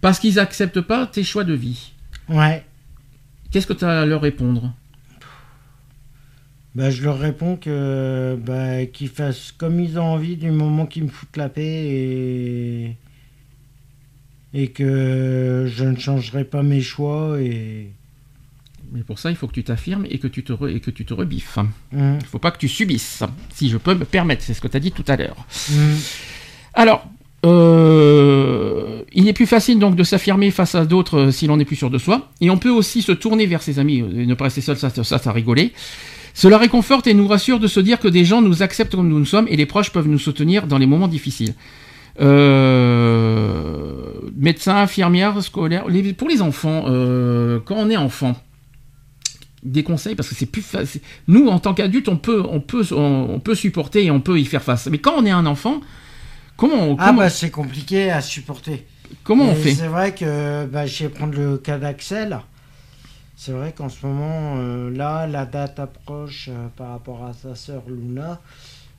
parce 0.00 0.20
qu'ils 0.20 0.38
acceptent 0.38 0.80
pas 0.80 1.06
tes 1.06 1.24
choix 1.24 1.44
de 1.44 1.54
vie. 1.54 1.90
Ouais. 2.28 2.64
Qu'est-ce 3.50 3.66
que 3.66 3.72
tu 3.72 3.84
as 3.84 4.02
à 4.02 4.06
leur 4.06 4.20
répondre? 4.20 4.72
Bah, 6.76 6.88
je 6.90 7.02
leur 7.02 7.18
réponds 7.18 7.56
que 7.56 8.38
bah, 8.46 8.86
qu'ils 8.86 9.08
fassent 9.08 9.52
comme 9.56 9.80
ils 9.80 9.98
ont 9.98 10.04
envie 10.04 10.36
du 10.36 10.50
moment 10.52 10.86
qu'ils 10.86 11.04
me 11.04 11.08
foutent 11.08 11.36
la 11.36 11.48
paix 11.48 11.62
et 11.64 12.96
et 14.52 14.68
que 14.68 15.66
je 15.68 15.84
ne 15.84 15.96
changerai 15.96 16.44
pas 16.44 16.62
mes 16.62 16.80
choix 16.80 17.40
et 17.40 17.90
Mais 18.92 19.02
pour 19.02 19.18
ça, 19.18 19.30
il 19.30 19.36
faut 19.36 19.46
que 19.48 19.52
tu 19.52 19.62
t'affirmes 19.64 20.06
et 20.08 20.18
que 20.18 20.26
tu 20.28 20.42
te 20.44 20.52
re- 20.52 20.74
et 20.74 20.80
que 20.80 20.90
tu 20.90 21.04
te 21.04 21.14
rebiffes. 21.14 21.58
Hum, 21.58 22.18
Il 22.20 22.26
faut 22.26 22.38
pas 22.40 22.50
que 22.52 22.58
tu 22.58 22.68
subisses, 22.68 23.22
si 23.54 23.68
je 23.68 23.76
peux 23.76 23.94
me 23.94 24.04
permettre, 24.04 24.42
c'est 24.42 24.54
ce 24.54 24.60
que 24.60 24.68
tu 24.68 24.76
as 24.76 24.80
dit 24.80 24.92
tout 24.92 25.04
à 25.08 25.16
l'heure. 25.16 25.46
hum. 25.72 25.96
Alors, 26.74 27.04
euh, 27.46 29.02
il 29.12 29.26
est 29.28 29.32
plus 29.32 29.46
facile 29.46 29.78
donc 29.78 29.96
de 29.96 30.04
s'affirmer 30.04 30.50
face 30.50 30.74
à 30.74 30.84
d'autres 30.84 31.18
euh, 31.18 31.30
si 31.30 31.46
l'on 31.46 31.56
n'est 31.56 31.64
plus 31.64 31.76
sûr 31.76 31.90
de 31.90 31.98
soi. 31.98 32.30
Et 32.40 32.50
on 32.50 32.58
peut 32.58 32.70
aussi 32.70 33.02
se 33.02 33.12
tourner 33.12 33.46
vers 33.46 33.62
ses 33.62 33.78
amis 33.78 34.02
euh, 34.02 34.22
et 34.22 34.26
ne 34.26 34.34
pas 34.34 34.44
rester 34.44 34.60
seul, 34.60 34.76
ça, 34.76 34.90
ça, 34.90 35.02
ça, 35.04 35.18
ça 35.18 35.32
rigoler. 35.32 35.72
Cela 36.34 36.58
réconforte 36.58 37.06
et 37.06 37.14
nous 37.14 37.26
rassure 37.28 37.58
de 37.60 37.66
se 37.66 37.80
dire 37.80 37.98
que 37.98 38.08
des 38.08 38.24
gens 38.24 38.40
nous 38.42 38.62
acceptent 38.62 38.94
comme 38.96 39.08
nous 39.08 39.24
sommes 39.24 39.46
et 39.48 39.56
les 39.56 39.66
proches 39.66 39.90
peuvent 39.90 40.08
nous 40.08 40.18
soutenir 40.18 40.66
dans 40.66 40.78
les 40.78 40.86
moments 40.86 41.08
difficiles. 41.08 41.54
Euh, 42.20 44.12
médecins, 44.36 44.76
infirmières, 44.76 45.42
scolaires, 45.42 45.88
les- 45.88 46.12
pour 46.12 46.28
les 46.28 46.42
enfants, 46.42 46.84
euh, 46.86 47.58
quand 47.64 47.76
on 47.76 47.90
est 47.90 47.96
enfant, 47.96 48.36
des 49.62 49.82
conseils 49.82 50.14
parce 50.14 50.28
que 50.28 50.34
c'est 50.34 50.46
plus 50.46 50.62
facile. 50.62 51.00
Nous, 51.28 51.48
en 51.48 51.58
tant 51.58 51.74
qu'adultes, 51.74 52.08
on 52.08 52.16
peut, 52.16 52.42
on 52.48 52.60
peut, 52.60 52.84
on, 52.92 53.26
on 53.34 53.40
peut 53.40 53.54
supporter 53.54 54.04
et 54.04 54.10
on 54.10 54.20
peut 54.20 54.38
y 54.38 54.44
faire 54.44 54.62
face. 54.62 54.86
Mais 54.90 54.98
quand 54.98 55.14
on 55.18 55.26
est 55.26 55.30
un 55.30 55.46
enfant, 55.46 55.80
comment, 56.56 56.74
on- 56.90 56.96
Ah 56.98 57.06
comment, 57.08 57.18
bah 57.18 57.30
c'est 57.30 57.50
compliqué 57.50 58.10
à 58.10 58.20
supporter. 58.22 58.86
comment 59.24 59.44
on 59.50 59.54
fait? 59.54 59.72
C'est 59.74 59.86
vrai 59.88 60.14
que 60.14 60.64
bah, 60.66 60.86
je 60.86 61.04
vais 61.04 61.08
prendre 61.10 61.34
le 61.38 61.58
cas 61.58 61.78
d'Axel. 61.78 62.40
C'est 63.42 63.52
vrai 63.52 63.72
qu'en 63.72 63.88
ce 63.88 64.04
moment, 64.06 64.56
euh, 64.58 64.90
là, 64.94 65.26
la 65.26 65.46
date 65.46 65.78
approche 65.78 66.48
euh, 66.50 66.68
par 66.76 66.90
rapport 66.90 67.24
à 67.24 67.32
sa 67.32 67.54
sœur 67.54 67.82
Luna. 67.88 68.38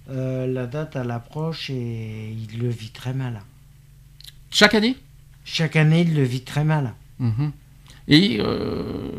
euh, 0.10 0.48
la 0.48 0.66
date, 0.66 0.96
elle 0.96 1.12
approche 1.12 1.70
et 1.70 2.32
il 2.36 2.58
le 2.60 2.70
vit 2.70 2.90
très 2.90 3.14
mal. 3.14 3.40
Chaque 4.50 4.74
année? 4.74 4.98
Chaque 5.46 5.76
année, 5.76 6.02
il 6.02 6.16
le 6.16 6.24
vit 6.24 6.42
très 6.42 6.64
mal. 6.64 6.94
Mhm. 7.20 7.52
Et 8.08 8.38
euh, 8.40 9.12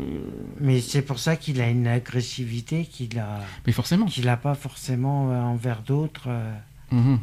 Mais 0.59 0.81
c'est 0.81 1.01
pour 1.01 1.19
ça 1.19 1.37
qu'il 1.37 1.61
a 1.61 1.69
une 1.69 1.87
agressivité 1.87 2.83
qu'il 2.85 3.17
a, 3.17 3.39
mais 3.65 3.71
forcément. 3.71 4.07
qu'il 4.07 4.27
a 4.27 4.35
pas 4.35 4.55
forcément 4.55 5.29
envers 5.53 5.83
d'autres. 5.83 6.27
Mhm. 6.91 7.17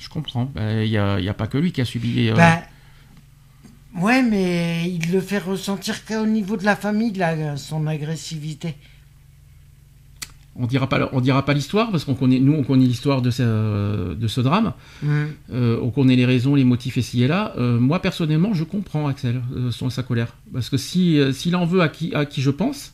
Je 0.00 0.08
comprends. 0.08 0.50
Il 0.56 0.88
n'y 0.88 0.96
a, 0.96 1.16
a 1.16 1.34
pas 1.34 1.48
que 1.48 1.58
lui 1.58 1.70
qui 1.70 1.82
a 1.82 1.84
subi. 1.84 2.30
euh, 2.30 2.34
Bah, 2.34 2.62
ouais, 4.00 4.22
mais 4.22 4.88
il 4.90 5.10
le 5.12 5.20
fait 5.20 5.38
ressentir 5.38 6.04
qu'au 6.04 6.26
niveau 6.26 6.56
de 6.56 6.64
la 6.64 6.76
famille, 6.76 7.12
la- 7.12 7.56
son 7.56 7.86
agressivité. 7.86 8.74
on 10.56 10.66
dira 10.66 10.88
pas, 10.88 11.08
on 11.12 11.20
dira 11.20 11.44
pas 11.44 11.52
l'histoire 11.52 11.90
parce 11.90 12.04
qu'on 12.04 12.14
connaît, 12.14 12.38
nous, 12.38 12.52
on 12.54 12.62
connaît 12.62 12.84
l'histoire 12.86 13.20
de 13.22 13.30
ce, 13.32 14.14
de 14.14 14.28
ce 14.28 14.40
drame. 14.40 14.72
Mm. 15.02 15.24
Euh, 15.52 15.78
on 15.82 15.90
connaît 15.90 16.14
les 16.14 16.24
raisons, 16.26 16.54
les 16.54 16.62
motifs 16.62 16.96
ici 16.96 17.24
et 17.24 17.26
là. 17.28 17.52
Euh, 17.58 17.80
moi, 17.80 18.00
personnellement, 18.00 18.54
je 18.54 18.62
comprends 18.62 19.08
Axel, 19.08 19.42
euh, 19.56 19.72
son, 19.72 19.90
sa 19.90 20.04
colère. 20.04 20.36
Parce 20.52 20.70
que 20.70 20.76
si, 20.76 21.18
s'il 21.32 21.56
en 21.56 21.66
veut 21.66 21.80
à 21.80 21.88
qui, 21.88 22.14
à 22.14 22.24
qui 22.24 22.40
je 22.40 22.50
pense, 22.50 22.92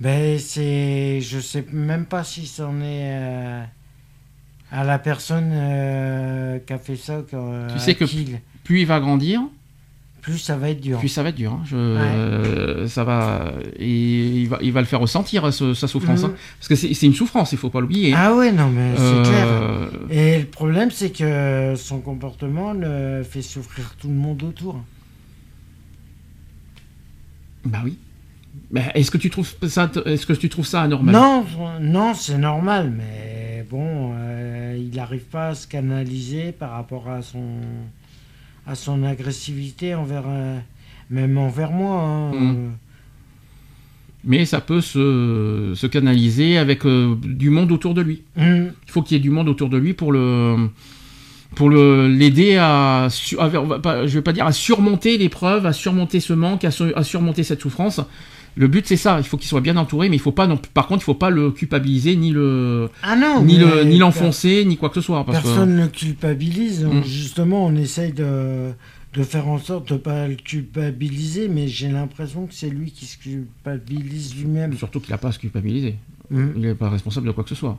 Ben, 0.00 0.38
c'est. 0.38 1.20
Je 1.20 1.40
sais 1.40 1.66
même 1.72 2.04
pas 2.06 2.22
si 2.22 2.46
c'en 2.46 2.80
est. 2.82 3.64
à 4.70 4.84
la 4.84 4.98
personne 5.00 5.50
qui 6.66 6.72
a 6.72 6.78
fait 6.78 6.94
ça. 6.96 7.22
Tu 7.28 7.78
sais 7.80 7.94
que- 7.96 8.04
il- 8.04 8.38
plus 8.62 8.80
il 8.82 8.86
va 8.86 9.00
grandir, 9.00 9.40
Plus 10.28 10.36
ça 10.38 10.56
va 10.58 10.68
être 10.68 10.80
dur. 10.82 10.98
plus 10.98 11.08
ça 11.08 11.22
va 11.22 11.30
être 11.30 11.36
dur. 11.36 11.52
hein. 11.52 11.62
Je- 11.64 11.74
euh, 11.76 12.86
ça 12.86 13.02
va, 13.02 13.50
et 13.78 14.40
il 14.42 14.48
va, 14.48 14.58
il 14.60 14.72
va 14.72 14.80
le 14.80 14.86
faire 14.86 15.00
ressentir 15.00 15.50
ce- 15.54 15.72
sa 15.72 15.88
souffrance. 15.88 16.20
Mhm. 16.22 16.30
hein. 16.30 16.34
Parce 16.58 16.68
que 16.68 16.74
c'est 16.76 17.06
une 17.06 17.14
souffrance, 17.14 17.52
il 17.52 17.58
faut 17.58 17.70
pas 17.70 17.80
l'oublier. 17.80 18.12
hein. 18.12 18.18
Ah 18.20 18.34
ouais, 18.34 18.52
non, 18.52 18.68
mais 18.68 18.92
c'est 18.94 19.02
Euh, 19.02 19.24
clair. 19.24 20.10
Et 20.10 20.38
le 20.40 20.44
problème, 20.44 20.90
c'est 20.90 21.10
que 21.10 21.72
son 21.76 22.00
comportement 22.00 22.74
le 22.74 23.22
fait 23.22 23.40
souffrir 23.40 23.94
tout 23.98 24.08
le 24.08 24.14
monde 24.14 24.42
autour. 24.42 24.82
Bah 27.64 27.78
oui. 27.84 27.96
Est-ce 28.94 29.10
que 29.10 29.16
tu 29.18 29.30
trouves 29.30 29.50
ça, 29.66 29.90
est-ce 30.04 30.26
que 30.26 30.32
tu 30.34 30.48
trouves 30.50 30.66
ça 30.66 30.82
anormal? 30.82 31.14
Non, 31.14 31.44
non, 31.80 32.12
c'est 32.14 32.36
normal, 32.38 32.92
mais 32.94 33.64
bon, 33.70 34.12
euh, 34.14 34.76
il 34.78 34.94
n'arrive 34.94 35.24
pas 35.24 35.48
à 35.48 35.54
se 35.54 35.66
canaliser 35.66 36.52
par 36.52 36.72
rapport 36.72 37.08
à 37.08 37.22
son, 37.22 37.44
à 38.68 38.74
son 38.74 39.02
agressivité 39.02 39.94
envers, 39.94 40.24
euh, 40.26 40.58
même 41.10 41.38
envers 41.38 41.72
moi. 41.72 42.02
hein, 42.02 42.32
euh. 42.34 42.68
mais 44.24 44.44
ça 44.44 44.60
peut 44.60 44.82
se, 44.82 45.72
se 45.74 45.86
canaliser 45.86 46.58
avec 46.58 46.84
euh, 46.84 47.16
du 47.22 47.48
monde 47.50 47.72
autour 47.72 47.94
de 47.94 48.02
lui. 48.02 48.22
Mm. 48.36 48.66
Il 48.86 48.90
faut 48.90 49.02
qu'il 49.02 49.16
y 49.16 49.20
ait 49.20 49.22
du 49.22 49.30
monde 49.30 49.48
autour 49.48 49.70
de 49.70 49.78
lui 49.78 49.94
pour 49.94 50.12
le 50.12 50.68
pour 51.54 51.70
le 51.70 52.08
l'aider 52.08 52.56
à, 52.56 53.08
je 53.10 54.06
vais 54.06 54.22
pas 54.22 54.34
dire 54.34 54.46
à 54.46 54.52
surmonter 54.52 55.16
l'épreuve, 55.16 55.64
à 55.64 55.72
surmonter 55.72 56.20
ce 56.20 56.34
manque, 56.34 56.64
à 56.64 57.02
surmonter 57.02 57.42
cette 57.42 57.62
souffrance. 57.62 58.02
Le 58.58 58.66
but 58.66 58.84
c'est 58.86 58.96
ça, 58.96 59.18
il 59.18 59.24
faut 59.24 59.36
qu'il 59.36 59.46
soit 59.48 59.60
bien 59.60 59.76
entouré, 59.76 60.08
mais 60.08 60.16
il 60.16 60.20
faut 60.20 60.32
pas 60.32 60.46
non, 60.48 60.56
par 60.74 60.88
contre 60.88 61.02
il 61.02 61.04
faut 61.04 61.14
pas 61.14 61.30
le 61.30 61.52
culpabiliser 61.52 62.16
ni 62.16 62.30
le 62.32 62.90
Ah 63.04 63.14
non, 63.14 63.42
ni 63.42 63.56
le 63.56 63.84
ni 63.84 63.98
l'enfoncer 63.98 64.64
ni 64.64 64.76
quoi 64.76 64.88
que 64.88 64.96
ce 64.96 65.00
soit 65.00 65.24
parce 65.24 65.40
Personne 65.42 65.76
ne 65.76 65.82
le 65.82 65.88
culpabilise. 65.88 66.84
Mm. 66.84 67.02
Justement, 67.04 67.64
on 67.66 67.76
essaye 67.76 68.12
de, 68.12 68.72
de 69.14 69.22
faire 69.22 69.46
en 69.46 69.58
sorte 69.58 69.88
de 69.88 69.94
ne 69.94 69.98
pas 69.98 70.26
le 70.26 70.34
culpabiliser, 70.34 71.46
mais 71.48 71.68
j'ai 71.68 71.88
l'impression 71.88 72.46
que 72.46 72.54
c'est 72.54 72.68
lui 72.68 72.90
qui 72.90 73.06
se 73.06 73.16
culpabilise 73.16 74.34
lui-même. 74.36 74.76
surtout 74.76 74.98
qu'il 75.00 75.10
n'a 75.12 75.18
pas 75.18 75.28
à 75.28 75.32
se 75.32 75.38
culpabiliser. 75.38 75.94
Mm. 76.30 76.46
Il 76.56 76.62
n'est 76.62 76.74
pas 76.74 76.90
responsable 76.90 77.26
de 77.28 77.32
quoi 77.32 77.44
que 77.44 77.50
ce 77.50 77.54
soit. 77.54 77.78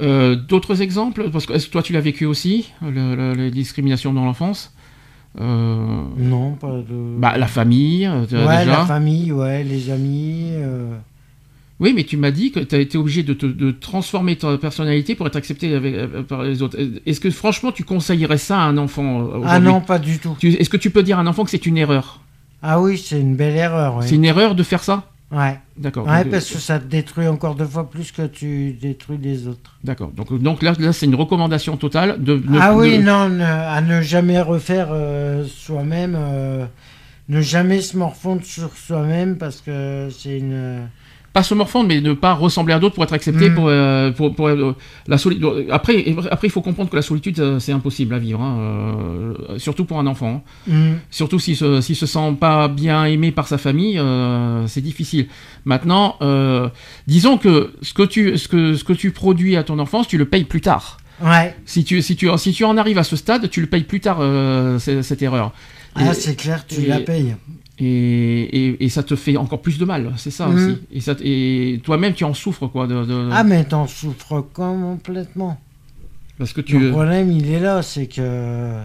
Euh, 0.00 0.36
D'autres 0.36 0.80
exemples? 0.80 1.28
Parce 1.30 1.44
que 1.46 1.52
est-ce 1.54 1.66
que 1.66 1.72
toi 1.72 1.82
tu 1.82 1.92
l'as 1.92 2.00
vécu 2.00 2.24
aussi, 2.24 2.70
le- 2.82 3.14
le- 3.14 3.34
les 3.34 3.50
discriminations 3.50 4.12
dans 4.14 4.24
l'enfance? 4.24 4.72
Euh, 5.40 6.02
Non, 6.16 6.52
pas 6.52 6.68
de. 6.68 7.18
bah, 7.18 7.38
La 7.38 7.46
famille, 7.46 8.04
euh, 8.06 8.22
ouais, 8.22 8.58
déjà. 8.58 8.64
la 8.64 8.86
famille, 8.86 9.30
ouais, 9.32 9.62
les 9.62 9.90
amis. 9.90 10.48
euh, 10.54 10.96
Oui, 11.78 11.92
mais 11.94 12.04
tu 12.04 12.16
m'as 12.16 12.30
dit 12.32 12.50
que 12.50 12.60
tu 12.60 12.74
as 12.74 12.78
été 12.78 12.98
obligé 12.98 13.22
de, 13.22 13.32
te- 13.32 13.46
de 13.46 13.70
transformer 13.70 14.36
ta 14.36 14.58
personnalité 14.58 15.14
pour 15.14 15.26
être 15.26 15.36
accepté 15.36 15.74
avec- 15.74 16.26
par 16.26 16.42
les 16.42 16.60
autres. 16.62 16.76
Est-ce 17.06 17.20
que 17.20 17.30
franchement 17.30 17.72
tu 17.72 17.84
conseillerais 17.84 18.36
ça 18.38 18.58
à 18.58 18.64
un 18.64 18.76
enfant 18.76 19.28
Ah 19.44 19.60
non, 19.60 19.80
pas 19.80 19.98
du 19.98 20.18
tout. 20.18 20.36
Est-ce 20.42 20.68
que 20.68 20.76
tu 20.76 20.90
peux 20.90 21.02
dire 21.02 21.18
à 21.18 21.22
un 21.22 21.26
enfant 21.26 21.44
que 21.44 21.50
c'est 21.50 21.64
une 21.64 21.78
erreur? 21.78 22.20
Ah 22.62 22.80
oui, 22.80 22.98
c'est 22.98 23.18
une 23.20 23.36
belle 23.36 23.56
erreur. 23.56 24.02
C'est 24.02 24.16
une 24.16 24.24
erreur 24.26 24.54
de 24.54 24.62
faire 24.62 24.82
ça? 24.82 25.04
Ouais. 25.30 25.58
D'accord. 25.76 26.06
Ouais, 26.08 26.22
Donc, 26.24 26.32
parce 26.32 26.50
que 26.50 26.58
ça 26.58 26.78
te 26.80 26.84
détruit 26.86 27.28
encore 27.28 27.54
deux 27.54 27.66
fois 27.66 27.88
plus 27.88 28.10
que 28.10 28.26
tu 28.26 28.72
détruis 28.72 29.18
les 29.18 29.46
autres. 29.46 29.78
D'accord. 29.84 30.10
Donc, 30.10 30.36
donc 30.42 30.62
là, 30.62 30.72
là 30.78 30.92
c'est 30.92 31.06
une 31.06 31.14
recommandation 31.14 31.76
totale 31.76 32.22
de. 32.22 32.34
ne- 32.48 32.58
ah 32.60 32.74
oui, 32.74 32.98
de- 32.98 33.02
non, 33.04 33.28
ne- 33.28 33.44
à 33.44 33.80
ne 33.80 34.02
jamais 34.02 34.40
refaire 34.42 34.88
euh, 34.90 35.44
soi-même, 35.46 36.16
euh, 36.18 36.66
ne 37.28 37.40
jamais 37.40 37.80
se 37.80 37.96
morfondre 37.96 38.44
sur 38.44 38.72
soi-même 38.76 39.38
parce 39.38 39.60
que 39.60 40.08
c'est 40.10 40.38
une. 40.38 40.88
Pas 41.32 41.42
se 41.44 41.54
morfondre, 41.54 41.88
mais 41.88 42.00
ne 42.00 42.12
pas 42.12 42.34
ressembler 42.34 42.74
à 42.74 42.78
d'autres 42.80 42.96
pour 42.96 43.04
être 43.04 43.12
accepté. 43.12 43.50
Mm. 43.50 43.54
Pour, 43.54 43.66
euh, 43.68 44.10
pour, 44.10 44.34
pour, 44.34 44.48
euh, 44.48 44.74
la. 45.06 45.16
Après, 45.72 46.04
après, 46.30 46.48
il 46.48 46.50
faut 46.50 46.60
comprendre 46.60 46.90
que 46.90 46.96
la 46.96 47.02
solitude, 47.02 47.38
euh, 47.38 47.58
c'est 47.60 47.70
impossible 47.72 48.14
à 48.14 48.18
vivre, 48.18 48.40
hein, 48.40 48.56
euh, 48.58 49.58
surtout 49.58 49.84
pour 49.84 50.00
un 50.00 50.06
enfant. 50.08 50.42
hein. 50.68 50.70
Mm. 50.72 50.92
Surtout 51.10 51.38
s'il 51.38 51.56
se, 51.56 51.80
se 51.80 52.06
sent 52.06 52.36
pas 52.40 52.66
bien 52.68 53.04
aimé 53.04 53.30
par 53.30 53.46
sa 53.46 53.58
famille, 53.58 54.00
c'est 54.66 54.80
difficile. 54.80 55.28
Maintenant, 55.64 56.16
disons 57.06 57.38
que 57.38 57.72
ce 57.82 57.94
que 57.94 58.02
tu, 58.02 58.36
ce 58.38 58.48
que, 58.48 58.74
ce 58.74 58.84
que 58.84 58.92
tu 58.92 59.10
produis 59.12 59.56
à 59.56 59.62
ton 59.62 59.78
enfance, 59.78 60.08
tu 60.08 60.18
le 60.18 60.24
payes 60.24 60.44
plus 60.44 60.60
tard. 60.60 60.96
Ouais, 61.22 61.54
Si 61.66 61.84
tu, 61.84 62.00
si 62.00 62.16
tu, 62.16 62.28
si 62.38 62.52
tu 62.52 62.64
en 62.64 62.76
arrives 62.78 62.96
à 62.98 63.04
ce 63.04 63.14
stade, 63.14 63.50
tu 63.50 63.60
le 63.60 63.66
payes 63.66 63.84
plus 63.84 64.00
tard 64.00 64.18
c'est- 64.78 65.02
cette 65.02 65.20
erreur. 65.22 65.52
ah, 65.94 66.14
c'est 66.14 66.34
clair, 66.34 66.66
tu 66.66 66.80
et- 66.82 66.86
la 66.86 67.00
payes. 67.00 67.36
Et, 67.80 68.66
et, 68.66 68.84
et 68.84 68.88
ça 68.90 69.02
te 69.02 69.16
fait 69.16 69.36
encore 69.38 69.62
plus 69.62 69.78
de 69.78 69.84
mal, 69.86 70.12
c'est 70.18 70.30
ça 70.30 70.48
Mhm. 70.48 70.54
aussi. 70.54 70.78
Et, 70.92 71.00
ça, 71.00 71.14
et 71.22 71.80
toi-même, 71.82 72.12
tu 72.14 72.24
en 72.24 72.34
souffres, 72.34 72.66
quoi. 72.66 72.86
De, 72.86 73.04
de- 73.06 73.28
Ah, 73.32 73.42
mais 73.44 73.64
t'en 73.64 73.86
souffres 73.86 74.40
complètement. 74.52 75.58
parce 76.38 76.52
que 76.52 76.60
tu. 76.60 76.78
Le 76.78 76.90
problème, 76.90 77.30
il 77.30 77.50
est 77.50 77.60
là, 77.60 77.82
c'est 77.82 78.06
que 78.06 78.78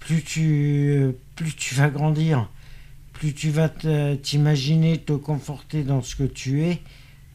plus 0.00 0.22
tu, 0.22 1.12
plus 1.36 1.54
tu 1.54 1.74
vas 1.76 1.88
grandir, 1.90 2.48
plus 3.12 3.32
tu 3.34 3.50
vas 3.50 3.68
t'imaginer 4.22 4.98
te 4.98 5.12
conforter 5.12 5.82
dans 5.84 6.02
ce 6.02 6.16
que 6.16 6.24
tu 6.24 6.62
es. 6.64 6.80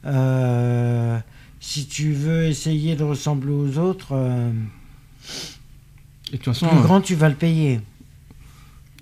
euh, 0.06 1.18
si 1.60 1.86
tu 1.86 2.12
veux 2.12 2.44
essayer 2.46 2.96
de 2.96 3.04
ressembler 3.04 3.52
aux 3.52 3.76
autres, 3.78 4.12
euh, 4.12 4.50
et 6.28 6.32
de 6.32 6.36
toute 6.36 6.44
façon, 6.46 6.68
plus 6.68 6.80
grand 6.80 7.00
tu 7.02 7.14
vas 7.14 7.28
le 7.28 7.34
payer. 7.34 7.80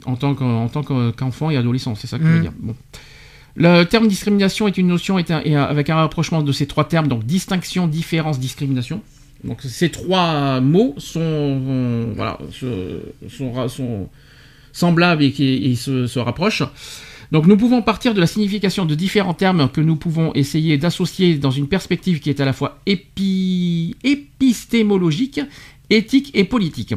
En 0.08 0.16
tant 0.16 0.34
que- 0.34 0.42
en 0.44 0.68
tant 0.68 0.82
que- 0.82 1.10
qu'enfant 1.12 1.50
et 1.50 1.56
adolescent, 1.56 1.94
c'est 1.94 2.06
ça 2.06 2.18
que 2.18 2.24
je 2.24 2.28
veux 2.30 2.40
dire. 2.40 2.52
Bon. 2.58 2.74
Le 3.56 3.84
terme 3.84 4.06
discrimination 4.08 4.68
est 4.68 4.78
une 4.78 4.86
notion 4.88 5.18
est 5.18 5.30
un- 5.30 5.40
est 5.42 5.54
un- 5.54 5.64
avec 5.64 5.90
un 5.90 5.96
rapprochement 5.96 6.42
de 6.42 6.52
ces 6.52 6.66
trois 6.66 6.84
termes, 6.84 7.08
donc 7.08 7.24
distinction, 7.24 7.86
différence, 7.88 8.38
discrimination. 8.38 9.00
Donc 9.44 9.58
ces 9.62 9.90
trois 9.90 10.60
mots 10.60 10.94
sont, 10.98 11.20
euh, 11.22 12.12
voilà, 12.16 12.38
se- 12.52 13.02
sont, 13.28 14.08
semblables 14.72 15.22
et 15.24 15.32
qui 15.32 15.74
se, 15.76 16.06
se 16.06 16.18
rapprochent. 16.18 16.62
Donc 17.32 17.46
nous 17.46 17.56
pouvons 17.56 17.82
partir 17.82 18.14
de 18.14 18.20
la 18.20 18.26
signification 18.26 18.84
de 18.86 18.94
différents 18.94 19.34
termes 19.34 19.68
que 19.70 19.80
nous 19.80 19.96
pouvons 19.96 20.32
essayer 20.34 20.78
d'associer 20.78 21.34
dans 21.36 21.50
une 21.50 21.66
perspective 21.68 22.20
qui 22.20 22.30
est 22.30 22.40
à 22.40 22.44
la 22.44 22.52
fois 22.52 22.78
épi- 22.86 23.94
épistémologique, 24.04 25.40
éthique 25.90 26.30
et 26.34 26.44
politique. 26.44 26.94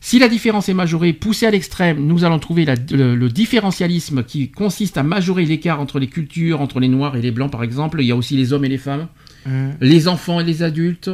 Si 0.00 0.18
la 0.20 0.28
différence 0.28 0.68
est 0.68 0.74
majorée, 0.74 1.12
poussée 1.12 1.46
à 1.46 1.50
l'extrême, 1.50 2.06
nous 2.06 2.24
allons 2.24 2.38
trouver 2.38 2.64
la- 2.64 2.76
le, 2.92 3.16
le 3.16 3.28
différentialisme 3.28 4.22
qui 4.22 4.48
consiste 4.50 4.96
à 4.96 5.02
majorer 5.02 5.44
l'écart 5.44 5.80
entre 5.80 5.98
les 5.98 6.06
cultures, 6.06 6.60
entre 6.60 6.78
les 6.78 6.88
noirs 6.88 7.16
et 7.16 7.22
les 7.22 7.32
blancs 7.32 7.50
par 7.50 7.64
exemple. 7.64 8.00
Il 8.00 8.06
y 8.06 8.12
a 8.12 8.16
aussi 8.16 8.36
les 8.36 8.52
hommes 8.52 8.64
et 8.64 8.68
les 8.68 8.78
femmes, 8.78 9.08
Mm. 9.46 9.70
les 9.80 10.08
enfants 10.08 10.40
et 10.40 10.44
les 10.44 10.62
adultes. 10.62 11.10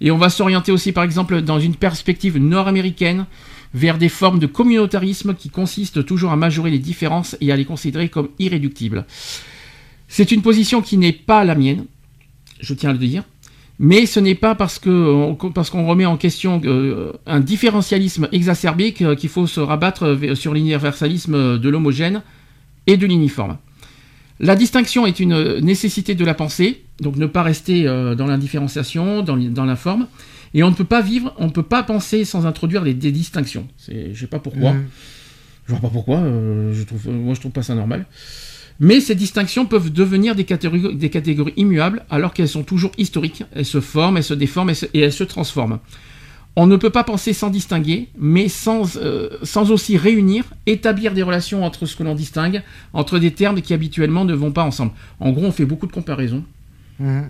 Et 0.00 0.10
on 0.10 0.16
va 0.18 0.28
s'orienter 0.30 0.70
aussi 0.72 0.92
par 0.92 1.04
exemple 1.04 1.40
dans 1.42 1.58
une 1.60 1.74
perspective 1.76 2.36
nord-américaine 2.38 3.26
vers 3.74 3.96
des 3.98 4.08
formes 4.08 4.38
de 4.40 4.46
communautarisme 4.46 5.34
qui 5.34 5.48
consistent 5.50 6.04
toujours 6.04 6.30
à 6.32 6.36
majorer 6.36 6.70
les 6.70 6.78
différences 6.80 7.36
et 7.40 7.52
à 7.52 7.56
les 7.56 7.64
considérer 7.64 8.08
comme 8.08 8.28
irréductibles. 8.38 9.06
C'est 10.08 10.32
une 10.32 10.42
position 10.42 10.82
qui 10.82 10.96
n'est 10.98 11.12
pas 11.12 11.44
la 11.44 11.54
mienne, 11.54 11.84
je 12.60 12.74
tiens 12.74 12.90
à 12.90 12.92
le 12.92 12.98
dire. 12.98 13.22
Mais 13.82 14.04
ce 14.04 14.20
n'est 14.20 14.34
pas 14.34 14.54
parce 14.54 14.78
que 14.78 15.48
parce 15.54 15.70
qu'on 15.70 15.86
remet 15.86 16.04
en 16.04 16.18
question 16.18 16.60
euh, 16.66 17.14
un 17.24 17.40
différentialisme 17.40 18.28
exacerbé 18.30 18.92
qu'il 18.92 19.28
faut 19.30 19.46
se 19.46 19.58
rabattre 19.58 20.18
sur 20.34 20.52
l'universalisme 20.52 21.58
de 21.58 21.68
l'homogène 21.70 22.20
et 22.86 22.98
de 22.98 23.06
l'uniforme. 23.06 23.56
La 24.38 24.54
distinction 24.54 25.06
est 25.06 25.18
une 25.18 25.60
nécessité 25.60 26.14
de 26.14 26.26
la 26.26 26.34
pensée, 26.34 26.84
donc 27.00 27.16
ne 27.16 27.24
pas 27.24 27.42
rester 27.42 27.88
euh, 27.88 28.14
dans 28.14 28.26
l'indifférenciation, 28.26 29.22
dans, 29.22 29.64
la 29.64 29.76
forme. 29.76 30.08
Et 30.52 30.62
on 30.62 30.70
ne 30.70 30.74
peut 30.74 30.84
pas 30.84 31.00
vivre, 31.00 31.32
on 31.38 31.46
ne 31.46 31.50
peut 31.50 31.62
pas 31.62 31.82
penser 31.82 32.26
sans 32.26 32.44
introduire 32.44 32.82
des, 32.82 32.92
des 32.92 33.12
distinctions. 33.12 33.66
Je 33.88 34.12
sais 34.14 34.26
pas 34.26 34.40
pourquoi. 34.40 34.74
Mm. 34.74 34.88
Je 35.66 35.72
vois 35.72 35.80
pas 35.80 35.88
pourquoi. 35.88 36.18
euh, 36.18 36.74
je 36.74 36.82
trouve, 36.82 37.08
moi, 37.08 37.32
je 37.32 37.40
trouve 37.40 37.52
pas 37.52 37.62
ça 37.62 37.74
normal. 37.74 38.04
Mais 38.82 39.00
ces 39.00 39.14
distinctions 39.14 39.66
peuvent 39.66 39.92
devenir 39.92 40.34
des 40.34 40.44
catégories, 40.44 40.94
des 40.96 41.10
catégories 41.10 41.52
immuables 41.58 42.02
alors 42.08 42.32
qu'elles 42.32 42.48
sont 42.48 42.62
toujours 42.62 42.92
historiques. 42.96 43.44
Elles 43.54 43.66
se 43.66 43.80
forment, 43.80 44.16
elles 44.16 44.24
se 44.24 44.34
déforment 44.34 44.70
elles 44.70 44.76
se- 44.76 44.86
et 44.94 45.00
elles 45.00 45.12
se 45.12 45.24
transforment. 45.24 45.78
On 46.56 46.66
ne 46.66 46.76
peut 46.76 46.90
pas 46.90 47.04
penser 47.04 47.32
sans 47.32 47.50
distinguer, 47.50 48.08
mais 48.18 48.48
sans, 48.48 48.96
euh, 48.96 49.28
sans 49.42 49.70
aussi 49.70 49.96
réunir, 49.96 50.44
établir 50.66 51.12
des 51.12 51.22
relations 51.22 51.62
entre 51.64 51.86
ce 51.86 51.94
que 51.94 52.02
l'on 52.02 52.14
distingue, 52.14 52.62
entre 52.92 53.18
des 53.18 53.30
termes 53.32 53.60
qui 53.60 53.72
habituellement 53.72 54.24
ne 54.24 54.34
vont 54.34 54.50
pas 54.50 54.64
ensemble. 54.64 54.92
En 55.20 55.30
gros, 55.30 55.44
on 55.44 55.52
fait 55.52 55.64
beaucoup 55.66 55.86
de 55.86 55.92
comparaisons. 55.92 56.42
Mm. 56.98 57.20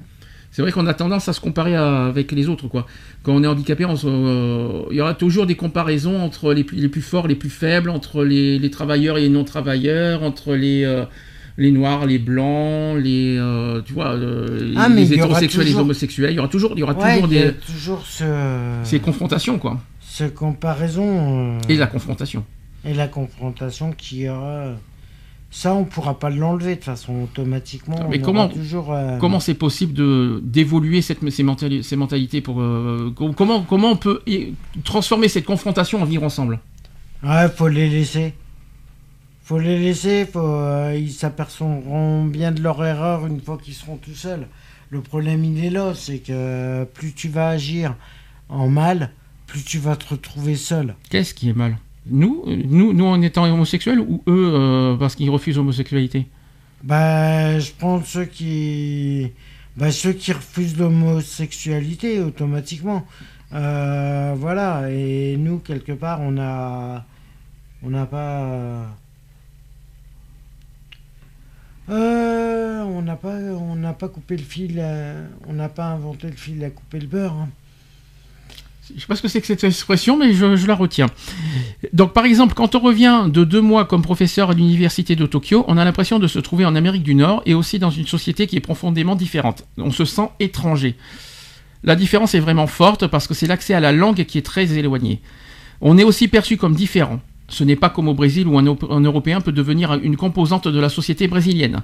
C'est 0.52 0.62
vrai 0.62 0.72
qu'on 0.72 0.86
a 0.86 0.94
tendance 0.94 1.28
à 1.28 1.32
se 1.32 1.40
comparer 1.40 1.76
à- 1.76 2.06
avec 2.06 2.32
les 2.32 2.48
autres, 2.48 2.66
quoi. 2.66 2.86
Quand 3.22 3.32
on 3.34 3.42
est 3.42 3.46
handicapé, 3.46 3.84
on 3.84 3.94
se- 3.96 4.06
euh, 4.08 4.82
il 4.90 4.96
y 4.96 5.00
aura 5.00 5.14
toujours 5.14 5.46
des 5.46 5.54
comparaisons 5.54 6.20
entre 6.22 6.54
les 6.54 6.64
plus, 6.64 6.76
les 6.78 6.88
plus 6.88 7.02
forts, 7.02 7.28
les 7.28 7.34
plus 7.36 7.50
faibles, 7.50 7.90
entre 7.90 8.24
les, 8.24 8.58
les 8.58 8.70
travailleurs 8.70 9.18
et 9.18 9.22
les 9.22 9.28
non-travailleurs, 9.28 10.22
entre 10.22 10.54
les, 10.54 10.82
euh, 10.84 11.04
les 11.60 11.70
noirs, 11.72 12.06
les 12.06 12.18
blancs, 12.18 12.96
les, 12.98 13.36
euh, 13.38 13.82
tu 13.82 13.92
vois, 13.92 14.12
euh, 14.14 14.72
Ah, 14.76 14.88
les 14.88 15.12
hétérosexuels, 15.12 15.66
les 15.66 15.76
homosexuels. 15.76 16.30
Il 16.32 16.36
y 16.36 16.38
aura 16.38 16.48
toujours, 16.48 16.72
il 16.74 16.80
y 16.80 16.82
aura 16.82 16.94
Ouais, 16.94 17.16
toujours 17.20 17.32
y 17.32 17.38
des, 17.38 17.52
toujours 17.52 18.02
ce, 18.06 18.24
ces 18.84 18.98
confrontations, 18.98 19.58
quoi. 19.58 19.78
ce 20.00 20.24
comparaison 20.24 21.56
euh, 21.56 21.58
Et 21.68 21.76
la 21.76 21.86
confrontation. 21.86 22.44
et 22.84 22.94
la 22.94 23.08
confrontation 23.08 23.92
qui 23.92 24.28
aura. 24.28 24.72
Ça, 25.52 25.74
on 25.74 25.84
pourra 25.84 26.16
pas 26.18 26.30
l'enlever 26.30 26.70
de 26.70 26.74
toute 26.76 26.84
façon 26.84 27.24
automatiquement. 27.24 28.06
Mais 28.08 28.20
on 28.20 28.24
comment- 28.24 28.48
toujours 28.48 28.96
Comment 29.18 29.40
c'est 29.40 29.54
possible 29.54 29.92
de 29.92 30.40
d'évoluer 30.44 31.02
cette 31.02 31.28
ces, 31.28 31.42
mentali- 31.42 31.82
ces 31.82 31.96
mentalités 31.96 32.40
pour 32.40 32.62
comment 33.16 33.60
comment 33.62 33.90
on 33.90 33.96
peut 33.96 34.20
transformer 34.84 35.26
cette 35.28 35.44
confrontation 35.44 36.00
en 36.00 36.04
vivre 36.04 36.22
ensemble? 36.22 36.60
Ouais, 37.24 37.48
faut 37.54 37.68
les 37.68 37.88
laisser. 37.90 38.32
Faut 39.50 39.58
les 39.58 39.80
laisser. 39.80 40.26
Faut, 40.26 40.38
euh, 40.38 40.96
ils 40.96 41.10
s'apercevront 41.10 42.24
bien 42.24 42.52
de 42.52 42.62
leur 42.62 42.84
erreur 42.84 43.26
une 43.26 43.40
fois 43.40 43.58
qu'ils 43.58 43.74
seront 43.74 43.96
tout 43.96 44.14
seuls. 44.14 44.46
Le 44.90 45.00
problème, 45.00 45.44
il 45.44 45.64
est 45.64 45.70
là, 45.70 45.92
c'est 45.92 46.18
que 46.18 46.84
plus 46.84 47.14
tu 47.14 47.28
vas 47.28 47.48
agir 47.48 47.96
en 48.48 48.68
mal, 48.68 49.10
plus 49.48 49.64
tu 49.64 49.78
vas 49.78 49.96
te 49.96 50.06
retrouver 50.06 50.54
seul. 50.54 50.94
Qu'est-ce 51.10 51.34
qui 51.34 51.48
est 51.48 51.52
mal? 51.52 51.78
Nous, 52.06 52.44
nous, 52.46 52.92
nous 52.92 53.04
en 53.04 53.20
étant 53.22 53.44
homosexuels 53.52 53.98
ou 53.98 54.22
eux 54.28 54.52
euh, 54.54 54.96
parce 54.96 55.16
qu'ils 55.16 55.30
refusent 55.30 55.56
l'homosexualité? 55.56 56.28
Bah, 56.84 57.58
je 57.58 57.72
prends 57.76 58.04
ceux 58.04 58.26
qui, 58.26 59.32
bah, 59.76 59.90
ceux 59.90 60.12
qui 60.12 60.32
refusent 60.32 60.78
l'homosexualité 60.78 62.20
automatiquement. 62.20 63.04
Euh, 63.52 64.32
voilà. 64.38 64.92
Et 64.92 65.36
nous, 65.36 65.58
quelque 65.58 65.90
part, 65.90 66.20
on 66.20 66.38
a, 66.38 67.04
on 67.82 67.90
n'a 67.90 68.06
pas. 68.06 68.86
Euh, 71.90 72.82
on 72.84 73.02
n'a 73.02 73.92
pas 73.92 74.08
coupé 74.08 74.36
le 74.36 74.42
fil, 74.42 74.78
à- 74.80 75.14
on 75.48 75.52
n'a 75.52 75.68
pas 75.68 75.86
inventé 75.86 76.28
le 76.28 76.36
fil 76.36 76.62
à 76.64 76.70
couper 76.70 77.00
le 77.00 77.06
beurre. 77.06 77.32
hein. 77.34 77.48
Je 78.94 79.00
sais 79.00 79.06
pas 79.06 79.14
ce 79.14 79.22
que 79.22 79.28
c'est 79.28 79.40
que 79.40 79.46
cette 79.46 79.62
expression, 79.62 80.16
mais 80.16 80.32
je 80.32 80.66
la 80.66 80.74
retiens. 80.74 81.06
Donc, 81.92 82.12
par 82.12 82.24
exemple, 82.24 82.54
quand 82.54 82.74
on 82.74 82.80
revient 82.80 83.26
de 83.28 83.44
deux 83.44 83.60
mois 83.60 83.84
comme 83.84 84.02
professeur 84.02 84.50
à 84.50 84.54
l'université 84.54 85.14
de 85.14 85.26
Tokyo, 85.26 85.64
on 85.68 85.76
a 85.78 85.84
l'impression 85.84 86.18
de 86.18 86.26
se 86.26 86.40
trouver 86.40 86.64
en 86.64 86.74
Amérique 86.74 87.04
du 87.04 87.14
Nord 87.14 87.42
et 87.46 87.54
aussi 87.54 87.78
dans 87.78 87.90
une 87.90 88.06
société 88.08 88.48
qui 88.48 88.56
est 88.56 88.60
profondément 88.60 89.14
différente. 89.14 89.64
On 89.78 89.92
se 89.92 90.04
sent 90.04 90.28
étranger. 90.40 90.96
La 91.84 91.94
différence 91.94 92.34
est 92.34 92.40
vraiment 92.40 92.66
forte 92.66 93.06
parce 93.06 93.28
que 93.28 93.34
c'est 93.34 93.46
l'accès 93.46 93.74
à 93.74 93.80
la 93.80 93.92
langue 93.92 94.24
qui 94.24 94.38
est 94.38 94.42
très 94.42 94.72
éloigné. 94.76 95.20
On 95.80 95.96
est 95.96 96.04
aussi 96.04 96.26
perçu 96.26 96.56
comme 96.56 96.74
différent. 96.74 97.20
Ce 97.50 97.62
n'est 97.64 97.76
pas 97.76 97.90
comme 97.90 98.08
au 98.08 98.14
Brésil 98.14 98.46
où 98.46 98.58
un, 98.58 98.66
Op- 98.66 98.86
un 98.90 99.00
Européen 99.00 99.42
peut 99.42 99.52
devenir 99.52 99.92
une 100.02 100.16
composante 100.16 100.66
de 100.68 100.80
la 100.80 100.88
société 100.88 101.28
brésilienne. 101.28 101.82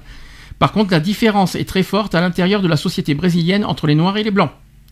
Par 0.57 0.71
contre, 0.71 0.91
la 0.91 0.99
différence 0.99 1.53
est 1.53 1.65
très 1.65 1.83
forte 1.83 2.15
à 2.15 2.21
l'intérieur 2.21 2.63
de 2.63 2.67
la 2.67 2.77
société 2.77 3.13
brésilienne 3.13 3.63
entre 3.63 3.85
les 3.85 3.93
Noirs 3.93 4.17
et 4.17 4.23
les 4.23 4.31
Blancs, 4.31 4.49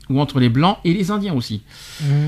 ou 0.09 0.19
entre 0.19 0.39
les 0.39 0.49
Blancs 0.49 0.77
et 0.85 0.93
les 0.93 1.09
Indiens 1.09 1.33
aussi. 1.33 1.61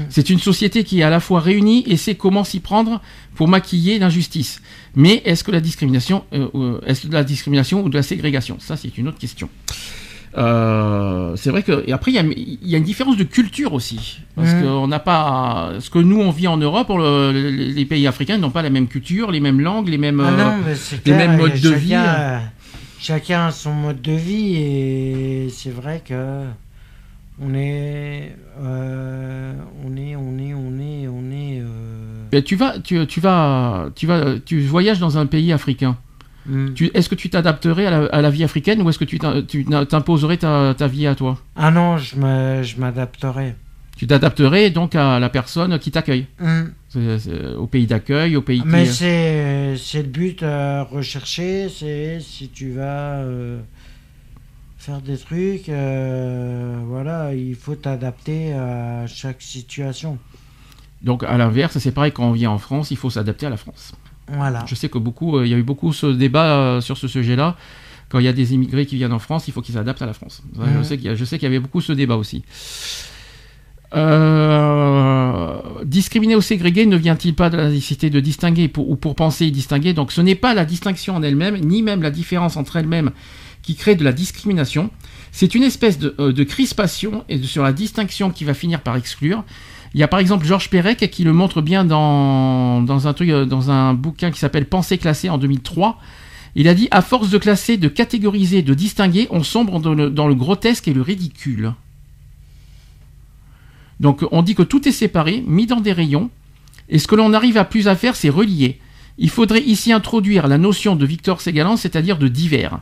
C'est 0.09 0.31
une 0.31 0.39
société 0.39 0.83
qui 0.83 1.01
est 1.01 1.03
à 1.03 1.11
la 1.11 1.19
fois 1.19 1.39
réunie 1.41 1.83
et 1.85 1.97
sait 1.97 2.15
comment 2.15 2.43
s'y 2.43 2.59
prendre 2.59 2.99
pour 3.35 3.47
maquiller 3.47 3.99
l'injustice. 3.99 4.61
Mais 4.95 5.21
est-ce 5.25 5.43
que 5.43 5.51
la 5.51 5.59
discrimination, 5.59 6.23
euh, 6.33 6.47
euh, 6.55 6.79
est-ce 6.87 7.05
de 7.05 7.13
la 7.13 7.23
discrimination 7.23 7.83
ou 7.83 7.89
de 7.89 7.95
la 7.95 8.03
ségrégation? 8.03 8.57
Ça, 8.59 8.77
c'est 8.77 8.97
une 8.97 9.07
autre 9.07 9.19
question. 9.19 9.49
Euh, 10.37 11.35
c'est 11.35 11.49
vrai 11.49 11.63
que 11.63 11.83
et 11.87 11.93
après 11.93 12.11
il 12.11 12.15
y, 12.15 12.19
a, 12.19 12.23
il 12.23 12.67
y 12.69 12.75
a 12.75 12.77
une 12.77 12.83
différence 12.83 13.17
de 13.17 13.23
culture 13.23 13.73
aussi 13.73 14.19
parce 14.35 14.53
qu'on 14.53 14.87
n'a 14.87 14.99
pas 14.99 15.71
ce 15.79 15.89
que 15.89 15.97
nous 15.97 16.19
on 16.21 16.29
vit 16.29 16.47
en 16.47 16.57
Europe 16.57 16.91
on 16.91 16.97
le- 16.99 17.31
les, 17.49 17.85
pays 17.85 18.05
africains 18.05 18.37
n'ont 18.37 18.51
pas 18.51 18.61
la 18.61 18.69
même 18.69 18.87
culture 18.87 19.31
les 19.31 19.39
mêmes 19.39 19.59
langues 19.61 19.89
les 19.89 19.97
mêmes 19.97 20.19
Ah 20.19 20.29
euh, 20.31 20.37
non, 20.37 20.53
les 20.67 20.99
clair, 20.99 21.17
mêmes 21.17 21.37
modes 21.37 21.59
de 21.59 21.69
vie. 21.69 21.89
chacun- 21.89 22.41
Chacun 22.99 23.45
a 23.47 23.51
son 23.51 23.73
mode 23.73 24.01
de 24.01 24.11
vie 24.11 24.55
et 24.57 25.47
c'est 25.51 25.69
vrai 25.71 26.01
que 26.05 26.43
on 27.39 27.53
est, 27.53 28.35
euh, 28.61 29.53
on 29.85 29.95
est, 29.95 30.15
on 30.15 30.37
est, 30.39 30.53
on 30.53 30.79
est, 30.79 31.07
on 31.07 31.31
est. 31.31 31.61
euh, 31.61 32.23
Ben, 32.31 32.41
tu 32.43 32.55
vas 32.55 32.79
tu, 32.79 33.05
tu 33.07 33.19
vas 33.19 33.89
tu 33.95 34.07
vas 34.07 34.39
tu 34.43 34.59
voyages 34.61 34.99
dans 34.99 35.17
un 35.19 35.27
pays 35.27 35.51
africain 35.53 35.95
hmm. 36.47 36.73
Est-ce 36.93 37.09
que 37.09 37.15
tu 37.15 37.29
t'adapterais 37.29 37.85
à 37.85 37.91
la, 37.91 38.05
à 38.07 38.21
la 38.21 38.29
vie 38.29 38.43
africaine 38.43 38.81
ou 38.81 38.89
est-ce 38.89 38.99
que 38.99 39.05
tu 39.05 39.19
t'im- 39.19 39.43
tu 39.47 39.65
t'imposerais 39.65 40.37
ta, 40.37 40.73
ta 40.77 40.87
vie 40.87 41.07
à 41.07 41.15
toi? 41.15 41.37
Ah 41.55 41.71
non, 41.71 41.97
je 41.97 42.15
me, 42.15 42.63
je 42.63 42.77
m'adapterai. 42.79 43.55
Tu 43.97 44.05
t'adapterais 44.05 44.69
donc 44.69 44.93
à 44.95 45.19
la 45.19 45.29
personne 45.29 45.79
qui 45.79 45.91
t'accueille, 45.91 46.27
Hmm. 46.39 46.65
Au 47.57 47.67
pays 47.67 47.85
d'accueil, 47.85 48.35
au 48.35 48.41
pays 48.41 48.63
Mais 48.65 48.85
qui... 48.85 48.93
c'est, 48.93 49.75
c'est 49.77 50.01
le 50.01 50.07
but 50.07 50.41
à 50.41 50.83
rechercher, 50.83 51.69
c'est 51.69 52.19
si 52.19 52.49
tu 52.49 52.71
vas 52.71 53.17
euh, 53.19 53.59
faire 54.79 55.01
des 55.01 55.17
trucs, 55.17 55.69
euh, 55.69 56.77
voilà, 56.85 57.33
il 57.35 57.55
faut 57.55 57.75
t'adapter 57.75 58.53
à 58.53 59.05
chaque 59.05 59.41
situation. 59.41 60.17
Donc 61.03 61.23
à 61.23 61.37
l'inverse, 61.37 61.77
c'est 61.77 61.91
pareil 61.91 62.11
quand 62.11 62.25
on 62.27 62.31
vient 62.31 62.49
en 62.51 62.57
France, 62.57 62.89
il 62.89 62.97
faut 62.97 63.09
s'adapter 63.11 63.45
à 63.45 63.49
la 63.51 63.57
France. 63.57 63.93
Voilà. 64.31 64.65
Je 64.67 64.75
sais 64.75 64.89
que 64.89 64.97
beaucoup, 64.97 65.37
euh, 65.37 65.45
il 65.45 65.51
y 65.51 65.53
a 65.53 65.57
eu 65.57 65.63
beaucoup 65.63 65.93
ce 65.93 66.07
débat 66.07 66.45
euh, 66.57 66.81
sur 66.81 66.97
ce 66.97 67.07
sujet-là. 67.07 67.55
Quand 68.09 68.19
il 68.19 68.25
y 68.25 68.29
a 68.29 68.33
des 68.33 68.53
immigrés 68.53 68.85
qui 68.85 68.95
viennent 68.95 69.13
en 69.13 69.19
France, 69.19 69.47
il 69.47 69.53
faut 69.53 69.61
qu'ils 69.61 69.75
s'adaptent 69.75 70.01
à 70.01 70.05
la 70.05 70.13
France. 70.13 70.41
Ça, 70.55 70.63
Je 70.65 70.77
Mhm. 70.77 70.83
sais 70.83 70.97
qu'il 70.97 71.11
y, 71.11 71.15
qu'il 71.15 71.43
y 71.43 71.45
avait 71.45 71.59
beaucoup 71.59 71.81
ce 71.81 71.91
débat 71.93 72.15
aussi. 72.15 72.43
Euh, 73.95 75.57
discriminer 75.85 76.35
ou 76.35 76.41
ségréguer 76.41 76.85
ne 76.85 76.97
vient-il 76.97 77.33
pas 77.35 77.49
de 77.49 77.57
la 77.57 77.69
nécessité 77.69 78.09
de 78.09 78.19
distinguer 78.19 78.67
pour- 78.67 78.89
ou 78.89 78.95
pour 78.95 79.15
penser 79.15 79.45
et 79.45 79.51
distinguer? 79.51 79.93
Donc 79.93 80.11
ce 80.11 80.21
n'est 80.21 80.35
pas 80.35 80.53
la 80.53 80.65
distinction 80.65 81.15
en 81.15 81.23
elle-même, 81.23 81.57
ni 81.57 81.81
même 81.81 82.01
la 82.01 82.11
différence 82.11 82.57
entre 82.57 82.75
elles-mêmes 82.77 83.11
qui 83.61 83.75
crée 83.75 83.95
de 83.95 84.03
la 84.03 84.11
discrimination. 84.13 84.89
C'est 85.31 85.55
une 85.55 85.63
espèce 85.63 85.99
de, 85.99 86.09
de 86.31 86.43
crispation 86.43 87.23
et 87.29 87.37
de- 87.39 87.45
sur 87.45 87.63
la 87.63 87.73
distinction 87.73 88.29
qui 88.29 88.43
va 88.43 88.53
finir 88.53 88.81
par 88.81 88.95
exclure. 88.97 89.43
Il 89.97 89.99
y 89.99 90.03
a 90.03 90.07
par 90.07 90.19
exemple 90.19 90.45
Georges 90.45 90.69
Perec 90.69 91.09
qui 91.09 91.23
le 91.23 91.33
montre 91.33 91.59
bien 91.59 91.83
dans, 91.83 93.07
un, 93.07 93.13
truc, 93.13 93.31
euh, 93.31 93.45
dans 93.45 93.71
un 93.71 93.95
bouquin 93.95 94.29
qui 94.29 94.37
s'appelle 94.37 94.67
Pensée 94.67 94.99
classée 94.99 95.27
en 95.27 95.39
2003. 95.39 95.99
Il 96.53 96.67
a 96.67 96.75
dit 96.75 96.87
À 96.91 97.01
force 97.01 97.31
de 97.31 97.39
classer, 97.39 97.77
de 97.77 97.87
catégoriser, 97.87 98.61
de 98.61 98.75
distinguer, 98.75 99.27
on 99.31 99.41
sombre 99.41 99.79
dans 99.79 99.95
le, 99.95 100.11
dans 100.11 100.27
le 100.27 100.35
grotesque 100.35 100.87
et 100.87 100.93
le 100.93 101.01
ridicule. 101.01 101.73
Donc 103.99 104.23
on 104.31 104.43
dit 104.43 104.53
que 104.53 104.61
tout 104.61 104.87
est 104.87 104.91
séparé, 104.91 105.43
mis 105.47 105.65
dans 105.65 105.81
des 105.81 105.93
rayons, 105.93 106.29
et 106.89 106.99
ce 106.99 107.07
que 107.07 107.15
l'on 107.15 107.33
arrive 107.33 107.57
à 107.57 107.65
plus 107.65 107.87
à 107.87 107.95
faire, 107.95 108.15
c'est 108.15 108.29
relier. 108.29 108.79
Il 109.17 109.31
faudrait 109.31 109.63
ici 109.63 109.91
introduire 109.91 110.47
la 110.47 110.59
notion 110.59 110.95
de 110.95 111.07
Victor 111.07 111.41
Ségalan, 111.41 111.75
c'est-à-dire 111.75 112.19
de 112.19 112.27
divers. 112.27 112.81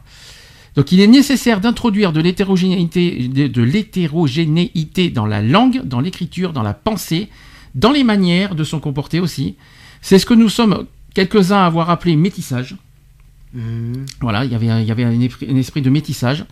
Donc 0.76 0.92
il 0.92 1.00
est 1.00 1.08
nécessaire 1.08 1.62
d'introduire 1.62 2.12
de 2.12 2.20
l'hétérogénéité, 2.20 3.28
de, 3.28 3.48
de 3.48 3.62
l'hétérogénéité 3.62 5.10
dans 5.10 5.26
la 5.26 5.42
langue, 5.42 5.82
dans 5.84 6.02
l'écriture, 6.02 6.52
dans 6.52 6.64
la 6.64 6.74
pensée, 6.74 7.30
dans 7.76 7.92
les 7.92 8.04
manières 8.04 8.56
de 8.56 8.64
se 8.64 8.76
comporter 8.76 9.20
aussi. 9.20 9.56
C'est 10.02 10.20
ce 10.20 10.26
que 10.26 10.34
nous 10.34 10.50
sommes 10.50 10.86
quelques-uns 11.14 11.58
à 11.58 11.66
avoir 11.66 11.90
appelé 11.90 12.16
métissage. 12.16 12.76
Mhm. 13.54 14.06
Voilà, 14.22 14.46
il 14.46 14.52
y 14.52 14.56
avait, 14.56 14.68
il 14.68 14.88
y 14.88 15.04
un 15.04 15.56
esprit 15.56 15.82
de 15.82 15.90
métissage. 15.90 16.46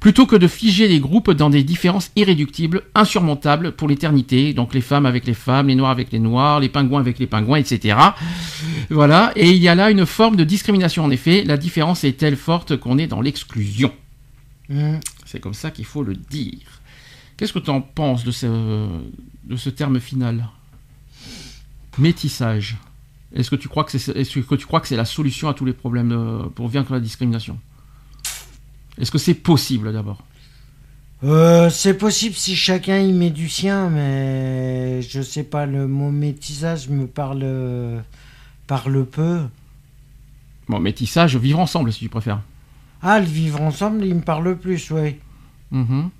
Plutôt 0.00 0.26
que 0.26 0.36
de 0.36 0.46
figer 0.46 0.88
les 0.88 1.00
groupes 1.00 1.30
dans 1.30 1.50
des 1.50 1.62
différences 1.62 2.10
irréductibles, 2.16 2.82
insurmontables 2.94 3.72
pour 3.72 3.88
l'éternité, 3.88 4.52
donc 4.52 4.74
les 4.74 4.80
femmes 4.80 5.06
avec 5.06 5.26
les 5.26 5.34
femmes, 5.34 5.68
les 5.68 5.74
noirs 5.74 5.90
avec 5.90 6.12
les 6.12 6.18
noirs, 6.18 6.60
les 6.60 6.68
pingouins 6.68 7.00
avec 7.00 7.18
les 7.18 7.26
pingouins, 7.26 7.58
etc. 7.58 7.96
Voilà, 8.90 9.32
et 9.36 9.50
il 9.50 9.56
y 9.62 9.68
a 9.68 9.74
là 9.74 9.90
une 9.90 10.06
forme 10.06 10.36
de 10.36 10.44
discrimination 10.44 11.04
en 11.04 11.10
effet, 11.10 11.44
la 11.44 11.56
différence 11.56 12.04
est 12.04 12.18
telle 12.18 12.36
forte 12.36 12.76
qu'on 12.76 12.98
est 12.98 13.06
dans 13.06 13.20
l'exclusion. 13.20 13.92
Mhm. 14.68 15.00
C'est 15.24 15.40
comme 15.40 15.54
ça 15.54 15.70
qu'il 15.70 15.84
faut 15.84 16.02
le 16.02 16.14
dire. 16.14 16.80
Qu'est-ce 17.36 17.52
que 17.52 17.58
tu 17.58 17.70
en 17.70 17.80
penses 17.80 18.24
de 18.24 18.30
ce, 18.30 18.88
de 19.44 19.56
ce 19.56 19.70
terme 19.70 20.00
final? 20.00 20.48
Métissage. 21.98 22.76
Est-ce 23.34 23.50
que 23.50 23.56
tu 23.56 23.68
crois 23.68 23.84
que 23.84 23.96
c'est 23.98 24.16
est-ce 24.16 24.38
que 24.38 24.54
tu 24.54 24.66
crois 24.66 24.80
que 24.80 24.88
c'est 24.88 24.96
la 24.96 25.04
solution 25.04 25.48
à 25.48 25.54
tous 25.54 25.64
les 25.64 25.72
problèmes 25.72 26.12
euh, 26.12 26.44
pour 26.54 26.68
vaincre 26.68 26.92
la 26.92 27.00
discrimination? 27.00 27.58
Est-ce 28.98 29.10
que 29.10 29.18
c'est 29.18 29.34
possible 29.34 29.92
d'abord? 29.92 30.22
Euh, 31.24 31.70
c'est 31.70 31.94
possible 31.94 32.34
si 32.34 32.54
chacun 32.56 32.98
y 32.98 33.12
met 33.12 33.30
du 33.30 33.48
sien, 33.48 33.88
mais 33.88 35.00
je 35.02 35.22
sais 35.22 35.44
pas, 35.44 35.66
le 35.66 35.86
mot 35.86 36.10
métissage 36.10 36.88
me 36.88 37.06
parle, 37.06 37.40
euh, 37.42 38.00
parle 38.66 39.04
peu. 39.06 39.40
Bon, 40.68 40.78
métissage, 40.78 41.36
vivre 41.36 41.58
ensemble 41.58 41.92
si 41.92 42.00
tu 42.00 42.08
préfères. 42.08 42.42
Ah, 43.02 43.20
le 43.20 43.26
vivre 43.26 43.60
ensemble, 43.62 44.04
il 44.04 44.14
me 44.14 44.20
parle 44.20 44.56
plus, 44.56 44.90
ouais. 44.90 45.18
Mhm. 45.70 46.10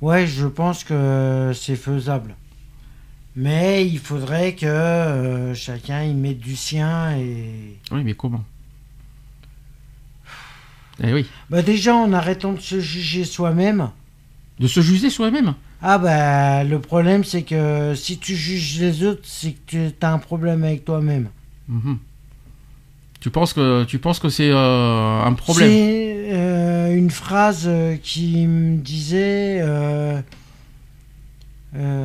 Ouais, 0.00 0.26
je 0.26 0.46
pense 0.46 0.82
que 0.82 1.52
c'est 1.54 1.76
faisable. 1.76 2.34
Mais 3.36 3.86
il 3.86 3.98
faudrait 3.98 4.54
que 4.54 4.66
euh, 4.66 5.54
chacun 5.54 6.02
y 6.02 6.12
mette 6.12 6.38
du 6.38 6.56
sien 6.56 7.16
et... 7.16 7.78
Oui, 7.90 8.02
mais 8.04 8.14
comment? 8.14 8.44
Eh 11.02 11.12
oui. 11.12 11.26
Bah 11.50 11.62
déjà, 11.62 11.94
en 11.94 12.12
arrêtant 12.12 12.52
de 12.52 12.60
se 12.60 12.80
juger 12.80 13.24
soi-même. 13.24 13.90
De 14.60 14.66
se 14.66 14.80
juger 14.80 15.10
soi-même 15.10 15.54
Ah 15.80 15.98
bah, 15.98 16.64
le 16.64 16.78
problème, 16.78 17.24
c'est 17.24 17.42
que 17.42 17.94
si 17.94 18.18
tu 18.18 18.36
juges 18.36 18.78
les 18.80 19.04
autres, 19.04 19.22
c'est 19.24 19.52
que 19.52 19.88
tu 19.88 19.94
as 20.00 20.12
un 20.12 20.18
problème 20.18 20.62
avec 20.64 20.84
toi-même. 20.84 21.28
Mhm. 21.68 21.98
Tu 23.22 23.30
penses 23.30 23.52
que 23.52 23.84
tu 23.84 24.00
penses 24.00 24.18
que 24.18 24.28
c'est 24.28 24.50
euh, 24.50 25.22
un 25.22 25.32
problème? 25.34 25.68
C'est 25.68 26.32
euh, 26.32 26.92
une 26.96 27.10
phrase 27.10 27.64
euh, 27.66 27.96
qui 27.96 28.46
me 28.48 28.78
disait. 28.78 29.60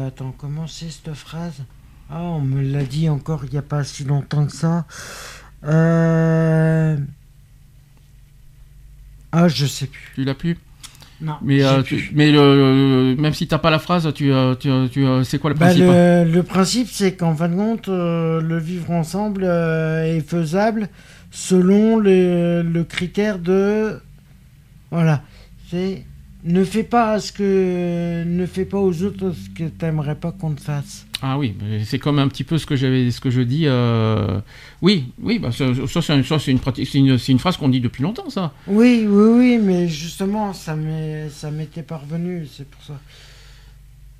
attends, 0.05 0.33
comment 0.37 0.67
c'est 0.67 0.91
cette 0.91 1.15
phrase? 1.15 1.63
Ah, 2.11 2.21
on 2.21 2.41
me 2.41 2.61
l'a 2.61 2.83
dit 2.83 3.09
encore 3.09 3.45
il 3.45 3.51
n'y 3.51 3.57
a 3.57 3.63
pas 3.63 3.83
si 3.83 4.03
longtemps 4.03 4.45
que 4.45 4.53
ça. 4.53 4.85
Ah, 9.39 9.47
je 9.47 9.65
sais 9.65 9.87
plus. 9.87 10.11
Tu 10.15 10.23
l'as 10.23 10.33
plus? 10.33 10.57
Non. 11.21 11.33
Mais, 11.41 11.63
euh, 11.63 11.81
tu- 11.81 12.11
mais 12.13 12.31
le, 12.31 13.13
le- 13.15 13.21
même 13.21 13.33
si 13.33 13.47
t'as 13.47 13.57
pas 13.57 13.71
la 13.71 13.79
phrase, 13.79 14.11
tu, 14.13 14.31
euh, 14.31 14.55
tu, 14.55 14.69
euh, 14.69 14.87
tu, 14.87 15.05
euh, 15.05 15.23
c'est 15.23 15.39
quoi 15.39 15.49
le 15.49 15.55
Bah, 15.55 15.65
principe 15.67 15.83
hein? 15.83 16.23
le, 16.25 16.31
le 16.31 16.43
principe, 16.43 16.87
c'est 16.91 17.15
qu'en 17.15 17.35
fin 17.35 17.49
de 17.49 17.55
compte, 17.55 17.87
euh, 17.87 18.41
le 18.41 18.57
vivre 18.59 18.91
ensemble 18.91 19.43
euh, 19.43 20.03
est 20.03 20.21
faisable 20.27 20.89
selon 21.31 21.97
le, 21.97 22.61
le 22.63 22.83
critère 22.83 23.39
de. 23.39 23.99
Voilà. 24.91 25.23
C'est. 25.69 26.05
Ne 26.47 26.63
fais 26.63 26.83
pas 26.83 27.19
ce 27.19 27.31
que. 27.33 28.23
Ne 28.25 28.45
fais 28.45 28.63
pas 28.65 28.77
aux 28.79 29.03
autres 29.03 29.33
ce 29.33 29.49
que 29.49 29.67
t'aimerais 29.69 30.15
pas 30.15 30.31
qu'on 30.31 30.51
te 30.53 30.61
fasse. 30.61 31.05
Ah 31.21 31.37
oui, 31.37 31.55
c'est 31.83 31.99
comme 31.99 32.19
un 32.19 32.27
petit 32.27 32.43
peu 32.43 32.57
ce 32.57 32.65
que 32.65 32.75
j'avais, 32.75 33.09
ce 33.11 33.19
que 33.19 33.29
je 33.29 33.41
dis. 33.41 33.63
euh, 33.65 34.39
Oui, 34.81 35.05
oui, 35.21 35.39
bah, 35.39 35.49
ça, 35.51 35.65
ça, 35.87 36.01
c'est, 36.39 36.51
une 36.51 36.59
pratique, 36.59 36.87
c'est 36.87 36.99
une, 36.99 37.17
une 37.27 37.39
phrase 37.39 37.57
qu'on 37.57 37.69
dit 37.69 37.81
depuis 37.81 38.03
longtemps, 38.03 38.29
ça. 38.29 38.53
Oui, 38.67 39.05
oui, 39.09 39.29
oui, 39.37 39.59
mais 39.61 39.87
justement, 39.87 40.53
ça 40.53 40.75
m'était 40.75 41.81
parvenu, 41.83 42.47
c'est 42.55 42.69
pour 42.69 42.83
ça. 42.83 42.93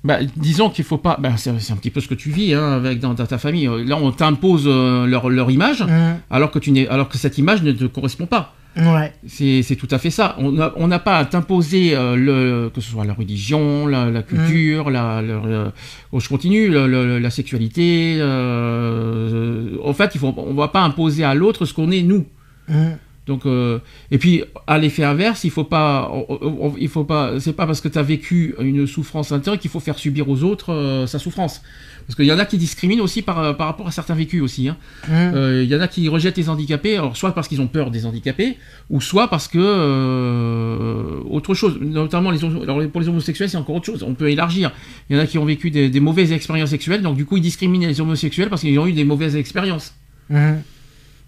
Bah, 0.04 0.18
disons 0.36 0.70
qu'il 0.70 0.84
faut 0.84 0.98
pas. 0.98 1.16
Bah, 1.20 1.34
c'est, 1.36 1.50
un 1.50 1.76
petit 1.76 1.90
peu 1.90 2.00
ce 2.00 2.08
que 2.08 2.14
tu 2.14 2.30
vis 2.30 2.52
hein, 2.54 2.72
avec 2.72 3.00
dans, 3.00 3.14
dans 3.14 3.26
ta 3.26 3.38
famille. 3.38 3.68
Là, 3.86 3.96
on 3.96 4.12
t'impose 4.12 4.64
euh, 4.66 5.06
leur, 5.06 5.30
leur 5.30 5.50
image, 5.50 5.82
Hum, 5.82 6.18
alors 6.30 6.50
que 6.50 6.58
tu 6.58 6.72
n'es, 6.72 6.86
alors 6.88 7.08
que 7.08 7.16
cette 7.16 7.38
image 7.38 7.62
ne 7.62 7.72
te 7.72 7.84
correspond 7.84 8.26
pas. 8.26 8.54
Ouais. 8.78 9.12
C'est 9.26 9.76
tout 9.76 9.88
à 9.90 9.98
fait 9.98 10.10
ça. 10.10 10.36
On 10.38 10.86
n'a 10.86 10.98
pas 11.00 11.18
à 11.18 11.24
t'imposer 11.24 11.96
euh, 11.96 12.14
le 12.14 12.70
que 12.72 12.80
ce 12.80 12.90
soit 12.92 13.04
la 13.04 13.12
religion, 13.12 13.86
la, 13.88 14.08
la 14.10 14.22
culture, 14.22 14.88
la, 14.90 15.20
la- 15.20 15.44
la- 15.46 15.72
oh, 16.12 16.20
je 16.20 16.28
continue, 16.28 16.68
le- 16.68 17.18
la 17.18 17.30
sexualité. 17.30 18.18
euh, 18.20 19.76
en 19.82 19.92
fait, 19.92 20.14
il 20.14 20.18
faut 20.20 20.34
on 20.36 20.54
va 20.54 20.68
pas 20.68 20.82
imposer 20.82 21.24
à 21.24 21.34
l'autre 21.34 21.64
ce 21.64 21.74
qu'on 21.74 21.90
est 21.90 22.02
nous. 22.02 22.24
Mm. 22.68 22.90
Donc 23.26 23.44
euh, 23.44 23.78
et 24.10 24.16
puis 24.16 24.42
à 24.66 24.78
l'effet 24.78 25.04
inverse, 25.04 25.44
il 25.44 25.50
faut 25.50 25.64
pas 25.64 26.10
on- 26.12 26.38
on- 26.40 26.74
il 26.78 26.88
faut 26.88 27.04
pas 27.04 27.38
c'est 27.40 27.52
pas 27.52 27.66
parce 27.66 27.80
que 27.82 27.88
tu 27.88 27.98
as 27.98 28.02
vécu 28.02 28.54
une 28.60 28.86
souffrance 28.86 29.32
intérieure 29.32 29.60
qu'il 29.60 29.70
faut 29.70 29.80
faire 29.80 29.98
subir 29.98 30.28
aux 30.30 30.42
autres 30.44 30.72
euh, 30.72 31.06
sa 31.06 31.18
souffrance. 31.18 31.62
Parce 32.08 32.16
qu'il 32.16 32.24
y 32.24 32.32
en 32.32 32.38
a 32.38 32.46
qui 32.46 32.56
discriminent 32.56 33.02
aussi 33.02 33.20
par, 33.20 33.54
par 33.58 33.66
rapport 33.66 33.86
à 33.86 33.90
certains 33.90 34.14
vécus 34.14 34.40
aussi. 34.40 34.66
hein. 34.66 34.78
Mm. 35.06 35.12
Euh, 35.12 35.62
Il 35.62 35.70
y 35.70 35.76
en 35.76 35.80
a 35.82 35.88
qui 35.88 36.08
rejettent 36.08 36.38
les 36.38 36.48
handicapés, 36.48 36.96
alors 36.96 37.14
soit 37.18 37.34
parce 37.34 37.48
qu'ils 37.48 37.60
ont 37.60 37.66
peur 37.66 37.90
des 37.90 38.06
handicapés, 38.06 38.56
ou 38.88 39.02
soit 39.02 39.28
parce 39.28 39.46
que 39.46 39.58
euh, 39.58 41.20
autre 41.28 41.52
chose. 41.52 41.78
Notamment 41.80 42.30
les 42.30 42.42
alors 42.44 42.80
pour 42.90 43.02
les 43.02 43.08
homosexuels, 43.08 43.50
c'est 43.50 43.58
encore 43.58 43.76
autre 43.76 43.84
chose. 43.84 44.02
On 44.02 44.14
peut 44.14 44.30
élargir. 44.30 44.72
Il 45.10 45.16
y 45.16 45.20
en 45.20 45.22
a 45.22 45.26
qui 45.26 45.36
ont 45.36 45.44
vécu 45.44 45.70
des, 45.70 45.90
des 45.90 46.00
mauvaises 46.00 46.32
expériences 46.32 46.70
sexuelles, 46.70 47.02
donc 47.02 47.16
du 47.16 47.26
coup 47.26 47.36
ils 47.36 47.42
discriminent 47.42 47.86
les 47.86 48.00
homosexuels 48.00 48.48
parce 48.48 48.62
qu'ils 48.62 48.78
ont 48.78 48.86
eu 48.86 48.92
des 48.94 49.04
mauvaises 49.04 49.36
expériences. 49.36 49.94
Mm. 50.30 50.54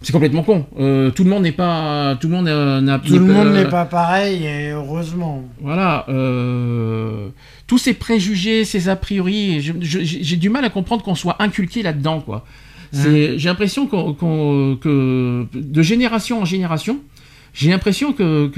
C'est 0.02 0.12
complètement 0.12 0.42
con. 0.42 0.64
Euh, 0.78 1.10
tout 1.10 1.24
le 1.24 1.30
monde 1.30 1.42
n'est 1.42 1.52
pas, 1.52 2.16
tout 2.18 2.28
le 2.28 2.34
monde 2.34 2.48
euh, 2.48 2.80
n'a 2.80 2.98
Tout 3.00 3.18
le 3.18 3.20
monde 3.20 3.48
euh, 3.48 3.64
n'est 3.64 3.68
pas 3.68 3.84
pareil, 3.84 4.46
et 4.46 4.70
heureusement. 4.70 5.44
Voilà, 5.60 6.06
euh, 6.08 7.28
tous 7.70 7.78
ces 7.78 7.94
préjugés, 7.94 8.64
ces 8.64 8.88
a 8.88 8.96
priori, 8.96 9.60
j'ai 9.80 10.36
du 10.36 10.50
mal 10.50 10.64
à 10.64 10.70
comprendre 10.70 11.02
qu'on 11.04 11.14
soit 11.14 11.36
inculqué 11.40 11.82
là-dedans, 11.82 12.20
quoi. 12.20 12.44
C'est, 12.92 13.38
j'ai 13.38 13.48
l'impression 13.48 13.86
qu'on, 13.86 14.76
que 14.84 15.46
de 15.54 15.82
génération 15.82 16.42
en 16.42 16.44
génération, 16.44 16.98
j'ai 17.54 17.70
l'impression 17.70 18.12
que, 18.12 18.50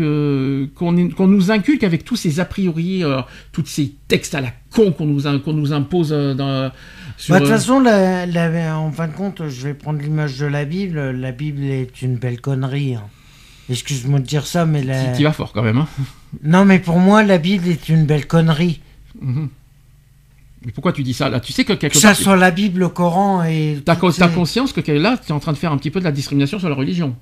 qu'on, 0.74 1.08
qu'on 1.10 1.26
nous 1.26 1.50
inculque 1.50 1.84
avec 1.84 2.04
tous 2.04 2.16
ces 2.16 2.40
a 2.40 2.46
priori, 2.46 3.04
euh, 3.04 3.20
tous 3.52 3.66
ces 3.66 3.92
textes 4.08 4.34
à 4.34 4.40
la 4.40 4.52
con 4.74 4.92
qu'on 4.92 5.04
nous, 5.06 5.40
qu'on 5.40 5.52
nous 5.52 5.72
impose 5.74 6.12
euh, 6.14 6.32
dans, 6.32 6.70
sur, 7.18 7.34
Bah, 7.34 7.40
De 7.40 7.44
toute 7.44 7.52
euh, 7.52 7.56
façon, 7.58 7.80
la- 7.80 8.24
la- 8.24 8.78
en 8.78 8.90
fin 8.92 9.08
de 9.08 9.12
compte, 9.12 9.42
je 9.48 9.60
vais 9.68 9.74
prendre 9.74 10.00
l'image 10.00 10.38
de 10.38 10.46
la 10.46 10.64
Bible. 10.64 11.10
La 11.10 11.32
Bible 11.32 11.64
est 11.64 12.00
une 12.00 12.16
belle 12.16 12.40
connerie. 12.40 12.94
hein. 12.94 13.04
Excuse-moi 13.68 14.18
de 14.20 14.24
dire 14.26 14.46
ça, 14.46 14.64
mais 14.64 14.82
la... 14.82 15.12
qui 15.12 15.22
va 15.24 15.32
fort 15.32 15.52
quand 15.52 15.62
même. 15.62 15.78
Hein. 15.78 15.88
Non, 16.42 16.64
mais 16.64 16.78
pour 16.78 16.98
moi, 16.98 17.22
la 17.22 17.36
Bible 17.38 17.68
est 17.68 17.90
une 17.90 18.06
belle 18.06 18.26
connerie. 18.26 18.80
Mhm. 19.22 19.48
Mais 20.64 20.72
pourquoi 20.72 20.92
tu 20.92 21.02
dis 21.02 21.14
ça 21.14 21.28
là? 21.28 21.40
Tu 21.40 21.52
sais 21.52 21.64
que 21.64 21.72
Que 21.72 21.78
quelque 21.78 21.96
ça 21.96 22.08
part, 22.08 22.16
soit 22.16 22.36
la 22.36 22.50
Bible, 22.50 22.80
le 22.80 22.88
Coran 22.88 23.42
et... 23.44 23.78
t'as, 23.84 23.96
conscience 23.96 24.72
que 24.72 24.92
là, 24.92 25.16
tu 25.16 25.30
es 25.30 25.32
en 25.32 25.40
train 25.40 25.52
de 25.52 25.58
faire 25.58 25.72
un 25.72 25.78
petit 25.78 25.90
peu 25.90 25.98
de 25.98 26.04
la 26.04 26.12
discrimination 26.12 26.58
sur 26.58 26.68
la 26.68 26.74
religion, 26.74 27.16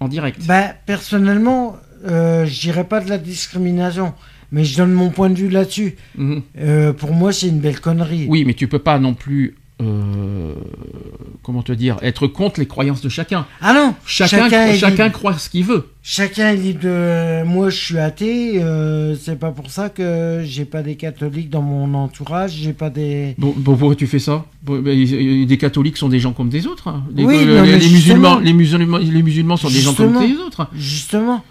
en 0.00 0.08
direct. 0.08 0.44
Bah, 0.46 0.74
personnellement, 0.84 1.76
euh, 2.06 2.44
je 2.46 2.60
dirais 2.60 2.84
pas 2.84 3.00
de 3.00 3.08
la 3.08 3.18
discrimination, 3.18 4.12
mais 4.52 4.64
je 4.64 4.76
donne 4.76 4.92
mon 4.92 5.10
point 5.10 5.30
de 5.30 5.36
vue 5.36 5.48
là-dessus. 5.48 5.96
Mhm. 6.18 6.42
Euh, 6.58 6.92
pour 6.92 7.14
moi, 7.14 7.32
c'est 7.32 7.48
une 7.48 7.60
belle 7.60 7.80
connerie. 7.80 8.26
Oui, 8.28 8.44
mais 8.44 8.54
tu 8.54 8.68
peux 8.68 8.78
pas 8.78 8.98
non 8.98 9.14
plus, 9.14 9.56
euh, 9.80 10.54
comment 11.42 11.62
te 11.62 11.72
dire, 11.72 11.96
être 12.02 12.26
contre 12.26 12.60
les 12.60 12.66
croyances 12.66 13.00
de 13.00 13.08
chacun. 13.08 13.46
Ah 13.60 13.72
non 13.72 13.94
Chacun, 14.06 14.48
chacun, 14.76 15.04
libre. 15.04 15.12
croit 15.12 15.38
ce 15.38 15.48
qu'il 15.50 15.64
veut. 15.64 15.88
Chacun 16.02 16.48
est 16.50 16.56
libre 16.56 16.80
de... 16.82 17.44
Moi, 17.44 17.70
je 17.70 17.76
suis 17.76 17.98
athée. 17.98 18.62
euh, 18.62 19.14
c'est 19.16 19.38
pas 19.38 19.50
pour 19.50 19.70
ça 19.70 19.88
que 19.88 20.42
j'ai 20.44 20.64
pas 20.64 20.82
des 20.82 20.96
catholiques 20.96 21.50
dans 21.50 21.62
mon 21.62 21.92
entourage. 21.94 22.52
J'ai 22.52 22.72
pas 22.72 22.90
des... 22.90 23.34
Bon, 23.38 23.54
bon, 23.56 23.76
pourquoi 23.76 23.94
tu 23.96 24.06
fais 24.06 24.18
ça? 24.18 24.44
Ben, 24.62 24.82
Des 24.82 25.58
catholiques 25.58 25.96
sont 25.96 26.08
des 26.08 26.20
gens 26.20 26.32
comme 26.32 26.48
des 26.48 26.66
autres. 26.66 26.88
hein. 26.88 27.04
Les, 27.14 27.24
Oui, 27.24 27.38
les- 27.38 27.44
non, 27.56 27.62
mais 27.62 27.78
les 27.78 27.88
musulmans, 27.90 28.38
les 28.38 28.52
musulmans, 28.52 28.98
les 28.98 29.22
musulmans 29.22 29.56
sont 29.56 29.68
des 29.68 29.80
gens 29.80 29.94
comme 29.94 30.18
des 30.26 30.34
autres. 30.36 30.68
Justement. 30.74 31.44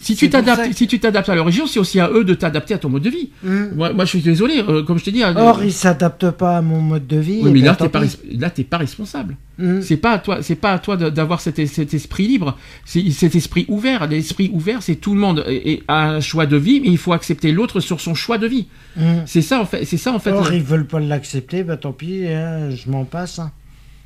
Si 0.00 0.14
tu 0.16 0.30
t'adaptes, 0.30 0.72
si 0.74 0.86
tu 0.86 0.98
t'adaptes 1.00 1.28
à 1.28 1.34
leur 1.34 1.44
religion, 1.44 1.66
c'est 1.66 1.78
aussi 1.80 1.98
à 2.00 2.10
eux 2.10 2.24
de 2.24 2.34
t'adapter 2.34 2.74
à 2.74 2.78
ton 2.78 2.88
mode 2.88 3.02
de 3.02 3.10
vie. 3.10 3.30
Hmm. 3.42 3.66
Moi, 3.74 3.92
moi, 3.92 4.04
je 4.04 4.10
suis 4.10 4.20
désolé, 4.20 4.62
euh, 4.68 4.82
comme 4.82 4.98
je 4.98 5.04
t'ai 5.04 5.10
dit. 5.12 5.22
euh, 5.22 5.32
Or, 5.36 5.62
ils 5.62 5.72
s'adaptent 5.72 6.30
pas 6.30 6.58
à 6.58 6.62
mon 6.62 6.80
mode 6.80 7.06
de 7.06 7.16
vie. 7.18 7.40
oui, 7.42 7.50
mais 7.52 7.60
ben, 7.60 7.66
là, 7.66 7.74
t'es 7.76 7.88
pas, 7.88 8.02
là, 8.30 8.50
t'es 8.50 8.64
pas 8.64 8.78
responsable. 8.78 9.36
Hmm. 9.58 9.80
C'est 9.82 9.96
pas 9.96 10.12
à 10.12 10.18
toi, 10.18 10.38
c'est 10.42 10.54
pas 10.54 10.72
à 10.72 10.78
toi 10.78 10.96
d'avoir 10.96 11.40
cet, 11.40 11.66
cet 11.66 11.92
esprit 11.92 12.28
libre, 12.28 12.56
c'est 12.84 13.10
cet 13.10 13.34
esprit 13.34 13.64
ouvert. 13.68 14.06
L'esprit 14.06 14.50
ouvert, 14.52 14.82
c'est 14.82 14.94
tout 14.96 15.14
le 15.14 15.20
monde 15.20 15.44
et, 15.48 15.82
a 15.88 16.10
un 16.10 16.20
choix 16.20 16.46
de 16.46 16.56
vie, 16.56 16.80
mais 16.80 16.88
il 16.88 16.98
faut 16.98 17.12
accepter 17.12 17.50
l'autre 17.50 17.80
sur 17.80 18.00
son 18.00 18.14
choix 18.14 18.38
de 18.38 18.46
vie. 18.46 18.66
Hmm. 18.96 19.22
C'est 19.26 19.42
ça 19.42 19.60
en 19.60 19.66
fait. 19.66 19.84
C'est 19.84 19.96
ça 19.96 20.12
en 20.12 20.20
fait. 20.20 20.30
Or, 20.30 20.52
ils 20.52 20.62
veulent 20.62 20.86
pas 20.86 21.00
l'accepter, 21.00 21.64
bah 21.64 21.76
tant 21.76 21.92
pis, 21.92 22.24
hein, 22.28 22.70
je 22.70 22.88
m'en 22.90 23.04
passe. 23.04 23.40
hein. 23.40 23.50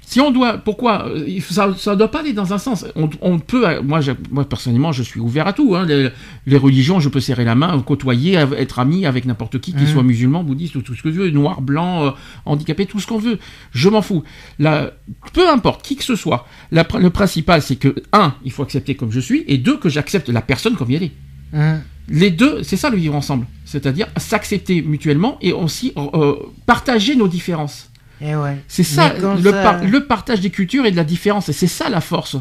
Si 0.04 0.20
on 0.20 0.30
doit, 0.30 0.58
pourquoi 0.58 1.08
euh, 1.08 1.40
ça, 1.40 1.74
ça 1.78 1.96
doit 1.96 2.10
pas 2.10 2.20
aller 2.20 2.34
dans 2.34 2.52
un 2.52 2.58
sens. 2.58 2.84
On, 2.96 3.08
on 3.22 3.38
peut, 3.38 3.66
euh, 3.66 3.82
moi, 3.82 4.02
je- 4.02 4.12
moi 4.30 4.44
personnellement, 4.46 4.92
je 4.92 5.02
suis 5.02 5.20
ouvert 5.20 5.46
à 5.46 5.54
tout. 5.54 5.74
hein. 5.74 5.86
Les, 5.86 6.10
les 6.46 6.56
religions, 6.58 7.00
je 7.00 7.08
peux 7.08 7.20
serrer 7.20 7.44
la 7.44 7.54
main, 7.54 7.80
côtoyer, 7.80 8.34
être 8.34 8.78
ami 8.78 9.06
avec 9.06 9.24
n'importe 9.24 9.58
qui, 9.58 9.72
qu'il 9.72 9.82
Mhm. 9.82 9.86
soit 9.88 10.02
musulman, 10.02 10.44
bouddhiste 10.44 10.76
ou 10.76 10.82
tout 10.82 10.94
ce 10.94 11.02
que 11.02 11.08
tu 11.08 11.14
veux, 11.14 11.30
noir, 11.30 11.62
blanc, 11.62 12.04
euh, 12.06 12.10
handicapé, 12.44 12.84
tout 12.84 13.00
ce 13.00 13.06
qu'on 13.06 13.18
veut. 13.18 13.38
Je 13.72 13.88
m'en 13.88 14.02
fous. 14.02 14.22
La, 14.58 14.90
peu 15.32 15.48
importe 15.48 15.82
qui 15.82 15.96
que 15.96 16.04
ce 16.04 16.16
soit. 16.16 16.46
La 16.72 16.86
le 16.98 17.08
principal, 17.10 17.62
c'est 17.62 17.76
que 17.76 17.94
un, 18.12 18.34
il 18.44 18.50
faut 18.52 18.62
accepter 18.62 18.94
comme 18.96 19.12
je 19.12 19.20
suis, 19.20 19.44
et 19.46 19.56
deux, 19.56 19.78
que 19.78 19.88
j'accepte 19.88 20.28
la 20.28 20.42
personne 20.42 20.74
comme 20.76 20.90
elle 20.90 21.04
est. 21.04 21.12
Hmm. 21.54 21.80
Les 22.08 22.30
deux, 22.30 22.62
c'est 22.64 22.76
ça 22.76 22.90
le 22.90 22.96
vivre 22.98 23.14
ensemble. 23.14 23.46
C'est-à-dire 23.64 24.08
s'accepter 24.16 24.82
mutuellement 24.82 25.38
et 25.40 25.52
aussi 25.52 25.92
euh, 25.96 26.34
partager 26.66 27.14
nos 27.16 27.28
différences. 27.28 27.88
Et 28.22 28.34
ouais. 28.36 28.56
C'est 28.68 28.84
ça, 28.84 29.12
le, 29.14 29.42
ça- 29.50 29.62
par- 29.62 29.84
le 29.84 30.06
partage 30.06 30.40
des 30.40 30.50
cultures 30.50 30.86
et 30.86 30.90
de 30.90 30.96
la 30.96 31.04
différence. 31.04 31.48
Et 31.48 31.52
c'est 31.52 31.66
ça 31.66 31.88
la 31.88 32.00
force. 32.00 32.36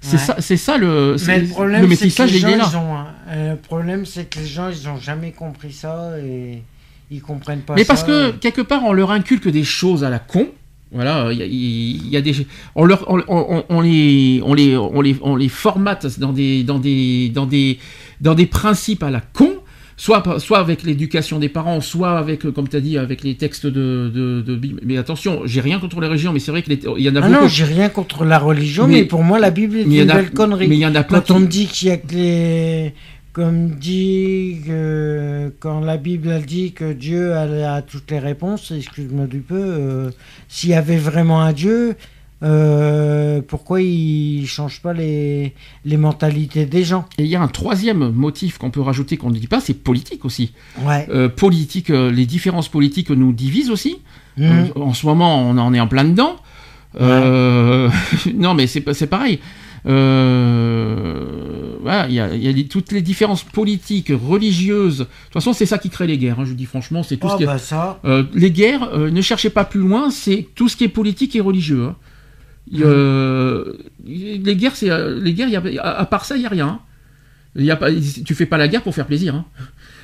C'est 0.00 0.12
Ouais. 0.16 0.22
ça, 0.22 0.36
c'est 0.38 0.56
ça 0.58 0.76
le, 0.76 1.16
Mais 1.26 1.40
le 1.40 1.46
problème, 1.48 1.80
c'est 1.80 1.86
que 1.86 1.88
métissage, 2.04 2.32
les 2.32 2.38
il 2.38 2.44
est 2.46 2.50
gens, 2.52 2.56
là. 2.58 2.68
ils 2.70 2.76
ont, 2.76 2.94
un- 2.96 3.06
euh, 3.30 3.50
le 3.52 3.56
problème, 3.56 4.04
c'est 4.06 4.28
que 4.28 4.38
les 4.38 4.46
gens, 4.46 4.68
ils 4.68 4.86
ont 4.88 4.98
jamais 5.00 5.32
compris 5.32 5.72
ça 5.72 6.10
et 6.22 6.62
ils 7.10 7.22
comprennent 7.22 7.60
pas 7.62 7.74
Mais 7.74 7.84
ça. 7.84 7.88
parce 7.94 8.04
que 8.04 8.30
quelque 8.32 8.60
part, 8.60 8.84
on 8.84 8.92
leur 8.92 9.10
inculque 9.10 9.48
des 9.48 9.64
choses 9.64 10.04
à 10.04 10.10
la 10.10 10.18
con. 10.18 10.46
Voilà, 10.92 11.32
il 11.32 11.38
y 11.38 11.42
a, 11.42 11.46
il 11.46 12.08
y 12.08 12.16
a 12.16 12.20
des, 12.20 12.46
on 12.76 12.84
leur, 12.84 13.04
on, 13.10 13.20
on- 13.26 13.64
on 13.68 13.80
les, 13.80 14.40
on 14.44 14.54
les, 14.54 14.76
on 14.76 15.00
les, 15.00 15.16
on 15.22 15.34
les 15.34 15.48
formate 15.48 16.20
dans 16.20 16.32
des, 16.32 16.62
dans 16.62 16.78
des, 16.78 17.30
dans 17.30 17.46
des, 17.46 17.78
dans 18.20 18.34
des 18.36 18.46
principes 18.46 19.02
à 19.02 19.10
la 19.10 19.20
con. 19.20 19.53
Soit, 19.96 20.22
soit 20.40 20.58
avec 20.58 20.82
l'éducation 20.82 21.38
des 21.38 21.48
parents, 21.48 21.80
soit 21.80 22.18
avec, 22.18 22.44
euh, 22.44 22.50
comme 22.50 22.68
tu 22.68 22.74
as 22.76 22.80
dit, 22.80 22.98
avec 22.98 23.22
les 23.22 23.36
textes 23.36 23.64
de, 23.66 24.10
de, 24.12 24.42
de 24.42 24.56
Bible. 24.56 24.80
Mais 24.84 24.96
attention, 24.98 25.42
j'ai 25.44 25.60
rien 25.60 25.78
contre 25.78 26.00
les 26.00 26.08
régions, 26.08 26.32
mais 26.32 26.40
c'est 26.40 26.50
vrai 26.50 26.62
qu'il 26.62 26.74
y 26.98 27.08
en 27.08 27.14
a 27.14 27.18
Ah 27.22 27.28
beaucoup. 27.28 27.42
non, 27.42 27.48
j'ai 27.48 27.64
rien 27.64 27.88
contre 27.88 28.24
la 28.24 28.38
religion, 28.40 28.88
Mais- 28.88 28.94
mais, 29.02 29.04
pour 29.04 29.22
moi, 29.22 29.38
la 29.38 29.50
Bible 29.50 29.76
est 29.76 29.82
une 29.82 30.10
a- 30.10 30.14
belle 30.16 30.30
connerie. 30.32 30.66
mais 30.66 30.74
il 30.76 30.80
y 30.80 30.86
en 30.86 30.94
a 30.96 31.04
Quand 31.04 31.30
on 31.30 31.36
qui- 31.36 31.40
me 31.42 31.46
dit 31.46 31.66
qu'il 31.66 31.88
y 31.88 31.90
a 31.92 31.96
que 31.98 32.12
les. 32.14 32.94
Comme 33.32 33.70
dit 33.70 34.58
que 34.64 35.52
quand 35.58 35.80
la 35.80 35.96
Bible 35.96 36.30
a 36.30 36.38
dit 36.38 36.70
que 36.72 36.92
Dieu 36.92 37.32
a, 37.34 37.74
a 37.76 37.82
toutes 37.82 38.08
les 38.12 38.20
réponses, 38.20 38.70
excuse-moi 38.76 39.26
du 39.26 39.40
peu, 39.40 39.56
euh, 39.60 40.10
s'il 40.48 40.70
y 40.70 40.74
avait 40.74 40.96
vraiment 40.98 41.40
un 41.42 41.52
Dieu, 41.52 41.96
euh, 42.42 43.40
pourquoi 43.46 43.80
il 43.80 44.44
change 44.46 44.80
pas 44.82 44.92
les, 44.92 45.54
les 45.84 45.96
mentalités 45.96 46.66
des 46.66 46.84
gens? 46.84 47.06
Et 47.18 47.22
il 47.24 47.28
y 47.28 47.36
a 47.36 47.40
un 47.42 47.48
troisième 47.48 48.10
motif 48.10 48.58
qu'on 48.58 48.70
peut 48.70 48.80
rajouter 48.82 49.16
qu'on 49.16 49.30
ne 49.30 49.38
dit 49.38 49.46
pas, 49.46 49.60
c'est 49.60 49.74
politique 49.74 50.24
aussi. 50.24 50.52
Ouais. 50.84 51.06
Euh, 51.10 51.28
politique, 51.28 51.90
euh, 51.90 52.10
les 52.10 52.26
différences 52.26 52.68
politiques 52.68 53.10
nous 53.10 53.32
divisent 53.32 53.70
aussi. 53.70 53.98
Euh, 54.40 54.66
en 54.74 54.92
ce 54.94 55.06
moment, 55.06 55.40
on 55.48 55.56
en 55.58 55.72
est 55.72 55.80
en 55.80 55.86
plein 55.86 56.04
dedans. 56.04 56.36
Euh, 57.00 57.88
non, 58.34 58.54
mais 58.54 58.66
c'est 58.66 58.80
pareil. 59.06 59.38
Euh, 59.86 61.76
voilà, 61.82 62.08
il 62.08 62.14
y 62.14 62.20
a, 62.20 62.34
il 62.34 62.42
y 62.42 62.48
a 62.48 62.52
les- 62.52 62.66
toutes 62.66 62.92
les 62.92 63.02
différences 63.02 63.42
politiques, 63.44 64.10
religieuses. 64.10 64.98
De 64.98 65.04
toute 65.04 65.32
façon, 65.34 65.52
c'est 65.52 65.66
ça 65.66 65.78
qui 65.78 65.90
crée 65.90 66.06
les 66.06 66.18
guerres. 66.18 66.40
hein, 66.40 66.44
je 66.46 66.54
dis 66.54 66.64
franchement, 66.66 67.02
c'est 67.02 67.16
tout 67.16 67.26
Ah 67.28 67.32
ce 67.32 67.36
qui. 67.38 67.44
bah 67.46 67.58
ça. 67.58 68.00
Euh, 68.04 68.24
les 68.34 68.50
guerres, 68.50 68.88
euh, 68.94 69.10
ne 69.10 69.20
cherchez 69.20 69.50
pas 69.50 69.64
plus 69.64 69.80
loin, 69.80 70.10
c'est 70.10 70.48
tout 70.54 70.68
ce 70.68 70.76
qui 70.76 70.84
est 70.84 70.88
politique 70.88 71.36
et 71.36 71.40
religieux. 71.40 71.84
hein. 71.84 71.96
Mhm. 72.70 73.72
les 74.06 74.56
guerres, 74.56 74.76
c'est 74.76 74.90
euh, 74.90 75.20
les 75.20 75.34
guerres. 75.34 75.48
il 75.48 75.74
y 75.74 75.78
a- 75.78 75.82
à, 75.98 76.04
part 76.06 76.24
ça, 76.24 76.36
il 76.36 76.42
y 76.42 76.46
a 76.46 76.48
rien. 76.48 76.80
y 77.56 77.70
a 77.70 77.76
pas, 77.76 77.88
tu 77.92 78.34
fais 78.34 78.46
pas 78.46 78.56
la 78.58 78.68
guerre 78.68 78.82
pour 78.82 78.94
faire 78.94 79.06
plaisir. 79.06 79.34
hein. 79.34 79.44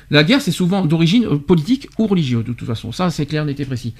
La 0.09 0.23
guerre, 0.23 0.41
c'est 0.41 0.51
souvent 0.51 0.85
d'origine 0.85 1.25
euh, 1.25 1.37
politique 1.37 1.87
ou 1.97 2.05
religieuse, 2.07 2.43
de 2.45 2.53
toute 2.53 2.67
façon. 2.67 2.91
Ça, 2.91 3.09
c'est 3.09 3.25
clair, 3.25 3.45
net 3.45 3.59
et 3.59 3.65
précis. 3.65 3.93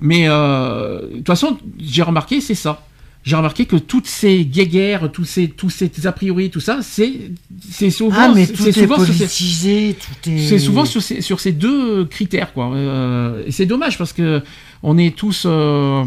Mais 0.00 0.24
euh, 0.28 1.00
de 1.10 1.16
toute 1.18 1.26
façon, 1.26 1.58
j'ai 1.78 2.02
remarqué, 2.02 2.40
c'est 2.40 2.54
ça. 2.54 2.86
J'ai 3.24 3.36
remarqué 3.36 3.64
que 3.64 3.76
toutes 3.76 4.06
ces 4.06 4.44
guerres, 4.44 5.10
tous 5.10 5.24
ces, 5.24 5.48
tous 5.48 5.70
ces 5.70 5.90
a 6.06 6.12
priori, 6.12 6.50
tout 6.50 6.60
ça, 6.60 6.80
c'est, 6.82 7.30
c'est 7.70 7.88
souvent, 7.88 8.14
Ah, 8.18 8.32
mais 8.34 8.44
c'est 8.44 8.52
tout 8.52 8.68
est, 8.68 8.72
souvent 8.72 8.96
sur 8.96 9.06
ces- 9.14 9.18
politisé, 9.24 9.96
tout 9.98 10.30
est. 10.30 10.38
c'est 10.40 10.58
souvent 10.58 10.84
sur 10.84 11.00
ces, 11.02 11.22
sur 11.22 11.40
ces 11.40 11.52
deux 11.52 12.04
critères, 12.04 12.52
quoi. 12.52 12.74
Euh, 12.74 13.42
et 13.46 13.50
c'est 13.50 13.64
dommage 13.64 13.96
parce 13.96 14.12
que 14.12 14.42
on 14.82 14.98
est 14.98 15.16
tous, 15.16 15.44
euh, 15.46 16.04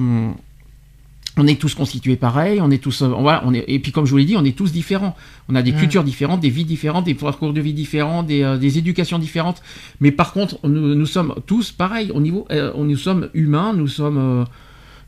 on 1.38 1.48
est 1.48 1.60
tous 1.60 1.76
constitués 1.76 2.16
pareil, 2.16 2.60
on 2.62 2.72
est 2.72 2.78
tous, 2.82 3.02
euh, 3.02 3.08
voilà, 3.08 3.44
on 3.46 3.54
est, 3.54 3.66
et 3.68 3.80
puis 3.80 3.92
comme 3.92 4.06
je 4.06 4.12
vous 4.12 4.18
l'ai 4.18 4.26
dit, 4.26 4.36
on 4.38 4.46
est 4.46 4.56
tous 4.58 4.72
différents. 4.72 5.16
On 5.50 5.56
a 5.56 5.62
des 5.62 5.72
Mm. 5.72 5.78
cultures 5.78 6.04
différentes, 6.04 6.40
des 6.42 6.50
vies 6.50 6.66
différentes, 6.66 7.06
des 7.06 7.14
parcours 7.14 7.54
de 7.54 7.62
vie 7.62 7.74
différents, 7.74 8.24
des, 8.24 8.44
euh, 8.44 8.58
des 8.58 8.78
éducations 8.78 9.20
différentes. 9.20 9.62
Mais 10.02 10.12
par 10.12 10.34
contre, 10.34 10.60
nous, 10.68 10.96
nous 10.96 11.06
sommes 11.06 11.34
tous 11.46 11.72
pareils 11.72 12.12
au 12.14 12.20
niveau, 12.22 12.46
euh, 12.52 12.72
nous 12.78 12.98
sommes 12.98 13.30
humains, 13.34 13.74
nous 13.74 13.88
sommes, 13.88 14.18
euh, 14.18 14.44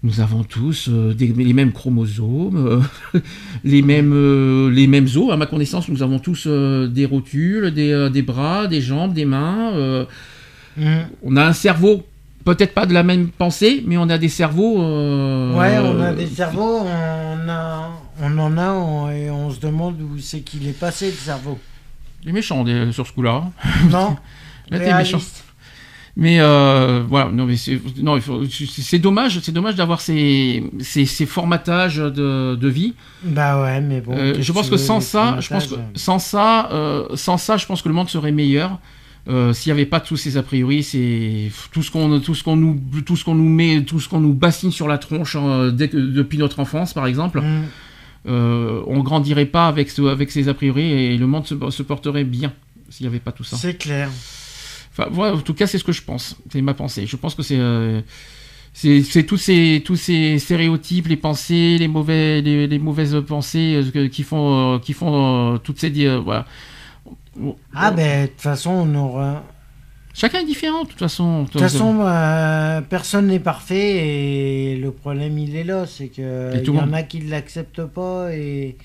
nous 0.01 0.21
avons 0.21 0.43
tous 0.43 0.87
euh, 0.89 1.13
des- 1.13 1.27
les 1.33 1.53
mêmes 1.53 1.71
chromosomes, 1.73 2.81
euh, 3.15 3.19
les 3.63 3.81
mêmes 3.81 4.13
euh, 4.13 4.69
les 4.71 4.87
mêmes 4.87 5.07
os. 5.15 5.31
À 5.31 5.37
ma 5.37 5.45
connaissance, 5.45 5.89
nous 5.89 6.01
avons 6.03 6.19
tous 6.19 6.45
euh, 6.47 6.87
des 6.87 7.05
rotules, 7.05 7.71
des, 7.71 7.91
euh, 7.91 8.09
des 8.09 8.21
bras, 8.21 8.67
des 8.67 8.81
jambes, 8.81 9.13
des 9.13 9.25
mains. 9.25 9.71
euh, 9.73 10.05
Mhm. 10.77 11.07
on 11.23 11.35
a 11.35 11.43
un 11.45 11.51
cerveau, 11.53 12.05
peut-être 12.45 12.73
pas 12.73 12.85
de 12.85 12.93
la 12.93 13.03
même 13.03 13.29
pensée, 13.29 13.83
mais 13.85 13.97
on 13.97 14.09
a 14.09 14.17
des 14.17 14.29
cerveaux. 14.29 14.81
euh, 14.81 15.55
Ouais, 15.57 15.77
on 15.79 16.01
a 16.01 16.13
des 16.13 16.27
cerveaux, 16.27 16.79
on, 16.83 17.49
a, 17.49 17.89
on 18.21 18.37
en 18.37 18.57
a 18.57 18.71
on- 18.73 19.09
et 19.11 19.29
on 19.29 19.49
se 19.51 19.59
demande 19.59 20.01
où 20.01 20.17
c'est 20.19 20.41
qu'il 20.41 20.67
est 20.67 20.77
passé 20.79 21.07
le 21.07 21.13
cerveau. 21.17 21.57
des 22.25 22.31
méchants 22.31 22.63
des- 22.63 22.91
sur 22.91 23.05
ce 23.07 23.13
coup-là. 23.13 23.43
Non 23.91 24.17
Là, 24.71 24.79
t'es 24.79 24.93
méchant. 24.93 25.19
Mais 26.15 26.39
euh, 26.41 27.01
voilà, 27.07 27.31
non, 27.31 27.45
mais 27.45 27.55
c'est 27.55 28.99
dommage, 28.99 29.39
c'est 29.39 29.51
dommage 29.53 29.75
d'avoir 29.75 30.01
ces, 30.01 30.63
ces, 30.81 31.05
ces 31.05 31.25
formatages 31.25 31.95
de, 31.97 32.55
de 32.59 32.67
vie. 32.67 32.93
Bah 33.23 33.61
ouais, 33.61 33.79
mais 33.79 34.01
bon. 34.01 34.15
Euh, 34.17 34.35
je 34.39 34.51
pense 34.51 34.65
que 34.65 34.71
veux, 34.71 34.77
sans 34.77 34.97
les 34.99 35.05
ça, 35.05 35.37
je 35.39 35.47
pense 35.49 35.67
que 35.67 35.75
sans 35.95 36.19
ça, 36.19 36.69
euh, 36.73 37.07
sans 37.15 37.37
ça, 37.37 37.55
je 37.57 37.65
pense 37.65 37.81
que 37.81 37.87
le 37.87 37.95
monde 37.95 38.09
serait 38.09 38.31
meilleur. 38.33 38.79
Euh, 39.29 39.53
S'il 39.53 39.71
n'y 39.71 39.79
avait 39.79 39.85
pas 39.85 39.99
tous 39.99 40.17
ces 40.17 40.37
a 40.37 40.43
priori, 40.43 40.81
c'est 40.81 41.51
tout 41.71 41.83
ce 41.83 41.91
qu'on 41.91 42.19
tout 42.19 42.33
ce 42.33 42.43
qu'on 42.43 42.55
nous 42.55 42.79
tout 43.05 43.15
ce 43.15 43.23
qu'on 43.23 43.35
nous 43.35 43.47
met, 43.49 43.83
tout 43.83 43.99
ce 43.99 44.09
qu'on 44.09 44.19
nous 44.19 44.33
bassine 44.33 44.71
sur 44.71 44.87
la 44.87 44.97
tronche 44.97 45.37
euh, 45.39 45.69
dès 45.71 45.87
que, 45.87 45.97
depuis 45.97 46.37
notre 46.39 46.59
enfance, 46.59 46.93
par 46.93 47.05
exemple, 47.05 47.39
Mhm. 47.41 47.63
euh, 48.27 48.81
on 48.87 48.99
grandirait 49.01 49.45
pas 49.45 49.67
avec 49.67 49.89
ce, 49.91 50.01
avec 50.03 50.31
ces 50.31 50.47
a 50.49 50.53
priori 50.55 50.81
et 50.81 51.17
le 51.17 51.27
monde 51.27 51.45
se, 51.45 51.55
se 51.69 51.83
porterait 51.83 52.23
bien 52.23 52.53
s'il 52.89 53.05
n'y 53.05 53.09
avait 53.09 53.19
pas 53.19 53.31
tout 53.31 53.43
ça. 53.43 53.55
C'est 53.55 53.75
clair. 53.77 54.09
Enfin, 54.91 55.07
voilà, 55.11 55.35
en 55.35 55.39
tout 55.41 55.53
cas, 55.53 55.67
c'est 55.67 55.77
ce 55.77 55.83
que 55.83 55.91
je 55.91 56.01
pense. 56.01 56.35
C'est 56.51 56.61
ma 56.63 56.73
pensée. 56.73 57.05
Je 57.05 57.15
pense 57.15 57.35
que 57.35 57.43
c'est 57.43 57.59
euh, 57.59 58.01
c'est 58.73 59.23
tous 59.23 59.37
ces 59.37 59.81
tous 59.85 59.95
ces 59.95 60.39
stéréotypes, 60.39 61.07
les 61.07 61.17
pensées, 61.17 61.77
les 61.77 61.87
mauvais 61.87 62.41
les, 62.41 62.65
les 62.67 62.79
mauvaises 62.79 63.15
pensées 63.27 63.81
euh, 63.95 64.07
qui 64.07 64.23
font 64.23 64.79
qui 64.79 64.93
font 64.93 65.59
toutes 65.63 65.79
ces 65.79 65.89
voilà. 66.17 66.45
Ah 67.73 67.91
ben, 67.91 68.23
de 68.23 68.27
toute 68.27 68.41
façon, 68.41 68.71
on 68.71 68.95
aura... 68.95 69.43
Chacun 70.13 70.39
est 70.39 70.45
différent, 70.45 70.83
de 70.83 70.89
toute 70.89 70.99
façon. 70.99 71.43
De 71.43 71.49
toute 71.49 71.61
façon, 71.61 72.01
euh, 72.01 72.81
personne 72.81 73.27
n'est 73.27 73.39
parfait 73.39 74.73
et 74.73 74.75
le 74.75 74.91
problème, 74.91 75.37
il 75.37 75.55
est 75.55 75.63
là. 75.63 75.85
C'est 75.85 76.07
que 76.07 76.51
il 76.55 76.65
y 76.65 76.79
en 76.79 76.93
a 76.93 77.03
qui 77.03 77.21
ne 77.21 77.29
l'acceptent 77.29 77.85
pas 77.85 78.33
et... 78.33 78.75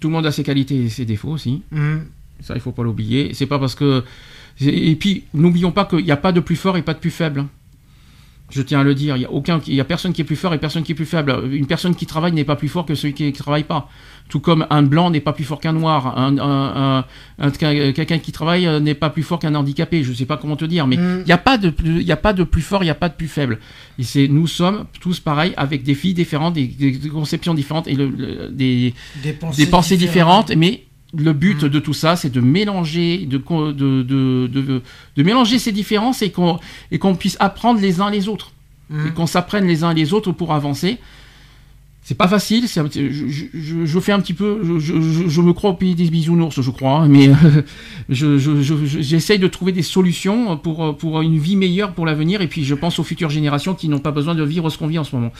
tout 0.00 0.08
le 0.08 0.14
monde 0.14 0.26
a 0.26 0.32
ses 0.32 0.42
qualités 0.42 0.84
et 0.84 0.88
ses 0.88 1.04
défauts 1.04 1.30
aussi. 1.30 1.62
Mhm. 1.70 2.06
Ça, 2.40 2.54
il 2.54 2.60
faut 2.60 2.72
pas 2.72 2.82
l'oublier. 2.82 3.34
C'est 3.34 3.46
pas 3.46 3.58
parce 3.58 3.74
que 3.74 4.02
et 4.60 4.96
puis 4.96 5.24
n'oublions 5.32 5.72
pas 5.72 5.84
qu'il 5.84 6.04
n'y 6.04 6.10
a 6.10 6.16
pas 6.16 6.32
de 6.32 6.40
plus 6.40 6.56
fort 6.56 6.76
et 6.76 6.82
pas 6.82 6.94
de 6.94 6.98
plus 6.98 7.10
faible. 7.10 7.46
Je 8.50 8.62
tiens 8.62 8.80
à 8.80 8.82
le 8.84 8.94
dire. 8.94 9.16
Il 9.16 9.22
y 9.22 9.24
a 9.24 9.30
aucun, 9.30 9.60
il 9.66 9.74
y 9.74 9.80
a 9.80 9.84
personne 9.84 10.12
qui 10.12 10.20
est 10.22 10.24
plus 10.24 10.36
fort 10.36 10.52
et 10.54 10.58
personne 10.58 10.82
qui 10.82 10.92
est 10.92 10.94
plus 10.94 11.06
faible. 11.06 11.42
Une 11.52 11.66
personne 11.66 11.94
qui 11.94 12.06
travaille 12.06 12.32
n'est 12.32 12.44
pas 12.44 12.56
plus 12.56 12.68
fort 12.68 12.84
que 12.86 12.94
celui 12.94 13.14
qui 13.14 13.24
ne 13.24 13.30
travaille 13.30 13.64
pas. 13.64 13.88
Tout 14.28 14.40
comme 14.40 14.66
un 14.70 14.82
blanc 14.82 15.10
n'est 15.10 15.20
pas 15.20 15.32
plus 15.32 15.44
fort 15.44 15.60
qu'un 15.60 15.72
noir. 15.72 16.16
Un, 16.18 16.38
un- 16.38 16.98
un- 16.98 17.04
un- 17.46 17.50
quelqu'un 17.92 18.18
qui 18.18 18.32
travaille 18.32 18.66
euh, 18.66 18.78
n'est 18.80 18.94
pas 18.94 19.10
plus 19.10 19.22
fort 19.22 19.38
qu'un 19.38 19.54
handicapé. 19.54 20.02
Je 20.04 20.12
sais 20.12 20.26
pas 20.26 20.36
comment 20.36 20.56
te 20.56 20.64
dire, 20.64 20.86
mais 20.86 20.96
Mm. 20.96 21.18
il 21.20 21.24
n'y 21.26 21.32
a 21.32 21.38
pas 21.38 21.58
de, 21.58 21.70
plus- 21.70 22.00
il 22.00 22.06
y 22.06 22.12
a 22.12 22.16
pas 22.16 22.32
de 22.32 22.44
plus 22.44 22.62
fort, 22.62 22.82
il 22.82 22.86
n'y 22.86 22.90
a 22.90 22.94
pas 22.94 23.08
de 23.08 23.14
plus 23.14 23.28
faible. 23.28 23.58
Et 23.98 24.02
c'est, 24.04 24.28
nous 24.28 24.46
sommes 24.46 24.86
tous 25.00 25.20
pareils 25.20 25.52
avec 25.56 25.82
des 25.82 25.94
filles 25.94 26.14
différentes, 26.14 26.54
des, 26.54 26.66
des 26.68 27.08
conceptions 27.08 27.54
différentes 27.54 27.88
et 27.88 27.94
le- 27.94 28.08
le- 28.08 28.48
des, 28.50 28.94
Des 29.22 29.32
pensées, 29.32 29.64
des 29.64 29.70
pensées 29.70 29.96
différentes. 29.96 30.46
différentes, 30.48 30.58
mais 30.58 30.84
le 31.16 31.32
but 31.32 31.64
Mm. 31.64 31.68
de 31.68 31.78
tout 31.80 31.92
ça, 31.94 32.14
c'est 32.16 32.30
de 32.30 32.40
mélanger, 32.40 33.26
de, 33.26 33.38
co- 33.38 33.72
de, 33.72 34.02
de, 34.02 34.46
de, 34.52 34.82
de 35.16 35.22
mélanger 35.22 35.58
ces 35.58 35.72
différences 35.72 36.22
et 36.22 36.30
qu'on 36.30 37.14
puisse 37.16 37.36
apprendre 37.40 37.80
les 37.80 38.00
uns 38.00 38.10
les 38.10 38.28
autres, 38.28 38.52
Mhm. 38.90 39.06
et 39.08 39.10
qu'on 39.12 39.26
s'apprenne 39.26 39.66
les 39.66 39.82
uns 39.84 39.92
les 39.94 40.12
autres 40.12 40.32
pour 40.32 40.52
avancer. 40.52 40.98
C'est 42.02 42.16
pas 42.16 42.28
facile, 42.28 42.66
c'est 42.66 42.80
un 42.80 42.84
petit- 42.84 43.12
je, 43.12 43.28
je, 43.28 43.44
je- 43.54 43.84
je 43.84 44.00
fais 44.00 44.10
un 44.12 44.20
petit 44.20 44.32
peu, 44.34 44.60
je, 44.80 45.40
me 45.42 45.52
crois 45.52 45.70
au 45.70 45.74
pays 45.74 45.94
des 45.94 46.08
bisounours, 46.10 46.60
je 46.60 46.70
crois, 46.70 47.00
hein, 47.00 47.08
mais 47.08 47.28
euh, 47.28 47.34
je- 48.08 48.38
je- 48.38 48.62
je- 48.62 48.84
je- 48.86 49.00
j'essaye 49.00 49.38
de 49.38 49.46
trouver 49.46 49.70
des 49.72 49.82
solutions 49.82 50.56
pour, 50.56 50.96
pour 50.96 51.20
une 51.20 51.38
vie 51.38 51.56
meilleure 51.56 51.92
pour 51.92 52.06
l'avenir, 52.06 52.40
et 52.40 52.48
puis 52.48 52.64
je 52.64 52.74
pense 52.74 52.98
aux 52.98 53.04
futures 53.04 53.30
générations 53.30 53.74
qui 53.74 53.88
n'ont 53.88 53.98
pas 54.00 54.10
besoin 54.12 54.34
de 54.34 54.42
vivre 54.42 54.70
ce 54.70 54.78
qu'on 54.78 54.86
vit 54.88 54.98
en 54.98 55.04
ce 55.04 55.14
moment. 55.14 55.32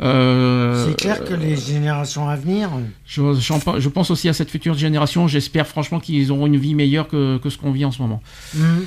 Euh, 0.00 0.86
C'est 0.88 0.96
clair 0.96 1.24
que 1.24 1.34
les 1.34 1.56
générations 1.56 2.28
à 2.28 2.36
venir... 2.36 2.70
je, 3.06 3.88
pense 3.88 4.10
aussi 4.10 4.28
à 4.28 4.32
cette 4.32 4.50
future 4.50 4.74
génération. 4.74 5.26
J'espère 5.28 5.66
franchement 5.66 6.00
qu'ils 6.00 6.30
auront 6.32 6.46
une 6.46 6.56
vie 6.58 6.74
meilleure 6.74 7.08
que, 7.08 7.38
que 7.38 7.48
ce 7.50 7.58
qu'on 7.58 7.72
vit 7.72 7.84
en 7.84 7.92
ce 7.92 8.02
moment. 8.02 8.22
Mhm. 8.54 8.84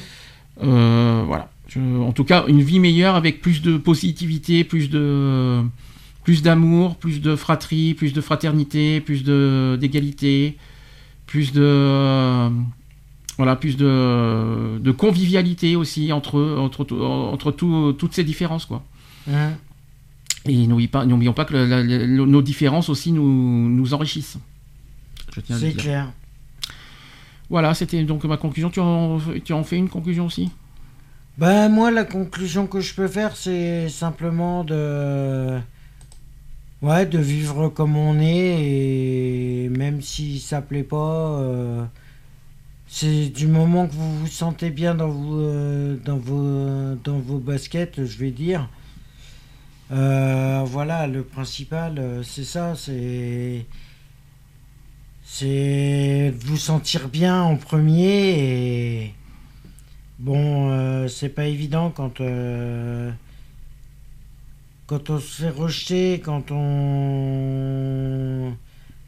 Euh, 0.63 1.23
voilà. 1.25 1.49
Je- 1.67 1.79
en 1.79 2.11
tout 2.11 2.23
cas, 2.23 2.45
une 2.47 2.61
vie 2.61 2.79
meilleure 2.79 3.15
avec 3.15 3.41
plus 3.41 3.61
de 3.61 3.77
positivité, 3.77 4.63
plus 4.63 4.89
de 4.89 5.61
plus 6.23 6.41
d'amour, 6.43 6.95
plus 6.95 7.21
de 7.21 7.35
fratrie, 7.35 7.93
plus 7.93 8.13
de 8.13 8.21
fraternité, 8.21 8.99
plus 9.01 9.23
de 9.23 9.77
d'égalité, 9.79 10.57
plus 11.25 11.53
de 11.53 11.61
euh, 11.63 12.49
voilà, 13.37 13.55
plus 13.55 13.77
de, 13.77 14.77
de 14.79 14.91
convivialité 14.91 15.75
aussi 15.75 16.11
entre 16.11 16.57
entre 16.59 16.85
entre 16.93 17.51
tout- 17.51 17.93
toutes 17.93 18.13
ces 18.13 18.23
différences 18.23 18.65
quoi. 18.65 18.83
Mhm. 19.27 19.55
Et 20.45 20.67
n'oublions 20.67 21.33
pas, 21.33 21.45
que 21.45 21.53
la- 21.55 21.83
nos 22.07 22.41
différences 22.41 22.89
aussi 22.89 23.11
nous 23.11 23.69
nous 23.69 23.93
enrichissent. 23.93 24.37
Je 25.35 25.41
tiens 25.41 25.57
à 25.57 25.59
le 25.59 25.65
C'est 25.65 25.73
clair. 25.73 26.11
Voilà, 27.49 27.73
c'était 27.73 28.03
donc 28.03 28.23
ma 28.25 28.37
conclusion. 28.37 28.69
Tu 28.69 28.79
en, 28.79 29.19
tu 29.43 29.53
en 29.53 29.63
fais 29.63 29.77
une 29.77 29.89
conclusion 29.89 30.25
aussi? 30.25 30.51
Ben 31.37 31.69
moi 31.69 31.89
la 31.89 32.03
conclusion 32.03 32.67
que 32.67 32.81
je 32.81 32.93
peux 32.93 33.07
faire 33.07 33.35
c'est 33.37 33.87
simplement 33.89 34.63
de 34.65 35.57
ouais 36.81 37.05
de 37.05 37.19
vivre 37.19 37.69
comme 37.69 37.95
on 37.95 38.19
est 38.19 39.65
et 39.65 39.69
même 39.69 40.01
si 40.01 40.39
ça 40.39 40.61
plaît 40.61 40.83
pas 40.83 41.39
euh, 41.39 41.83
c'est 42.87 43.29
du 43.29 43.47
moment 43.47 43.87
que 43.87 43.93
vous 43.93 44.19
vous 44.19 44.27
sentez 44.27 44.69
bien 44.71 44.95
dans 44.95 45.09
vos 45.09 45.39
euh, 45.39 45.97
dans 46.05 46.17
vos 46.17 46.95
dans 47.03 47.19
vos 47.19 47.37
baskets 47.39 48.05
je 48.05 48.17
vais 48.17 48.31
dire 48.31 48.69
Euh, 49.91 50.63
voilà 50.65 51.07
le 51.07 51.23
principal 51.23 51.97
euh, 51.97 52.21
c'est 52.21 52.43
ça 52.43 52.75
c'est 52.75 53.65
c'est 55.23 56.31
de 56.31 56.45
vous 56.45 56.57
sentir 56.57 57.09
bien 57.09 57.41
en 57.41 57.57
premier 57.57 59.15
Bon, 60.19 60.69
euh, 60.71 61.07
c'est 61.07 61.29
pas 61.29 61.45
évident 61.45 61.91
quand 61.91 62.21
quand 64.87 65.09
on 65.09 65.19
se 65.19 65.43
fait 65.43 65.49
rejeter, 65.49 66.19
quand 66.19 66.51
on 66.51 68.53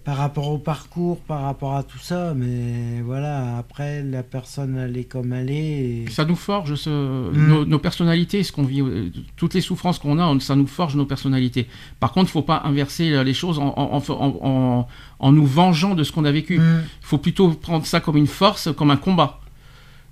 par 0.03 0.17
rapport 0.17 0.49
au 0.49 0.57
parcours, 0.57 1.19
par 1.21 1.41
rapport 1.43 1.75
à 1.75 1.83
tout 1.83 1.99
ça, 1.99 2.33
mais 2.35 3.01
voilà, 3.05 3.57
après 3.57 4.01
la 4.03 4.23
personne 4.23 4.75
elle 4.77 4.97
est 4.97 5.03
comme 5.03 5.31
elle 5.33 5.51
est. 5.51 6.03
et- 6.03 6.09
Ça 6.09 6.25
nous 6.25 6.35
forge 6.35 6.73
ce- 6.75 6.89
Mm. 7.31 7.47
nos, 7.47 7.65
nos 7.65 7.77
personnalités, 7.79 8.41
ce 8.43 8.51
qu'on 8.51 8.63
vit, 8.63 8.81
euh, 8.81 9.09
toutes 9.35 9.53
les 9.53 9.61
souffrances 9.61 9.99
qu'on 9.99 10.17
a, 10.17 10.39
ça 10.39 10.55
nous 10.55 10.65
forge 10.67 10.95
nos 10.95 11.05
personnalités. 11.05 11.67
Par 11.99 12.11
contre, 12.13 12.29
il 12.29 12.33
faut 12.33 12.41
pas 12.41 12.61
inverser 12.65 13.11
euh, 13.11 13.23
les 13.23 13.33
choses 13.35 13.59
en, 13.59 13.73
en, 15.19 15.31
nous 15.31 15.45
vengeant 15.45 15.93
de 15.93 16.03
ce 16.03 16.11
qu'on 16.11 16.25
a 16.25 16.31
vécu. 16.31 16.55
Il 16.55 16.61
Mm. 16.61 16.83
faut 17.01 17.17
plutôt 17.19 17.49
prendre 17.51 17.85
ça 17.85 17.99
comme 17.99 18.17
une 18.17 18.27
force, 18.27 18.69
comme 18.75 18.89
un 18.91 18.97
combat. 18.97 19.39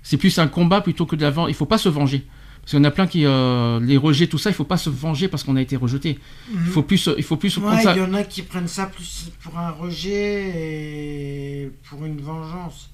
C'est 0.02 0.16
plus 0.16 0.38
un 0.38 0.46
combat 0.48 0.80
plutôt 0.80 1.04
que 1.04 1.16
de 1.16 1.22
la 1.22 1.30
vente. 1.30 1.48
Il 1.48 1.54
faut 1.54 1.66
pas 1.66 1.78
se 1.78 1.88
venger. 1.88 2.26
Parce 2.62 2.70
qu'il 2.72 2.78
y 2.78 2.82
en 2.82 2.84
a 2.84 2.90
plein 2.90 3.06
qui 3.06 3.24
euh, 3.26 3.80
les 3.80 3.96
rejets, 3.96 4.26
tout 4.26 4.38
ça, 4.38 4.50
il 4.50 4.54
faut 4.54 4.64
pas 4.64 4.76
se 4.76 4.90
venger 4.90 5.28
parce 5.28 5.42
qu'on 5.44 5.56
a 5.56 5.62
été 5.62 5.76
rejeté. 5.76 6.18
Il 6.52 6.58
faut 6.70 6.82
plus, 6.82 7.08
il 7.16 7.22
faut 7.24 7.36
plus 7.36 7.50
se 7.50 7.58
prendre 7.60 7.76
Ouais, 7.76 7.82
ça. 7.82 7.92
il 7.96 7.98
y 7.98 8.02
en 8.04 8.12
a 8.14 8.22
qui 8.22 8.42
prennent 8.42 8.68
ça 8.68 8.86
plus 8.86 9.30
pour 9.42 9.58
un 9.58 9.70
rejet 9.70 10.50
et 10.54 11.70
pour 11.88 12.04
une 12.04 12.20
vengeance. 12.20 12.90